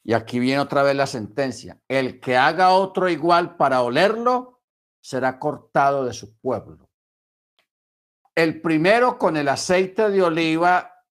Y 0.03 0.15
aquí 0.15 0.41
viene 0.41 0.61
otra 0.61 0.83
vez 0.83 0.97
la 0.97 1.07
sentencia. 1.07 1.81
El 1.87 2.21
que 2.21 2.37
haga 2.37 2.71
otro 2.71 3.09
igual 3.09 3.57
para 3.57 3.83
olerlo, 3.83 4.63
será 5.01 5.39
cortado 5.39 6.05
de 6.05 6.13
su 6.13 6.37
pueblo. 6.39 6.91
El 8.35 8.61
primero 8.61 9.17
con 9.17 9.37
el 9.37 9.49
aceite 9.49 10.11
de 10.11 10.23
oliva 10.23 11.05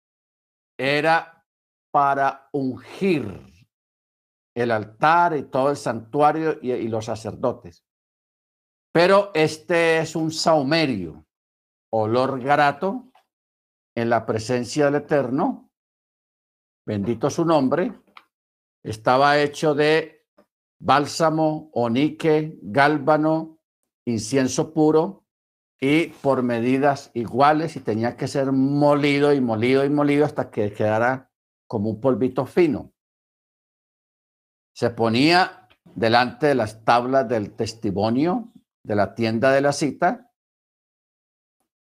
era 0.77 1.45
para 1.91 2.49
ungir 2.51 3.52
el 4.55 4.71
altar 4.71 5.35
y 5.35 5.43
todo 5.43 5.71
el 5.71 5.77
santuario 5.77 6.59
y, 6.61 6.87
los 6.87 7.05
sacerdotes. 7.05 7.83
Pero 8.91 9.31
este 9.33 9.97
es 9.99 10.15
un 10.15 10.31
saumerio, 10.31 11.25
olor 11.91 12.39
grato 12.39 13.11
en 13.95 14.09
la 14.09 14.25
presencia 14.25 14.85
del 14.85 14.95
Eterno. 14.95 15.71
Bendito 16.85 17.29
su 17.29 17.45
nombre. 17.45 17.93
Estaba 18.83 19.39
hecho 19.39 19.73
de 19.73 20.25
bálsamo, 20.79 21.71
onique, 21.73 22.59
gálbano, 22.61 23.59
incienso 24.05 24.73
puro 24.73 25.23
y 25.79 26.07
por 26.07 26.43
medidas 26.43 27.09
iguales 27.13 27.75
y 27.77 27.79
tenía 27.79 28.15
que 28.17 28.27
ser 28.27 28.51
molido 28.51 29.33
y 29.33 29.41
molido 29.41 29.85
y 29.85 29.89
molido 29.89 30.25
hasta 30.25 30.51
que 30.51 30.73
quedara 30.73 31.31
como 31.67 31.89
un 31.89 32.01
polvito 32.01 32.45
fino 32.45 32.92
se 34.73 34.89
ponía 34.89 35.67
delante 35.95 36.47
de 36.47 36.55
las 36.55 36.83
tablas 36.83 37.27
del 37.27 37.55
testimonio 37.55 38.51
de 38.83 38.95
la 38.95 39.13
tienda 39.15 39.51
de 39.51 39.61
la 39.61 39.71
cita 39.71 40.31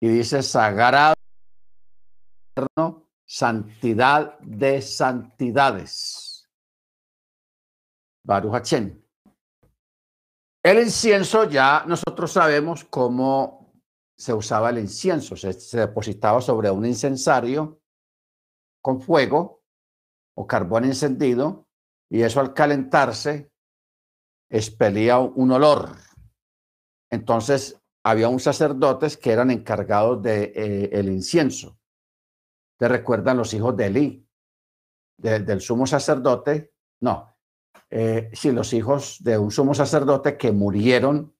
y 0.00 0.08
dice 0.08 0.42
sagrado 0.42 1.14
santidad 3.24 4.38
de 4.40 4.80
santidades. 4.80 6.48
Baruch 8.24 8.72
El 10.62 10.78
incienso 10.80 11.44
ya 11.44 11.84
nosotros 11.86 12.32
sabemos 12.32 12.84
cómo 12.84 13.72
se 14.16 14.32
usaba 14.32 14.70
el 14.70 14.78
incienso. 14.78 15.36
Se, 15.36 15.52
se 15.52 15.78
depositaba 15.78 16.40
sobre 16.40 16.70
un 16.70 16.84
incensario 16.84 17.80
con 18.82 19.00
fuego 19.00 19.62
o 20.34 20.46
carbón 20.46 20.84
encendido 20.84 21.67
y 22.10 22.22
eso 22.22 22.40
al 22.40 22.54
calentarse 22.54 23.50
expelía 24.50 25.18
un 25.18 25.52
olor. 25.52 25.96
Entonces 27.10 27.80
había 28.04 28.28
un 28.28 28.40
sacerdotes 28.40 29.16
que 29.16 29.32
eran 29.32 29.50
encargados 29.50 30.22
de 30.22 30.52
eh, 30.54 30.90
el 30.92 31.08
incienso. 31.08 31.78
¿Te 32.78 32.88
recuerdan 32.88 33.36
los 33.36 33.52
hijos 33.54 33.76
de 33.76 33.86
Elí? 33.86 34.24
del 35.18 35.60
sumo 35.60 35.84
sacerdote? 35.84 36.72
No. 37.00 37.36
Eh, 37.90 38.30
sí, 38.34 38.52
los 38.52 38.72
hijos 38.72 39.18
de 39.20 39.36
un 39.36 39.50
sumo 39.50 39.74
sacerdote 39.74 40.36
que 40.36 40.52
murieron 40.52 41.34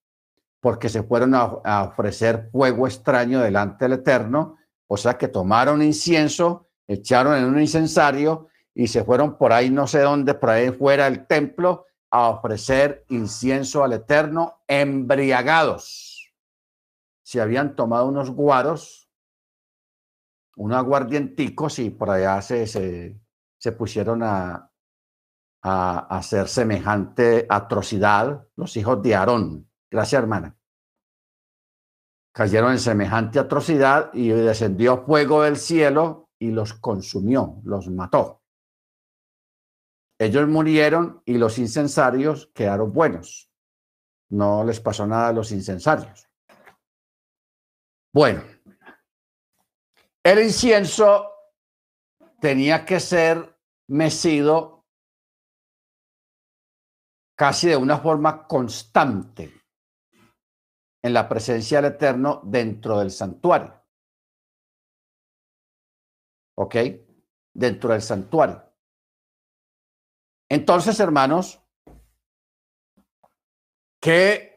porque 0.61 0.89
se 0.89 1.05
fueron 1.05 1.37
a 1.37 1.85
ofrecer 1.85 2.49
fuego 2.51 2.89
extraño 2.89 3.41
delante 3.41 3.85
del 3.85 4.01
Eterno, 4.01 4.57
o 4.89 4.97
sea 4.97 5.17
que 5.17 5.29
tomaron 5.29 5.81
incienso, 5.81 6.67
echaron 6.89 7.37
en 7.37 7.45
un 7.45 7.61
incensario 7.61 8.49
y 8.79 8.87
se 8.87 9.03
fueron 9.03 9.37
por 9.37 9.53
ahí, 9.53 9.71
no 9.71 9.89
sé 9.89 10.03
dónde, 10.03 10.35
por 10.35 10.51
ahí 10.51 10.71
fuera 10.71 11.11
del 11.11 11.27
templo, 11.27 11.87
a 12.13 12.29
ofrecer 12.29 13.05
incienso 13.09 13.83
al 13.83 13.93
Eterno, 13.93 14.61
embriagados. 14.69 16.33
Se 17.25 17.41
habían 17.41 17.75
tomado 17.75 18.07
unos 18.07 18.31
guaros, 18.31 19.11
unos 20.55 20.79
aguardienticos, 20.79 21.81
y 21.81 21.91
por 21.91 22.11
allá 22.11 22.41
se, 22.41 22.69
se, 22.69 23.73
pusieron 23.73 24.23
a, 24.23 24.71
a, 25.61 25.99
hacer 26.17 26.47
semejante 26.47 27.47
atrocidad 27.51 28.47
los 28.55 28.77
hijos 28.77 29.03
de 29.03 29.17
Aarón. 29.17 29.69
Gracias, 29.91 30.23
hermana. 30.23 30.57
Cayeron 32.33 32.71
en 32.71 32.79
semejante 32.79 33.41
atrocidad 33.41 34.11
y 34.15 34.29
descendió 34.29 35.05
fuego 35.05 35.43
del 35.43 35.57
cielo 35.57 36.29
y 36.39 36.53
los 36.53 36.75
consumió, 36.75 37.61
los 37.65 37.89
mató. 37.89 38.38
Ellos 40.19 40.49
murieron 40.49 41.23
y 41.25 41.39
los 41.39 41.59
incensarios 41.59 42.51
quedaron 42.55 42.93
buenos. 42.93 43.53
No 44.31 44.65
les 44.65 44.81
pasó 44.81 45.07
nada 45.07 45.29
a 45.29 45.33
los 45.33 45.53
incensarios. 45.53 46.29
Bueno, 48.13 48.43
el 50.25 50.43
incienso 50.43 51.31
tenía 52.41 52.85
que 52.85 52.99
ser 52.99 53.57
mecido 53.89 54.87
casi 57.37 57.69
de 57.69 57.77
una 57.77 57.99
forma 57.99 58.47
constante 58.47 59.63
en 61.01 61.15
la 61.15 61.29
presencia 61.29 61.81
del 61.81 61.93
Eterno 61.93 62.41
dentro 62.45 62.99
del 62.99 63.13
santuario. 63.13 63.81
¿Ok? 66.57 66.75
Dentro 67.55 67.93
del 67.93 68.03
santuario. 68.03 68.68
Entonces, 70.49 70.99
hermanos, 71.01 71.63
¿qué 74.01 74.49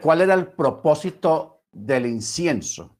¿cuál 0.00 0.22
era 0.22 0.34
el 0.34 0.52
propósito 0.52 1.64
del 1.72 2.06
incienso? 2.06 2.96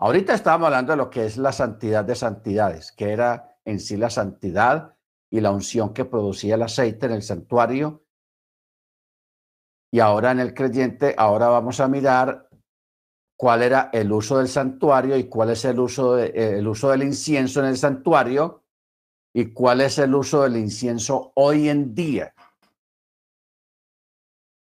Ahorita 0.00 0.34
estábamos 0.34 0.66
hablando 0.66 0.92
de 0.92 0.96
lo 0.96 1.10
que 1.10 1.26
es 1.26 1.36
la 1.36 1.52
santidad 1.52 2.04
de 2.04 2.14
santidades, 2.14 2.92
que 2.92 3.12
era 3.12 3.58
en 3.64 3.80
sí 3.80 3.96
la 3.96 4.10
santidad 4.10 4.96
y 5.30 5.40
la 5.40 5.50
unción 5.50 5.92
que 5.92 6.04
producía 6.04 6.54
el 6.54 6.62
aceite 6.62 7.06
en 7.06 7.12
el 7.12 7.22
santuario. 7.22 8.04
Y 9.92 10.00
ahora 10.00 10.30
en 10.30 10.40
el 10.40 10.54
creyente, 10.54 11.14
ahora 11.18 11.48
vamos 11.48 11.80
a 11.80 11.88
mirar 11.88 12.48
cuál 13.36 13.62
era 13.62 13.90
el 13.92 14.10
uso 14.12 14.38
del 14.38 14.48
santuario 14.48 15.16
y 15.16 15.28
cuál 15.28 15.50
es 15.50 15.64
el 15.64 15.78
uso, 15.80 16.16
de, 16.16 16.58
el 16.58 16.66
uso 16.66 16.90
del 16.90 17.02
incienso 17.02 17.60
en 17.60 17.66
el 17.66 17.76
santuario 17.76 18.64
y 19.34 19.52
cuál 19.52 19.80
es 19.80 19.98
el 19.98 20.14
uso 20.14 20.42
del 20.42 20.56
incienso 20.56 21.32
hoy 21.34 21.68
en 21.68 21.94
día. 21.94 22.34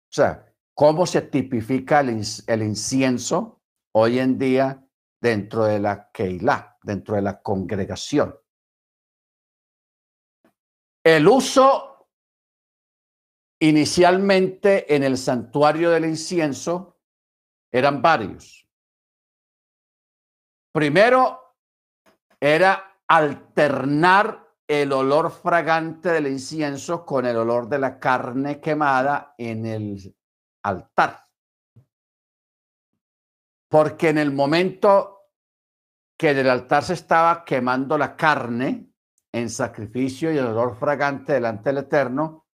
O 0.09 0.13
sea, 0.13 0.53
cómo 0.75 1.07
se 1.07 1.23
tipifica 1.23 2.01
el, 2.01 2.63
incienso 2.63 3.63
hoy 3.93 4.19
en 4.19 4.39
día 4.39 4.87
dentro 5.21 5.65
de 5.65 5.79
la 5.79 6.11
Keilah, 6.13 6.79
dentro 6.83 7.17
de 7.17 7.23
la 7.23 7.43
congregación. 7.43 8.35
El 11.05 11.29
uso 11.29 12.09
inicialmente 13.61 14.95
en 14.95 15.03
el 15.03 15.19
santuario 15.19 15.91
del 15.91 16.05
incienso 16.05 17.01
eran 17.73 18.01
varios. 18.01 18.67
Primero 20.73 21.57
era 22.41 23.03
alternar 23.07 24.48
el 24.69 24.93
olor 24.93 25.31
fragante 25.31 26.11
del 26.11 26.27
incienso 26.27 27.07
con 27.07 27.25
el 27.25 27.37
olor 27.39 27.69
de 27.69 27.79
la 27.79 27.99
carne 27.99 28.61
quemada 28.61 29.35
en 29.39 29.64
el 29.64 30.16
altar. 30.62 31.27
Porque 33.71 34.11
en 34.11 34.19
el 34.19 34.31
momento 34.31 35.31
que 36.19 36.31
en 36.31 36.39
el 36.39 36.51
altar 36.51 36.85
se 36.85 36.95
estaba 36.95 37.45
quemando 37.45 37.97
la 37.97 38.14
carne 38.14 38.93
en 39.33 39.49
sacrificio 39.49 40.33
y 40.33 40.37
el 40.37 40.47
olor 40.47 40.77
fragante 40.77 41.33
delante 41.35 41.71
del 41.71 41.85
Eterno, 41.85 42.47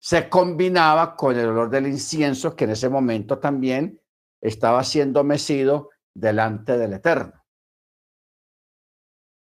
se 0.00 0.28
combinaba 0.30 1.14
con 1.14 1.38
el 1.38 1.48
olor 1.48 1.68
del 1.68 1.86
incienso 1.86 2.56
que 2.56 2.64
en 2.64 2.70
ese 2.70 2.88
momento 2.88 3.38
también 3.38 4.00
estaba 4.40 4.82
siendo 4.84 5.22
mecido 5.22 5.90
delante 6.14 6.78
del 6.78 6.94
Eterno. 6.94 7.44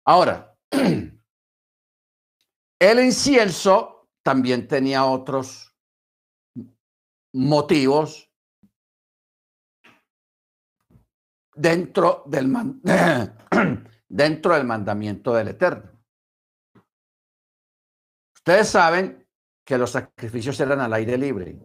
Ahora, 0.07 0.57
El 2.81 2.99
incienso 2.99 4.09
también 4.23 4.67
tenía 4.67 5.05
otros 5.05 5.77
motivos 7.35 8.33
dentro 11.55 12.25
del, 12.25 12.51
dentro 14.09 14.55
del 14.55 14.65
mandamiento 14.65 15.35
del 15.35 15.49
Eterno. 15.49 15.91
Ustedes 18.35 18.69
saben 18.71 19.29
que 19.63 19.77
los 19.77 19.91
sacrificios 19.91 20.59
eran 20.61 20.81
al 20.81 20.95
aire 20.95 21.19
libre. 21.19 21.61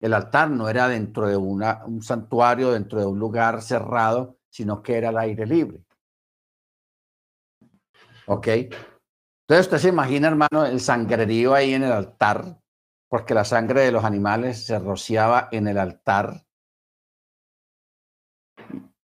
El 0.00 0.14
altar 0.14 0.50
no 0.50 0.70
era 0.70 0.88
dentro 0.88 1.28
de 1.28 1.36
una, 1.36 1.84
un 1.84 2.02
santuario, 2.02 2.72
dentro 2.72 2.98
de 2.98 3.04
un 3.06 3.18
lugar 3.18 3.60
cerrado, 3.60 4.38
sino 4.48 4.82
que 4.82 4.96
era 4.96 5.10
al 5.10 5.18
aire 5.18 5.44
libre. 5.44 5.84
¿Ok? 8.26 8.48
Entonces 9.46 9.66
usted 9.66 9.78
se 9.78 9.88
imagina, 9.90 10.28
hermano, 10.28 10.64
el 10.64 10.80
sangrerío 10.80 11.52
ahí 11.52 11.74
en 11.74 11.82
el 11.82 11.92
altar, 11.92 12.62
porque 13.10 13.34
la 13.34 13.44
sangre 13.44 13.82
de 13.82 13.92
los 13.92 14.02
animales 14.02 14.64
se 14.64 14.78
rociaba 14.78 15.50
en 15.52 15.68
el 15.68 15.76
altar. 15.76 16.46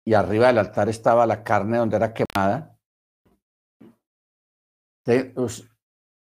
Y 0.05 0.15
arriba 0.15 0.49
del 0.49 0.59
altar 0.59 0.89
estaba 0.89 1.25
la 1.25 1.45
carne 1.45 1.79
donde 1.79 1.97
era 1.97 2.13
quemada. 2.13 2.77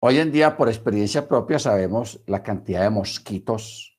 hoy 0.01 0.17
en 0.17 0.31
día, 0.31 0.57
por 0.57 0.67
experiencia 0.67 1.25
propia, 1.25 1.57
sabemos 1.57 2.21
la 2.27 2.43
cantidad 2.43 2.81
de 2.81 2.89
mosquitos 2.89 3.97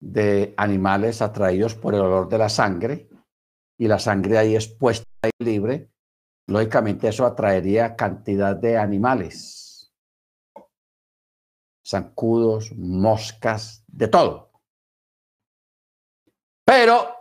de 0.00 0.54
animales 0.56 1.20
atraídos 1.20 1.74
por 1.74 1.94
el 1.94 2.02
olor 2.02 2.28
de 2.28 2.38
la 2.38 2.48
sangre 2.48 3.08
y 3.76 3.88
la 3.88 3.98
sangre 3.98 4.38
ahí 4.38 4.54
expuesta 4.54 5.04
ahí 5.22 5.32
libre 5.40 5.90
lógicamente 6.48 7.08
eso 7.08 7.26
atraería 7.26 7.94
cantidad 7.94 8.56
de 8.56 8.78
animales, 8.78 9.92
zancudos, 11.86 12.72
moscas, 12.74 13.84
de 13.86 14.08
todo. 14.08 14.50
Pero 16.64 17.14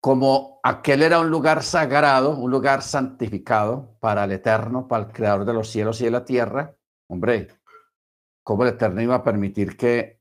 como 0.00 0.60
aquel 0.62 1.02
era 1.02 1.20
un 1.20 1.30
lugar 1.30 1.62
sagrado, 1.62 2.36
un 2.36 2.50
lugar 2.50 2.82
santificado 2.82 3.96
para 4.00 4.24
el 4.24 4.32
Eterno, 4.32 4.88
para 4.88 5.04
el 5.04 5.12
Creador 5.12 5.44
de 5.44 5.52
los 5.52 5.68
cielos 5.68 6.00
y 6.00 6.06
de 6.06 6.10
la 6.10 6.24
tierra, 6.24 6.74
hombre, 7.08 7.48
¿cómo 8.42 8.64
el 8.64 8.70
Eterno 8.70 9.02
iba 9.02 9.16
a 9.16 9.24
permitir 9.24 9.76
que 9.76 10.20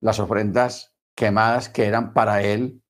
las 0.00 0.18
ofrendas 0.20 0.94
quemadas 1.14 1.68
que 1.68 1.86
eran 1.86 2.14
para 2.14 2.42
Él 2.42 2.83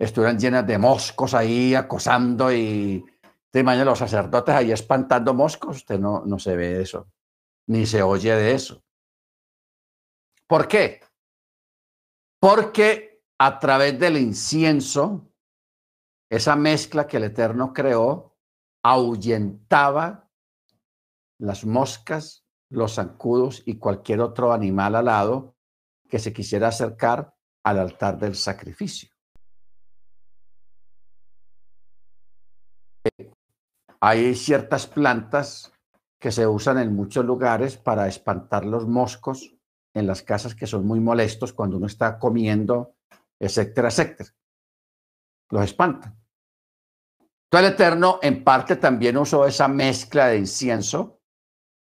estuvieran 0.00 0.38
llenas 0.38 0.66
de 0.66 0.78
moscos 0.78 1.34
ahí 1.34 1.74
acosando 1.74 2.50
y 2.50 3.04
de 3.52 3.62
mañana 3.62 3.90
los 3.90 3.98
sacerdotes 3.98 4.54
ahí 4.54 4.72
espantando 4.72 5.34
moscos, 5.34 5.76
usted 5.76 5.98
no, 5.98 6.24
no 6.24 6.38
se 6.38 6.56
ve 6.56 6.80
eso, 6.80 7.10
ni 7.66 7.84
se 7.84 8.02
oye 8.02 8.34
de 8.34 8.54
eso. 8.54 8.82
¿Por 10.46 10.66
qué? 10.66 11.00
Porque 12.40 13.22
a 13.38 13.58
través 13.58 13.98
del 13.98 14.16
incienso, 14.16 15.30
esa 16.30 16.56
mezcla 16.56 17.06
que 17.06 17.18
el 17.18 17.24
Eterno 17.24 17.74
creó, 17.74 18.38
ahuyentaba 18.82 20.30
las 21.38 21.66
moscas, 21.66 22.46
los 22.70 22.94
zancudos 22.94 23.62
y 23.66 23.78
cualquier 23.78 24.20
otro 24.20 24.52
animal 24.52 24.94
alado 24.94 25.56
que 26.08 26.18
se 26.18 26.32
quisiera 26.32 26.68
acercar 26.68 27.34
al 27.64 27.80
altar 27.80 28.18
del 28.18 28.34
sacrificio. 28.34 29.09
Hay 34.02 34.34
ciertas 34.34 34.86
plantas 34.86 35.72
que 36.18 36.32
se 36.32 36.46
usan 36.46 36.78
en 36.78 36.94
muchos 36.94 37.24
lugares 37.24 37.76
para 37.76 38.08
espantar 38.08 38.64
los 38.64 38.86
moscos 38.86 39.54
en 39.94 40.06
las 40.06 40.22
casas 40.22 40.54
que 40.54 40.66
son 40.66 40.86
muy 40.86 41.00
molestos 41.00 41.52
cuando 41.52 41.76
uno 41.76 41.86
está 41.86 42.18
comiendo, 42.18 42.94
etcétera, 43.38 43.88
etcétera. 43.88 44.30
Los 45.50 45.64
espantan. 45.64 46.18
Entonces 47.44 47.68
el 47.68 47.74
Eterno 47.74 48.20
en 48.22 48.44
parte 48.44 48.76
también 48.76 49.16
usó 49.16 49.46
esa 49.46 49.66
mezcla 49.68 50.28
de 50.28 50.38
incienso 50.38 51.20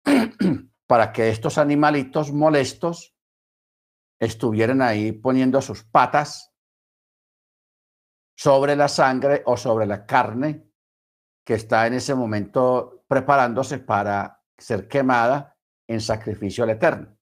para 0.86 1.12
que 1.12 1.28
estos 1.28 1.56
animalitos 1.56 2.32
molestos 2.32 3.14
estuvieran 4.20 4.82
ahí 4.82 5.12
poniendo 5.12 5.62
sus 5.62 5.84
patas 5.84 6.52
sobre 8.36 8.76
la 8.76 8.88
sangre 8.88 9.42
o 9.46 9.56
sobre 9.56 9.86
la 9.86 10.04
carne 10.04 10.71
que 11.44 11.54
está 11.54 11.86
en 11.86 11.94
ese 11.94 12.14
momento 12.14 13.04
preparándose 13.08 13.78
para 13.78 14.42
ser 14.56 14.88
quemada 14.88 15.56
en 15.86 16.00
sacrificio 16.00 16.64
al 16.64 16.70
Eterno. 16.70 17.16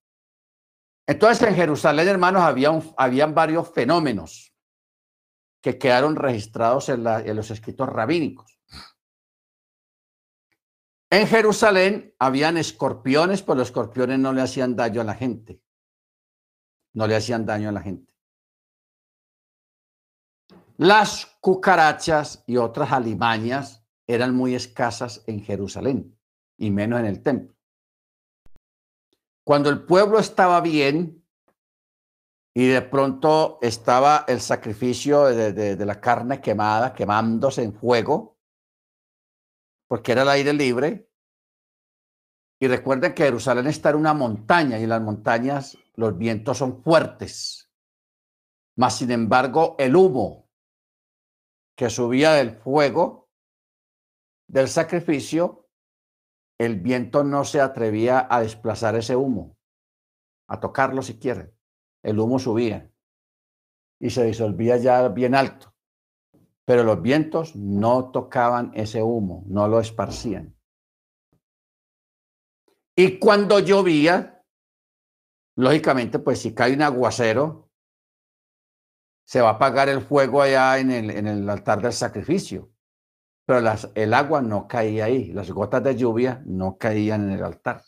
Entonces 1.06 1.48
en 1.48 1.54
Jerusalén, 1.54 2.08
hermanos, 2.08 2.42
había 2.42 2.70
habían 2.96 3.34
varios 3.34 3.68
fenómenos 3.72 4.54
que 5.60 5.78
quedaron 5.78 6.16
registrados 6.16 6.88
en, 6.88 7.06
en 7.06 7.36
los 7.36 7.50
escritos 7.50 7.88
rabínicos. 7.88 8.58
En 11.10 11.26
Jerusalén 11.26 12.14
habían 12.18 12.56
escorpiones, 12.56 13.42
pero 13.42 13.56
los 13.56 13.68
escorpiones 13.68 14.18
no 14.20 14.32
le 14.32 14.42
hacían 14.42 14.76
daño 14.76 15.00
a 15.00 15.04
la 15.04 15.14
gente. 15.14 15.60
No 16.94 17.06
le 17.06 17.16
hacían 17.16 17.44
daño 17.44 17.68
a 17.68 17.72
la 17.72 17.80
gente. 17.80 18.14
Las 20.76 21.26
cucarachas 21.40 22.44
y 22.46 22.56
otras 22.56 22.92
alimañas 22.92 23.79
eran 24.14 24.34
muy 24.34 24.54
escasas 24.54 25.22
en 25.26 25.40
Jerusalén 25.42 26.18
y 26.58 26.70
menos 26.70 27.00
en 27.00 27.06
el 27.06 27.22
templo. 27.22 27.54
Cuando 29.44 29.70
el 29.70 29.84
pueblo 29.84 30.18
estaba 30.18 30.60
bien 30.60 31.24
y 32.54 32.66
de 32.66 32.82
pronto 32.82 33.58
estaba 33.62 34.24
el 34.26 34.40
sacrificio 34.40 35.24
de, 35.24 35.76
la 35.86 36.00
carne 36.00 36.40
quemada, 36.40 36.92
quemándose 36.92 37.62
en 37.62 37.72
fuego, 37.72 38.36
porque 39.88 40.12
era 40.12 40.22
el 40.22 40.28
aire 40.28 40.52
libre, 40.52 41.08
y 42.60 42.68
recuerden 42.68 43.14
que 43.14 43.24
Jerusalén 43.24 43.68
está 43.68 43.90
en 43.90 43.96
una 43.96 44.12
montaña 44.12 44.78
y 44.78 44.82
en 44.82 44.90
las 44.90 45.00
montañas 45.00 45.78
los 45.94 46.18
vientos 46.18 46.58
son 46.58 46.82
fuertes. 46.82 47.70
Mas, 48.76 48.98
sin 48.98 49.10
embargo, 49.10 49.76
el 49.78 49.96
humo 49.96 50.50
que 51.76 51.88
subía 51.88 52.32
del 52.32 52.56
fuego 52.56 53.29
del 54.50 54.68
sacrificio, 54.68 55.68
el 56.58 56.80
viento 56.80 57.22
no 57.22 57.44
se 57.44 57.60
atrevía 57.60 58.26
a 58.28 58.40
desplazar 58.40 58.96
ese 58.96 59.14
humo, 59.14 59.56
a 60.48 60.58
tocarlo 60.58 61.02
si 61.02 61.18
quiere. 61.18 61.54
El 62.02 62.18
humo 62.18 62.38
subía 62.38 62.90
y 64.00 64.10
se 64.10 64.24
disolvía 64.24 64.76
ya 64.76 65.08
bien 65.08 65.36
alto. 65.36 65.72
Pero 66.64 66.82
los 66.82 67.00
vientos 67.00 67.54
no 67.54 68.10
tocaban 68.10 68.72
ese 68.74 69.02
humo, 69.02 69.44
no 69.46 69.68
lo 69.68 69.78
esparcían. 69.78 70.56
Y 72.96 73.18
cuando 73.18 73.60
llovía, 73.60 74.44
lógicamente, 75.56 76.18
pues 76.18 76.40
si 76.40 76.54
cae 76.54 76.74
un 76.74 76.82
aguacero, 76.82 77.70
se 79.24 79.40
va 79.40 79.50
a 79.50 79.52
apagar 79.52 79.88
el 79.88 80.00
fuego 80.00 80.42
allá 80.42 80.78
en 80.78 80.90
el, 80.90 81.10
en 81.10 81.28
el 81.28 81.48
altar 81.48 81.80
del 81.80 81.92
sacrificio 81.92 82.72
pero 83.50 83.68
el 83.96 84.14
agua 84.14 84.42
no 84.42 84.68
caía 84.68 85.06
ahí, 85.06 85.32
las 85.32 85.50
gotas 85.50 85.82
de 85.82 85.96
lluvia 85.96 86.40
no 86.46 86.78
caían 86.78 87.24
en 87.24 87.30
el 87.30 87.42
altar. 87.42 87.82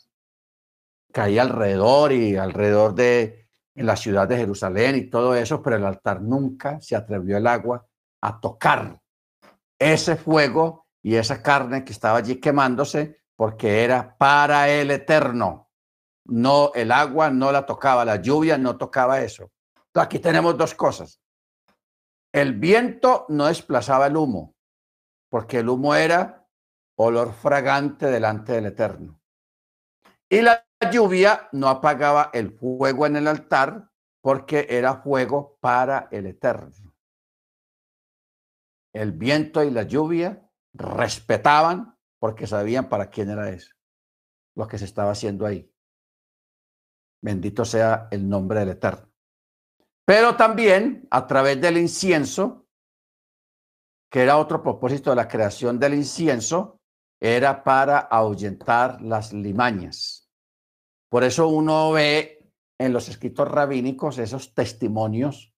Caía 1.13 1.43
alrededor 1.43 2.11
y 2.11 2.35
alrededor 2.35 2.93
de, 2.93 3.47
en 3.73 3.85
la 3.85 3.95
ciudad 3.95 4.27
de 4.27 4.35
Jerusalén 4.35 4.97
y 4.97 5.09
todo 5.09 5.33
eso, 5.33 5.63
pero 5.63 5.77
el 5.77 5.85
altar 5.85 6.21
nunca 6.21 6.81
se 6.81 6.97
atrevió 6.97 7.37
el 7.37 7.47
agua 7.47 7.87
a 8.19 8.41
tocar 8.41 8.99
ese 9.79 10.17
fuego 10.17 10.85
y 11.01 11.15
esa 11.15 11.41
carne 11.41 11.85
que 11.85 11.93
estaba 11.93 12.17
allí 12.17 12.41
quemándose 12.41 13.21
porque 13.37 13.85
era 13.85 14.17
para 14.17 14.67
el 14.67 14.91
eterno. 14.91 15.69
No, 16.25 16.73
el 16.75 16.91
agua 16.91 17.29
no 17.29 17.53
la 17.53 17.65
tocaba, 17.65 18.03
la 18.03 18.17
lluvia 18.17 18.57
no 18.57 18.75
tocaba 18.75 19.21
eso. 19.21 19.49
aquí 19.93 20.19
tenemos 20.19 20.57
dos 20.57 20.73
cosas. 20.75 21.21
El 22.33 22.51
viento 22.59 23.25
no 23.29 23.45
desplazaba 23.45 24.07
el 24.07 24.17
humo, 24.17 24.52
porque 25.33 25.57
el 25.57 25.69
humo 25.69 25.95
era 25.95 26.47
olor 26.95 27.33
fragante 27.33 28.05
delante 28.05 28.53
del 28.53 28.67
eterno. 28.67 29.19
Y 30.29 30.43
la 30.43 30.63
lluvia 30.91 31.49
no 31.53 31.69
apagaba 31.69 32.29
el 32.33 32.51
fuego 32.51 33.07
en 33.07 33.15
el 33.15 33.27
altar, 33.27 33.89
porque 34.21 34.67
era 34.69 34.97
fuego 34.97 35.57
para 35.59 36.07
el 36.11 36.27
eterno. 36.27 36.95
El 38.93 39.13
viento 39.13 39.63
y 39.63 39.71
la 39.71 39.81
lluvia 39.81 40.47
respetaban 40.71 41.97
porque 42.19 42.45
sabían 42.45 42.87
para 42.87 43.09
quién 43.09 43.31
era 43.31 43.49
eso, 43.49 43.73
lo 44.55 44.67
que 44.67 44.77
se 44.77 44.85
estaba 44.85 45.13
haciendo 45.13 45.47
ahí. 45.47 45.67
Bendito 47.23 47.65
sea 47.65 48.07
el 48.11 48.29
nombre 48.29 48.59
del 48.59 48.69
Eterno. 48.69 49.11
Pero 50.05 50.35
también 50.35 51.07
a 51.09 51.25
través 51.25 51.59
del 51.59 51.79
incienso, 51.79 52.62
que 54.13 54.21
era 54.21 54.37
otro 54.37 54.61
propósito 54.61 55.09
de 55.09 55.15
la 55.15 55.27
creación 55.27 55.79
del 55.79 55.95
incienso, 55.95 56.79
era 57.19 57.63
para 57.63 57.97
ahuyentar 57.97 59.01
las 59.01 59.33
limañas. 59.33 60.29
Por 61.09 61.23
eso 61.23 61.47
uno 61.47 61.91
ve 61.91 62.47
en 62.79 62.93
los 62.93 63.09
escritos 63.09 63.47
rabínicos 63.47 64.19
esos 64.19 64.53
testimonios 64.53 65.51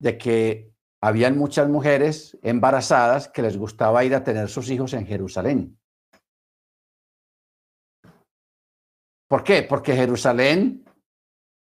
de 0.00 0.18
que 0.18 0.72
habían 1.00 1.38
muchas 1.38 1.68
mujeres 1.68 2.36
embarazadas 2.42 3.28
que 3.28 3.42
les 3.42 3.56
gustaba 3.56 4.04
ir 4.04 4.16
a 4.16 4.24
tener 4.24 4.48
sus 4.48 4.68
hijos 4.68 4.92
en 4.94 5.06
Jerusalén. 5.06 5.78
¿Por 9.28 9.44
qué? 9.44 9.62
Porque 9.62 9.94
Jerusalén 9.94 10.84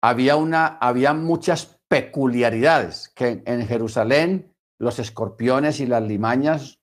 había, 0.03 0.34
una, 0.34 0.76
había 0.78 1.14
muchas 1.14 1.80
peculiaridades, 1.86 3.11
que 3.11 3.45
en 3.47 3.64
Jerusalén 3.68 4.54
los 4.79 4.99
escorpiones 4.99 5.81
y 5.81 5.87
las 5.87 6.03
limañas 6.03 6.81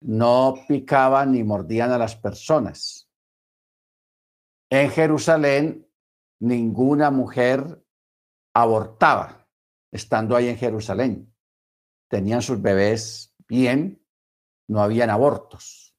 no 0.00 0.54
picaban 0.68 1.32
ni 1.32 1.44
mordían 1.44 1.92
a 1.92 1.98
las 1.98 2.16
personas. 2.16 3.08
En 4.70 4.90
Jerusalén 4.90 5.86
ninguna 6.40 7.10
mujer 7.10 7.84
abortaba 8.54 9.46
estando 9.92 10.36
ahí 10.36 10.48
en 10.48 10.56
Jerusalén. 10.56 11.34
Tenían 12.08 12.42
sus 12.42 12.60
bebés 12.60 13.34
bien, 13.46 14.04
no 14.68 14.82
habían 14.82 15.10
abortos. 15.10 15.94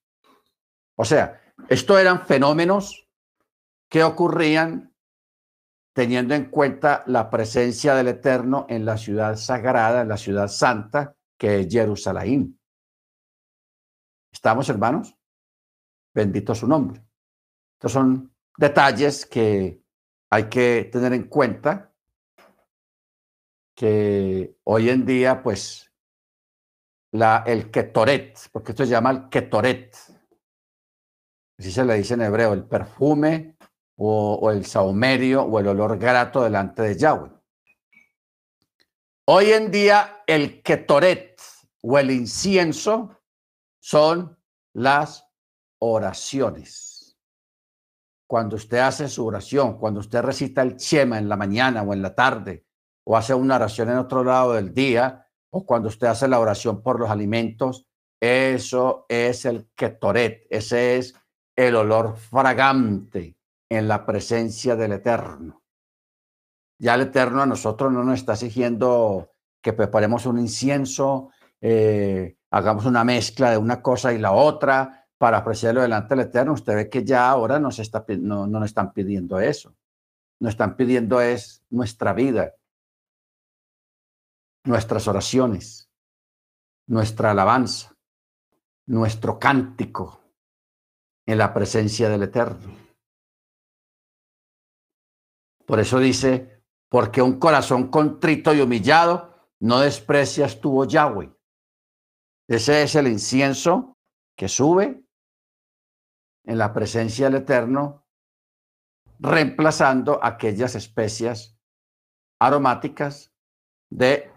O 0.95 1.05
sea, 1.05 1.41
esto 1.69 1.97
eran 1.97 2.25
fenómenos 2.25 3.07
que 3.89 4.03
ocurrían 4.03 4.90
teniendo 5.93 6.33
en 6.35 6.45
cuenta 6.49 7.03
la 7.07 7.29
presencia 7.29 7.95
del 7.95 8.09
Eterno 8.09 8.65
en 8.69 8.85
la 8.85 8.97
ciudad 8.97 9.35
sagrada, 9.35 10.01
en 10.01 10.07
la 10.09 10.17
ciudad 10.17 10.47
santa, 10.47 11.15
que 11.37 11.61
es 11.61 11.67
Jerusalén. 11.69 12.57
¿Estamos, 14.31 14.69
hermanos? 14.69 15.15
Bendito 16.13 16.55
su 16.55 16.67
nombre. 16.67 17.03
Estos 17.73 17.91
son 17.91 18.33
detalles 18.57 19.25
que 19.25 19.83
hay 20.29 20.49
que 20.49 20.89
tener 20.91 21.13
en 21.13 21.27
cuenta 21.27 21.93
que 23.75 24.57
hoy 24.63 24.89
en 24.89 25.05
día, 25.05 25.41
pues, 25.41 25.91
la, 27.11 27.43
el 27.45 27.69
ketoret, 27.69 28.37
porque 28.51 28.71
esto 28.71 28.85
se 28.85 28.91
llama 28.91 29.11
el 29.11 29.29
ketoret, 29.29 29.95
así 31.57 31.71
se 31.71 31.83
le 31.83 31.95
dice 31.95 32.13
en 32.13 32.21
hebreo, 32.21 32.53
el 32.53 32.63
perfume 32.63 33.57
o, 34.03 34.49
el 34.49 34.65
saumerio 34.65 35.43
o 35.43 35.59
el 35.59 35.67
olor 35.67 35.97
grato 35.99 36.43
delante 36.43 36.81
de 36.81 36.97
Yahweh. 36.97 37.29
Hoy 39.25 39.51
en 39.51 39.69
día 39.69 40.23
el 40.25 40.63
ketoret 40.63 41.39
o 41.83 41.99
el 41.99 42.09
incienso 42.09 43.21
son 43.79 44.35
las 44.73 45.29
oraciones. 45.79 47.15
Cuando 48.27 48.55
usted 48.55 48.79
hace 48.79 49.07
su 49.07 49.25
oración, 49.25 49.77
cuando 49.77 49.99
usted 49.99 50.21
recita 50.21 50.63
el 50.63 50.77
chema 50.77 51.19
en 51.19 51.29
la 51.29 51.37
mañana 51.37 51.83
o 51.83 51.93
en 51.93 52.01
la 52.01 52.15
tarde, 52.15 52.65
o 53.03 53.15
hace 53.15 53.35
una 53.35 53.57
oración 53.57 53.89
en 53.89 53.97
otro 53.97 54.23
lado 54.23 54.53
del 54.53 54.73
día, 54.73 55.27
o 55.51 55.63
cuando 55.63 55.89
usted 55.89 56.07
hace 56.07 56.27
la 56.27 56.39
oración 56.39 56.81
por 56.81 56.99
los 56.99 57.09
alimentos, 57.11 57.87
eso 58.19 59.05
es 59.09 59.45
el 59.45 59.69
ketoret, 59.75 60.47
ese 60.49 60.97
es 60.97 61.13
el 61.55 61.75
olor 61.75 62.15
fragante 62.17 63.37
en 63.71 63.87
la 63.87 64.05
presencia 64.05 64.75
del 64.75 64.91
Eterno. 64.91 65.63
Ya 66.77 66.95
el 66.95 67.01
Eterno 67.03 67.41
a 67.41 67.45
nosotros 67.45 67.89
no 67.89 68.03
nos 68.03 68.19
está 68.19 68.33
exigiendo 68.33 69.31
que 69.61 69.71
preparemos 69.71 70.25
un 70.25 70.39
incienso, 70.39 71.31
eh, 71.61 72.35
hagamos 72.49 72.85
una 72.85 73.05
mezcla 73.05 73.49
de 73.49 73.57
una 73.57 73.81
cosa 73.81 74.11
y 74.11 74.17
la 74.17 74.33
otra 74.33 75.07
para 75.17 75.37
apreciarlo 75.37 75.83
delante 75.83 76.15
del 76.15 76.25
Eterno. 76.25 76.51
Usted 76.51 76.75
ve 76.75 76.89
que 76.89 77.05
ya 77.05 77.29
ahora 77.29 77.59
nos 77.59 77.79
está, 77.79 78.03
no, 78.19 78.45
no 78.45 78.59
nos 78.59 78.65
están 78.71 78.91
pidiendo 78.91 79.39
eso. 79.39 79.73
Nos 80.41 80.49
están 80.49 80.75
pidiendo 80.75 81.21
es 81.21 81.63
nuestra 81.69 82.11
vida, 82.11 82.53
nuestras 84.65 85.07
oraciones, 85.07 85.89
nuestra 86.87 87.31
alabanza, 87.31 87.95
nuestro 88.85 89.39
cántico 89.39 90.19
en 91.25 91.37
la 91.37 91.53
presencia 91.53 92.09
del 92.09 92.23
Eterno. 92.23 92.90
Por 95.71 95.79
eso 95.79 95.99
dice, 95.99 96.65
porque 96.89 97.21
un 97.21 97.39
corazón 97.39 97.89
contrito 97.89 98.53
y 98.53 98.59
humillado 98.59 99.47
no 99.61 99.79
desprecias 99.79 100.59
tu 100.59 100.85
Yahweh. 100.85 101.33
Ese 102.49 102.83
es 102.83 102.95
el 102.95 103.07
incienso 103.07 103.97
que 104.35 104.49
sube 104.49 105.05
en 106.43 106.57
la 106.57 106.73
presencia 106.73 107.29
del 107.29 107.43
Eterno, 107.43 108.05
reemplazando 109.19 110.19
aquellas 110.21 110.75
especias 110.75 111.57
aromáticas 112.37 113.33
de 113.89 114.29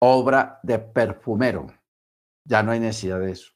obra 0.00 0.60
de 0.62 0.78
perfumero. 0.78 1.66
Ya 2.44 2.62
no 2.62 2.70
hay 2.70 2.78
necesidad 2.78 3.18
de 3.18 3.32
eso, 3.32 3.52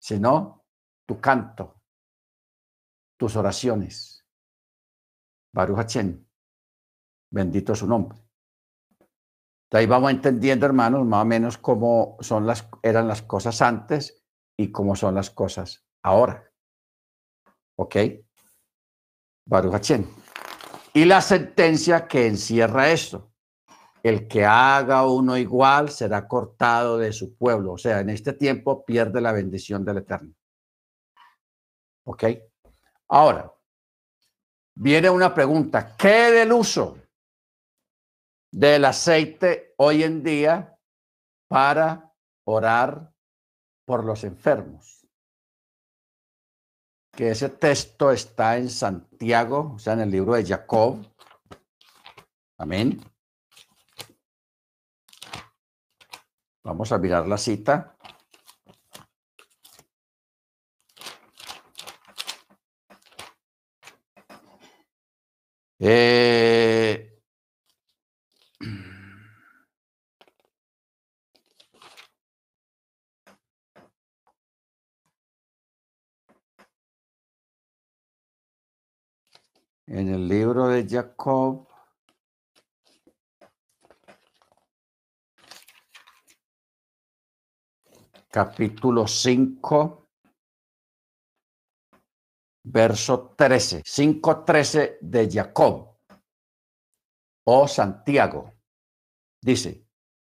sino 0.00 0.64
tu 1.04 1.20
canto, 1.20 1.82
tus 3.18 3.36
oraciones 3.36 4.15
Baruch 5.56 5.90
Bendito 7.30 7.74
su 7.74 7.86
nombre. 7.86 8.18
De 9.70 9.78
ahí 9.78 9.86
vamos 9.86 10.10
entendiendo, 10.10 10.66
hermanos, 10.66 11.06
más 11.06 11.22
o 11.22 11.24
menos 11.24 11.56
cómo 11.56 12.18
son 12.20 12.46
las, 12.46 12.68
eran 12.82 13.08
las 13.08 13.22
cosas 13.22 13.62
antes 13.62 14.22
y 14.54 14.70
cómo 14.70 14.94
son 14.94 15.14
las 15.14 15.30
cosas 15.30 15.82
ahora. 16.02 16.52
¿Ok? 17.76 17.96
Baruch 19.46 19.90
Y 20.92 21.06
la 21.06 21.22
sentencia 21.22 22.06
que 22.06 22.26
encierra 22.26 22.90
esto. 22.90 23.32
El 24.02 24.28
que 24.28 24.44
haga 24.44 25.06
uno 25.06 25.38
igual 25.38 25.88
será 25.88 26.28
cortado 26.28 26.98
de 26.98 27.12
su 27.14 27.34
pueblo. 27.34 27.72
O 27.72 27.78
sea, 27.78 28.00
en 28.00 28.10
este 28.10 28.34
tiempo 28.34 28.84
pierde 28.84 29.22
la 29.22 29.32
bendición 29.32 29.86
del 29.86 29.98
Eterno. 29.98 30.34
¿Ok? 32.04 32.24
Ahora, 33.08 33.55
viene 34.76 35.10
una 35.10 35.34
pregunta. 35.34 35.96
¿Qué 35.96 36.30
del 36.30 36.52
uso 36.52 36.98
del 38.52 38.84
aceite 38.84 39.74
hoy 39.78 40.04
en 40.04 40.22
día 40.22 40.78
para 41.48 42.14
orar 42.44 43.12
por 43.84 44.04
los 44.04 44.22
enfermos? 44.24 45.06
Que 47.12 47.30
ese 47.30 47.48
texto 47.48 48.12
está 48.12 48.58
en 48.58 48.68
Santiago, 48.68 49.72
o 49.74 49.78
sea, 49.78 49.94
en 49.94 50.00
el 50.00 50.10
libro 50.10 50.34
de 50.34 50.44
Jacob. 50.44 50.98
Amén. 52.58 53.00
Vamos 56.62 56.92
a 56.92 56.98
mirar 56.98 57.26
la 57.26 57.38
cita. 57.38 57.95
Eh, 65.78 67.20
en 79.86 80.08
el 80.08 80.26
libro 80.26 80.68
de 80.68 80.86
Jacob, 80.88 81.68
capítulo 88.30 89.06
5, 89.06 90.05
verso 92.66 93.34
13, 93.36 93.82
5.13 93.84 94.98
de 95.00 95.30
Jacob 95.30 95.96
o 97.44 97.68
Santiago. 97.68 98.52
Dice, 99.40 99.86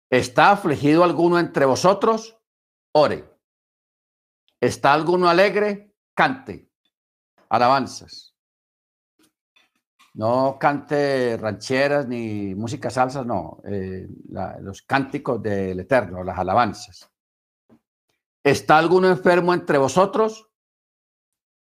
¿está 0.09 0.51
afligido 0.51 1.03
alguno 1.03 1.39
entre 1.39 1.65
vosotros? 1.65 2.37
Ore. 2.93 3.35
¿Está 4.61 4.93
alguno 4.93 5.27
alegre? 5.27 5.95
Cante. 6.13 6.69
Alabanzas. 7.49 8.35
No 10.13 10.57
cante 10.59 11.37
rancheras 11.37 12.07
ni 12.07 12.53
música 12.53 12.91
salsas, 12.91 13.25
no. 13.25 13.61
Eh, 13.65 14.07
los 14.61 14.83
cánticos 14.83 15.41
del 15.41 15.79
Eterno, 15.79 16.23
las 16.23 16.37
alabanzas. 16.37 17.09
¿Está 18.43 18.77
alguno 18.77 19.07
enfermo 19.07 19.53
entre 19.53 19.77
vosotros? 19.77 20.48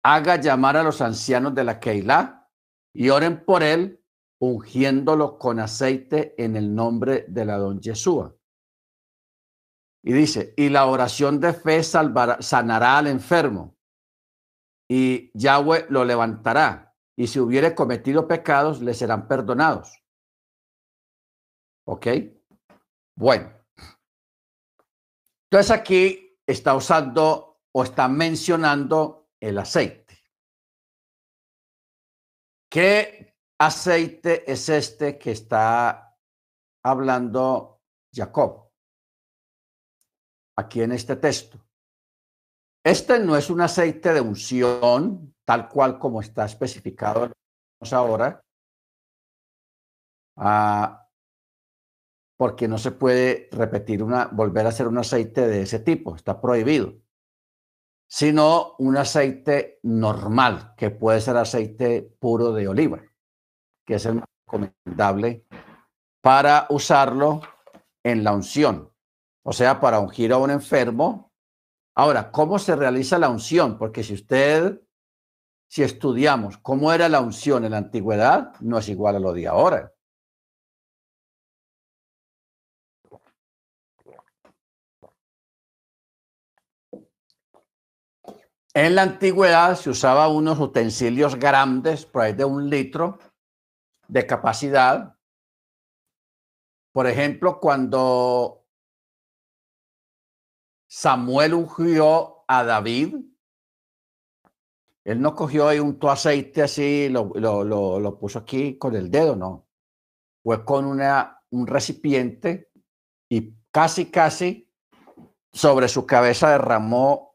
Haga 0.02 0.36
llamar 0.36 0.76
a 0.76 0.82
los 0.82 1.00
ancianos 1.00 1.54
de 1.54 1.64
la 1.64 1.80
Keilah 1.80 2.48
y 2.94 3.10
oren 3.10 3.44
por 3.44 3.62
él, 3.62 4.04
ungiéndolo 4.40 5.38
con 5.38 5.60
aceite 5.60 6.34
en 6.42 6.56
el 6.56 6.74
nombre 6.74 7.24
de 7.28 7.44
la 7.44 7.58
don 7.58 7.80
Yeshua. 7.80 8.34
Y 10.02 10.12
dice, 10.12 10.54
y 10.56 10.68
la 10.68 10.86
oración 10.86 11.40
de 11.40 11.52
fe 11.52 11.82
salvará, 11.82 12.40
sanará 12.40 12.98
al 12.98 13.08
enfermo, 13.08 13.76
y 14.88 15.30
Yahweh 15.38 15.86
lo 15.90 16.04
levantará, 16.04 16.96
y 17.16 17.26
si 17.26 17.40
hubiere 17.40 17.74
cometido 17.74 18.26
pecados, 18.26 18.80
le 18.80 18.94
serán 18.94 19.26
perdonados. 19.26 20.02
¿Ok? 21.86 22.06
Bueno. 23.16 23.52
Entonces 25.50 25.70
aquí 25.70 26.38
está 26.46 26.74
usando 26.74 27.60
o 27.72 27.82
está 27.82 28.08
mencionando 28.08 29.27
el 29.40 29.58
aceite. 29.58 30.18
¿Qué 32.70 33.34
aceite 33.58 34.50
es 34.50 34.68
este 34.68 35.18
que 35.18 35.32
está 35.32 36.16
hablando 36.84 37.80
Jacob 38.12 38.70
aquí 40.56 40.82
en 40.82 40.92
este 40.92 41.16
texto? 41.16 41.58
Este 42.84 43.18
no 43.18 43.36
es 43.36 43.50
un 43.50 43.60
aceite 43.60 44.12
de 44.12 44.20
unción, 44.20 45.34
tal 45.44 45.68
cual 45.68 45.98
como 45.98 46.20
está 46.20 46.44
especificado 46.44 47.32
ahora, 47.92 48.44
ah, 50.36 51.08
porque 52.36 52.68
no 52.68 52.78
se 52.78 52.92
puede 52.92 53.48
repetir 53.52 54.02
una, 54.02 54.26
volver 54.26 54.66
a 54.66 54.68
hacer 54.70 54.86
un 54.86 54.98
aceite 54.98 55.46
de 55.46 55.62
ese 55.62 55.80
tipo, 55.80 56.14
está 56.14 56.40
prohibido, 56.40 56.94
sino 58.08 58.74
un 58.78 58.96
aceite 58.96 59.78
normal, 59.82 60.74
que 60.76 60.90
puede 60.90 61.20
ser 61.20 61.36
aceite 61.36 62.16
puro 62.18 62.52
de 62.52 62.66
oliva, 62.66 63.02
que 63.86 63.94
es 63.94 64.06
el 64.06 64.16
más 64.16 64.24
recomendable 64.46 65.46
para 66.22 66.66
usarlo 66.70 67.42
en 68.02 68.24
la 68.24 68.32
unción, 68.32 68.90
o 69.44 69.52
sea, 69.52 69.78
para 69.80 70.00
ungir 70.00 70.32
a 70.32 70.38
un 70.38 70.50
enfermo. 70.50 71.32
Ahora, 71.94 72.30
¿cómo 72.30 72.58
se 72.58 72.74
realiza 72.74 73.18
la 73.18 73.28
unción? 73.28 73.76
Porque 73.76 74.02
si 74.02 74.14
usted, 74.14 74.80
si 75.68 75.82
estudiamos 75.82 76.56
cómo 76.58 76.92
era 76.92 77.08
la 77.08 77.20
unción 77.20 77.64
en 77.64 77.72
la 77.72 77.78
antigüedad, 77.78 78.54
no 78.60 78.78
es 78.78 78.88
igual 78.88 79.16
a 79.16 79.20
lo 79.20 79.32
de 79.34 79.46
ahora. 79.46 79.92
En 88.74 88.94
la 88.94 89.02
antigüedad 89.02 89.76
se 89.76 89.90
usaba 89.90 90.28
unos 90.28 90.58
utensilios 90.58 91.36
grandes, 91.36 92.04
por 92.04 92.22
ahí 92.22 92.32
de 92.34 92.44
un 92.44 92.68
litro 92.68 93.18
de 94.06 94.26
capacidad. 94.26 95.16
Por 96.92 97.06
ejemplo, 97.06 97.60
cuando 97.60 98.66
Samuel 100.88 101.54
ungió 101.54 102.44
a 102.46 102.64
David, 102.64 103.16
él 105.04 105.20
no 105.22 105.34
cogió 105.34 105.68
ahí 105.68 105.78
un 105.78 105.98
aceite 106.02 106.62
así, 106.62 107.08
lo, 107.08 107.32
lo, 107.34 107.64
lo, 107.64 108.18
puso 108.18 108.40
aquí 108.40 108.76
con 108.76 108.94
el 108.94 109.10
dedo, 109.10 109.36
no. 109.36 109.66
Fue 110.42 110.64
con 110.64 110.84
una, 110.84 111.42
un 111.50 111.66
recipiente 111.66 112.70
y 113.30 113.54
casi, 113.70 114.10
casi 114.10 114.70
sobre 115.50 115.88
su 115.88 116.04
cabeza 116.04 116.50
derramó 116.50 117.27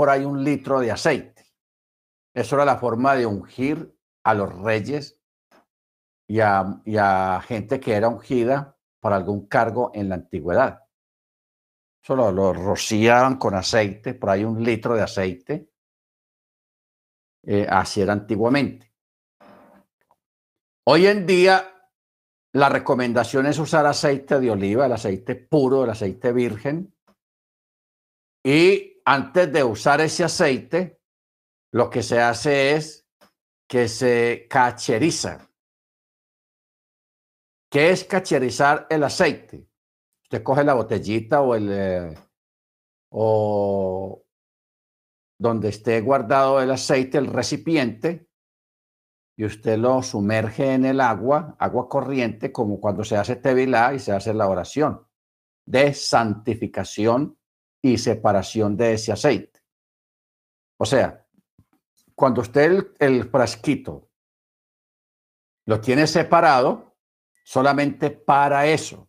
por 0.00 0.08
ahí 0.08 0.24
un 0.24 0.42
litro 0.42 0.80
de 0.80 0.90
aceite. 0.90 1.44
Eso 2.32 2.56
era 2.56 2.64
la 2.64 2.78
forma 2.78 3.14
de 3.16 3.26
ungir 3.26 3.94
a 4.24 4.32
los 4.32 4.50
reyes 4.62 5.20
y 6.26 6.40
a, 6.40 7.44
gente 7.46 7.78
que 7.78 7.92
era 7.92 8.08
ungida 8.08 8.78
para 8.98 9.16
algún 9.16 9.46
cargo 9.46 9.90
en 9.92 10.08
la 10.08 10.14
antigüedad. 10.14 10.84
Solo 12.02 12.32
lo 12.32 12.54
rociaban 12.54 13.36
con 13.36 13.54
aceite, 13.54 14.14
por 14.14 14.30
ahí 14.30 14.42
un 14.42 14.64
litro 14.64 14.94
de 14.94 15.02
aceite. 15.02 15.70
Eh, 17.42 17.66
así 17.68 18.00
era 18.00 18.14
antiguamente. 18.14 18.90
Hoy 20.86 21.08
en 21.08 21.26
día, 21.26 21.90
la 22.54 22.70
recomendación 22.70 23.44
es 23.44 23.58
usar 23.58 23.84
aceite 23.84 24.40
de 24.40 24.50
oliva, 24.50 24.86
el 24.86 24.92
aceite 24.92 25.34
puro, 25.34 25.84
el 25.84 25.90
aceite 25.90 26.32
virgen. 26.32 26.90
Y 28.42 28.89
antes 29.04 29.52
de 29.52 29.64
usar 29.64 30.00
ese 30.00 30.24
aceite, 30.24 31.00
lo 31.72 31.88
que 31.88 32.02
se 32.02 32.20
hace 32.20 32.74
es 32.74 33.06
que 33.68 33.88
se 33.88 34.46
cacheriza. 34.48 35.48
¿Qué 37.70 37.90
es 37.90 38.04
cacherizar 38.04 38.86
el 38.90 39.04
aceite? 39.04 39.68
Usted 40.24 40.42
coge 40.42 40.64
la 40.64 40.74
botellita 40.74 41.40
o 41.40 41.54
el 41.54 41.68
eh, 41.70 42.14
o 43.12 44.24
donde 45.38 45.68
esté 45.68 46.00
guardado 46.00 46.60
el 46.60 46.70
aceite, 46.70 47.18
el 47.18 47.26
recipiente, 47.26 48.28
y 49.36 49.44
usted 49.44 49.78
lo 49.78 50.02
sumerge 50.02 50.74
en 50.74 50.84
el 50.84 51.00
agua, 51.00 51.56
agua 51.58 51.88
corriente, 51.88 52.52
como 52.52 52.78
cuando 52.78 53.04
se 53.04 53.16
hace 53.16 53.36
tevilá 53.36 53.94
y 53.94 53.98
se 53.98 54.12
hace 54.12 54.34
la 54.34 54.48
oración 54.48 55.06
de 55.66 55.94
santificación 55.94 57.38
y 57.82 57.98
separación 57.98 58.76
de 58.76 58.94
ese 58.94 59.12
aceite. 59.12 59.60
O 60.78 60.86
sea, 60.86 61.26
cuando 62.14 62.40
usted 62.40 62.88
el, 62.98 63.28
frasquito 63.28 64.08
lo 65.66 65.80
tiene 65.80 66.06
separado, 66.06 66.96
solamente 67.44 68.10
para 68.10 68.66
eso. 68.66 69.08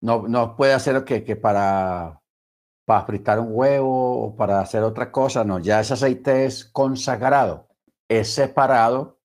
No, 0.00 0.26
no 0.26 0.56
puede 0.56 0.72
hacer 0.72 1.04
que, 1.04 1.22
que 1.22 1.36
para, 1.36 2.20
para 2.84 3.06
fritar 3.06 3.38
un 3.38 3.48
huevo 3.50 4.26
o 4.26 4.36
para 4.36 4.60
hacer 4.60 4.82
otra 4.82 5.12
cosa, 5.12 5.44
no, 5.44 5.58
ya 5.58 5.80
ese 5.80 5.94
aceite 5.94 6.44
es 6.44 6.64
consagrado, 6.64 7.68
es 8.08 8.34
separado 8.34 9.20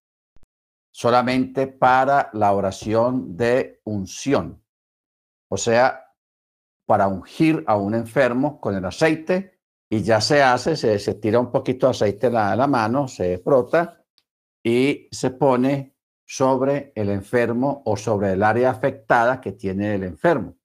solamente 0.92 1.68
para 1.68 2.30
la 2.34 2.54
oración 2.54 3.38
de 3.38 3.82
unción. 3.84 4.64
O 5.50 5.58
sea, 5.58 6.07
para 6.88 7.08
ungir 7.08 7.64
a 7.68 7.76
un 7.76 7.94
enfermo 7.94 8.60
con 8.60 8.74
el 8.74 8.86
aceite 8.86 9.60
y 9.90 10.02
ya 10.02 10.22
se 10.22 10.42
hace, 10.42 10.76
se, 10.76 11.14
tira 11.16 11.40
un 11.40 11.52
poquito 11.52 11.88
de 11.88 11.92
aceite 11.92 12.28
en 12.28 12.34
la, 12.34 12.68
mano, 12.68 13.08
se 13.08 13.38
frota 13.40 14.04
y 14.64 15.08
se 15.12 15.32
pone 15.32 15.96
sobre 16.26 16.94
el 16.96 17.10
enfermo 17.10 17.84
o 17.86 17.96
sobre 17.98 18.34
el 18.34 18.42
área 18.42 18.72
afectada 18.72 19.40
que 19.40 19.52
tiene 19.52 19.96
el 19.96 20.04
enfermo. 20.04 20.56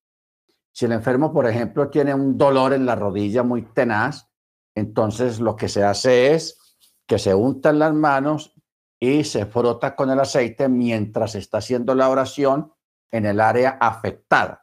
Si 0.72 0.86
el 0.86 0.92
enfermo, 0.92 1.32
por 1.32 1.46
ejemplo, 1.46 1.90
tiene 1.90 2.14
un 2.14 2.38
dolor 2.38 2.72
en 2.72 2.86
la 2.86 2.94
rodilla 2.94 3.42
muy 3.42 3.62
tenaz, 3.62 4.28
entonces 4.74 5.40
lo 5.40 5.56
que 5.56 5.68
se 5.68 5.84
hace 5.84 6.34
es 6.34 6.76
que 7.06 7.18
se 7.18 7.34
untan 7.34 7.80
las 7.80 7.92
manos 7.92 8.54
y 8.98 9.24
se 9.24 9.44
frota 9.46 9.96
con 9.96 10.10
el 10.10 10.20
aceite 10.20 10.68
mientras 10.68 11.34
está 11.34 11.58
haciendo 11.58 11.96
la 11.96 12.08
oración 12.08 12.72
en 13.10 13.26
el 13.26 13.40
área 13.40 13.76
afectada. 13.80 14.61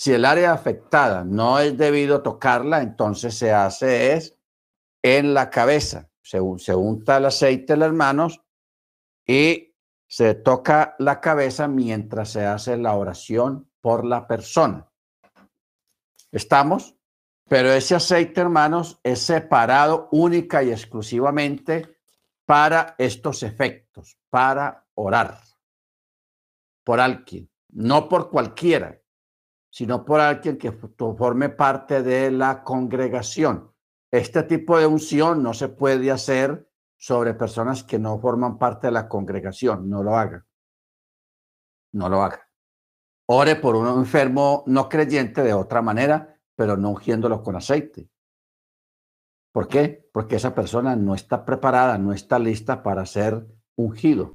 Si 0.00 0.14
el 0.14 0.24
área 0.24 0.54
afectada 0.54 1.24
no 1.24 1.58
es 1.58 1.76
debido 1.76 2.22
tocarla, 2.22 2.80
entonces 2.80 3.36
se 3.36 3.52
hace 3.52 4.14
es 4.14 4.34
en 5.02 5.34
la 5.34 5.50
cabeza. 5.50 6.08
Se, 6.22 6.38
se 6.56 6.74
unta 6.74 7.18
el 7.18 7.26
aceite 7.26 7.74
en 7.74 7.80
las 7.80 7.92
manos 7.92 8.40
y 9.26 9.74
se 10.06 10.32
toca 10.32 10.96
la 10.98 11.20
cabeza 11.20 11.68
mientras 11.68 12.30
se 12.30 12.46
hace 12.46 12.78
la 12.78 12.94
oración 12.94 13.70
por 13.82 14.06
la 14.06 14.26
persona. 14.26 14.90
¿Estamos? 16.32 16.96
Pero 17.46 17.70
ese 17.70 17.94
aceite, 17.94 18.40
hermanos, 18.40 19.00
es 19.02 19.20
separado 19.20 20.08
única 20.12 20.62
y 20.62 20.70
exclusivamente 20.70 21.98
para 22.46 22.94
estos 22.96 23.42
efectos, 23.42 24.16
para 24.30 24.86
orar 24.94 25.40
por 26.84 27.00
alguien, 27.00 27.50
no 27.68 28.08
por 28.08 28.30
cualquiera 28.30 28.99
sino 29.70 30.04
por 30.04 30.20
alguien 30.20 30.58
que 30.58 30.72
forme 30.72 31.48
parte 31.48 32.02
de 32.02 32.30
la 32.30 32.62
congregación. 32.62 33.72
Este 34.10 34.42
tipo 34.42 34.76
de 34.78 34.86
unción 34.86 35.42
no 35.42 35.54
se 35.54 35.68
puede 35.68 36.10
hacer 36.10 36.68
sobre 36.98 37.34
personas 37.34 37.84
que 37.84 37.98
no 37.98 38.18
forman 38.18 38.58
parte 38.58 38.88
de 38.88 38.92
la 38.92 39.08
congregación. 39.08 39.88
No 39.88 40.02
lo 40.02 40.16
haga. 40.16 40.44
No 41.92 42.08
lo 42.08 42.22
haga. 42.22 42.46
Ore 43.26 43.56
por 43.56 43.76
un 43.76 43.86
enfermo 43.86 44.64
no 44.66 44.88
creyente 44.88 45.42
de 45.42 45.54
otra 45.54 45.80
manera, 45.80 46.36
pero 46.56 46.76
no 46.76 46.90
ungiéndolo 46.90 47.42
con 47.42 47.54
aceite. 47.54 48.10
¿Por 49.52 49.68
qué? 49.68 50.08
Porque 50.12 50.36
esa 50.36 50.54
persona 50.54 50.96
no 50.96 51.14
está 51.14 51.44
preparada, 51.44 51.96
no 51.96 52.12
está 52.12 52.38
lista 52.38 52.82
para 52.82 53.06
ser 53.06 53.46
ungido. 53.76 54.32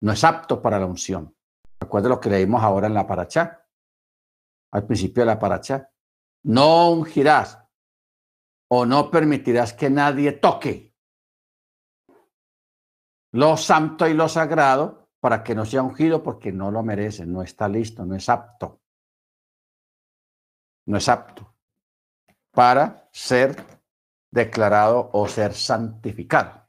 No 0.00 0.12
es 0.12 0.24
apto 0.24 0.60
para 0.60 0.78
la 0.78 0.86
unción. 0.86 1.34
Recuerda 1.80 2.08
lo 2.08 2.20
que 2.20 2.30
leímos 2.30 2.62
ahora 2.62 2.86
en 2.86 2.94
la 2.94 3.06
paracha, 3.06 3.61
al 4.72 4.86
principio 4.86 5.22
de 5.22 5.26
la 5.26 5.38
paracha. 5.38 5.90
No 6.44 6.90
ungirás 6.90 7.58
o 8.68 8.84
no 8.84 9.10
permitirás 9.10 9.72
que 9.72 9.90
nadie 9.90 10.32
toque 10.32 10.92
lo 13.32 13.56
santo 13.56 14.06
y 14.06 14.14
lo 14.14 14.28
sagrado 14.28 15.08
para 15.20 15.42
que 15.42 15.54
no 15.54 15.64
sea 15.64 15.82
ungido 15.82 16.22
porque 16.22 16.52
no 16.52 16.70
lo 16.70 16.82
merece, 16.82 17.24
no 17.24 17.42
está 17.42 17.68
listo, 17.68 18.04
no 18.04 18.14
es 18.14 18.28
apto. 18.28 18.80
No 20.86 20.98
es 20.98 21.08
apto 21.08 21.54
para 22.50 23.08
ser 23.12 23.56
declarado 24.30 25.10
o 25.12 25.26
ser 25.28 25.54
santificado. 25.54 26.64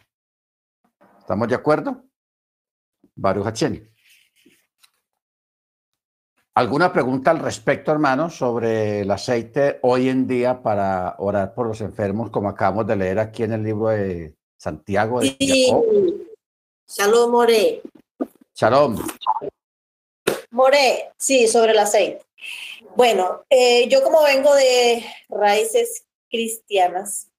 ¿Estamos 1.20 1.48
de 1.48 1.56
acuerdo? 1.56 2.06
Baruch 3.16 3.48
Hacheni. 3.48 3.93
¿Alguna 6.56 6.94
pregunta 6.94 7.32
al 7.32 7.40
respecto, 7.40 7.92
hermano, 7.92 8.30
sobre 8.30 9.00
el 9.00 9.10
aceite 9.10 9.80
hoy 9.82 10.08
en 10.10 10.28
día 10.28 10.62
para 10.62 11.16
orar 11.18 11.56
por 11.56 11.66
los 11.66 11.82
enfermos, 11.82 12.30
como 12.30 12.48
acabamos 12.48 12.86
de 12.86 12.96
leer 12.96 13.18
aquí 13.18 13.42
en 13.42 13.54
el 13.54 13.64
libro 13.64 13.88
de 13.88 14.36
Santiago? 14.56 15.20
De 15.20 15.36
sí. 15.40 15.74
Shalom, 16.88 17.32
More. 17.32 17.82
Shalom. 18.54 19.04
More, 20.52 21.12
sí, 21.18 21.48
sobre 21.48 21.72
el 21.72 21.80
aceite. 21.80 22.24
Bueno, 22.96 23.44
eh, 23.50 23.90
yo 23.90 24.04
como 24.04 24.22
vengo 24.22 24.54
de 24.54 25.04
raíces 25.30 26.06
cristianas, 26.30 27.32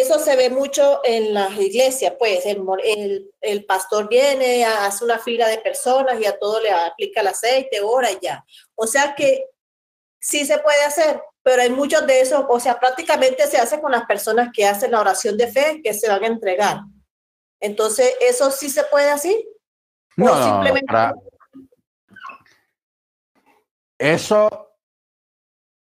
eso 0.00 0.18
se 0.18 0.36
ve 0.36 0.48
mucho 0.48 1.00
en 1.04 1.34
las 1.34 1.52
iglesias, 1.58 2.14
pues 2.18 2.46
el, 2.46 3.30
el, 3.40 3.64
pastor 3.66 4.08
viene, 4.08 4.64
hace 4.64 5.04
una 5.04 5.18
fila 5.18 5.46
de 5.48 5.58
personas 5.58 6.18
y 6.18 6.24
a 6.24 6.38
todo 6.38 6.60
le 6.60 6.70
aplica 6.70 7.20
el 7.20 7.26
aceite, 7.26 7.80
ora 7.82 8.10
y 8.10 8.18
ya. 8.22 8.42
O 8.74 8.86
sea 8.86 9.14
que 9.14 9.44
sí 10.18 10.46
se 10.46 10.58
puede 10.58 10.82
hacer, 10.84 11.22
pero 11.42 11.60
hay 11.60 11.68
muchos 11.68 12.06
de 12.06 12.22
esos, 12.22 12.42
o 12.48 12.58
sea, 12.58 12.80
prácticamente 12.80 13.46
se 13.46 13.58
hace 13.58 13.82
con 13.82 13.92
las 13.92 14.06
personas 14.06 14.48
que 14.54 14.66
hacen 14.66 14.92
la 14.92 15.00
oración 15.00 15.36
de 15.36 15.48
fe, 15.48 15.82
que 15.84 15.92
se 15.92 16.08
van 16.08 16.24
a 16.24 16.28
entregar. 16.28 16.80
Entonces, 17.60 18.14
¿eso 18.20 18.50
sí 18.50 18.70
se 18.70 18.84
puede 18.84 19.10
así? 19.10 19.46
No, 20.16 20.42
simplemente... 20.42 20.94
Eso 23.98 24.71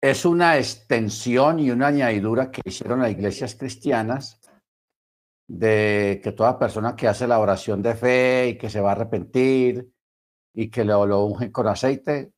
es 0.00 0.24
una 0.24 0.56
extensión 0.56 1.58
y 1.58 1.70
una 1.70 1.88
añadidura 1.88 2.50
que 2.50 2.62
hicieron 2.64 3.00
las 3.00 3.10
iglesias 3.10 3.54
cristianas 3.54 4.40
de 5.46 6.20
que 6.22 6.32
toda 6.32 6.58
persona 6.58 6.96
que 6.96 7.08
hace 7.08 7.26
la 7.26 7.38
oración 7.38 7.82
de 7.82 7.94
fe 7.94 8.48
y 8.50 8.58
que 8.58 8.70
se 8.70 8.80
va 8.80 8.90
a 8.90 8.92
arrepentir 8.92 9.92
y 10.54 10.70
que 10.70 10.84
lo, 10.84 11.06
lo 11.06 11.36
con 11.52 11.66
aceite, 11.66 12.32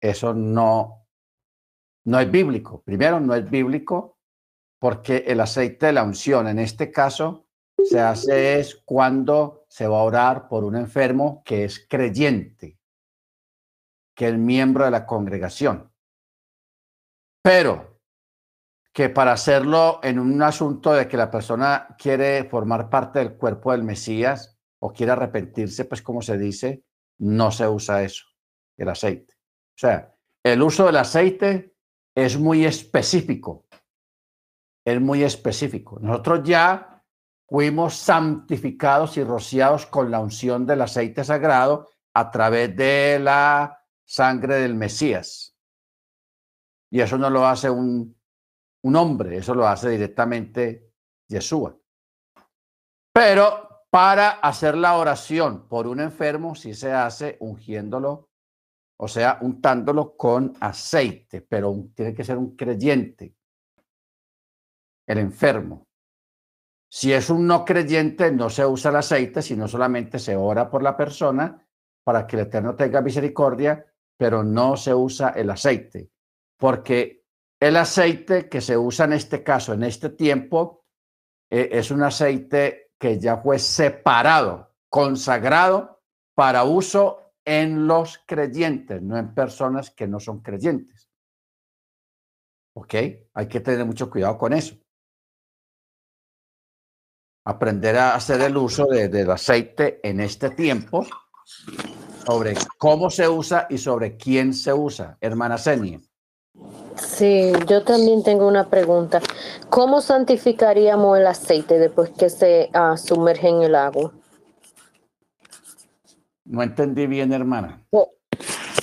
eso 0.00 0.32
no, 0.32 1.06
no 2.04 2.20
es 2.20 2.30
bíblico. 2.30 2.82
Primero, 2.82 3.20
no 3.20 3.34
es 3.34 3.48
bíblico 3.50 4.18
porque 4.78 5.24
el 5.26 5.40
aceite 5.40 5.86
de 5.86 5.92
la 5.92 6.04
unción, 6.04 6.48
en 6.48 6.58
este 6.58 6.90
caso, 6.90 7.46
se 7.84 8.00
hace 8.00 8.60
es 8.60 8.76
cuando 8.84 9.66
se 9.68 9.86
va 9.86 9.98
a 9.98 10.04
orar 10.04 10.48
por 10.48 10.64
un 10.64 10.76
enfermo 10.76 11.42
que 11.44 11.64
es 11.64 11.86
creyente, 11.88 12.78
que 14.14 14.28
es 14.28 14.38
miembro 14.38 14.84
de 14.84 14.90
la 14.90 15.04
congregación. 15.04 15.89
Pero 17.42 18.00
que 18.92 19.08
para 19.08 19.32
hacerlo 19.32 20.00
en 20.02 20.18
un 20.18 20.42
asunto 20.42 20.92
de 20.92 21.08
que 21.08 21.16
la 21.16 21.30
persona 21.30 21.94
quiere 21.98 22.44
formar 22.44 22.90
parte 22.90 23.20
del 23.20 23.36
cuerpo 23.36 23.72
del 23.72 23.84
Mesías 23.84 24.58
o 24.80 24.92
quiere 24.92 25.12
arrepentirse, 25.12 25.84
pues 25.84 26.02
como 26.02 26.22
se 26.22 26.36
dice, 26.36 26.84
no 27.18 27.50
se 27.50 27.68
usa 27.68 28.02
eso, 28.02 28.24
el 28.76 28.88
aceite. 28.88 29.34
O 29.34 29.78
sea, 29.78 30.14
el 30.42 30.62
uso 30.62 30.86
del 30.86 30.96
aceite 30.96 31.74
es 32.14 32.38
muy 32.38 32.64
específico, 32.64 33.66
es 34.84 35.00
muy 35.00 35.22
específico. 35.22 35.98
Nosotros 36.00 36.42
ya 36.44 37.02
fuimos 37.48 37.94
santificados 37.94 39.16
y 39.16 39.24
rociados 39.24 39.86
con 39.86 40.10
la 40.10 40.20
unción 40.20 40.66
del 40.66 40.82
aceite 40.82 41.24
sagrado 41.24 41.88
a 42.14 42.30
través 42.30 42.74
de 42.76 43.18
la 43.20 43.84
sangre 44.04 44.56
del 44.56 44.74
Mesías. 44.74 45.49
Y 46.90 47.00
eso 47.00 47.16
no 47.16 47.30
lo 47.30 47.46
hace 47.46 47.70
un, 47.70 48.16
un 48.82 48.96
hombre, 48.96 49.36
eso 49.36 49.54
lo 49.54 49.66
hace 49.66 49.90
directamente 49.90 50.92
Yeshua. 51.28 51.76
Pero 53.12 53.84
para 53.90 54.30
hacer 54.30 54.76
la 54.76 54.96
oración 54.96 55.68
por 55.68 55.86
un 55.86 56.00
enfermo, 56.00 56.54
sí 56.54 56.74
se 56.74 56.92
hace 56.92 57.36
ungiéndolo, 57.40 58.30
o 58.98 59.08
sea, 59.08 59.38
untándolo 59.40 60.16
con 60.16 60.52
aceite, 60.60 61.42
pero 61.42 61.74
tiene 61.94 62.14
que 62.14 62.24
ser 62.24 62.36
un 62.36 62.56
creyente, 62.56 63.34
el 65.06 65.18
enfermo. 65.18 65.86
Si 66.92 67.12
es 67.12 67.30
un 67.30 67.46
no 67.46 67.64
creyente, 67.64 68.32
no 68.32 68.50
se 68.50 68.66
usa 68.66 68.90
el 68.90 68.96
aceite, 68.96 69.42
sino 69.42 69.68
solamente 69.68 70.18
se 70.18 70.36
ora 70.36 70.68
por 70.68 70.82
la 70.82 70.96
persona 70.96 71.64
para 72.02 72.26
que 72.26 72.36
el 72.36 72.42
Eterno 72.42 72.74
tenga 72.74 73.00
misericordia, 73.00 73.86
pero 74.16 74.42
no 74.42 74.76
se 74.76 74.92
usa 74.92 75.30
el 75.30 75.50
aceite 75.50 76.10
porque 76.60 77.24
el 77.58 77.76
aceite 77.76 78.48
que 78.48 78.60
se 78.60 78.76
usa 78.76 79.06
en 79.06 79.14
este 79.14 79.42
caso, 79.42 79.72
en 79.72 79.82
este 79.82 80.10
tiempo, 80.10 80.84
eh, 81.50 81.70
es 81.72 81.90
un 81.90 82.02
aceite 82.02 82.92
que 82.98 83.18
ya 83.18 83.38
fue 83.38 83.58
separado, 83.58 84.76
consagrado 84.90 86.02
para 86.34 86.64
uso 86.64 87.32
en 87.46 87.86
los 87.86 88.18
creyentes, 88.26 89.00
no 89.02 89.16
en 89.16 89.34
personas 89.34 89.90
que 89.90 90.06
no 90.06 90.20
son 90.20 90.40
creyentes. 90.40 91.10
¿Ok? 92.76 92.94
Hay 93.32 93.48
que 93.48 93.60
tener 93.60 93.84
mucho 93.86 94.10
cuidado 94.10 94.36
con 94.36 94.52
eso. 94.52 94.76
Aprender 97.46 97.96
a 97.96 98.14
hacer 98.14 98.42
el 98.42 98.56
uso 98.56 98.86
del 98.86 99.30
aceite 99.30 99.98
en 100.06 100.20
este 100.20 100.50
tiempo, 100.50 101.06
sobre 102.26 102.54
cómo 102.76 103.08
se 103.08 103.26
usa 103.26 103.66
y 103.70 103.78
sobre 103.78 104.18
quién 104.18 104.52
se 104.52 104.74
usa, 104.74 105.16
hermana 105.20 105.56
Senia. 105.56 106.00
Sí, 106.96 107.52
yo 107.66 107.82
también 107.82 108.22
tengo 108.22 108.46
una 108.46 108.68
pregunta. 108.68 109.20
¿Cómo 109.68 110.00
santificaríamos 110.00 111.18
el 111.18 111.26
aceite 111.26 111.78
después 111.78 112.10
que 112.10 112.28
se 112.30 112.70
uh, 112.74 112.96
sumerge 112.96 113.48
en 113.48 113.62
el 113.62 113.74
agua? 113.74 114.12
No 116.44 116.62
entendí 116.62 117.06
bien, 117.06 117.32
hermana. 117.32 117.80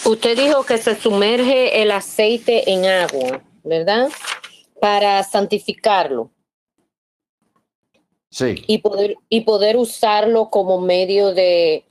Usted 0.05 0.37
dijo 0.37 0.63
que 0.63 0.77
se 0.77 0.95
sumerge 0.95 1.81
el 1.81 1.91
aceite 1.91 2.71
en 2.71 2.85
agua, 2.85 3.41
¿verdad? 3.63 4.09
Para 4.79 5.21
santificarlo. 5.23 6.31
Sí. 8.29 8.63
Y 8.67 8.77
poder, 8.77 9.15
y 9.29 9.41
poder 9.41 9.75
usarlo 9.77 10.49
como 10.49 10.79
medio 10.79 11.33
de 11.33 11.83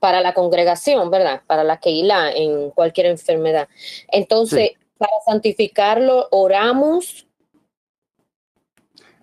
para 0.00 0.22
la 0.22 0.34
congregación, 0.34 1.10
¿verdad? 1.10 1.42
Para 1.46 1.62
la 1.62 1.78
Keilah 1.78 2.32
en 2.32 2.70
cualquier 2.70 3.06
enfermedad. 3.06 3.68
Entonces, 4.08 4.72
para 5.00 5.12
santificarlo 5.24 6.28
oramos. 6.30 7.26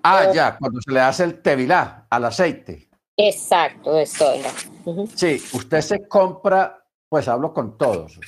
Ah, 0.01 0.31
ya, 0.33 0.57
cuando 0.57 0.81
se 0.81 0.91
le 0.91 0.99
hace 0.99 1.23
el 1.23 1.39
tevilá 1.39 2.07
al 2.09 2.25
aceite. 2.25 2.89
Exacto, 3.15 3.99
eso 3.99 4.31
era. 4.31 4.49
Sí, 5.15 5.39
usted 5.53 5.81
se 5.81 6.07
compra, 6.07 6.83
pues 7.07 7.27
hablo 7.27 7.53
con 7.53 7.77
todos, 7.77 8.19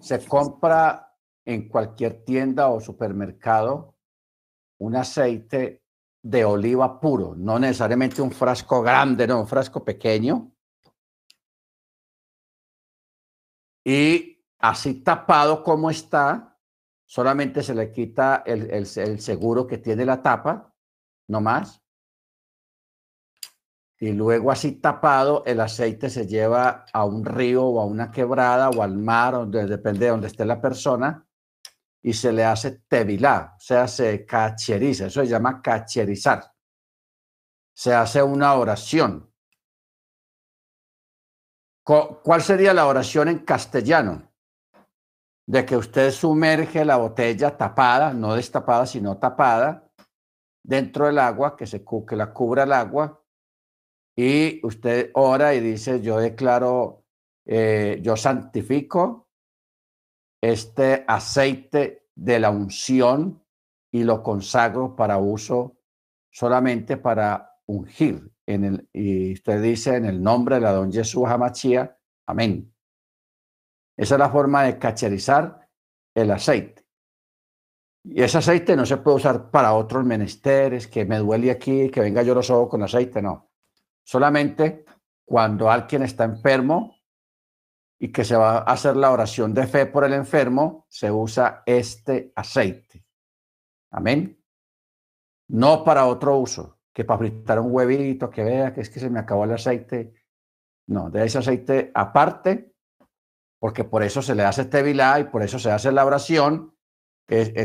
se 0.00 0.24
compra 0.24 1.16
en 1.44 1.68
cualquier 1.68 2.24
tienda 2.24 2.68
o 2.68 2.80
supermercado 2.80 3.96
un 4.78 4.94
aceite 4.94 5.82
de 6.22 6.44
oliva 6.44 7.00
puro, 7.00 7.34
no 7.36 7.58
necesariamente 7.58 8.22
un 8.22 8.30
frasco 8.30 8.82
grande, 8.82 9.26
no, 9.26 9.40
un 9.40 9.48
frasco 9.48 9.84
pequeño. 9.84 10.52
Y 13.84 14.44
así 14.60 14.94
tapado 15.02 15.64
como 15.64 15.90
está, 15.90 16.51
solamente 17.12 17.62
se 17.62 17.74
le 17.74 17.92
quita 17.92 18.42
el, 18.46 18.70
el, 18.70 19.20
seguro 19.20 19.66
que 19.66 19.76
tiene 19.76 20.06
la 20.06 20.22
tapa, 20.22 20.72
no 21.28 21.42
más. 21.42 21.82
y 24.00 24.12
luego 24.12 24.50
así 24.50 24.80
tapado 24.80 25.44
el 25.44 25.60
aceite 25.60 26.08
se 26.08 26.26
lleva 26.26 26.86
a 26.90 27.04
un 27.04 27.22
río 27.22 27.66
o 27.66 27.82
a 27.82 27.84
una 27.84 28.10
quebrada 28.10 28.70
o 28.70 28.82
al 28.82 28.96
mar, 28.96 29.34
donde, 29.34 29.66
depende 29.66 30.06
de 30.06 30.10
donde 30.10 30.28
esté 30.28 30.46
la 30.46 30.58
persona, 30.58 31.28
y 32.02 32.14
se 32.14 32.32
le 32.32 32.46
hace 32.46 32.80
tevilá, 32.88 33.56
o 33.58 33.60
sea, 33.60 33.86
se 33.86 34.24
cacheriza, 34.24 35.06
eso 35.08 35.20
se 35.20 35.28
llama 35.28 35.60
cacherizar. 35.60 36.50
Se 37.74 37.92
hace 37.92 38.22
una 38.22 38.54
oración. 38.54 39.30
¿Cuál 41.84 42.40
sería 42.42 42.72
la 42.72 42.86
oración 42.86 43.28
en 43.28 43.40
castellano? 43.40 44.31
De 45.46 45.66
que 45.66 45.76
usted 45.76 46.10
sumerge 46.10 46.84
la 46.84 46.96
botella 46.96 47.56
tapada, 47.56 48.12
no 48.12 48.34
destapada, 48.34 48.86
sino 48.86 49.18
tapada, 49.18 49.90
dentro 50.64 51.06
del 51.06 51.18
agua, 51.18 51.56
que, 51.56 51.66
se, 51.66 51.84
que 51.84 52.16
la 52.16 52.32
cubra 52.32 52.62
el 52.62 52.72
agua, 52.72 53.22
y 54.16 54.64
usted 54.64 55.10
ora 55.14 55.54
y 55.54 55.60
dice, 55.60 56.00
yo 56.00 56.18
declaro, 56.18 57.04
eh, 57.46 57.98
yo 58.02 58.16
santifico 58.16 59.28
este 60.40 61.04
aceite 61.06 62.08
de 62.14 62.38
la 62.38 62.50
unción 62.50 63.42
y 63.92 64.04
lo 64.04 64.22
consagro 64.22 64.94
para 64.94 65.18
uso 65.18 65.78
solamente 66.30 66.96
para 66.96 67.58
ungir. 67.66 68.30
En 68.46 68.64
el, 68.64 68.88
y 68.92 69.34
usted 69.34 69.62
dice 69.62 69.96
en 69.96 70.04
el 70.04 70.20
nombre 70.22 70.56
de 70.56 70.62
la 70.62 70.72
don 70.72 70.92
Jesús 70.92 71.24
Hamachía, 71.26 71.96
amén. 72.26 72.71
Esa 74.02 74.16
es 74.16 74.18
la 74.18 74.30
forma 74.30 74.64
de 74.64 74.80
cacherizar 74.80 75.68
el 76.12 76.32
aceite. 76.32 76.84
Y 78.02 78.20
ese 78.20 78.38
aceite 78.38 78.74
no 78.74 78.84
se 78.84 78.96
puede 78.96 79.18
usar 79.18 79.48
para 79.48 79.74
otros 79.74 80.04
menesteres, 80.04 80.88
que 80.88 81.04
me 81.04 81.18
duele 81.18 81.52
aquí, 81.52 81.88
que 81.88 82.00
venga 82.00 82.24
yo 82.24 82.34
lo 82.34 82.42
sobo 82.42 82.68
con 82.68 82.82
aceite, 82.82 83.22
no. 83.22 83.52
Solamente 84.02 84.84
cuando 85.24 85.70
alguien 85.70 86.02
está 86.02 86.24
enfermo 86.24 86.96
y 87.96 88.10
que 88.10 88.24
se 88.24 88.34
va 88.34 88.58
a 88.58 88.72
hacer 88.72 88.96
la 88.96 89.12
oración 89.12 89.54
de 89.54 89.68
fe 89.68 89.86
por 89.86 90.02
el 90.02 90.14
enfermo, 90.14 90.84
se 90.88 91.08
usa 91.08 91.62
este 91.64 92.32
aceite. 92.34 93.06
Amén. 93.92 94.36
No 95.50 95.84
para 95.84 96.06
otro 96.06 96.38
uso, 96.38 96.80
que 96.92 97.04
para 97.04 97.18
fritar 97.18 97.60
un 97.60 97.72
huevito, 97.72 98.28
que 98.30 98.42
vea 98.42 98.74
que 98.74 98.80
es 98.80 98.90
que 98.90 98.98
se 98.98 99.10
me 99.10 99.20
acabó 99.20 99.44
el 99.44 99.52
aceite. 99.52 100.12
No, 100.88 101.08
de 101.08 101.24
ese 101.24 101.38
aceite 101.38 101.92
aparte, 101.94 102.71
porque 103.62 103.84
por 103.84 104.02
eso 104.02 104.22
se 104.22 104.34
le 104.34 104.42
hace 104.42 104.64
tevilá 104.64 105.20
y 105.20 105.24
por 105.24 105.40
eso 105.40 105.56
se 105.56 105.70
hace 105.70 105.92
la 105.92 106.04
oración. 106.04 106.76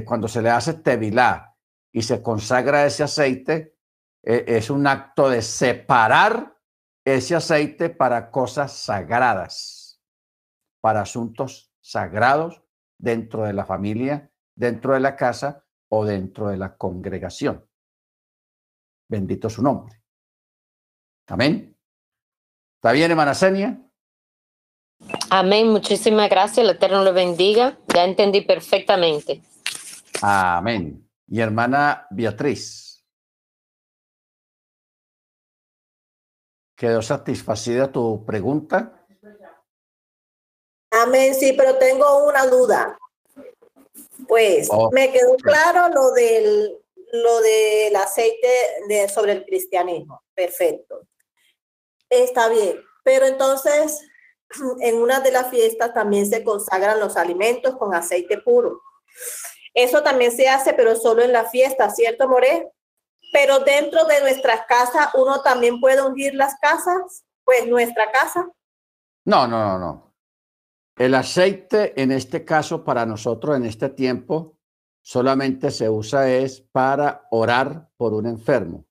Cuando 0.05 0.27
se 0.27 0.43
le 0.43 0.51
hace 0.51 0.75
tevilá 0.75 1.57
y 1.91 2.03
se 2.03 2.21
consagra 2.21 2.85
ese 2.85 3.01
aceite, 3.01 3.79
e, 4.21 4.45
es 4.45 4.69
un 4.69 4.85
acto 4.85 5.27
de 5.27 5.41
separar 5.41 6.55
ese 7.03 7.33
aceite 7.33 7.89
para 7.89 8.29
cosas 8.29 8.73
sagradas, 8.73 9.99
para 10.81 11.01
asuntos 11.01 11.73
sagrados 11.81 12.61
dentro 12.99 13.45
de 13.45 13.53
la 13.53 13.65
familia, 13.65 14.31
dentro 14.55 14.93
de 14.93 14.99
la 14.99 15.15
casa 15.15 15.65
o 15.89 16.05
dentro 16.05 16.49
de 16.49 16.57
la 16.57 16.77
congregación. 16.77 17.67
Bendito 19.09 19.49
su 19.49 19.63
nombre. 19.63 19.99
Amén. 21.25 21.75
¿Está 22.75 22.91
bien, 22.91 23.09
hermana? 23.09 23.33
Amén. 25.29 25.67
Muchísimas 25.69 26.29
gracias. 26.29 26.59
El 26.59 26.69
Eterno 26.69 27.03
le 27.03 27.11
bendiga. 27.11 27.77
Ya 27.93 28.05
entendí 28.05 28.41
perfectamente. 28.41 29.41
Amén. 30.21 31.07
Y 31.27 31.41
hermana 31.41 32.07
Beatriz. 32.09 33.03
¿Quedó 36.75 37.01
satisfacida 37.01 37.91
tu 37.91 38.23
pregunta? 38.23 38.93
Amén, 40.91 41.35
sí, 41.35 41.53
pero 41.53 41.75
tengo 41.77 42.27
una 42.27 42.45
duda. 42.45 42.97
Pues 44.27 44.67
oh, 44.71 44.91
me 44.91 45.11
quedó 45.11 45.35
claro 45.37 45.93
lo 45.93 46.11
del, 46.11 46.77
lo 47.11 47.41
del 47.41 47.95
aceite 47.95 48.47
de, 48.87 49.09
sobre 49.09 49.33
el 49.33 49.45
cristianismo. 49.45 50.21
Perfecto. 50.33 51.07
Está 52.09 52.47
bien. 52.49 52.79
Pero 53.03 53.25
entonces, 53.25 53.99
en 54.81 54.97
una 54.97 55.19
de 55.19 55.31
las 55.31 55.49
fiestas 55.49 55.93
también 55.93 56.25
se 56.25 56.43
consagran 56.43 56.99
los 56.99 57.17
alimentos 57.17 57.75
con 57.77 57.93
aceite 57.93 58.37
puro. 58.39 58.81
Eso 59.73 60.01
también 60.01 60.31
se 60.31 60.49
hace, 60.49 60.73
pero 60.73 60.95
solo 60.95 61.21
en 61.21 61.31
la 61.31 61.45
fiesta, 61.45 61.89
¿cierto, 61.89 62.27
More? 62.27 62.71
pero 63.31 63.59
dentro 63.59 64.05
de 64.05 64.21
nuestras 64.21 64.61
casas 64.67 65.09
uno 65.15 65.41
también 65.41 65.79
puede 65.79 66.01
ungir 66.01 66.33
las 66.33 66.55
casas, 66.59 67.25
pues 67.43 67.67
nuestra 67.67 68.11
casa. 68.11 68.49
No, 69.25 69.47
no, 69.47 69.63
no, 69.63 69.79
no. 69.79 70.13
El 70.97 71.13
aceite 71.13 72.01
en 72.01 72.11
este 72.11 72.43
caso 72.43 72.83
para 72.83 73.05
nosotros 73.05 73.55
en 73.55 73.65
este 73.65 73.89
tiempo 73.89 74.57
solamente 75.01 75.71
se 75.71 75.89
usa 75.89 76.29
es 76.29 76.61
para 76.61 77.27
orar 77.31 77.89
por 77.97 78.13
un 78.13 78.25
enfermo. 78.25 78.85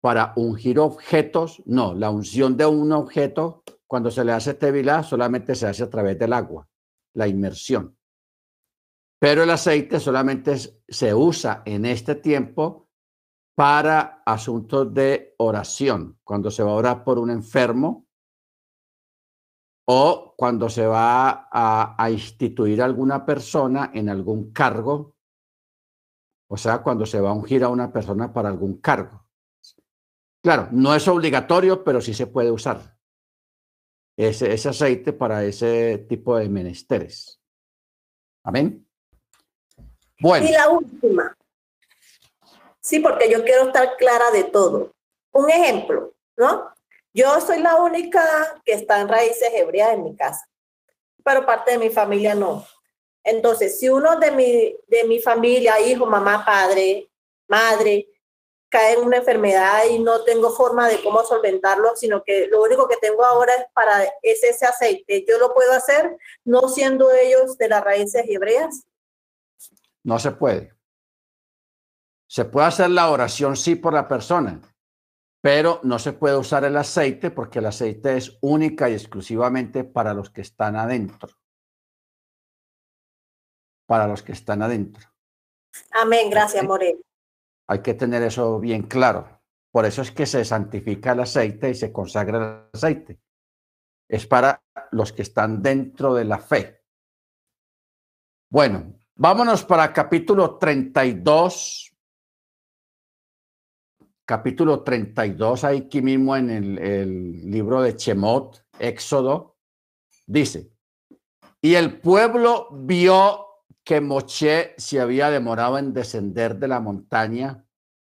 Para 0.00 0.32
ungir 0.36 0.78
objetos, 0.78 1.62
no, 1.64 1.94
la 1.94 2.10
unción 2.10 2.56
de 2.56 2.66
un 2.66 2.92
objeto 2.92 3.64
cuando 3.88 4.10
se 4.10 4.22
le 4.22 4.32
hace 4.32 4.54
tevilá 4.54 5.02
solamente 5.02 5.54
se 5.54 5.66
hace 5.66 5.82
a 5.82 5.90
través 5.90 6.18
del 6.18 6.34
agua, 6.34 6.68
la 7.14 7.26
inmersión. 7.26 7.96
Pero 9.18 9.42
el 9.42 9.50
aceite 9.50 9.98
solamente 9.98 10.56
se 10.86 11.14
usa 11.14 11.62
en 11.64 11.86
este 11.86 12.14
tiempo 12.14 12.90
para 13.56 14.22
asuntos 14.24 14.92
de 14.94 15.34
oración, 15.38 16.20
cuando 16.22 16.50
se 16.50 16.62
va 16.62 16.70
a 16.70 16.74
orar 16.74 17.02
por 17.02 17.18
un 17.18 17.30
enfermo 17.30 18.06
o 19.86 20.34
cuando 20.36 20.68
se 20.68 20.86
va 20.86 21.48
a, 21.50 22.10
instituir 22.10 22.82
alguna 22.82 23.24
persona 23.24 23.90
en 23.94 24.10
algún 24.10 24.52
cargo, 24.52 25.16
o 26.50 26.56
sea, 26.58 26.82
cuando 26.82 27.06
se 27.06 27.20
va 27.20 27.30
a 27.30 27.32
ungir 27.32 27.64
a 27.64 27.68
una 27.68 27.90
persona 27.90 28.32
para 28.32 28.50
algún 28.50 28.80
cargo. 28.80 29.24
Claro, 30.42 30.68
no 30.70 30.94
es 30.94 31.08
obligatorio, 31.08 31.82
pero 31.82 32.00
sí 32.00 32.14
se 32.14 32.26
puede 32.26 32.52
usar 32.52 32.97
ese, 34.18 34.52
ese 34.52 34.68
aceite 34.68 35.12
para 35.12 35.44
ese 35.44 35.98
tipo 36.08 36.36
de 36.36 36.48
menesteres. 36.48 37.40
Amén. 38.44 38.86
Bueno. 40.20 40.46
Y 40.46 40.52
la 40.52 40.68
última, 40.68 41.36
Sí, 42.88 43.00
porque 43.00 43.30
yo 43.30 43.44
quiero 43.44 43.66
estar 43.66 43.98
clara 43.98 44.30
de 44.30 44.44
todo. 44.44 44.94
Un 45.32 45.50
ejemplo, 45.50 46.14
¿no? 46.38 46.72
Yo 47.12 47.38
soy 47.38 47.60
la 47.60 47.76
única 47.76 48.22
que 48.64 48.72
está 48.72 49.02
en 49.02 49.08
raíces 49.08 49.50
hebreas 49.52 49.92
en 49.92 50.04
mi 50.04 50.16
casa, 50.16 50.48
pero 51.22 51.44
parte 51.44 51.72
de 51.72 51.78
mi 51.78 51.90
familia 51.90 52.34
no. 52.34 52.66
Entonces, 53.22 53.78
si 53.78 53.90
uno 53.90 54.18
de 54.18 54.30
mi, 54.30 54.74
de 54.86 55.04
mi 55.04 55.20
familia, 55.20 55.78
hijo, 55.80 56.06
mamá, 56.06 56.42
padre, 56.46 57.10
madre, 57.46 58.08
cae 58.68 58.94
en 58.94 59.04
una 59.04 59.18
enfermedad 59.18 59.84
y 59.90 59.98
no 59.98 60.24
tengo 60.24 60.50
forma 60.50 60.88
de 60.88 61.02
cómo 61.02 61.22
solventarlo, 61.22 61.96
sino 61.96 62.22
que 62.22 62.46
lo 62.48 62.62
único 62.62 62.86
que 62.88 62.96
tengo 62.96 63.24
ahora 63.24 63.54
es 63.54 63.64
para 63.72 64.04
es 64.22 64.42
ese 64.44 64.66
aceite. 64.66 65.24
Yo 65.28 65.38
lo 65.38 65.54
puedo 65.54 65.72
hacer 65.72 66.16
no 66.44 66.68
siendo 66.68 67.10
ellos 67.10 67.56
de 67.56 67.68
las 67.68 67.82
raíces 67.82 68.24
hebreas. 68.28 68.84
No 70.04 70.18
se 70.18 70.32
puede. 70.32 70.74
Se 72.26 72.44
puede 72.44 72.66
hacer 72.66 72.90
la 72.90 73.10
oración, 73.10 73.56
sí, 73.56 73.74
por 73.74 73.94
la 73.94 74.06
persona, 74.06 74.60
pero 75.40 75.80
no 75.82 75.98
se 75.98 76.12
puede 76.12 76.36
usar 76.36 76.64
el 76.64 76.76
aceite 76.76 77.30
porque 77.30 77.60
el 77.60 77.66
aceite 77.66 78.18
es 78.18 78.36
única 78.42 78.90
y 78.90 78.92
exclusivamente 78.92 79.84
para 79.84 80.12
los 80.12 80.28
que 80.28 80.42
están 80.42 80.76
adentro. 80.76 81.30
Para 83.86 84.06
los 84.06 84.22
que 84.22 84.32
están 84.32 84.60
adentro. 84.60 85.08
Amén, 85.92 86.28
gracias, 86.28 86.62
Morel. 86.64 87.02
Hay 87.68 87.82
que 87.82 87.94
tener 87.94 88.22
eso 88.22 88.58
bien 88.58 88.82
claro. 88.82 89.40
Por 89.70 89.84
eso 89.84 90.02
es 90.02 90.10
que 90.10 90.26
se 90.26 90.44
santifica 90.44 91.12
el 91.12 91.20
aceite 91.20 91.70
y 91.70 91.74
se 91.74 91.92
consagra 91.92 92.38
el 92.38 92.70
aceite. 92.72 93.20
Es 94.08 94.26
para 94.26 94.62
los 94.90 95.12
que 95.12 95.22
están 95.22 95.62
dentro 95.62 96.14
de 96.14 96.24
la 96.24 96.38
fe. 96.38 96.82
Bueno, 98.50 98.94
vámonos 99.14 99.64
para 99.64 99.92
capítulo 99.92 100.56
32, 100.56 101.94
capítulo 104.24 104.82
32, 104.82 105.64
aquí 105.64 106.00
mismo 106.00 106.34
en 106.34 106.50
el, 106.50 107.50
libro 107.50 107.82
de 107.82 107.94
Chemot, 107.94 108.64
Éxodo, 108.78 109.58
dice, 110.26 110.72
y 111.60 111.74
el 111.74 112.00
pueblo 112.00 112.68
vio 112.72 113.47
que 113.88 114.02
Moche 114.02 114.74
se 114.76 115.00
había 115.00 115.30
demorado 115.30 115.78
en 115.78 115.94
descender 115.94 116.58
de 116.58 116.68
la 116.68 116.78
montaña 116.78 117.64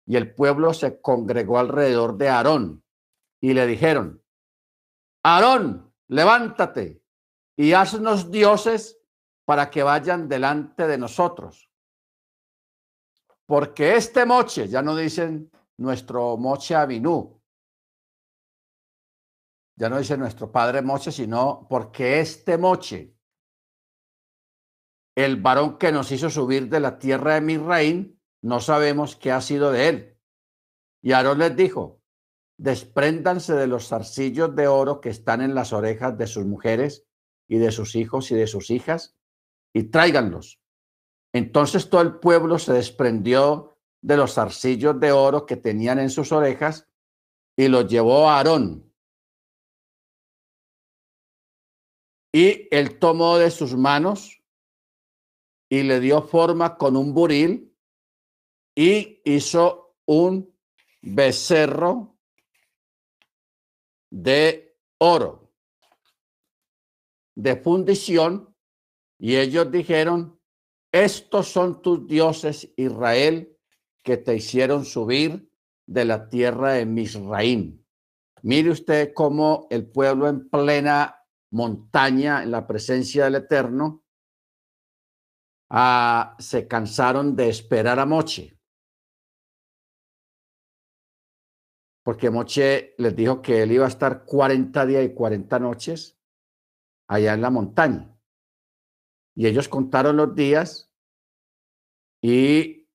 y 0.06 0.18
el 0.18 0.36
pueblo 0.36 0.74
se 0.74 1.00
congregó 1.00 1.58
alrededor 1.58 2.18
de 2.18 2.28
Aarón 2.28 2.84
y 3.40 3.54
le 3.54 3.66
dijeron, 3.66 4.22
Aarón, 5.24 5.96
levántate 6.10 7.02
y 7.56 7.72
haznos 7.72 8.30
dioses 8.30 9.00
para 9.46 9.70
que 9.70 9.82
vayan 9.82 10.28
delante 10.28 10.86
de 10.86 10.98
nosotros. 10.98 11.72
Porque 13.46 13.96
este 13.96 14.26
moche, 14.26 14.68
ya 14.68 14.82
no 14.82 14.98
dicen 14.98 15.50
nuestro 15.78 16.36
Moche 16.36 16.76
Avinú, 16.76 17.42
ya 19.78 19.88
no 19.88 19.98
dice 19.98 20.18
nuestro 20.18 20.52
padre 20.52 20.82
Moche, 20.82 21.14
sino 21.14 21.66
porque 21.70 22.20
este 22.20 22.58
Moche, 22.58 23.16
el 25.26 25.36
varón 25.36 25.78
que 25.78 25.92
nos 25.92 26.14
hizo 26.14 26.30
subir 26.30 26.70
de 26.70 26.80
la 26.80 26.98
tierra 26.98 27.34
de 27.34 27.42
Misraín, 27.42 28.22
no 28.42 28.62
sabemos 28.62 29.18
qué 29.18 29.34
ha 29.34 29.42
sido 29.42 29.70
de 29.72 29.90
él. 29.90 30.18
Y 31.02 31.12
Aarón 31.12 31.40
les 31.40 31.56
dijo, 31.58 32.02
despréndanse 32.58 33.54
de 33.54 33.68
los 33.68 33.90
zarcillos 33.90 34.56
de 34.56 34.68
oro 34.68 35.02
que 35.02 35.10
están 35.10 35.42
en 35.42 35.56
las 35.56 35.74
orejas 35.74 36.18
de 36.18 36.26
sus 36.26 36.46
mujeres 36.46 37.06
y 37.50 37.58
de 37.58 37.72
sus 37.72 37.96
hijos 37.96 38.32
y 38.32 38.36
de 38.36 38.48
sus 38.48 38.70
hijas, 38.70 39.18
y 39.74 39.84
tráiganlos. 39.84 40.62
Entonces 41.34 41.90
todo 41.90 42.02
el 42.02 42.20
pueblo 42.20 42.58
se 42.58 42.72
desprendió 42.72 43.78
de 44.02 44.16
los 44.16 44.36
zarcillos 44.36 45.02
de 45.02 45.12
oro 45.12 45.46
que 45.46 45.58
tenían 45.58 46.00
en 46.00 46.10
sus 46.10 46.32
orejas 46.32 46.88
y 47.58 47.68
los 47.68 47.90
llevó 47.90 48.30
a 48.30 48.38
Aarón. 48.38 48.90
Y 52.32 52.70
él 52.72 53.00
tomó 53.00 53.38
de 53.38 53.52
sus 53.52 53.76
manos 53.76 54.39
y 55.70 55.84
le 55.84 56.00
dio 56.00 56.24
forma 56.24 56.78
con 56.78 56.98
un 56.98 57.14
buril 57.14 57.74
y 58.76 59.22
hizo 59.24 59.96
un 60.06 60.54
becerro 61.02 62.18
de 64.12 64.78
oro 64.98 65.50
de 67.36 67.56
fundición 67.56 68.54
y 69.18 69.38
ellos 69.38 69.72
dijeron, 69.72 70.40
estos 70.92 71.48
son 71.48 71.82
tus 71.82 72.06
dioses 72.08 72.70
Israel 72.76 73.56
que 74.04 74.18
te 74.18 74.36
hicieron 74.36 74.84
subir 74.84 75.50
de 75.86 76.06
la 76.06 76.28
tierra 76.30 76.74
de 76.74 76.86
Misraín. 76.86 77.86
Mire 78.42 78.72
usted 78.72 79.14
cómo 79.14 79.68
el 79.70 79.90
pueblo 79.90 80.28
en 80.28 80.50
plena 80.50 81.16
montaña, 81.52 82.44
en 82.44 82.52
la 82.52 82.68
presencia 82.68 83.26
del 83.26 83.36
Eterno, 83.36 84.04
ah, 85.70 86.36
se 86.40 86.68
cansaron 86.68 87.36
de 87.36 87.50
esperar 87.50 88.00
a 88.00 88.06
Moche. 88.06 88.58
Porque 92.04 92.30
Moche 92.30 92.96
les 92.98 93.16
dijo 93.16 93.42
que 93.42 93.62
él 93.62 93.72
iba 93.72 93.86
a 93.86 93.90
estar 93.90 94.26
40 94.26 94.86
días 94.86 95.06
y 95.06 95.14
40 95.14 95.60
noches 95.60 96.18
allá 97.08 97.34
en 97.34 97.42
la 97.42 97.50
montaña. 97.50 98.16
Y 99.36 99.48
ellos 99.48 99.70
contaron 99.70 100.18
los 100.18 100.34
días 100.36 100.92
y 102.22 102.90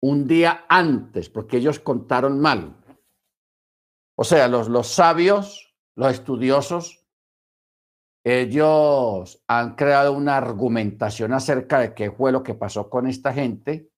un 0.00 0.26
día 0.26 0.64
antes, 0.68 1.28
porque 1.28 1.58
ellos 1.58 1.80
contaron 1.80 2.40
mal. 2.40 2.76
O 4.16 4.24
sea, 4.24 4.48
los, 4.48 4.68
los 4.68 4.88
sabios, 4.88 5.74
los 5.96 6.12
estudiosos, 6.12 6.99
ellos 8.38 9.42
han 9.48 9.74
creado 9.74 10.12
una 10.12 10.36
argumentación 10.36 11.32
acerca 11.32 11.80
de 11.80 11.94
qué 11.94 12.10
fue 12.10 12.32
lo 12.32 12.42
que 12.42 12.54
pasó 12.54 12.90
con 12.90 13.06
esta 13.06 13.32
gente, 13.32 13.90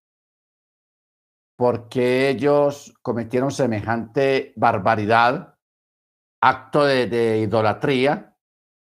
porque 1.56 2.28
ellos 2.28 2.94
cometieron 3.02 3.50
semejante 3.50 4.52
barbaridad, 4.56 5.58
acto 6.40 6.84
de, 6.84 7.06
de 7.06 7.38
idolatría, 7.40 8.36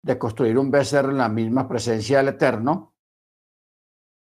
de 0.03 0.19
construir 0.19 0.59
un 0.59 0.71
becerro 0.71 1.11
en 1.11 1.19
la 1.19 1.29
misma 1.29 1.69
presencia 1.69 2.19
del 2.19 2.29
Eterno. 2.29 2.97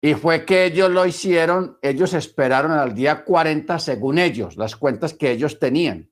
Y 0.01 0.13
fue 0.13 0.45
que 0.45 0.65
ellos 0.65 0.89
lo 0.89 1.05
hicieron, 1.05 1.77
ellos 1.81 2.13
esperaron 2.13 2.71
al 2.71 2.93
día 2.93 3.25
40 3.25 3.79
según 3.79 4.17
ellos, 4.17 4.55
las 4.57 4.75
cuentas 4.75 5.13
que 5.13 5.31
ellos 5.31 5.59
tenían. 5.59 6.11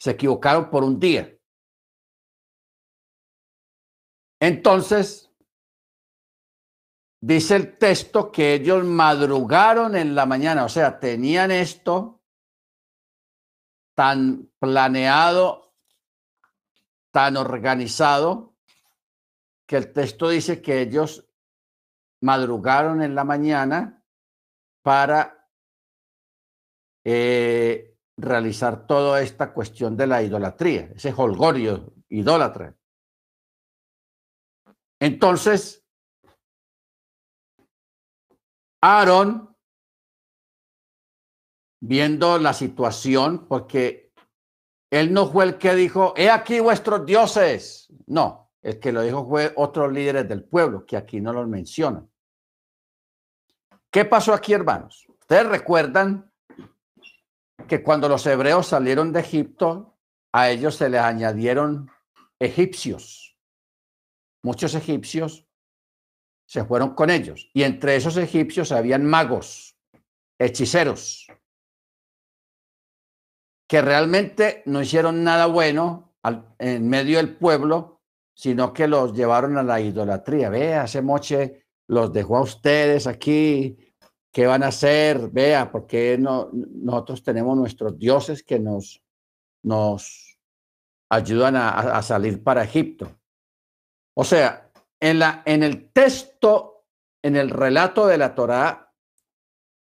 Se 0.00 0.12
equivocaron 0.12 0.70
por 0.70 0.82
un 0.82 0.98
día. 0.98 1.38
Entonces, 4.42 5.30
dice 7.20 7.54
el 7.54 7.78
texto 7.78 8.32
que 8.32 8.54
ellos 8.54 8.82
madrugaron 8.82 9.94
en 9.94 10.16
la 10.16 10.26
mañana, 10.26 10.64
o 10.64 10.68
sea, 10.68 10.98
tenían 10.98 11.52
esto 11.52 12.20
tan 13.94 14.50
planeado 14.58 15.76
tan 17.12 17.36
organizado 17.36 18.56
que 19.64 19.76
el 19.76 19.92
texto 19.92 20.28
dice 20.28 20.60
que 20.60 20.80
ellos 20.80 21.24
madrugaron 22.20 23.00
en 23.00 23.14
la 23.14 23.22
mañana 23.22 24.02
para 24.82 25.48
eh, 27.04 27.96
realizar 28.16 28.88
toda 28.88 29.20
esta 29.20 29.52
cuestión 29.52 29.96
de 29.96 30.08
la 30.08 30.20
idolatría, 30.20 30.90
ese 30.96 31.14
holgorio 31.16 31.92
idólatra. 32.08 32.74
Entonces, 35.02 35.84
Aarón, 38.80 39.56
viendo 41.80 42.38
la 42.38 42.52
situación, 42.52 43.48
porque 43.48 44.12
él 44.92 45.12
no 45.12 45.26
fue 45.26 45.46
el 45.46 45.58
que 45.58 45.74
dijo, 45.74 46.14
he 46.16 46.30
aquí 46.30 46.60
vuestros 46.60 47.04
dioses. 47.04 47.92
No, 48.06 48.52
el 48.62 48.78
que 48.78 48.92
lo 48.92 49.02
dijo 49.02 49.26
fue 49.26 49.52
otros 49.56 49.92
líderes 49.92 50.28
del 50.28 50.44
pueblo, 50.44 50.86
que 50.86 50.96
aquí 50.96 51.20
no 51.20 51.32
los 51.32 51.48
mencionan. 51.48 52.08
¿Qué 53.90 54.04
pasó 54.04 54.32
aquí, 54.32 54.52
hermanos? 54.52 55.04
Ustedes 55.18 55.48
recuerdan 55.48 56.32
que 57.66 57.82
cuando 57.82 58.08
los 58.08 58.24
hebreos 58.24 58.68
salieron 58.68 59.12
de 59.12 59.18
Egipto, 59.18 59.98
a 60.30 60.48
ellos 60.48 60.76
se 60.76 60.88
les 60.88 61.00
añadieron 61.00 61.90
egipcios. 62.38 63.21
Muchos 64.42 64.74
egipcios 64.74 65.46
se 66.46 66.64
fueron 66.64 66.94
con 66.94 67.10
ellos. 67.10 67.50
Y 67.54 67.62
entre 67.62 67.96
esos 67.96 68.16
egipcios 68.16 68.72
habían 68.72 69.06
magos, 69.06 69.76
hechiceros, 70.38 71.26
que 73.68 73.80
realmente 73.80 74.62
no 74.66 74.82
hicieron 74.82 75.24
nada 75.24 75.46
bueno 75.46 76.14
en 76.58 76.88
medio 76.88 77.16
del 77.16 77.36
pueblo, 77.36 78.02
sino 78.34 78.72
que 78.72 78.86
los 78.86 79.14
llevaron 79.14 79.56
a 79.56 79.62
la 79.62 79.80
idolatría. 79.80 80.50
Vea, 80.50 80.84
ese 80.84 81.00
moche 81.00 81.66
los 81.88 82.12
dejó 82.12 82.36
a 82.36 82.42
ustedes 82.42 83.06
aquí, 83.06 83.78
¿qué 84.30 84.46
van 84.46 84.62
a 84.62 84.68
hacer? 84.68 85.30
Vea, 85.30 85.70
porque 85.70 86.18
no, 86.18 86.50
nosotros 86.52 87.22
tenemos 87.22 87.56
nuestros 87.56 87.98
dioses 87.98 88.42
que 88.42 88.58
nos, 88.58 89.02
nos 89.62 90.38
ayudan 91.08 91.56
a, 91.56 91.70
a 91.70 92.02
salir 92.02 92.42
para 92.42 92.64
Egipto. 92.64 93.21
O 94.14 94.24
sea, 94.24 94.70
en, 95.00 95.18
la, 95.18 95.42
en 95.46 95.62
el 95.62 95.90
texto, 95.90 96.86
en 97.22 97.36
el 97.36 97.50
relato 97.50 98.06
de 98.06 98.18
la 98.18 98.34
Torá, 98.34 98.94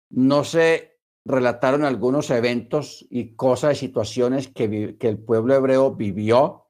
no 0.09 0.43
se 0.43 0.99
relataron 1.25 1.83
algunos 1.83 2.29
eventos 2.29 3.05
y 3.09 3.35
cosas 3.35 3.77
y 3.77 3.79
situaciones 3.79 4.49
que, 4.49 4.97
que 4.97 5.07
el 5.07 5.17
pueblo 5.17 5.55
hebreo 5.55 5.95
vivió, 5.95 6.67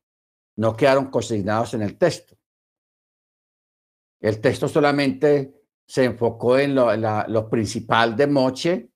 no 0.57 0.75
quedaron 0.75 1.09
consignados 1.09 1.73
en 1.73 1.81
el 1.81 1.97
texto. 1.97 2.37
El 4.21 4.39
texto 4.39 4.67
solamente 4.67 5.63
se 5.85 6.05
enfocó 6.05 6.57
en 6.57 6.75
lo, 6.75 6.95
lo 6.95 7.49
principal 7.49 8.15
de 8.15 8.27
Moche, 8.27 8.89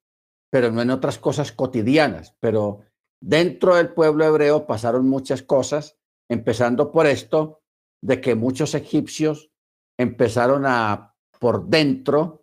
pero 0.49 0.71
no 0.71 0.81
en 0.81 0.91
otras 0.91 1.17
cosas 1.19 1.51
cotidianas. 1.51 2.35
Pero 2.39 2.81
dentro 3.19 3.75
del 3.75 3.93
pueblo 3.93 4.23
hebreo 4.25 4.65
pasaron 4.65 5.09
muchas 5.09 5.41
cosas, 5.43 5.97
empezando 6.29 6.91
por 6.91 7.07
esto 7.07 7.61
de 8.01 8.21
que 8.21 8.35
muchos 8.35 8.75
egipcios 8.75 9.51
empezaron 9.97 10.65
a, 10.65 11.15
por 11.39 11.67
dentro, 11.67 12.41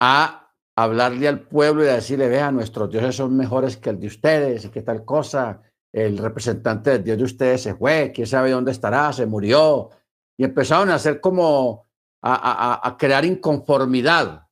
a 0.00 0.52
hablarle 0.76 1.28
al 1.28 1.40
pueblo 1.40 1.82
y 1.82 1.86
decirle, 1.86 2.28
vea, 2.28 2.50
nuestros 2.50 2.90
dioses 2.90 3.16
son 3.16 3.36
mejores 3.36 3.76
que 3.76 3.90
el 3.90 4.00
de 4.00 4.06
ustedes 4.06 4.64
y 4.64 4.70
qué 4.70 4.82
tal 4.82 5.04
cosa, 5.04 5.62
el 5.92 6.18
representante 6.18 6.90
del 6.90 7.04
dios 7.04 7.18
de 7.18 7.24
ustedes 7.24 7.62
se 7.62 7.74
fue, 7.74 8.12
quién 8.14 8.26
sabe 8.26 8.50
dónde 8.50 8.72
estará, 8.72 9.12
se 9.12 9.24
murió. 9.24 9.90
Y 10.36 10.44
empezaron 10.44 10.90
a 10.90 10.96
hacer 10.96 11.20
como 11.20 11.86
a, 12.20 12.86
a, 12.86 12.96
crear 12.96 13.24
inconformidad, 13.24 14.46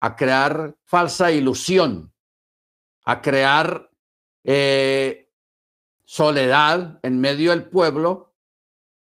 a 0.00 0.16
crear 0.16 0.74
falsa 0.84 1.30
ilusión, 1.30 2.12
a 3.04 3.20
crear 3.20 3.90
eh, 4.44 5.30
soledad 6.04 6.98
en 7.02 7.20
medio 7.20 7.50
del 7.50 7.64
pueblo. 7.64 8.31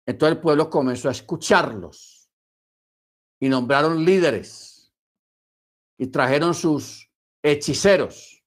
Entonces 0.08 0.36
el 0.36 0.40
pueblo 0.40 0.70
comenzó 0.70 1.10
a 1.10 1.12
escucharlos 1.12 2.30
y 3.38 3.50
nombraron 3.50 4.06
líderes 4.06 4.90
y 5.98 6.06
trajeron 6.06 6.54
sus 6.54 7.12
hechiceros. 7.42 8.42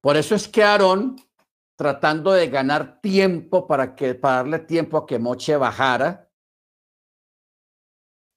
Por 0.00 0.16
eso 0.16 0.34
es 0.34 0.48
que 0.48 0.64
Aarón, 0.64 1.14
tratando 1.76 2.32
de 2.32 2.48
ganar 2.48 3.00
tiempo 3.00 3.68
para, 3.68 3.94
que, 3.94 4.16
para 4.16 4.38
darle 4.38 4.58
tiempo 4.58 4.96
a 4.98 5.06
que 5.06 5.20
Moche 5.20 5.56
bajara, 5.56 6.28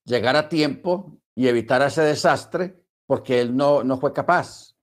llegara 0.05 0.39
a 0.41 0.49
tiempo 0.49 1.19
y 1.33 1.47
evitara 1.47 1.87
ese 1.87 2.03
desastre, 2.03 2.85
porque 3.07 3.41
él 3.41 3.57
no, 3.57 3.83
no 3.83 3.99
fue 3.99 4.13
capaz. 4.13 4.77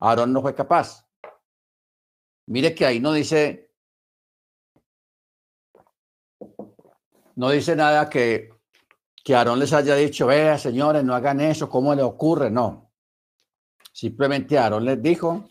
Aarón 0.00 0.32
no 0.32 0.40
fue 0.40 0.54
capaz. 0.54 1.06
Mire 2.46 2.74
que 2.74 2.86
ahí 2.86 2.98
no 2.98 3.12
dice, 3.12 3.67
no 7.38 7.50
dice 7.50 7.76
nada 7.76 8.10
que, 8.10 8.50
que 9.22 9.36
Aarón 9.36 9.60
les 9.60 9.72
haya 9.72 9.94
dicho, 9.94 10.26
vea, 10.26 10.58
señores, 10.58 11.04
no 11.04 11.14
hagan 11.14 11.40
eso, 11.40 11.70
¿cómo 11.70 11.94
le 11.94 12.02
ocurre? 12.02 12.50
No. 12.50 12.90
Simplemente 13.92 14.58
Aarón 14.58 14.84
les 14.84 15.00
dijo, 15.00 15.46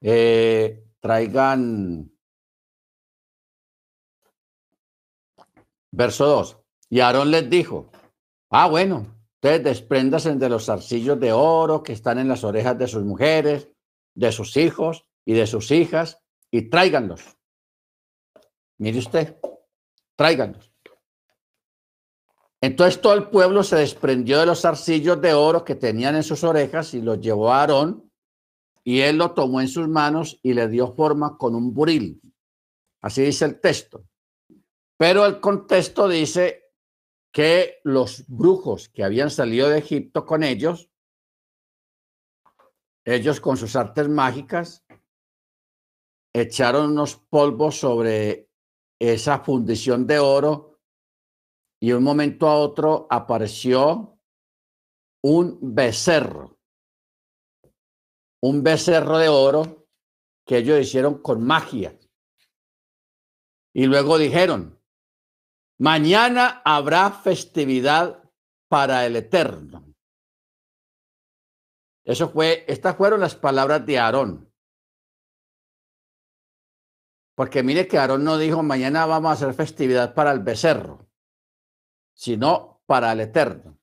eh, 0.00 0.84
traigan, 1.00 2.12
verso 5.90 6.26
2, 6.26 6.58
y 6.90 7.00
Aarón 7.00 7.32
les 7.32 7.50
dijo, 7.50 7.90
ah, 8.50 8.68
bueno, 8.68 9.16
ustedes 9.34 9.64
despréndanse 9.64 10.36
de 10.36 10.48
los 10.48 10.66
zarcillos 10.66 11.18
de 11.18 11.32
oro 11.32 11.82
que 11.82 11.92
están 11.92 12.20
en 12.20 12.28
las 12.28 12.44
orejas 12.44 12.78
de 12.78 12.86
sus 12.86 13.02
mujeres, 13.02 13.68
de 14.14 14.30
sus 14.30 14.56
hijos 14.56 15.08
y 15.24 15.32
de 15.32 15.48
sus 15.48 15.72
hijas, 15.72 16.22
y 16.52 16.70
tráiganlos. 16.70 17.36
Mire 18.78 19.00
usted, 19.00 19.36
tráiganlos. 20.16 20.72
Entonces 22.60 23.00
todo 23.00 23.14
el 23.14 23.28
pueblo 23.28 23.62
se 23.62 23.76
desprendió 23.76 24.40
de 24.40 24.46
los 24.46 24.62
zarcillos 24.62 25.20
de 25.20 25.34
oro 25.34 25.64
que 25.64 25.74
tenían 25.74 26.16
en 26.16 26.22
sus 26.22 26.42
orejas 26.42 26.94
y 26.94 27.02
los 27.02 27.20
llevó 27.20 27.52
a 27.52 27.60
Aarón, 27.60 28.10
y 28.82 29.00
él 29.00 29.18
lo 29.18 29.32
tomó 29.32 29.60
en 29.60 29.68
sus 29.68 29.88
manos 29.88 30.38
y 30.42 30.54
le 30.54 30.68
dio 30.68 30.94
forma 30.94 31.36
con 31.36 31.54
un 31.54 31.74
buril. 31.74 32.20
Así 33.02 33.22
dice 33.22 33.44
el 33.44 33.60
texto. 33.60 34.04
Pero 34.96 35.26
el 35.26 35.40
contexto 35.40 36.08
dice 36.08 36.72
que 37.32 37.80
los 37.84 38.24
brujos 38.28 38.88
que 38.88 39.04
habían 39.04 39.30
salido 39.30 39.68
de 39.68 39.78
Egipto 39.78 40.24
con 40.24 40.42
ellos, 40.42 40.88
ellos 43.04 43.40
con 43.40 43.56
sus 43.56 43.76
artes 43.76 44.08
mágicas, 44.08 44.84
echaron 46.32 46.92
unos 46.92 47.16
polvos 47.16 47.78
sobre 47.78 48.45
esa 48.98 49.40
fundición 49.40 50.06
de 50.06 50.18
oro 50.18 50.78
y 51.80 51.92
un 51.92 52.02
momento 52.02 52.48
a 52.48 52.56
otro 52.56 53.06
apareció 53.10 54.18
un 55.22 55.58
becerro, 55.74 56.58
un 58.42 58.62
becerro 58.62 59.18
de 59.18 59.28
oro 59.28 59.88
que 60.46 60.58
ellos 60.58 60.80
hicieron 60.80 61.20
con 61.20 61.42
magia. 61.44 61.98
Y 63.74 63.86
luego 63.86 64.16
dijeron, 64.16 64.76
Mañana 65.78 66.62
habrá 66.64 67.10
festividad 67.10 68.22
para 68.68 69.04
el 69.04 69.16
Eterno. 69.16 69.84
Eso 72.02 72.30
fue, 72.30 72.64
estas 72.66 72.96
fueron 72.96 73.20
las 73.20 73.34
palabras 73.34 73.84
de 73.84 73.98
Aarón. 73.98 74.45
Porque 77.36 77.62
mire 77.62 77.86
que 77.86 77.98
Aarón 77.98 78.24
no 78.24 78.38
dijo 78.38 78.62
mañana 78.62 79.04
vamos 79.04 79.30
a 79.30 79.34
hacer 79.34 79.54
festividad 79.54 80.14
para 80.14 80.32
el 80.32 80.40
becerro, 80.40 81.06
sino 82.14 82.80
para 82.86 83.12
el 83.12 83.20
Eterno. 83.20 83.78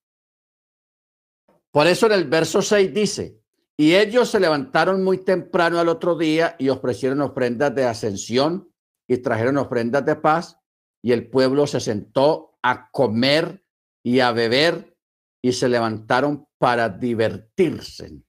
Por 1.72 1.86
eso 1.86 2.08
en 2.08 2.14
el 2.14 2.28
verso 2.28 2.64
6 2.64 2.94
dice, 2.94 3.40
y 3.78 3.94
ellos 3.94 4.30
se 4.30 4.40
levantaron 4.40 5.04
muy 5.04 5.20
temprano 5.20 5.80
al 5.80 5.88
otro 5.88 6.18
día 6.18 6.56
y 6.58 6.70
ofrecieron 6.70 7.22
ofrendas 7.22 7.74
de 7.76 7.86
ascensión 7.86 8.74
y 9.08 9.18
trajeron 9.18 9.58
ofrendas 9.58 10.04
de 10.04 10.16
paz 10.16 10.60
y 11.04 11.12
el 11.12 11.30
pueblo 11.30 11.68
se 11.68 11.80
sentó 11.80 12.58
a 12.64 12.90
comer 12.90 13.64
y 14.02 14.20
a 14.20 14.32
beber 14.32 14.98
y 15.44 15.54
se 15.54 15.70
levantaron 15.70 16.48
para 16.58 16.90
divertirse. 16.90 18.24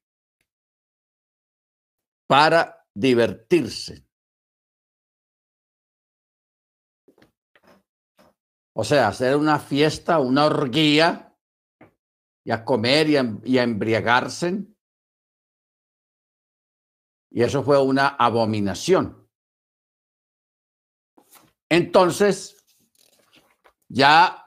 Para 2.26 2.86
divertirse. 2.92 4.04
O 8.76 8.84
sea, 8.84 9.08
hacer 9.08 9.36
una 9.36 9.58
fiesta, 9.58 10.18
una 10.18 10.46
orgía 10.46 11.34
y 12.44 12.50
a 12.50 12.64
comer 12.64 13.08
y 13.08 13.16
a, 13.16 13.20
a 13.20 13.62
embriagarse. 13.62 14.64
Y 17.30 17.42
eso 17.42 17.62
fue 17.62 17.80
una 17.80 18.08
abominación. 18.08 19.28
Entonces, 21.68 22.64
ya 23.88 24.44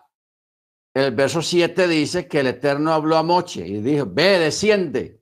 el 0.93 1.13
verso 1.13 1.41
7 1.41 1.87
dice 1.87 2.27
que 2.27 2.39
el 2.39 2.47
Eterno 2.47 2.91
habló 2.91 3.17
a 3.17 3.23
Moche 3.23 3.67
y 3.67 3.81
dijo, 3.81 4.05
ve, 4.07 4.39
desciende, 4.39 5.21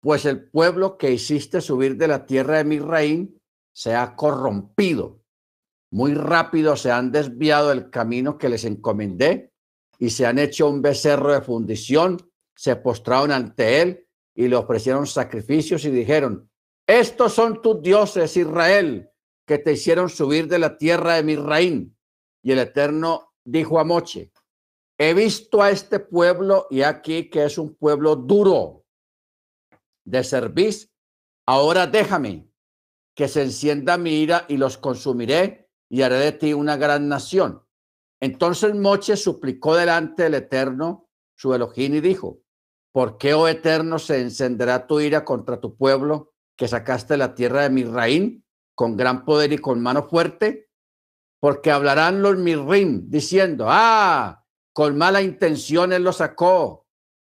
pues 0.00 0.24
el 0.24 0.48
pueblo 0.50 0.96
que 0.96 1.12
hiciste 1.12 1.60
subir 1.60 1.96
de 1.96 2.08
la 2.08 2.24
tierra 2.24 2.56
de 2.58 2.64
Misraín 2.64 3.40
se 3.72 3.94
ha 3.94 4.16
corrompido. 4.16 5.19
Muy 5.90 6.14
rápido 6.14 6.76
se 6.76 6.90
han 6.90 7.10
desviado 7.10 7.70
del 7.70 7.90
camino 7.90 8.38
que 8.38 8.48
les 8.48 8.64
encomendé 8.64 9.52
y 9.98 10.10
se 10.10 10.24
han 10.24 10.38
hecho 10.38 10.68
un 10.68 10.80
becerro 10.80 11.32
de 11.32 11.42
fundición, 11.42 12.30
se 12.54 12.76
postraron 12.76 13.32
ante 13.32 13.82
él 13.82 14.08
y 14.34 14.48
le 14.48 14.56
ofrecieron 14.56 15.06
sacrificios 15.06 15.84
y 15.84 15.90
dijeron, 15.90 16.50
estos 16.86 17.34
son 17.34 17.60
tus 17.60 17.82
dioses, 17.82 18.36
Israel, 18.36 19.10
que 19.46 19.58
te 19.58 19.72
hicieron 19.72 20.08
subir 20.08 20.46
de 20.48 20.58
la 20.58 20.78
tierra 20.78 21.14
de 21.14 21.22
Misraín. 21.22 21.96
Y 22.42 22.52
el 22.52 22.60
Eterno 22.60 23.34
dijo 23.44 23.78
a 23.78 23.84
Moche, 23.84 24.32
he 24.96 25.12
visto 25.12 25.62
a 25.62 25.70
este 25.70 25.98
pueblo 26.00 26.66
y 26.70 26.82
aquí 26.82 27.28
que 27.28 27.44
es 27.44 27.58
un 27.58 27.74
pueblo 27.74 28.16
duro 28.16 28.84
de 30.04 30.22
servicio. 30.24 30.88
Ahora 31.46 31.86
déjame 31.86 32.48
que 33.14 33.28
se 33.28 33.42
encienda 33.42 33.98
mi 33.98 34.12
ira 34.12 34.46
y 34.48 34.56
los 34.56 34.78
consumiré 34.78 35.59
y 35.90 36.02
haré 36.02 36.16
de 36.16 36.32
ti 36.32 36.54
una 36.54 36.78
gran 36.78 37.08
nación. 37.08 37.62
Entonces 38.20 38.74
Moche 38.74 39.16
suplicó 39.16 39.76
delante 39.76 40.22
del 40.22 40.34
Eterno 40.34 41.08
su 41.36 41.52
Elohim 41.52 41.96
y 41.96 42.00
dijo, 42.00 42.40
¿por 42.92 43.18
qué, 43.18 43.34
oh 43.34 43.48
Eterno, 43.48 43.98
se 43.98 44.20
encenderá 44.20 44.86
tu 44.86 45.00
ira 45.00 45.24
contra 45.24 45.60
tu 45.60 45.76
pueblo 45.76 46.32
que 46.56 46.68
sacaste 46.68 47.16
la 47.16 47.34
tierra 47.34 47.62
de 47.62 47.70
Misraín 47.70 48.44
con 48.74 48.96
gran 48.96 49.24
poder 49.24 49.52
y 49.52 49.58
con 49.58 49.82
mano 49.82 50.08
fuerte? 50.08 50.70
porque 51.40 51.70
hablarán 51.70 52.22
los 52.22 52.36
mirrim 52.36 53.08
diciendo, 53.08 53.66
ah, 53.68 54.44
con 54.72 54.96
mala 54.96 55.22
intención 55.22 55.92
él 55.92 56.04
los 56.04 56.18
sacó 56.18 56.86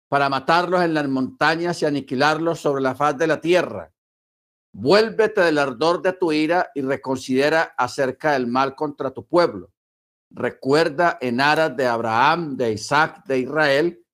para 0.09 0.29
matarlos 0.29 0.83
en 0.83 0.95
las 0.95 1.09
montañas 1.09 1.83
y 1.83 1.87
aniquilarlos 1.87 2.61
sobre 2.61 2.83
la 2.83 2.95
faz 2.95 3.17
de 3.17 3.27
la 3.27 3.41
tierra. 3.41 3.93
Vuélvete 4.77 5.41
del 5.41 5.59
ardor 5.59 6.03
de 6.03 6.15
tu 6.15 6.33
ira 6.33 6.73
y 6.75 6.83
reconsidera 6.83 7.75
acerca 7.79 8.33
del 8.33 8.49
mal 8.49 8.75
contra 8.75 9.13
tu 9.13 9.25
pueblo. 9.25 9.71
Recuerda 10.31 11.17
en 11.21 11.41
aras 11.41 11.77
de 11.77 11.87
Abraham, 11.87 12.57
de 12.57 12.73
Isaac, 12.73 13.25
de 13.25 13.39
Israel, 13.39 14.05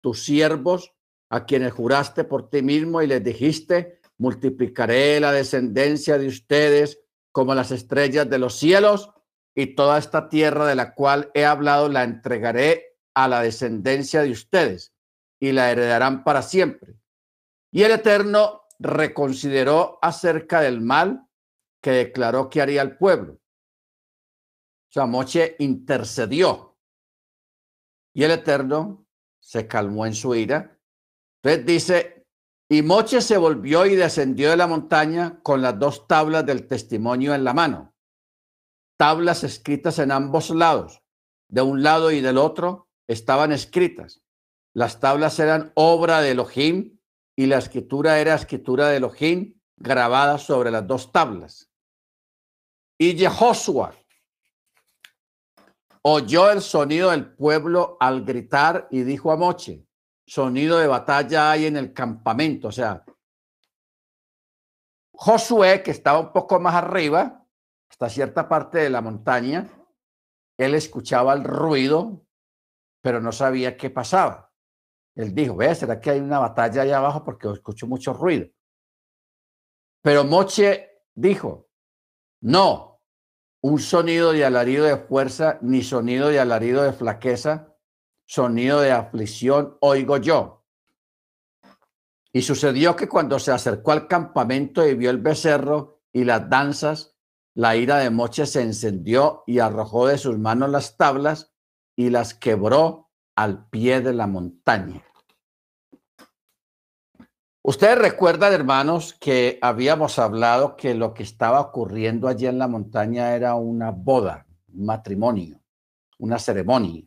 tus 0.00 0.24
siervos, 0.24 0.92
a 1.28 1.46
quienes 1.46 1.72
juraste 1.72 2.24
por 2.24 2.50
ti 2.50 2.60
mismo 2.60 3.00
y 3.00 3.06
les 3.06 3.22
dijiste, 3.22 4.00
multiplicaré 4.18 5.20
la 5.20 5.30
descendencia 5.30 6.18
de 6.18 6.26
ustedes 6.26 6.98
como 7.30 7.54
las 7.54 7.70
estrellas 7.70 8.28
de 8.28 8.38
los 8.40 8.56
cielos 8.56 9.10
y 9.54 9.76
toda 9.76 9.96
esta 9.96 10.28
tierra 10.28 10.66
de 10.66 10.74
la 10.74 10.92
cual 10.92 11.30
he 11.34 11.44
hablado 11.44 11.88
la 11.88 12.02
entregaré 12.02 12.96
a 13.14 13.28
la 13.28 13.42
descendencia 13.42 14.22
de 14.22 14.32
ustedes 14.32 14.92
y 15.38 15.52
la 15.52 15.70
heredarán 15.70 16.24
para 16.24 16.42
siempre. 16.42 16.96
Y 17.70 17.84
el 17.84 17.92
Eterno 17.92 18.59
reconsideró 18.80 19.98
acerca 20.02 20.60
del 20.60 20.80
mal 20.80 21.26
que 21.80 21.92
declaró 21.92 22.50
que 22.50 22.60
haría 22.60 22.82
el 22.82 22.96
pueblo. 22.96 23.34
O 23.34 24.92
sea, 24.92 25.06
Moche 25.06 25.54
intercedió 25.60 26.76
y 28.12 28.24
el 28.24 28.32
Eterno 28.32 29.06
se 29.38 29.68
calmó 29.68 30.04
en 30.04 30.14
su 30.14 30.34
ira. 30.34 30.76
Entonces 31.42 31.64
dice, 31.64 32.26
y 32.68 32.82
Moche 32.82 33.20
se 33.20 33.36
volvió 33.36 33.86
y 33.86 33.94
descendió 33.94 34.50
de 34.50 34.56
la 34.56 34.66
montaña 34.66 35.40
con 35.42 35.62
las 35.62 35.78
dos 35.78 36.08
tablas 36.08 36.44
del 36.44 36.66
testimonio 36.66 37.34
en 37.34 37.44
la 37.44 37.54
mano 37.54 37.90
tablas 39.00 39.44
escritas 39.44 39.98
en 39.98 40.12
ambos 40.12 40.50
lados. 40.50 41.02
De 41.48 41.62
un 41.62 41.82
lado 41.82 42.10
y 42.10 42.20
del 42.20 42.36
otro 42.36 42.90
estaban 43.08 43.50
escritas. 43.50 44.20
Las 44.74 45.00
tablas 45.00 45.38
eran 45.38 45.72
obra 45.74 46.20
de 46.20 46.32
Elohim 46.32 46.99
y 47.40 47.46
la 47.46 47.56
escritura 47.56 48.18
era 48.18 48.34
escritura 48.34 48.88
de 48.88 48.98
Elohim 48.98 49.58
grabada 49.74 50.36
sobre 50.36 50.70
las 50.70 50.86
dos 50.86 51.10
tablas. 51.10 51.70
Y 52.98 53.16
Jehoshua 53.16 53.94
oyó 56.02 56.50
el 56.50 56.60
sonido 56.60 57.12
del 57.12 57.34
pueblo 57.34 57.96
al 57.98 58.26
gritar 58.26 58.88
y 58.90 59.04
dijo 59.04 59.32
a 59.32 59.38
Moche, 59.38 59.86
sonido 60.26 60.76
de 60.76 60.86
batalla 60.86 61.50
hay 61.50 61.64
en 61.64 61.78
el 61.78 61.94
campamento. 61.94 62.68
O 62.68 62.72
sea, 62.72 63.06
Josué, 65.12 65.82
que 65.82 65.92
estaba 65.92 66.20
un 66.20 66.34
poco 66.34 66.60
más 66.60 66.74
arriba, 66.74 67.46
hasta 67.90 68.10
cierta 68.10 68.50
parte 68.50 68.80
de 68.80 68.90
la 68.90 69.00
montaña, 69.00 69.66
él 70.58 70.74
escuchaba 70.74 71.32
el 71.32 71.44
ruido, 71.44 72.22
pero 73.00 73.18
no 73.18 73.32
sabía 73.32 73.78
qué 73.78 73.88
pasaba. 73.88 74.49
Él 75.14 75.34
dijo, 75.34 75.56
ve, 75.56 75.74
¿será 75.74 76.00
que 76.00 76.10
hay 76.10 76.20
una 76.20 76.38
batalla 76.38 76.82
allá 76.82 76.98
abajo? 76.98 77.24
Porque 77.24 77.50
escucho 77.50 77.86
mucho 77.86 78.12
ruido. 78.12 78.46
Pero 80.02 80.24
Moche 80.24 81.02
dijo, 81.14 81.68
no, 82.40 83.02
un 83.62 83.78
sonido 83.78 84.32
de 84.32 84.44
alarido 84.44 84.84
de 84.84 84.96
fuerza, 84.96 85.58
ni 85.60 85.82
sonido 85.82 86.28
de 86.28 86.40
alarido 86.40 86.82
de 86.82 86.92
flaqueza, 86.92 87.76
sonido 88.24 88.80
de 88.80 88.92
aflicción 88.92 89.76
oigo 89.80 90.16
yo. 90.16 90.64
Y 92.32 92.42
sucedió 92.42 92.94
que 92.94 93.08
cuando 93.08 93.38
se 93.38 93.50
acercó 93.50 93.92
al 93.92 94.06
campamento 94.06 94.86
y 94.86 94.94
vio 94.94 95.10
el 95.10 95.18
becerro 95.18 96.00
y 96.12 96.24
las 96.24 96.48
danzas, 96.48 97.16
la 97.54 97.74
ira 97.76 97.98
de 97.98 98.10
Moche 98.10 98.46
se 98.46 98.62
encendió 98.62 99.42
y 99.46 99.58
arrojó 99.58 100.06
de 100.06 100.16
sus 100.16 100.38
manos 100.38 100.70
las 100.70 100.96
tablas 100.96 101.52
y 101.96 102.10
las 102.10 102.32
quebró 102.32 103.09
al 103.40 103.70
pie 103.70 104.02
de 104.02 104.12
la 104.12 104.26
montaña. 104.26 105.02
Ustedes 107.62 107.96
recuerdan, 107.96 108.52
hermanos, 108.52 109.14
que 109.18 109.58
habíamos 109.62 110.18
hablado 110.18 110.76
que 110.76 110.94
lo 110.94 111.14
que 111.14 111.22
estaba 111.22 111.58
ocurriendo 111.58 112.28
allí 112.28 112.46
en 112.46 112.58
la 112.58 112.68
montaña 112.68 113.34
era 113.34 113.54
una 113.54 113.92
boda, 113.92 114.46
un 114.74 114.84
matrimonio, 114.84 115.58
una 116.18 116.38
ceremonia. 116.38 117.02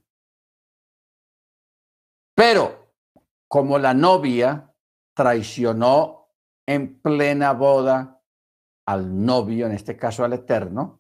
Pero 2.34 2.96
como 3.48 3.78
la 3.78 3.94
novia 3.94 4.74
traicionó 5.14 6.32
en 6.66 7.00
plena 7.00 7.54
boda 7.54 8.20
al 8.88 9.24
novio, 9.24 9.68
en 9.68 9.74
este 9.74 9.96
caso 9.96 10.24
al 10.24 10.34
Eterno, 10.34 11.00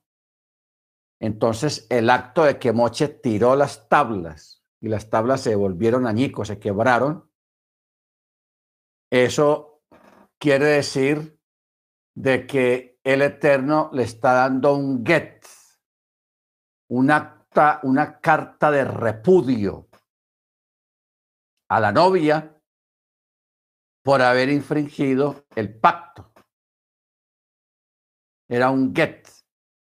entonces 1.20 1.88
el 1.90 2.12
acto 2.12 2.44
de 2.44 2.60
que 2.60 2.72
Moche 2.72 3.08
tiró 3.08 3.56
las 3.56 3.90
tablas 3.90 4.63
y 4.84 4.90
las 4.90 5.10
tablas 5.10 5.40
se 5.40 5.56
volvieron 5.56 6.06
añicos, 6.06 6.50
se 6.50 6.60
quebraron, 6.60 7.32
eso 9.10 9.82
quiere 10.38 10.66
decir 10.66 11.40
de 12.14 12.46
que 12.46 13.00
el 13.02 13.22
Eterno 13.22 13.90
le 13.94 14.04
está 14.04 14.34
dando 14.34 14.76
un 14.76 15.06
get, 15.06 15.48
un 16.90 17.12
acta, 17.12 17.80
una 17.84 18.20
carta 18.20 18.72
de 18.72 18.84
repudio 18.84 19.88
a 21.70 21.80
la 21.80 21.94
novia 21.94 22.62
por 24.04 24.22
haber 24.22 24.50
infringido 24.50 25.46
el 25.56 25.80
pacto. 25.80 26.34
Era 28.50 28.70
un 28.70 28.94
get, 28.94 29.30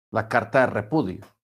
la 0.09 0.27
carta 0.27 0.61
de 0.61 0.67
repudio. 0.67 1.36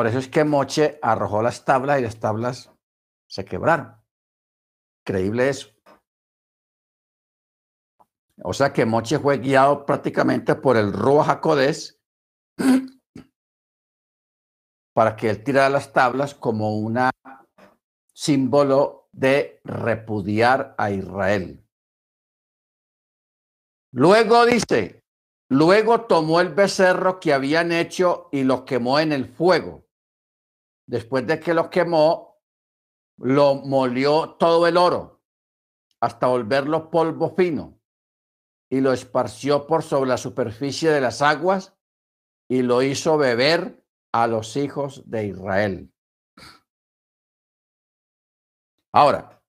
Por 0.00 0.06
eso 0.06 0.18
es 0.18 0.28
que 0.28 0.44
Moche 0.44 0.98
arrojó 1.02 1.42
las 1.42 1.62
tablas 1.62 2.00
y 2.00 2.04
las 2.04 2.18
tablas 2.18 2.72
se 3.28 3.44
quebraron. 3.44 4.02
Increíble 5.02 5.50
eso. 5.50 5.68
O 8.42 8.54
sea 8.54 8.72
que 8.72 8.86
Moche 8.86 9.18
fue 9.18 9.36
guiado 9.36 9.84
prácticamente 9.84 10.54
por 10.54 10.78
el 10.78 10.94
Ruach 10.94 11.26
Jacodés 11.26 12.00
para 14.94 15.16
que 15.16 15.28
él 15.28 15.44
tirara 15.44 15.68
las 15.68 15.92
tablas 15.92 16.34
como 16.34 16.78
un 16.78 16.98
símbolo 18.14 19.10
de 19.12 19.60
repudiar 19.64 20.74
a 20.78 20.92
Israel. 20.92 21.62
Luego 23.92 24.46
dice, 24.46 25.04
luego 25.50 26.06
tomó 26.06 26.40
el 26.40 26.54
becerro 26.54 27.20
que 27.20 27.34
habían 27.34 27.70
hecho 27.70 28.30
y 28.32 28.44
lo 28.44 28.64
quemó 28.64 28.98
en 28.98 29.12
el 29.12 29.26
fuego. 29.26 29.89
Después 30.90 31.24
de 31.24 31.38
que 31.38 31.54
lo 31.54 31.70
quemó, 31.70 32.42
lo 33.18 33.54
molió 33.54 34.30
todo 34.30 34.66
el 34.66 34.76
oro 34.76 35.22
hasta 36.00 36.26
volverlo 36.26 36.90
polvo 36.90 37.32
fino 37.36 37.80
y 38.68 38.80
lo 38.80 38.92
esparció 38.92 39.68
por 39.68 39.84
sobre 39.84 40.08
la 40.08 40.16
superficie 40.16 40.90
de 40.90 41.00
las 41.00 41.22
aguas 41.22 41.76
y 42.48 42.62
lo 42.62 42.82
hizo 42.82 43.16
beber 43.16 43.86
a 44.12 44.26
los 44.26 44.56
hijos 44.56 45.08
de 45.08 45.26
Israel. 45.26 45.94
Ahora, 48.92 49.40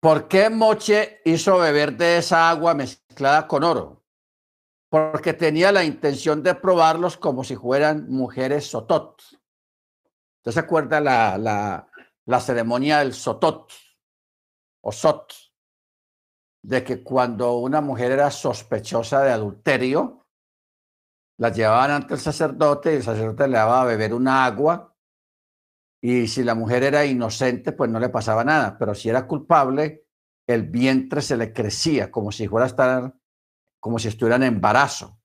¿por 0.00 0.26
qué 0.26 0.48
Moche 0.48 1.20
hizo 1.26 1.58
beber 1.58 1.98
de 1.98 2.16
esa 2.16 2.48
agua 2.48 2.72
mezclada 2.72 3.46
con 3.46 3.62
oro? 3.62 4.06
Porque 4.88 5.34
tenía 5.34 5.70
la 5.70 5.84
intención 5.84 6.42
de 6.42 6.54
probarlos 6.54 7.18
como 7.18 7.44
si 7.44 7.56
fueran 7.56 8.08
mujeres 8.08 8.68
sotot. 8.68 9.20
¿Usted 10.46 10.60
se 10.60 10.64
acuerda 10.64 11.00
la, 11.00 11.36
la, 12.24 12.40
ceremonia 12.40 13.00
del 13.00 13.14
sotot 13.14 13.68
o 14.80 14.92
sot? 14.92 15.32
de 16.62 16.82
que 16.82 17.02
cuando 17.02 17.58
una 17.58 17.80
mujer 17.80 18.10
era 18.12 18.28
sospechosa 18.28 19.22
de 19.22 19.30
adulterio, 19.30 20.26
la 21.38 21.50
llevaban 21.50 21.92
ante 21.92 22.14
el 22.14 22.20
sacerdote 22.20 22.92
y 22.92 22.96
el 22.96 23.02
sacerdote 23.04 23.46
le 23.46 23.56
daba 23.56 23.82
a 23.82 23.84
beber 23.84 24.12
una 24.12 24.44
agua 24.44 24.96
y 26.00 26.26
si 26.26 26.42
la 26.42 26.56
mujer 26.56 26.82
era 26.82 27.04
inocente, 27.04 27.70
pues 27.70 27.88
no 27.88 28.00
le 28.00 28.08
pasaba 28.08 28.42
nada, 28.42 28.76
pero 28.78 28.96
si 28.96 29.08
era 29.08 29.28
culpable, 29.28 30.06
el 30.46 30.68
vientre 30.68 31.22
se 31.22 31.36
le 31.36 31.52
crecía 31.52 32.10
como 32.10 32.32
si 32.32 32.48
fuera 32.48 32.66
estar, 32.66 33.14
como 33.78 34.00
si 34.00 34.08
estuviera 34.08 34.36
en 34.36 34.44
embarazo. 34.44 35.20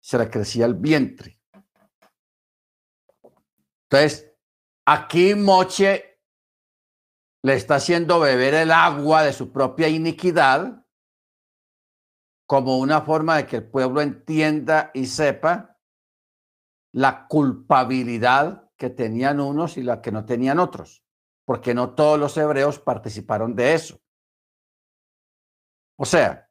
Se 0.00 0.16
le 0.16 0.30
crecía 0.30 0.64
el 0.64 0.74
vientre. 0.74 1.39
Entonces, 3.90 4.32
aquí 4.86 5.34
Moche 5.34 6.20
le 7.42 7.54
está 7.54 7.76
haciendo 7.76 8.20
beber 8.20 8.54
el 8.54 8.70
agua 8.70 9.24
de 9.24 9.32
su 9.32 9.50
propia 9.50 9.88
iniquidad 9.88 10.86
como 12.46 12.78
una 12.78 13.00
forma 13.02 13.36
de 13.36 13.46
que 13.46 13.56
el 13.56 13.68
pueblo 13.68 14.00
entienda 14.00 14.92
y 14.94 15.06
sepa 15.06 15.78
la 16.92 17.26
culpabilidad 17.26 18.70
que 18.76 18.90
tenían 18.90 19.40
unos 19.40 19.76
y 19.76 19.82
la 19.82 20.00
que 20.00 20.12
no 20.12 20.24
tenían 20.24 20.60
otros, 20.60 21.04
porque 21.44 21.74
no 21.74 21.94
todos 21.94 22.18
los 22.18 22.36
hebreos 22.36 22.78
participaron 22.78 23.56
de 23.56 23.74
eso. 23.74 24.00
O 25.96 26.04
sea, 26.04 26.48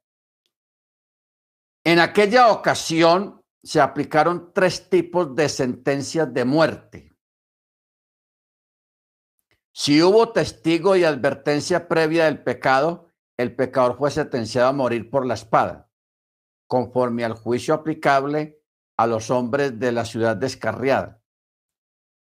en 1.85 1.99
aquella 1.99 2.51
ocasión 2.51 3.41
se 3.63 3.79
aplicaron 3.79 4.51
tres 4.53 4.89
tipos 4.89 5.35
de 5.35 5.49
sentencias 5.49 6.33
de 6.33 6.45
muerte. 6.45 7.08
Si 9.81 10.03
hubo 10.03 10.33
testigo 10.33 10.97
y 10.97 11.05
advertencia 11.05 11.87
previa 11.87 12.25
del 12.25 12.43
pecado, 12.43 13.13
el 13.37 13.55
pecador 13.55 13.97
fue 13.97 14.11
sentenciado 14.11 14.67
a 14.67 14.73
morir 14.73 15.09
por 15.09 15.25
la 15.25 15.35
espada, 15.35 15.89
conforme 16.67 17.23
al 17.23 17.31
juicio 17.31 17.73
aplicable 17.73 18.61
a 18.97 19.07
los 19.07 19.31
hombres 19.31 19.79
de 19.79 19.93
la 19.93 20.03
ciudad 20.03 20.35
descarriada. 20.35 21.21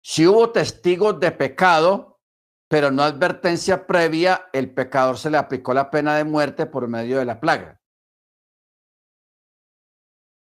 Si 0.01 0.25
hubo 0.25 0.51
testigos 0.51 1.19
de 1.19 1.31
pecado, 1.31 2.19
pero 2.67 2.89
no 2.89 3.03
advertencia 3.03 3.85
previa, 3.85 4.49
el 4.51 4.73
pecador 4.73 5.19
se 5.19 5.29
le 5.29 5.37
aplicó 5.37 5.75
la 5.75 5.91
pena 5.91 6.15
de 6.15 6.23
muerte 6.23 6.65
por 6.65 6.87
medio 6.87 7.19
de 7.19 7.25
la 7.25 7.39
plaga. 7.39 7.79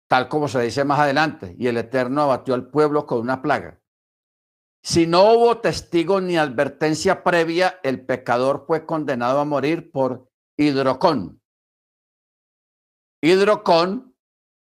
Tal 0.07 0.27
como 0.27 0.47
se 0.47 0.61
dice 0.61 0.83
más 0.83 0.97
adelante, 0.97 1.55
y 1.59 1.67
el 1.67 1.77
Eterno 1.77 2.23
abatió 2.23 2.55
al 2.55 2.71
pueblo 2.71 3.05
con 3.05 3.19
una 3.19 3.43
plaga. 3.43 3.79
Si 4.89 5.05
no 5.05 5.33
hubo 5.33 5.59
testigo 5.59 6.21
ni 6.21 6.37
advertencia 6.37 7.21
previa, 7.21 7.77
el 7.83 8.05
pecador 8.05 8.63
fue 8.65 8.85
condenado 8.85 9.41
a 9.41 9.43
morir 9.43 9.91
por 9.91 10.31
hidrocón. 10.57 11.41
Hidrocón 13.21 14.15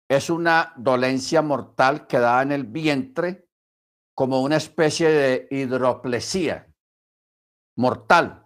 es 0.10 0.30
una 0.30 0.74
dolencia 0.76 1.42
mortal 1.42 2.06
que 2.06 2.20
da 2.20 2.42
en 2.42 2.52
el 2.52 2.66
vientre 2.66 3.48
como 4.14 4.42
una 4.42 4.58
especie 4.58 5.08
de 5.08 5.48
hidroplesía 5.52 6.70
mortal, 7.78 8.46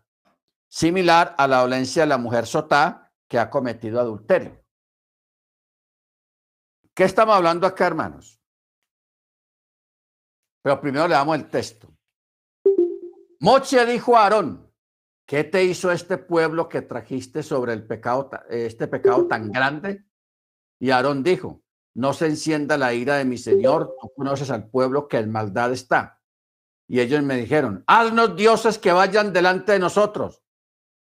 similar 0.69 1.33
a 1.39 1.47
la 1.47 1.61
dolencia 1.61 2.03
de 2.03 2.09
la 2.09 2.19
mujer 2.19 2.45
sotá 2.45 3.11
que 3.27 3.39
ha 3.39 3.49
cometido 3.49 3.99
adulterio. 3.99 4.63
¿Qué 6.93 7.05
estamos 7.05 7.35
hablando 7.35 7.65
acá, 7.65 7.87
hermanos? 7.87 8.42
Pero 10.63 10.81
primero 10.81 11.07
le 11.07 11.13
damos 11.13 11.35
el 11.35 11.49
texto. 11.49 11.93
Moche 13.41 13.85
dijo 13.85 14.15
a 14.15 14.23
Aarón, 14.23 14.71
¿qué 15.27 15.43
te 15.43 15.63
hizo 15.63 15.91
este 15.91 16.17
pueblo 16.17 16.69
que 16.69 16.81
trajiste 16.81 17.43
sobre 17.43 17.73
el 17.73 17.85
pecado, 17.85 18.29
este 18.49 18.87
pecado 18.87 19.27
tan 19.27 19.51
grande? 19.51 20.05
Y 20.79 20.91
Aarón 20.91 21.21
dijo, 21.21 21.61
no 21.95 22.13
se 22.13 22.27
encienda 22.27 22.77
la 22.77 22.93
ira 22.93 23.17
de 23.17 23.25
mi 23.25 23.37
Señor, 23.37 23.95
conoces 24.15 24.49
al 24.49 24.69
pueblo 24.69 25.09
que 25.09 25.17
en 25.17 25.29
maldad 25.29 25.73
está. 25.73 26.21
Y 26.87 27.01
ellos 27.01 27.21
me 27.21 27.35
dijeron, 27.35 27.83
haznos 27.85 28.35
dioses 28.35 28.79
que 28.79 28.93
vayan 28.93 29.33
delante 29.33 29.73
de 29.73 29.79
nosotros. 29.79 30.41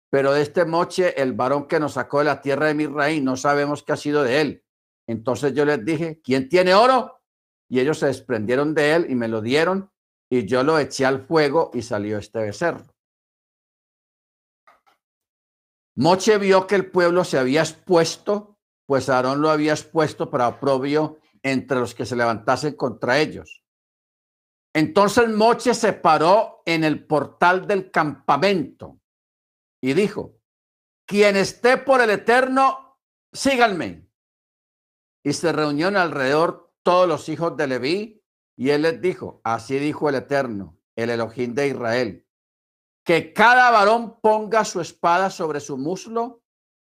Pero 0.09 0.33
de 0.33 0.41
este 0.41 0.65
Moche, 0.65 1.21
el 1.21 1.33
varón 1.33 1.67
que 1.67 1.79
nos 1.79 1.93
sacó 1.93 2.19
de 2.19 2.25
la 2.25 2.41
tierra 2.41 2.67
de 2.67 2.73
mi 2.73 2.85
raíz, 2.85 3.21
no 3.23 3.37
sabemos 3.37 3.83
qué 3.83 3.93
ha 3.93 3.97
sido 3.97 4.23
de 4.23 4.41
él. 4.41 4.65
Entonces 5.07 5.53
yo 5.53 5.63
les 5.65 5.83
dije, 5.83 6.21
¿quién 6.21 6.49
tiene 6.49 6.73
oro? 6.73 7.16
Y 7.69 7.79
ellos 7.79 7.99
se 7.99 8.07
desprendieron 8.07 8.73
de 8.73 8.93
él 8.93 9.07
y 9.09 9.15
me 9.15 9.27
lo 9.27 9.41
dieron 9.41 9.91
y 10.29 10.45
yo 10.45 10.63
lo 10.63 10.77
eché 10.79 11.05
al 11.05 11.25
fuego 11.25 11.71
y 11.73 11.81
salió 11.81 12.17
este 12.17 12.39
becerro. 12.39 12.85
Moche 15.95 16.37
vio 16.37 16.67
que 16.67 16.75
el 16.75 16.91
pueblo 16.91 17.23
se 17.23 17.39
había 17.39 17.61
expuesto, 17.61 18.59
pues 18.85 19.09
Aarón 19.09 19.41
lo 19.41 19.49
había 19.49 19.73
expuesto 19.73 20.29
para 20.29 20.47
oprobio 20.47 21.19
entre 21.41 21.79
los 21.79 21.95
que 21.95 22.05
se 22.05 22.15
levantasen 22.15 22.75
contra 22.75 23.19
ellos. 23.19 23.63
Entonces 24.73 25.27
Moche 25.29 25.73
se 25.73 25.93
paró 25.93 26.61
en 26.65 26.83
el 26.83 27.05
portal 27.07 27.65
del 27.65 27.89
campamento 27.89 28.99
y 29.81 29.93
dijo, 29.93 30.37
quien 31.07 31.35
esté 31.35 31.77
por 31.77 32.01
el 32.01 32.11
eterno, 32.11 32.99
síganme. 33.33 34.07
Y 35.23 35.33
se 35.33 35.51
reunieron 35.51 35.97
alrededor 35.97 36.66
todos 36.87 37.05
los 37.05 37.27
hijos 37.27 37.57
de 37.57 37.67
Leví 37.67 38.23
y 38.55 38.69
él 38.69 38.83
les 38.83 39.01
dijo, 39.01 39.41
así 39.43 39.77
dijo 39.77 40.07
el 40.07 40.15
eterno, 40.15 40.79
el 40.95 41.09
Elohim 41.09 41.53
de 41.53 41.67
Israel, 41.67 42.25
que 43.03 43.33
cada 43.33 43.71
varón 43.71 44.21
ponga 44.21 44.63
su 44.63 44.79
espada 44.79 45.29
sobre 45.29 45.59
su 45.59 45.77
muslo 45.77 46.43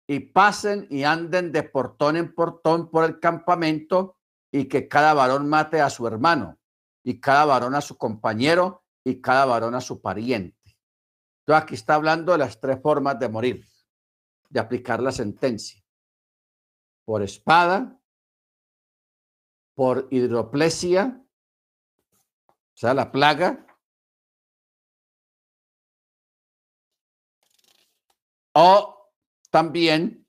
y 0.07 0.21
pasen 0.21 0.87
y 0.89 1.03
anden 1.03 1.51
de 1.51 1.65
portón 1.65 2.17
en 2.17 2.33
portón 2.33 2.93
por 2.93 3.07
el 3.07 3.19
campamento 3.19 4.21
y 4.53 4.67
que 4.67 4.87
cada 4.87 5.15
varón 5.15 5.49
mate 5.49 5.81
a 5.81 5.91
su 5.91 6.07
hermano 6.07 6.61
y 7.03 7.19
cada 7.19 7.45
varón 7.45 7.75
a 7.75 7.81
su 7.81 7.99
compañero 7.99 8.85
y 9.03 9.21
cada 9.21 9.47
varón 9.47 9.75
a 9.75 9.81
su 9.81 10.01
pariente. 10.01 10.79
Entonces 11.41 11.65
aquí 11.65 11.75
está 11.75 11.97
hablando 11.97 12.31
de 12.31 12.39
las 12.39 12.61
tres 12.61 12.81
formas 12.81 13.19
de 13.19 13.29
morir, 13.29 13.67
de 14.49 14.61
aplicar 14.61 15.03
la 15.03 15.11
sentencia. 15.11 15.83
Por 17.05 17.25
espada, 17.25 17.98
por 19.79 20.09
hidroplesia, 20.11 21.25
o 22.49 22.77
sea, 22.77 22.95
la 22.95 23.13
plaga, 23.13 23.65
o 28.55 29.13
también 29.53 30.27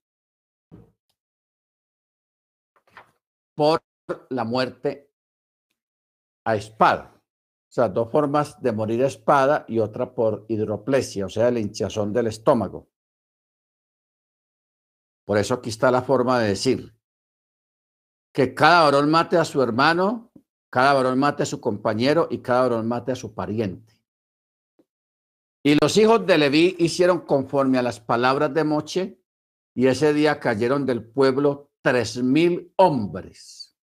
por 3.55 3.81
la 4.29 4.43
muerte 4.43 5.11
a 6.45 6.55
espada. 6.55 7.15
O 7.15 7.71
sea, 7.71 7.89
dos 7.89 8.11
formas 8.11 8.61
de 8.61 8.71
morir 8.71 9.03
a 9.03 9.07
espada 9.07 9.65
y 9.67 9.79
otra 9.79 10.13
por 10.13 10.45
hidroplesia, 10.47 11.25
o 11.25 11.29
sea, 11.29 11.49
la 11.49 11.59
hinchazón 11.59 12.13
del 12.13 12.27
estómago. 12.27 12.87
Por 15.25 15.39
eso 15.39 15.55
aquí 15.55 15.69
está 15.69 15.89
la 15.89 16.03
forma 16.03 16.39
de 16.39 16.49
decir 16.49 16.98
que 18.39 18.53
cada 18.53 18.83
varón 18.83 19.11
mate 19.11 19.35
a 19.35 19.43
su 19.43 19.61
hermano, 19.61 20.31
cada 20.71 20.93
varón 20.93 21.19
mate 21.19 21.43
a 21.43 21.45
su 21.45 21.59
compañero 21.59 22.29
y 22.31 22.37
cada 22.37 22.61
varón 22.61 22.87
mate 22.87 23.11
a 23.11 23.15
su 23.15 23.33
pariente. 23.33 24.01
Y 25.61 25.75
los 25.81 25.97
hijos 25.97 26.25
de 26.25 26.37
Leví 26.37 26.77
hicieron 26.79 27.25
conforme 27.25 27.77
a 27.77 27.81
las 27.81 27.99
palabras 27.99 28.53
de 28.53 28.63
Moche, 28.63 29.21
y 29.75 29.87
ese 29.87 30.13
día 30.13 30.39
cayeron 30.39 30.85
del 30.85 31.03
pueblo 31.03 31.71
tres 31.81 32.23
mil 32.23 32.73
hombres. 32.77 33.77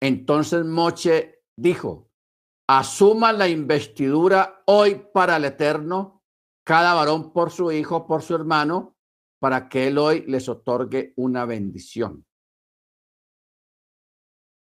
Entonces 0.00 0.64
Moche 0.64 1.42
dijo, 1.56 2.08
asuman 2.68 3.38
la 3.38 3.48
investidura 3.48 4.62
hoy 4.66 5.04
para 5.12 5.38
el 5.38 5.46
Eterno, 5.46 6.22
cada 6.64 6.94
varón 6.94 7.32
por 7.32 7.50
su 7.50 7.72
hijo, 7.72 8.06
por 8.06 8.22
su 8.22 8.36
hermano, 8.36 8.96
para 9.40 9.68
que 9.68 9.88
él 9.88 9.98
hoy 9.98 10.24
les 10.28 10.48
otorgue 10.48 11.12
una 11.16 11.44
bendición. 11.44 12.24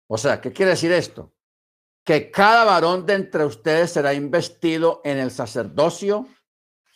O 0.07 0.17
sea, 0.17 0.39
¿qué 0.41 0.51
quiere 0.51 0.71
decir 0.71 0.91
esto? 0.91 1.33
Que 2.03 2.29
cada 2.29 2.63
varón 2.63 3.05
de 3.05 3.13
entre 3.13 3.45
ustedes 3.45 3.91
será 3.91 4.13
investido 4.13 5.01
en 5.03 5.17
el 5.17 5.31
sacerdocio 5.31 6.27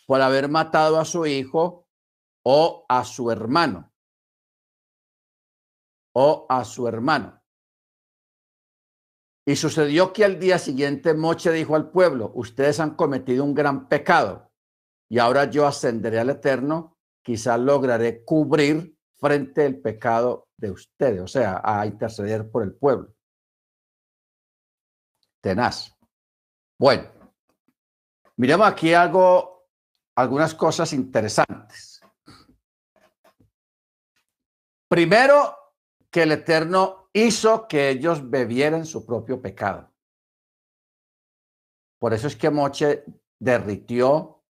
por 0.06 0.20
haber 0.20 0.48
matado 0.48 0.98
a 0.98 1.04
su 1.04 1.26
hijo 1.26 1.88
o 2.44 2.84
a 2.88 3.04
su 3.04 3.30
hermano. 3.30 3.92
O 6.14 6.46
a 6.48 6.64
su 6.64 6.86
hermano. 6.86 7.40
Y 9.46 9.56
sucedió 9.56 10.12
que 10.12 10.24
al 10.24 10.38
día 10.38 10.58
siguiente 10.58 11.14
Moche 11.14 11.50
dijo 11.50 11.74
al 11.74 11.90
pueblo, 11.90 12.30
ustedes 12.34 12.78
han 12.78 12.94
cometido 12.94 13.42
un 13.42 13.54
gran 13.54 13.88
pecado 13.88 14.50
y 15.08 15.18
ahora 15.18 15.46
yo 15.46 15.66
ascenderé 15.66 16.20
al 16.20 16.30
Eterno, 16.30 16.96
quizás 17.22 17.58
lograré 17.58 18.24
cubrir 18.24 18.96
frente 19.20 19.66
al 19.66 19.76
pecado 19.76 20.48
de 20.56 20.70
ustedes, 20.70 21.20
o 21.20 21.26
sea, 21.26 21.60
a 21.62 21.86
interceder 21.86 22.50
por 22.50 22.62
el 22.62 22.74
pueblo. 22.74 23.14
Tenaz. 25.42 25.96
Bueno, 26.78 27.08
miremos 28.36 28.66
aquí 28.66 28.94
algo, 28.94 29.68
algunas 30.16 30.54
cosas 30.54 30.92
interesantes. 30.92 32.00
Primero, 34.88 35.56
que 36.10 36.24
el 36.24 36.32
Eterno 36.32 37.08
hizo 37.12 37.68
que 37.68 37.90
ellos 37.90 38.28
bebieran 38.28 38.84
su 38.84 39.06
propio 39.06 39.40
pecado. 39.40 39.90
Por 41.98 42.14
eso 42.14 42.26
es 42.26 42.36
que 42.36 42.50
Moche 42.50 43.04
derritió 43.38 44.42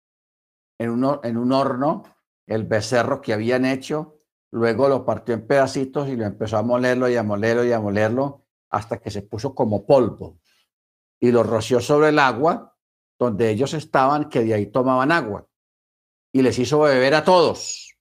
en 0.78 0.90
un, 0.90 1.20
en 1.22 1.36
un 1.36 1.52
horno 1.52 2.05
el 2.47 2.64
becerro 2.64 3.20
que 3.20 3.32
habían 3.32 3.64
hecho, 3.64 4.19
luego 4.52 4.89
lo 4.89 5.05
partió 5.05 5.35
en 5.35 5.47
pedacitos 5.47 6.09
y 6.09 6.16
lo 6.16 6.24
empezó 6.24 6.59
a 6.59 6.62
molerlo 6.62 7.09
y 7.09 7.16
a 7.16 7.22
molerlo 7.22 7.64
y 7.64 7.72
a 7.72 7.81
molerlo 7.81 8.47
hasta 8.70 8.98
que 8.98 9.10
se 9.10 9.22
puso 9.22 9.55
como 9.55 9.86
polvo. 9.86 10.39
Y 11.20 11.31
lo 11.32 11.43
roció 11.43 11.81
sobre 11.81 12.09
el 12.09 12.18
agua 12.18 12.77
donde 13.18 13.51
ellos 13.51 13.74
estaban, 13.74 14.31
que 14.31 14.40
de 14.40 14.55
ahí 14.55 14.66
tomaban 14.66 15.12
agua. 15.12 15.47
Y 16.32 16.40
les 16.40 16.59
hizo 16.59 16.81
beber 16.81 17.14
a 17.14 17.24
todos 17.24 17.94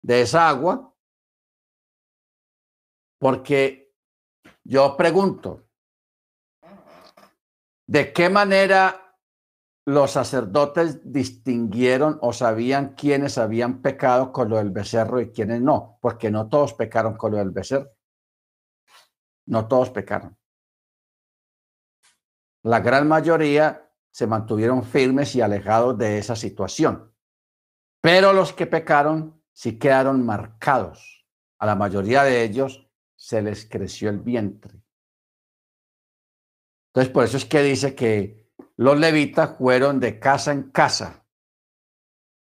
de 0.00 0.22
esa 0.22 0.48
agua. 0.48 0.94
Porque 3.18 3.94
yo 4.64 4.96
pregunto, 4.96 5.68
¿de 7.86 8.12
qué 8.12 8.30
manera 8.30 9.05
los 9.86 10.10
sacerdotes 10.10 11.00
distinguieron 11.12 12.18
o 12.20 12.32
sabían 12.32 12.94
quiénes 12.94 13.38
habían 13.38 13.82
pecado 13.82 14.32
con 14.32 14.48
lo 14.48 14.56
del 14.56 14.70
becerro 14.70 15.20
y 15.20 15.30
quiénes 15.30 15.62
no? 15.62 15.98
Porque 16.02 16.28
no 16.28 16.48
todos 16.48 16.74
pecaron 16.74 17.16
con 17.16 17.32
lo 17.32 17.38
del 17.38 17.50
becerro. 17.50 17.92
No 19.46 19.68
todos 19.68 19.90
pecaron. 19.90 20.36
La 22.64 22.80
gran 22.80 23.06
mayoría 23.06 23.88
se 24.10 24.26
mantuvieron 24.26 24.82
firmes 24.82 25.36
y 25.36 25.40
alejados 25.40 25.96
de 25.96 26.18
esa 26.18 26.34
situación. 26.34 27.14
Pero 28.00 28.32
los 28.32 28.52
que 28.52 28.66
pecaron 28.66 29.40
sí 29.52 29.78
quedaron 29.78 30.26
marcados. 30.26 31.28
A 31.58 31.66
la 31.66 31.76
mayoría 31.76 32.24
de 32.24 32.42
ellos 32.42 32.90
se 33.14 33.40
les 33.40 33.68
creció 33.68 34.10
el 34.10 34.18
vientre. 34.18 34.82
Entonces, 36.88 37.12
por 37.12 37.22
eso 37.22 37.36
es 37.36 37.44
que 37.44 37.62
dice 37.62 37.94
que 37.94 38.45
los 38.76 38.98
levitas 38.98 39.56
fueron 39.56 40.00
de 40.00 40.18
casa 40.18 40.52
en 40.52 40.70
casa, 40.70 41.24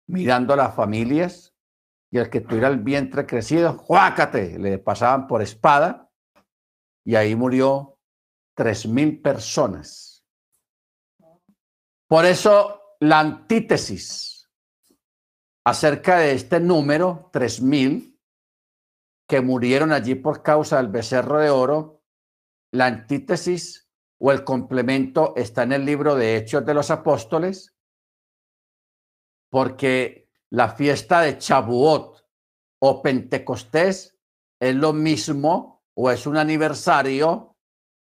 mirando 0.07 0.55
las 0.55 0.75
familias, 0.75 1.53
y 2.11 2.17
el 2.17 2.29
que 2.29 2.41
tuviera 2.41 2.67
el 2.67 2.79
vientre 2.79 3.25
crecido, 3.25 3.73
¡juácate! 3.73 4.59
Le 4.59 4.77
pasaban 4.77 5.27
por 5.27 5.41
espada, 5.41 6.11
y 7.03 7.15
ahí 7.15 7.35
murió 7.35 7.99
tres 8.55 8.87
mil 8.87 9.21
personas. 9.21 10.25
Por 12.07 12.25
eso 12.25 12.97
la 12.99 13.19
antítesis 13.19 14.49
acerca 15.65 16.17
de 16.17 16.33
este 16.33 16.59
número, 16.59 17.29
tres 17.33 17.61
mil, 17.61 18.19
que 19.27 19.41
murieron 19.41 19.91
allí 19.91 20.15
por 20.15 20.43
causa 20.43 20.77
del 20.77 20.87
becerro 20.87 21.39
de 21.39 21.49
oro, 21.49 22.03
la 22.71 22.85
antítesis 22.85 23.84
o 24.27 24.31
el 24.31 24.43
complemento 24.43 25.35
está 25.35 25.61
en 25.61 25.73
el 25.73 25.85
libro 25.85 26.15
de 26.15 26.35
Hechos 26.35 26.65
de 26.65 26.73
los 26.73 26.89
Apóstoles, 26.89 27.75
porque 29.51 30.31
la 30.49 30.69
fiesta 30.69 31.21
de 31.21 31.37
Chabuot 31.37 32.25
o 32.79 33.01
Pentecostés 33.03 34.17
es 34.59 34.75
lo 34.75 34.93
mismo 34.93 35.83
o 35.93 36.09
es 36.09 36.25
un 36.25 36.37
aniversario, 36.37 37.55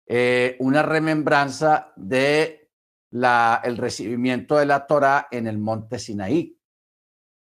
eh, 0.08 0.58
una 0.62 0.82
remembranza 0.82 1.94
de 1.96 2.72
la, 3.12 3.62
el 3.64 3.78
recibimiento 3.78 4.58
de 4.58 4.66
la 4.66 4.88
Torah 4.88 5.28
en 5.30 5.46
el 5.46 5.60
monte 5.60 6.00
Sinaí. 6.00 6.60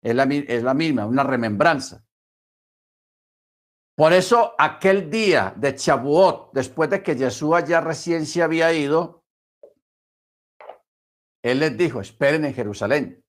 Es 0.01 0.15
la, 0.15 0.23
es 0.23 0.63
la 0.63 0.75
misma, 0.75 1.05
una 1.05 1.25
remembranza. 1.25 2.05
Por 3.95 4.13
eso 4.13 4.55
aquel 4.59 5.11
día 5.11 5.53
de 5.57 5.75
Chabuot, 5.75 6.53
después 6.53 6.89
de 6.91 7.03
que 7.03 7.15
Jesús 7.15 7.65
ya 7.67 7.81
recién 7.81 8.25
se 8.27 8.43
había 8.43 8.73
ido, 8.73 9.23
él 11.43 11.59
les 11.59 11.77
dijo, 11.77 12.01
esperen 12.01 12.45
en 12.45 12.55
Jerusalén. 12.55 13.25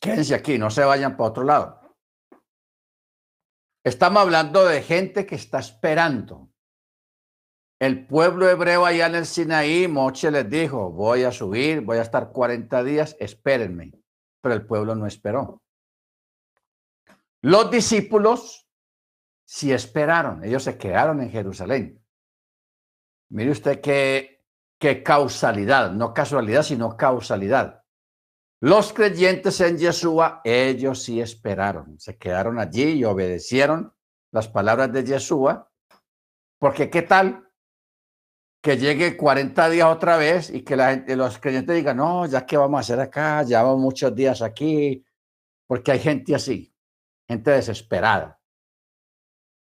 Quédense 0.00 0.34
aquí, 0.34 0.58
no 0.58 0.70
se 0.70 0.84
vayan 0.84 1.16
para 1.16 1.30
otro 1.30 1.44
lado. 1.44 1.80
Estamos 3.84 4.22
hablando 4.22 4.64
de 4.64 4.82
gente 4.82 5.26
que 5.26 5.34
está 5.34 5.58
esperando 5.58 6.52
El 7.80 8.06
pueblo 8.06 8.48
hebreo 8.48 8.86
allá 8.86 9.06
en 9.06 9.16
el 9.16 9.26
Sinaí, 9.26 9.88
Moche 9.88 10.30
les 10.30 10.48
dijo, 10.48 10.92
voy 10.92 11.24
a 11.24 11.32
subir, 11.32 11.80
voy 11.80 11.98
a 11.98 12.02
estar 12.02 12.30
40 12.30 12.84
días, 12.84 13.16
espérenme. 13.18 14.01
Pero 14.42 14.54
el 14.54 14.66
pueblo 14.66 14.94
no 14.94 15.06
esperó. 15.06 15.62
Los 17.40 17.70
discípulos 17.70 18.68
sí 19.44 19.72
esperaron, 19.72 20.44
ellos 20.44 20.62
se 20.62 20.76
quedaron 20.76 21.20
en 21.20 21.30
Jerusalén. 21.30 22.02
Mire 23.30 23.50
usted 23.50 23.80
qué, 23.80 25.02
causalidad, 25.02 25.92
no 25.92 26.12
casualidad, 26.12 26.62
sino 26.62 26.96
causalidad. 26.96 27.82
Los 28.60 28.92
creyentes 28.92 29.60
en 29.60 29.78
Yeshua, 29.78 30.40
ellos 30.44 31.02
sí 31.02 31.20
esperaron, 31.20 31.98
se 31.98 32.16
quedaron 32.16 32.58
allí 32.58 32.90
y 32.90 33.04
obedecieron 33.04 33.94
las 34.30 34.48
palabras 34.48 34.92
de 34.92 35.04
Yeshua, 35.04 35.70
porque 36.58 36.90
qué 36.90 37.02
tal 37.02 37.48
que 38.62 38.76
llegue 38.76 39.16
40 39.16 39.70
días 39.70 39.88
otra 39.88 40.16
vez 40.16 40.48
y 40.48 40.62
que 40.62 40.76
la 40.76 40.90
gente, 40.90 41.16
los 41.16 41.38
creyentes 41.38 41.74
digan, 41.74 41.96
no, 41.96 42.26
ya 42.26 42.46
qué 42.46 42.56
vamos 42.56 42.78
a 42.78 42.80
hacer 42.80 43.00
acá, 43.00 43.42
llevamos 43.42 43.78
muchos 43.80 44.14
días 44.14 44.40
aquí, 44.40 45.04
porque 45.66 45.90
hay 45.90 45.98
gente 45.98 46.32
así, 46.32 46.72
gente 47.26 47.50
desesperada. 47.50 48.38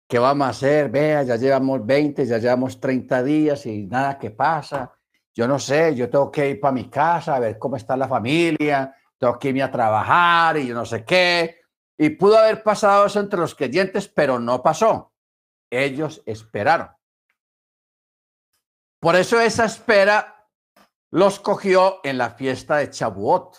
¿Qué 0.10 0.18
vamos 0.18 0.48
a 0.48 0.50
hacer? 0.50 0.90
Vea, 0.90 1.22
ya 1.24 1.36
llevamos 1.36 1.86
20, 1.86 2.26
ya 2.26 2.40
llevamos 2.40 2.80
30 2.80 3.24
días 3.24 3.66
y 3.68 3.86
nada 3.86 4.18
que 4.18 4.32
pasa. 4.32 4.92
Yo 5.36 5.48
no 5.48 5.60
sé, 5.60 5.94
yo 5.94 6.10
tengo 6.10 6.32
que 6.32 6.50
ir 6.50 6.60
para 6.60 6.72
mi 6.72 6.90
casa 6.90 7.36
a 7.36 7.40
ver 7.40 7.60
cómo 7.60 7.76
está 7.76 7.96
la 7.96 8.08
familia, 8.08 8.96
tengo 9.16 9.38
que 9.38 9.50
irme 9.50 9.62
a 9.62 9.70
trabajar 9.70 10.58
y 10.58 10.66
yo 10.66 10.74
no 10.74 10.86
sé 10.86 11.06
qué. 11.06 11.58
Y 12.00 12.12
pudo 12.12 12.38
haber 12.38 12.64
pasado 12.64 13.06
eso 13.06 13.20
entre 13.20 13.40
los 13.40 13.54
creyentes, 13.54 14.08
pero 14.08 14.40
no 14.40 14.64
pasó. 14.64 15.14
Ellos 15.70 16.24
esperaron. 16.26 16.97
Por 19.00 19.16
eso 19.16 19.40
esa 19.40 19.66
espera 19.66 20.50
los 21.12 21.40
cogió 21.40 22.00
en 22.04 22.18
la 22.18 22.32
fiesta 22.32 22.78
de 22.78 22.90
Chabuot 22.90 23.56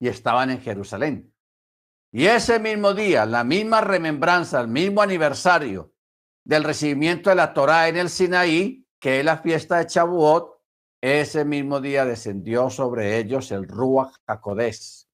y 0.00 0.08
estaban 0.08 0.50
en 0.50 0.60
Jerusalén. 0.60 1.34
Y 2.12 2.26
ese 2.26 2.58
mismo 2.58 2.94
día, 2.94 3.26
la 3.26 3.44
misma 3.44 3.80
remembranza, 3.80 4.60
el 4.60 4.68
mismo 4.68 5.02
aniversario 5.02 5.92
del 6.44 6.64
recibimiento 6.64 7.30
de 7.30 7.36
la 7.36 7.52
Torá 7.52 7.88
en 7.88 7.96
el 7.96 8.08
Sinaí, 8.08 8.86
que 9.00 9.18
es 9.18 9.24
la 9.24 9.38
fiesta 9.38 9.78
de 9.78 9.86
Chabuot, 9.86 10.62
ese 11.02 11.44
mismo 11.44 11.80
día 11.80 12.04
descendió 12.04 12.70
sobre 12.70 13.18
ellos 13.18 13.50
el 13.50 13.68
Ruach 13.68 14.14
HaKodesh. 14.26 15.06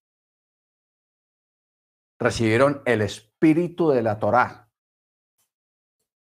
Recibieron 2.18 2.82
el 2.84 3.00
espíritu 3.02 3.90
de 3.90 4.02
la 4.02 4.18
Torá. 4.18 4.70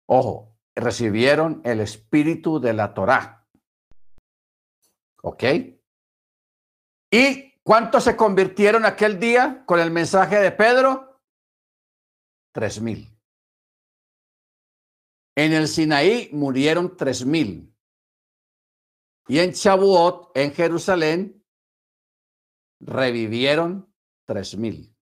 Ojo, 0.07 0.52
recibieron 0.75 1.61
el 1.65 1.81
espíritu 1.81 2.61
de 2.61 2.73
la 2.73 2.95
Torá. 2.95 3.49
¿Ok? 5.23 5.45
¿Y 7.11 7.61
cuántos 7.63 8.05
se 8.05 8.17
convirtieron 8.17 8.85
aquel 8.85 9.21
día 9.21 9.65
con 9.67 9.81
el 9.81 9.91
mensaje 9.91 10.37
de 10.41 10.53
Pedro? 10.53 11.21
Tres 12.53 12.81
mil. 12.81 13.09
En 15.35 15.53
el 15.53 15.69
Sinaí 15.69 16.29
murieron 16.33 16.97
tres 16.97 17.25
mil. 17.25 17.75
Y 19.29 19.39
en 19.39 19.53
Chabuot, 19.53 20.37
en 20.37 20.53
Jerusalén, 20.53 21.45
revivieron 22.81 23.95
tres 24.27 24.57
mil. 24.57 24.95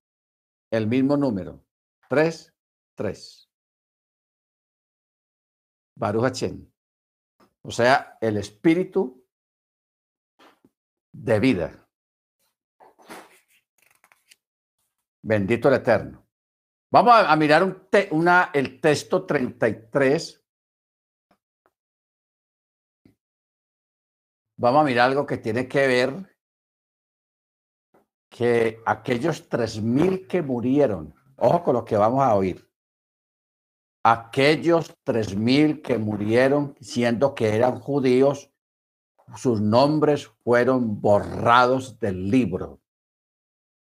El 0.71 0.87
mismo 0.87 1.17
número. 1.17 1.65
Tres, 2.09 2.55
tres. 2.95 3.50
Baruch 6.01 6.43
O 7.63 7.71
sea, 7.71 8.17
el 8.23 8.39
espíritu 8.39 9.23
de 11.13 11.39
vida. 11.39 11.89
Bendito 15.23 15.69
el 15.69 15.75
Eterno. 15.75 16.27
Vamos 16.91 17.13
a, 17.15 17.37
mirar 17.37 17.63
un 17.63 17.87
una, 18.13 18.51
el 18.55 18.81
texto 18.81 19.27
33. 19.27 20.43
Vamos 24.57 24.81
a 24.81 24.85
mirar 24.85 25.11
algo 25.11 25.27
que 25.27 25.37
tiene 25.37 25.69
que 25.69 25.87
ver 25.87 26.37
que 28.31 28.83
aquellos 28.87 29.49
tres 29.51 29.83
mil 29.83 30.27
que 30.27 30.41
murieron, 30.41 31.15
ojo 31.37 31.63
con 31.63 31.75
lo 31.75 31.85
que 31.85 31.97
vamos 31.97 32.23
a 32.23 32.35
oír 32.35 32.70
aquellos 34.03 34.97
tres 35.05 35.37
mil 35.37 35.83
que 35.83 35.99
murieron 35.99 36.77
siendo 36.81 37.35
que 37.35 37.55
eran 37.55 37.79
judíos, 37.79 38.51
sus 39.37 39.61
nombres 39.61 40.27
fueron 40.43 41.01
borrados 41.01 41.99
del 41.99 42.31
libro. 42.31 42.81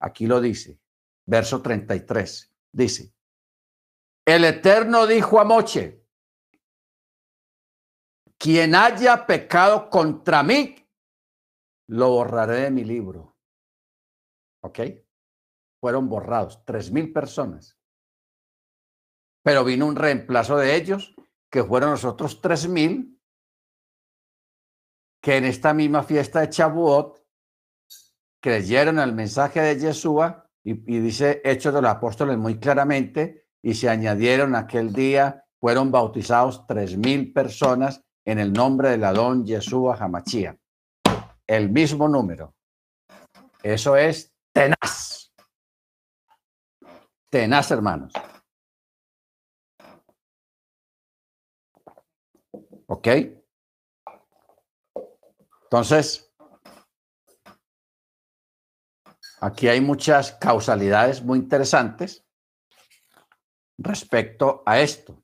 Aquí 0.00 0.26
lo 0.26 0.40
dice, 0.40 0.78
verso 1.26 1.62
33. 1.62 2.52
Dice, 2.72 3.12
el 4.26 4.44
Eterno 4.44 5.06
dijo 5.06 5.40
a 5.40 5.44
Moche, 5.44 6.04
quien 8.38 8.74
haya 8.74 9.26
pecado 9.26 9.88
contra 9.88 10.42
mí, 10.42 10.76
lo 11.88 12.10
borraré 12.10 12.62
de 12.62 12.70
mi 12.70 12.84
libro. 12.84 13.36
¿Ok? 14.60 14.80
Fueron 15.80 16.08
borrados, 16.08 16.64
tres 16.64 16.90
mil 16.90 17.12
personas 17.12 17.76
pero 19.44 19.62
vino 19.62 19.86
un 19.86 19.94
reemplazo 19.94 20.56
de 20.56 20.74
ellos, 20.74 21.14
que 21.50 21.62
fueron 21.62 21.90
los 21.90 22.04
otros 22.04 22.40
3.000, 22.42 23.20
que 25.22 25.36
en 25.36 25.44
esta 25.44 25.74
misma 25.74 26.02
fiesta 26.02 26.40
de 26.40 26.48
Chabuot 26.48 27.22
creyeron 28.42 28.98
al 28.98 29.14
mensaje 29.14 29.60
de 29.60 29.78
Yeshua, 29.78 30.50
y, 30.64 30.72
y 30.72 30.98
dice 30.98 31.42
Hechos 31.44 31.74
de 31.74 31.82
los 31.82 31.90
Apóstoles 31.90 32.38
muy 32.38 32.58
claramente, 32.58 33.46
y 33.62 33.74
se 33.74 33.90
añadieron 33.90 34.56
aquel 34.56 34.94
día, 34.94 35.44
fueron 35.60 35.90
bautizados 35.92 36.66
3.000 36.66 37.34
personas 37.34 38.02
en 38.24 38.38
el 38.38 38.50
nombre 38.50 38.90
del 38.90 39.04
Adón 39.04 39.44
Yeshua 39.44 39.98
Hamachía. 40.00 40.56
El 41.46 41.68
mismo 41.68 42.08
número. 42.08 42.54
Eso 43.62 43.94
es 43.96 44.32
tenaz. 44.54 45.32
Tenaz, 47.28 47.70
hermanos. 47.70 48.12
¿Ok? 52.86 53.08
Entonces, 55.64 56.32
aquí 59.40 59.68
hay 59.68 59.80
muchas 59.80 60.32
causalidades 60.32 61.22
muy 61.22 61.38
interesantes 61.38 62.24
respecto 63.78 64.62
a 64.66 64.80
esto. 64.80 65.22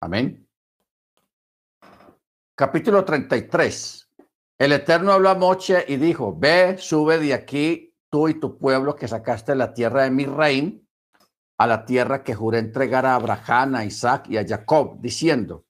Amén. 0.00 0.48
Capítulo 2.56 3.04
33. 3.04 4.10
El 4.58 4.72
Eterno 4.72 5.12
habló 5.12 5.28
a 5.28 5.34
Moche 5.34 5.84
y 5.86 5.96
dijo, 5.96 6.36
ve, 6.36 6.76
sube 6.78 7.18
de 7.18 7.34
aquí 7.34 7.94
tú 8.10 8.28
y 8.28 8.40
tu 8.40 8.58
pueblo 8.58 8.96
que 8.96 9.08
sacaste 9.08 9.54
la 9.54 9.72
tierra 9.72 10.04
de 10.04 10.10
mi 10.10 10.26
reino 10.26 10.81
a 11.62 11.66
la 11.68 11.84
tierra 11.84 12.24
que 12.24 12.34
juré 12.34 12.58
entregar 12.58 13.06
a 13.06 13.14
Abraham, 13.14 13.76
a 13.76 13.84
Isaac 13.84 14.26
y 14.28 14.36
a 14.36 14.44
Jacob, 14.44 15.00
diciendo, 15.00 15.64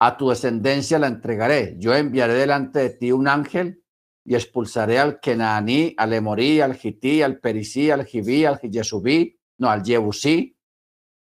a 0.00 0.16
tu 0.16 0.30
descendencia 0.30 0.98
la 0.98 1.08
entregaré. 1.08 1.76
Yo 1.78 1.94
enviaré 1.94 2.32
delante 2.32 2.78
de 2.78 2.90
ti 2.90 3.12
un 3.12 3.28
ángel 3.28 3.84
y 4.24 4.34
expulsaré 4.34 4.98
al 4.98 5.20
Kenaní, 5.20 5.94
al 5.98 6.14
Emorí, 6.14 6.62
al 6.62 6.74
Gití, 6.74 7.20
al 7.20 7.38
Perisí, 7.38 7.90
al 7.90 8.06
Jibí, 8.06 8.46
al 8.46 8.58
Yesubí, 8.62 9.38
no, 9.58 9.68
al 9.68 9.84
Jebusí, 9.84 10.56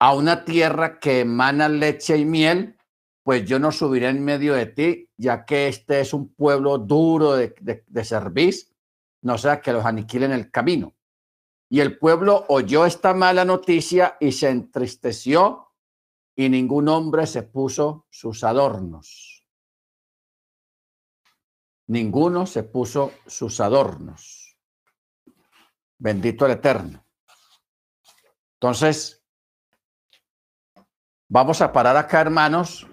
a 0.00 0.14
una 0.16 0.44
tierra 0.44 0.98
que 0.98 1.20
emana 1.20 1.68
leche 1.68 2.18
y 2.18 2.24
miel, 2.24 2.76
pues 3.22 3.44
yo 3.44 3.60
no 3.60 3.70
subiré 3.70 4.08
en 4.08 4.24
medio 4.24 4.54
de 4.54 4.66
ti, 4.66 5.10
ya 5.16 5.44
que 5.44 5.68
este 5.68 6.00
es 6.00 6.12
un 6.12 6.34
pueblo 6.34 6.76
duro 6.78 7.34
de, 7.34 7.54
de, 7.60 7.84
de 7.86 8.54
no 9.22 9.38
sea 9.38 9.60
que 9.60 9.72
los 9.72 9.84
aniquilen 9.84 10.32
el 10.32 10.50
camino. 10.50 10.92
Y 11.72 11.80
el 11.80 11.98
pueblo 11.98 12.44
oyó 12.50 12.84
esta 12.84 13.14
mala 13.14 13.46
noticia 13.46 14.18
y 14.20 14.32
se 14.32 14.50
entristeció 14.50 15.72
y 16.36 16.50
ningún 16.50 16.86
hombre 16.86 17.26
se 17.26 17.44
puso 17.44 18.06
sus 18.10 18.44
adornos. 18.44 19.48
Ninguno 21.86 22.44
se 22.44 22.62
puso 22.62 23.14
sus 23.26 23.58
adornos. 23.58 24.58
Bendito 25.96 26.44
el 26.44 26.52
Eterno. 26.52 27.06
Entonces, 28.60 29.24
vamos 31.30 31.62
a 31.62 31.72
parar 31.72 31.96
acá, 31.96 32.20
hermanos, 32.20 32.86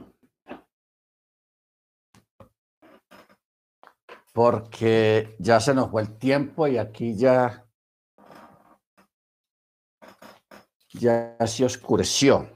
porque 4.31 5.35
ya 5.37 5.59
se 5.59 5.73
nos 5.73 5.91
fue 5.91 6.03
el 6.03 6.17
tiempo 6.17 6.65
y 6.65 6.77
aquí 6.77 7.17
ya 7.17 7.65
ya 10.99 11.37
se 11.47 11.65
oscureció. 11.65 12.49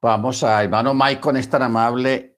Vamos 0.00 0.44
a 0.44 0.62
hermano 0.62 0.94
Mike, 0.94 1.20
con 1.20 1.36
es 1.36 1.50
tan 1.50 1.62
amable 1.62 2.37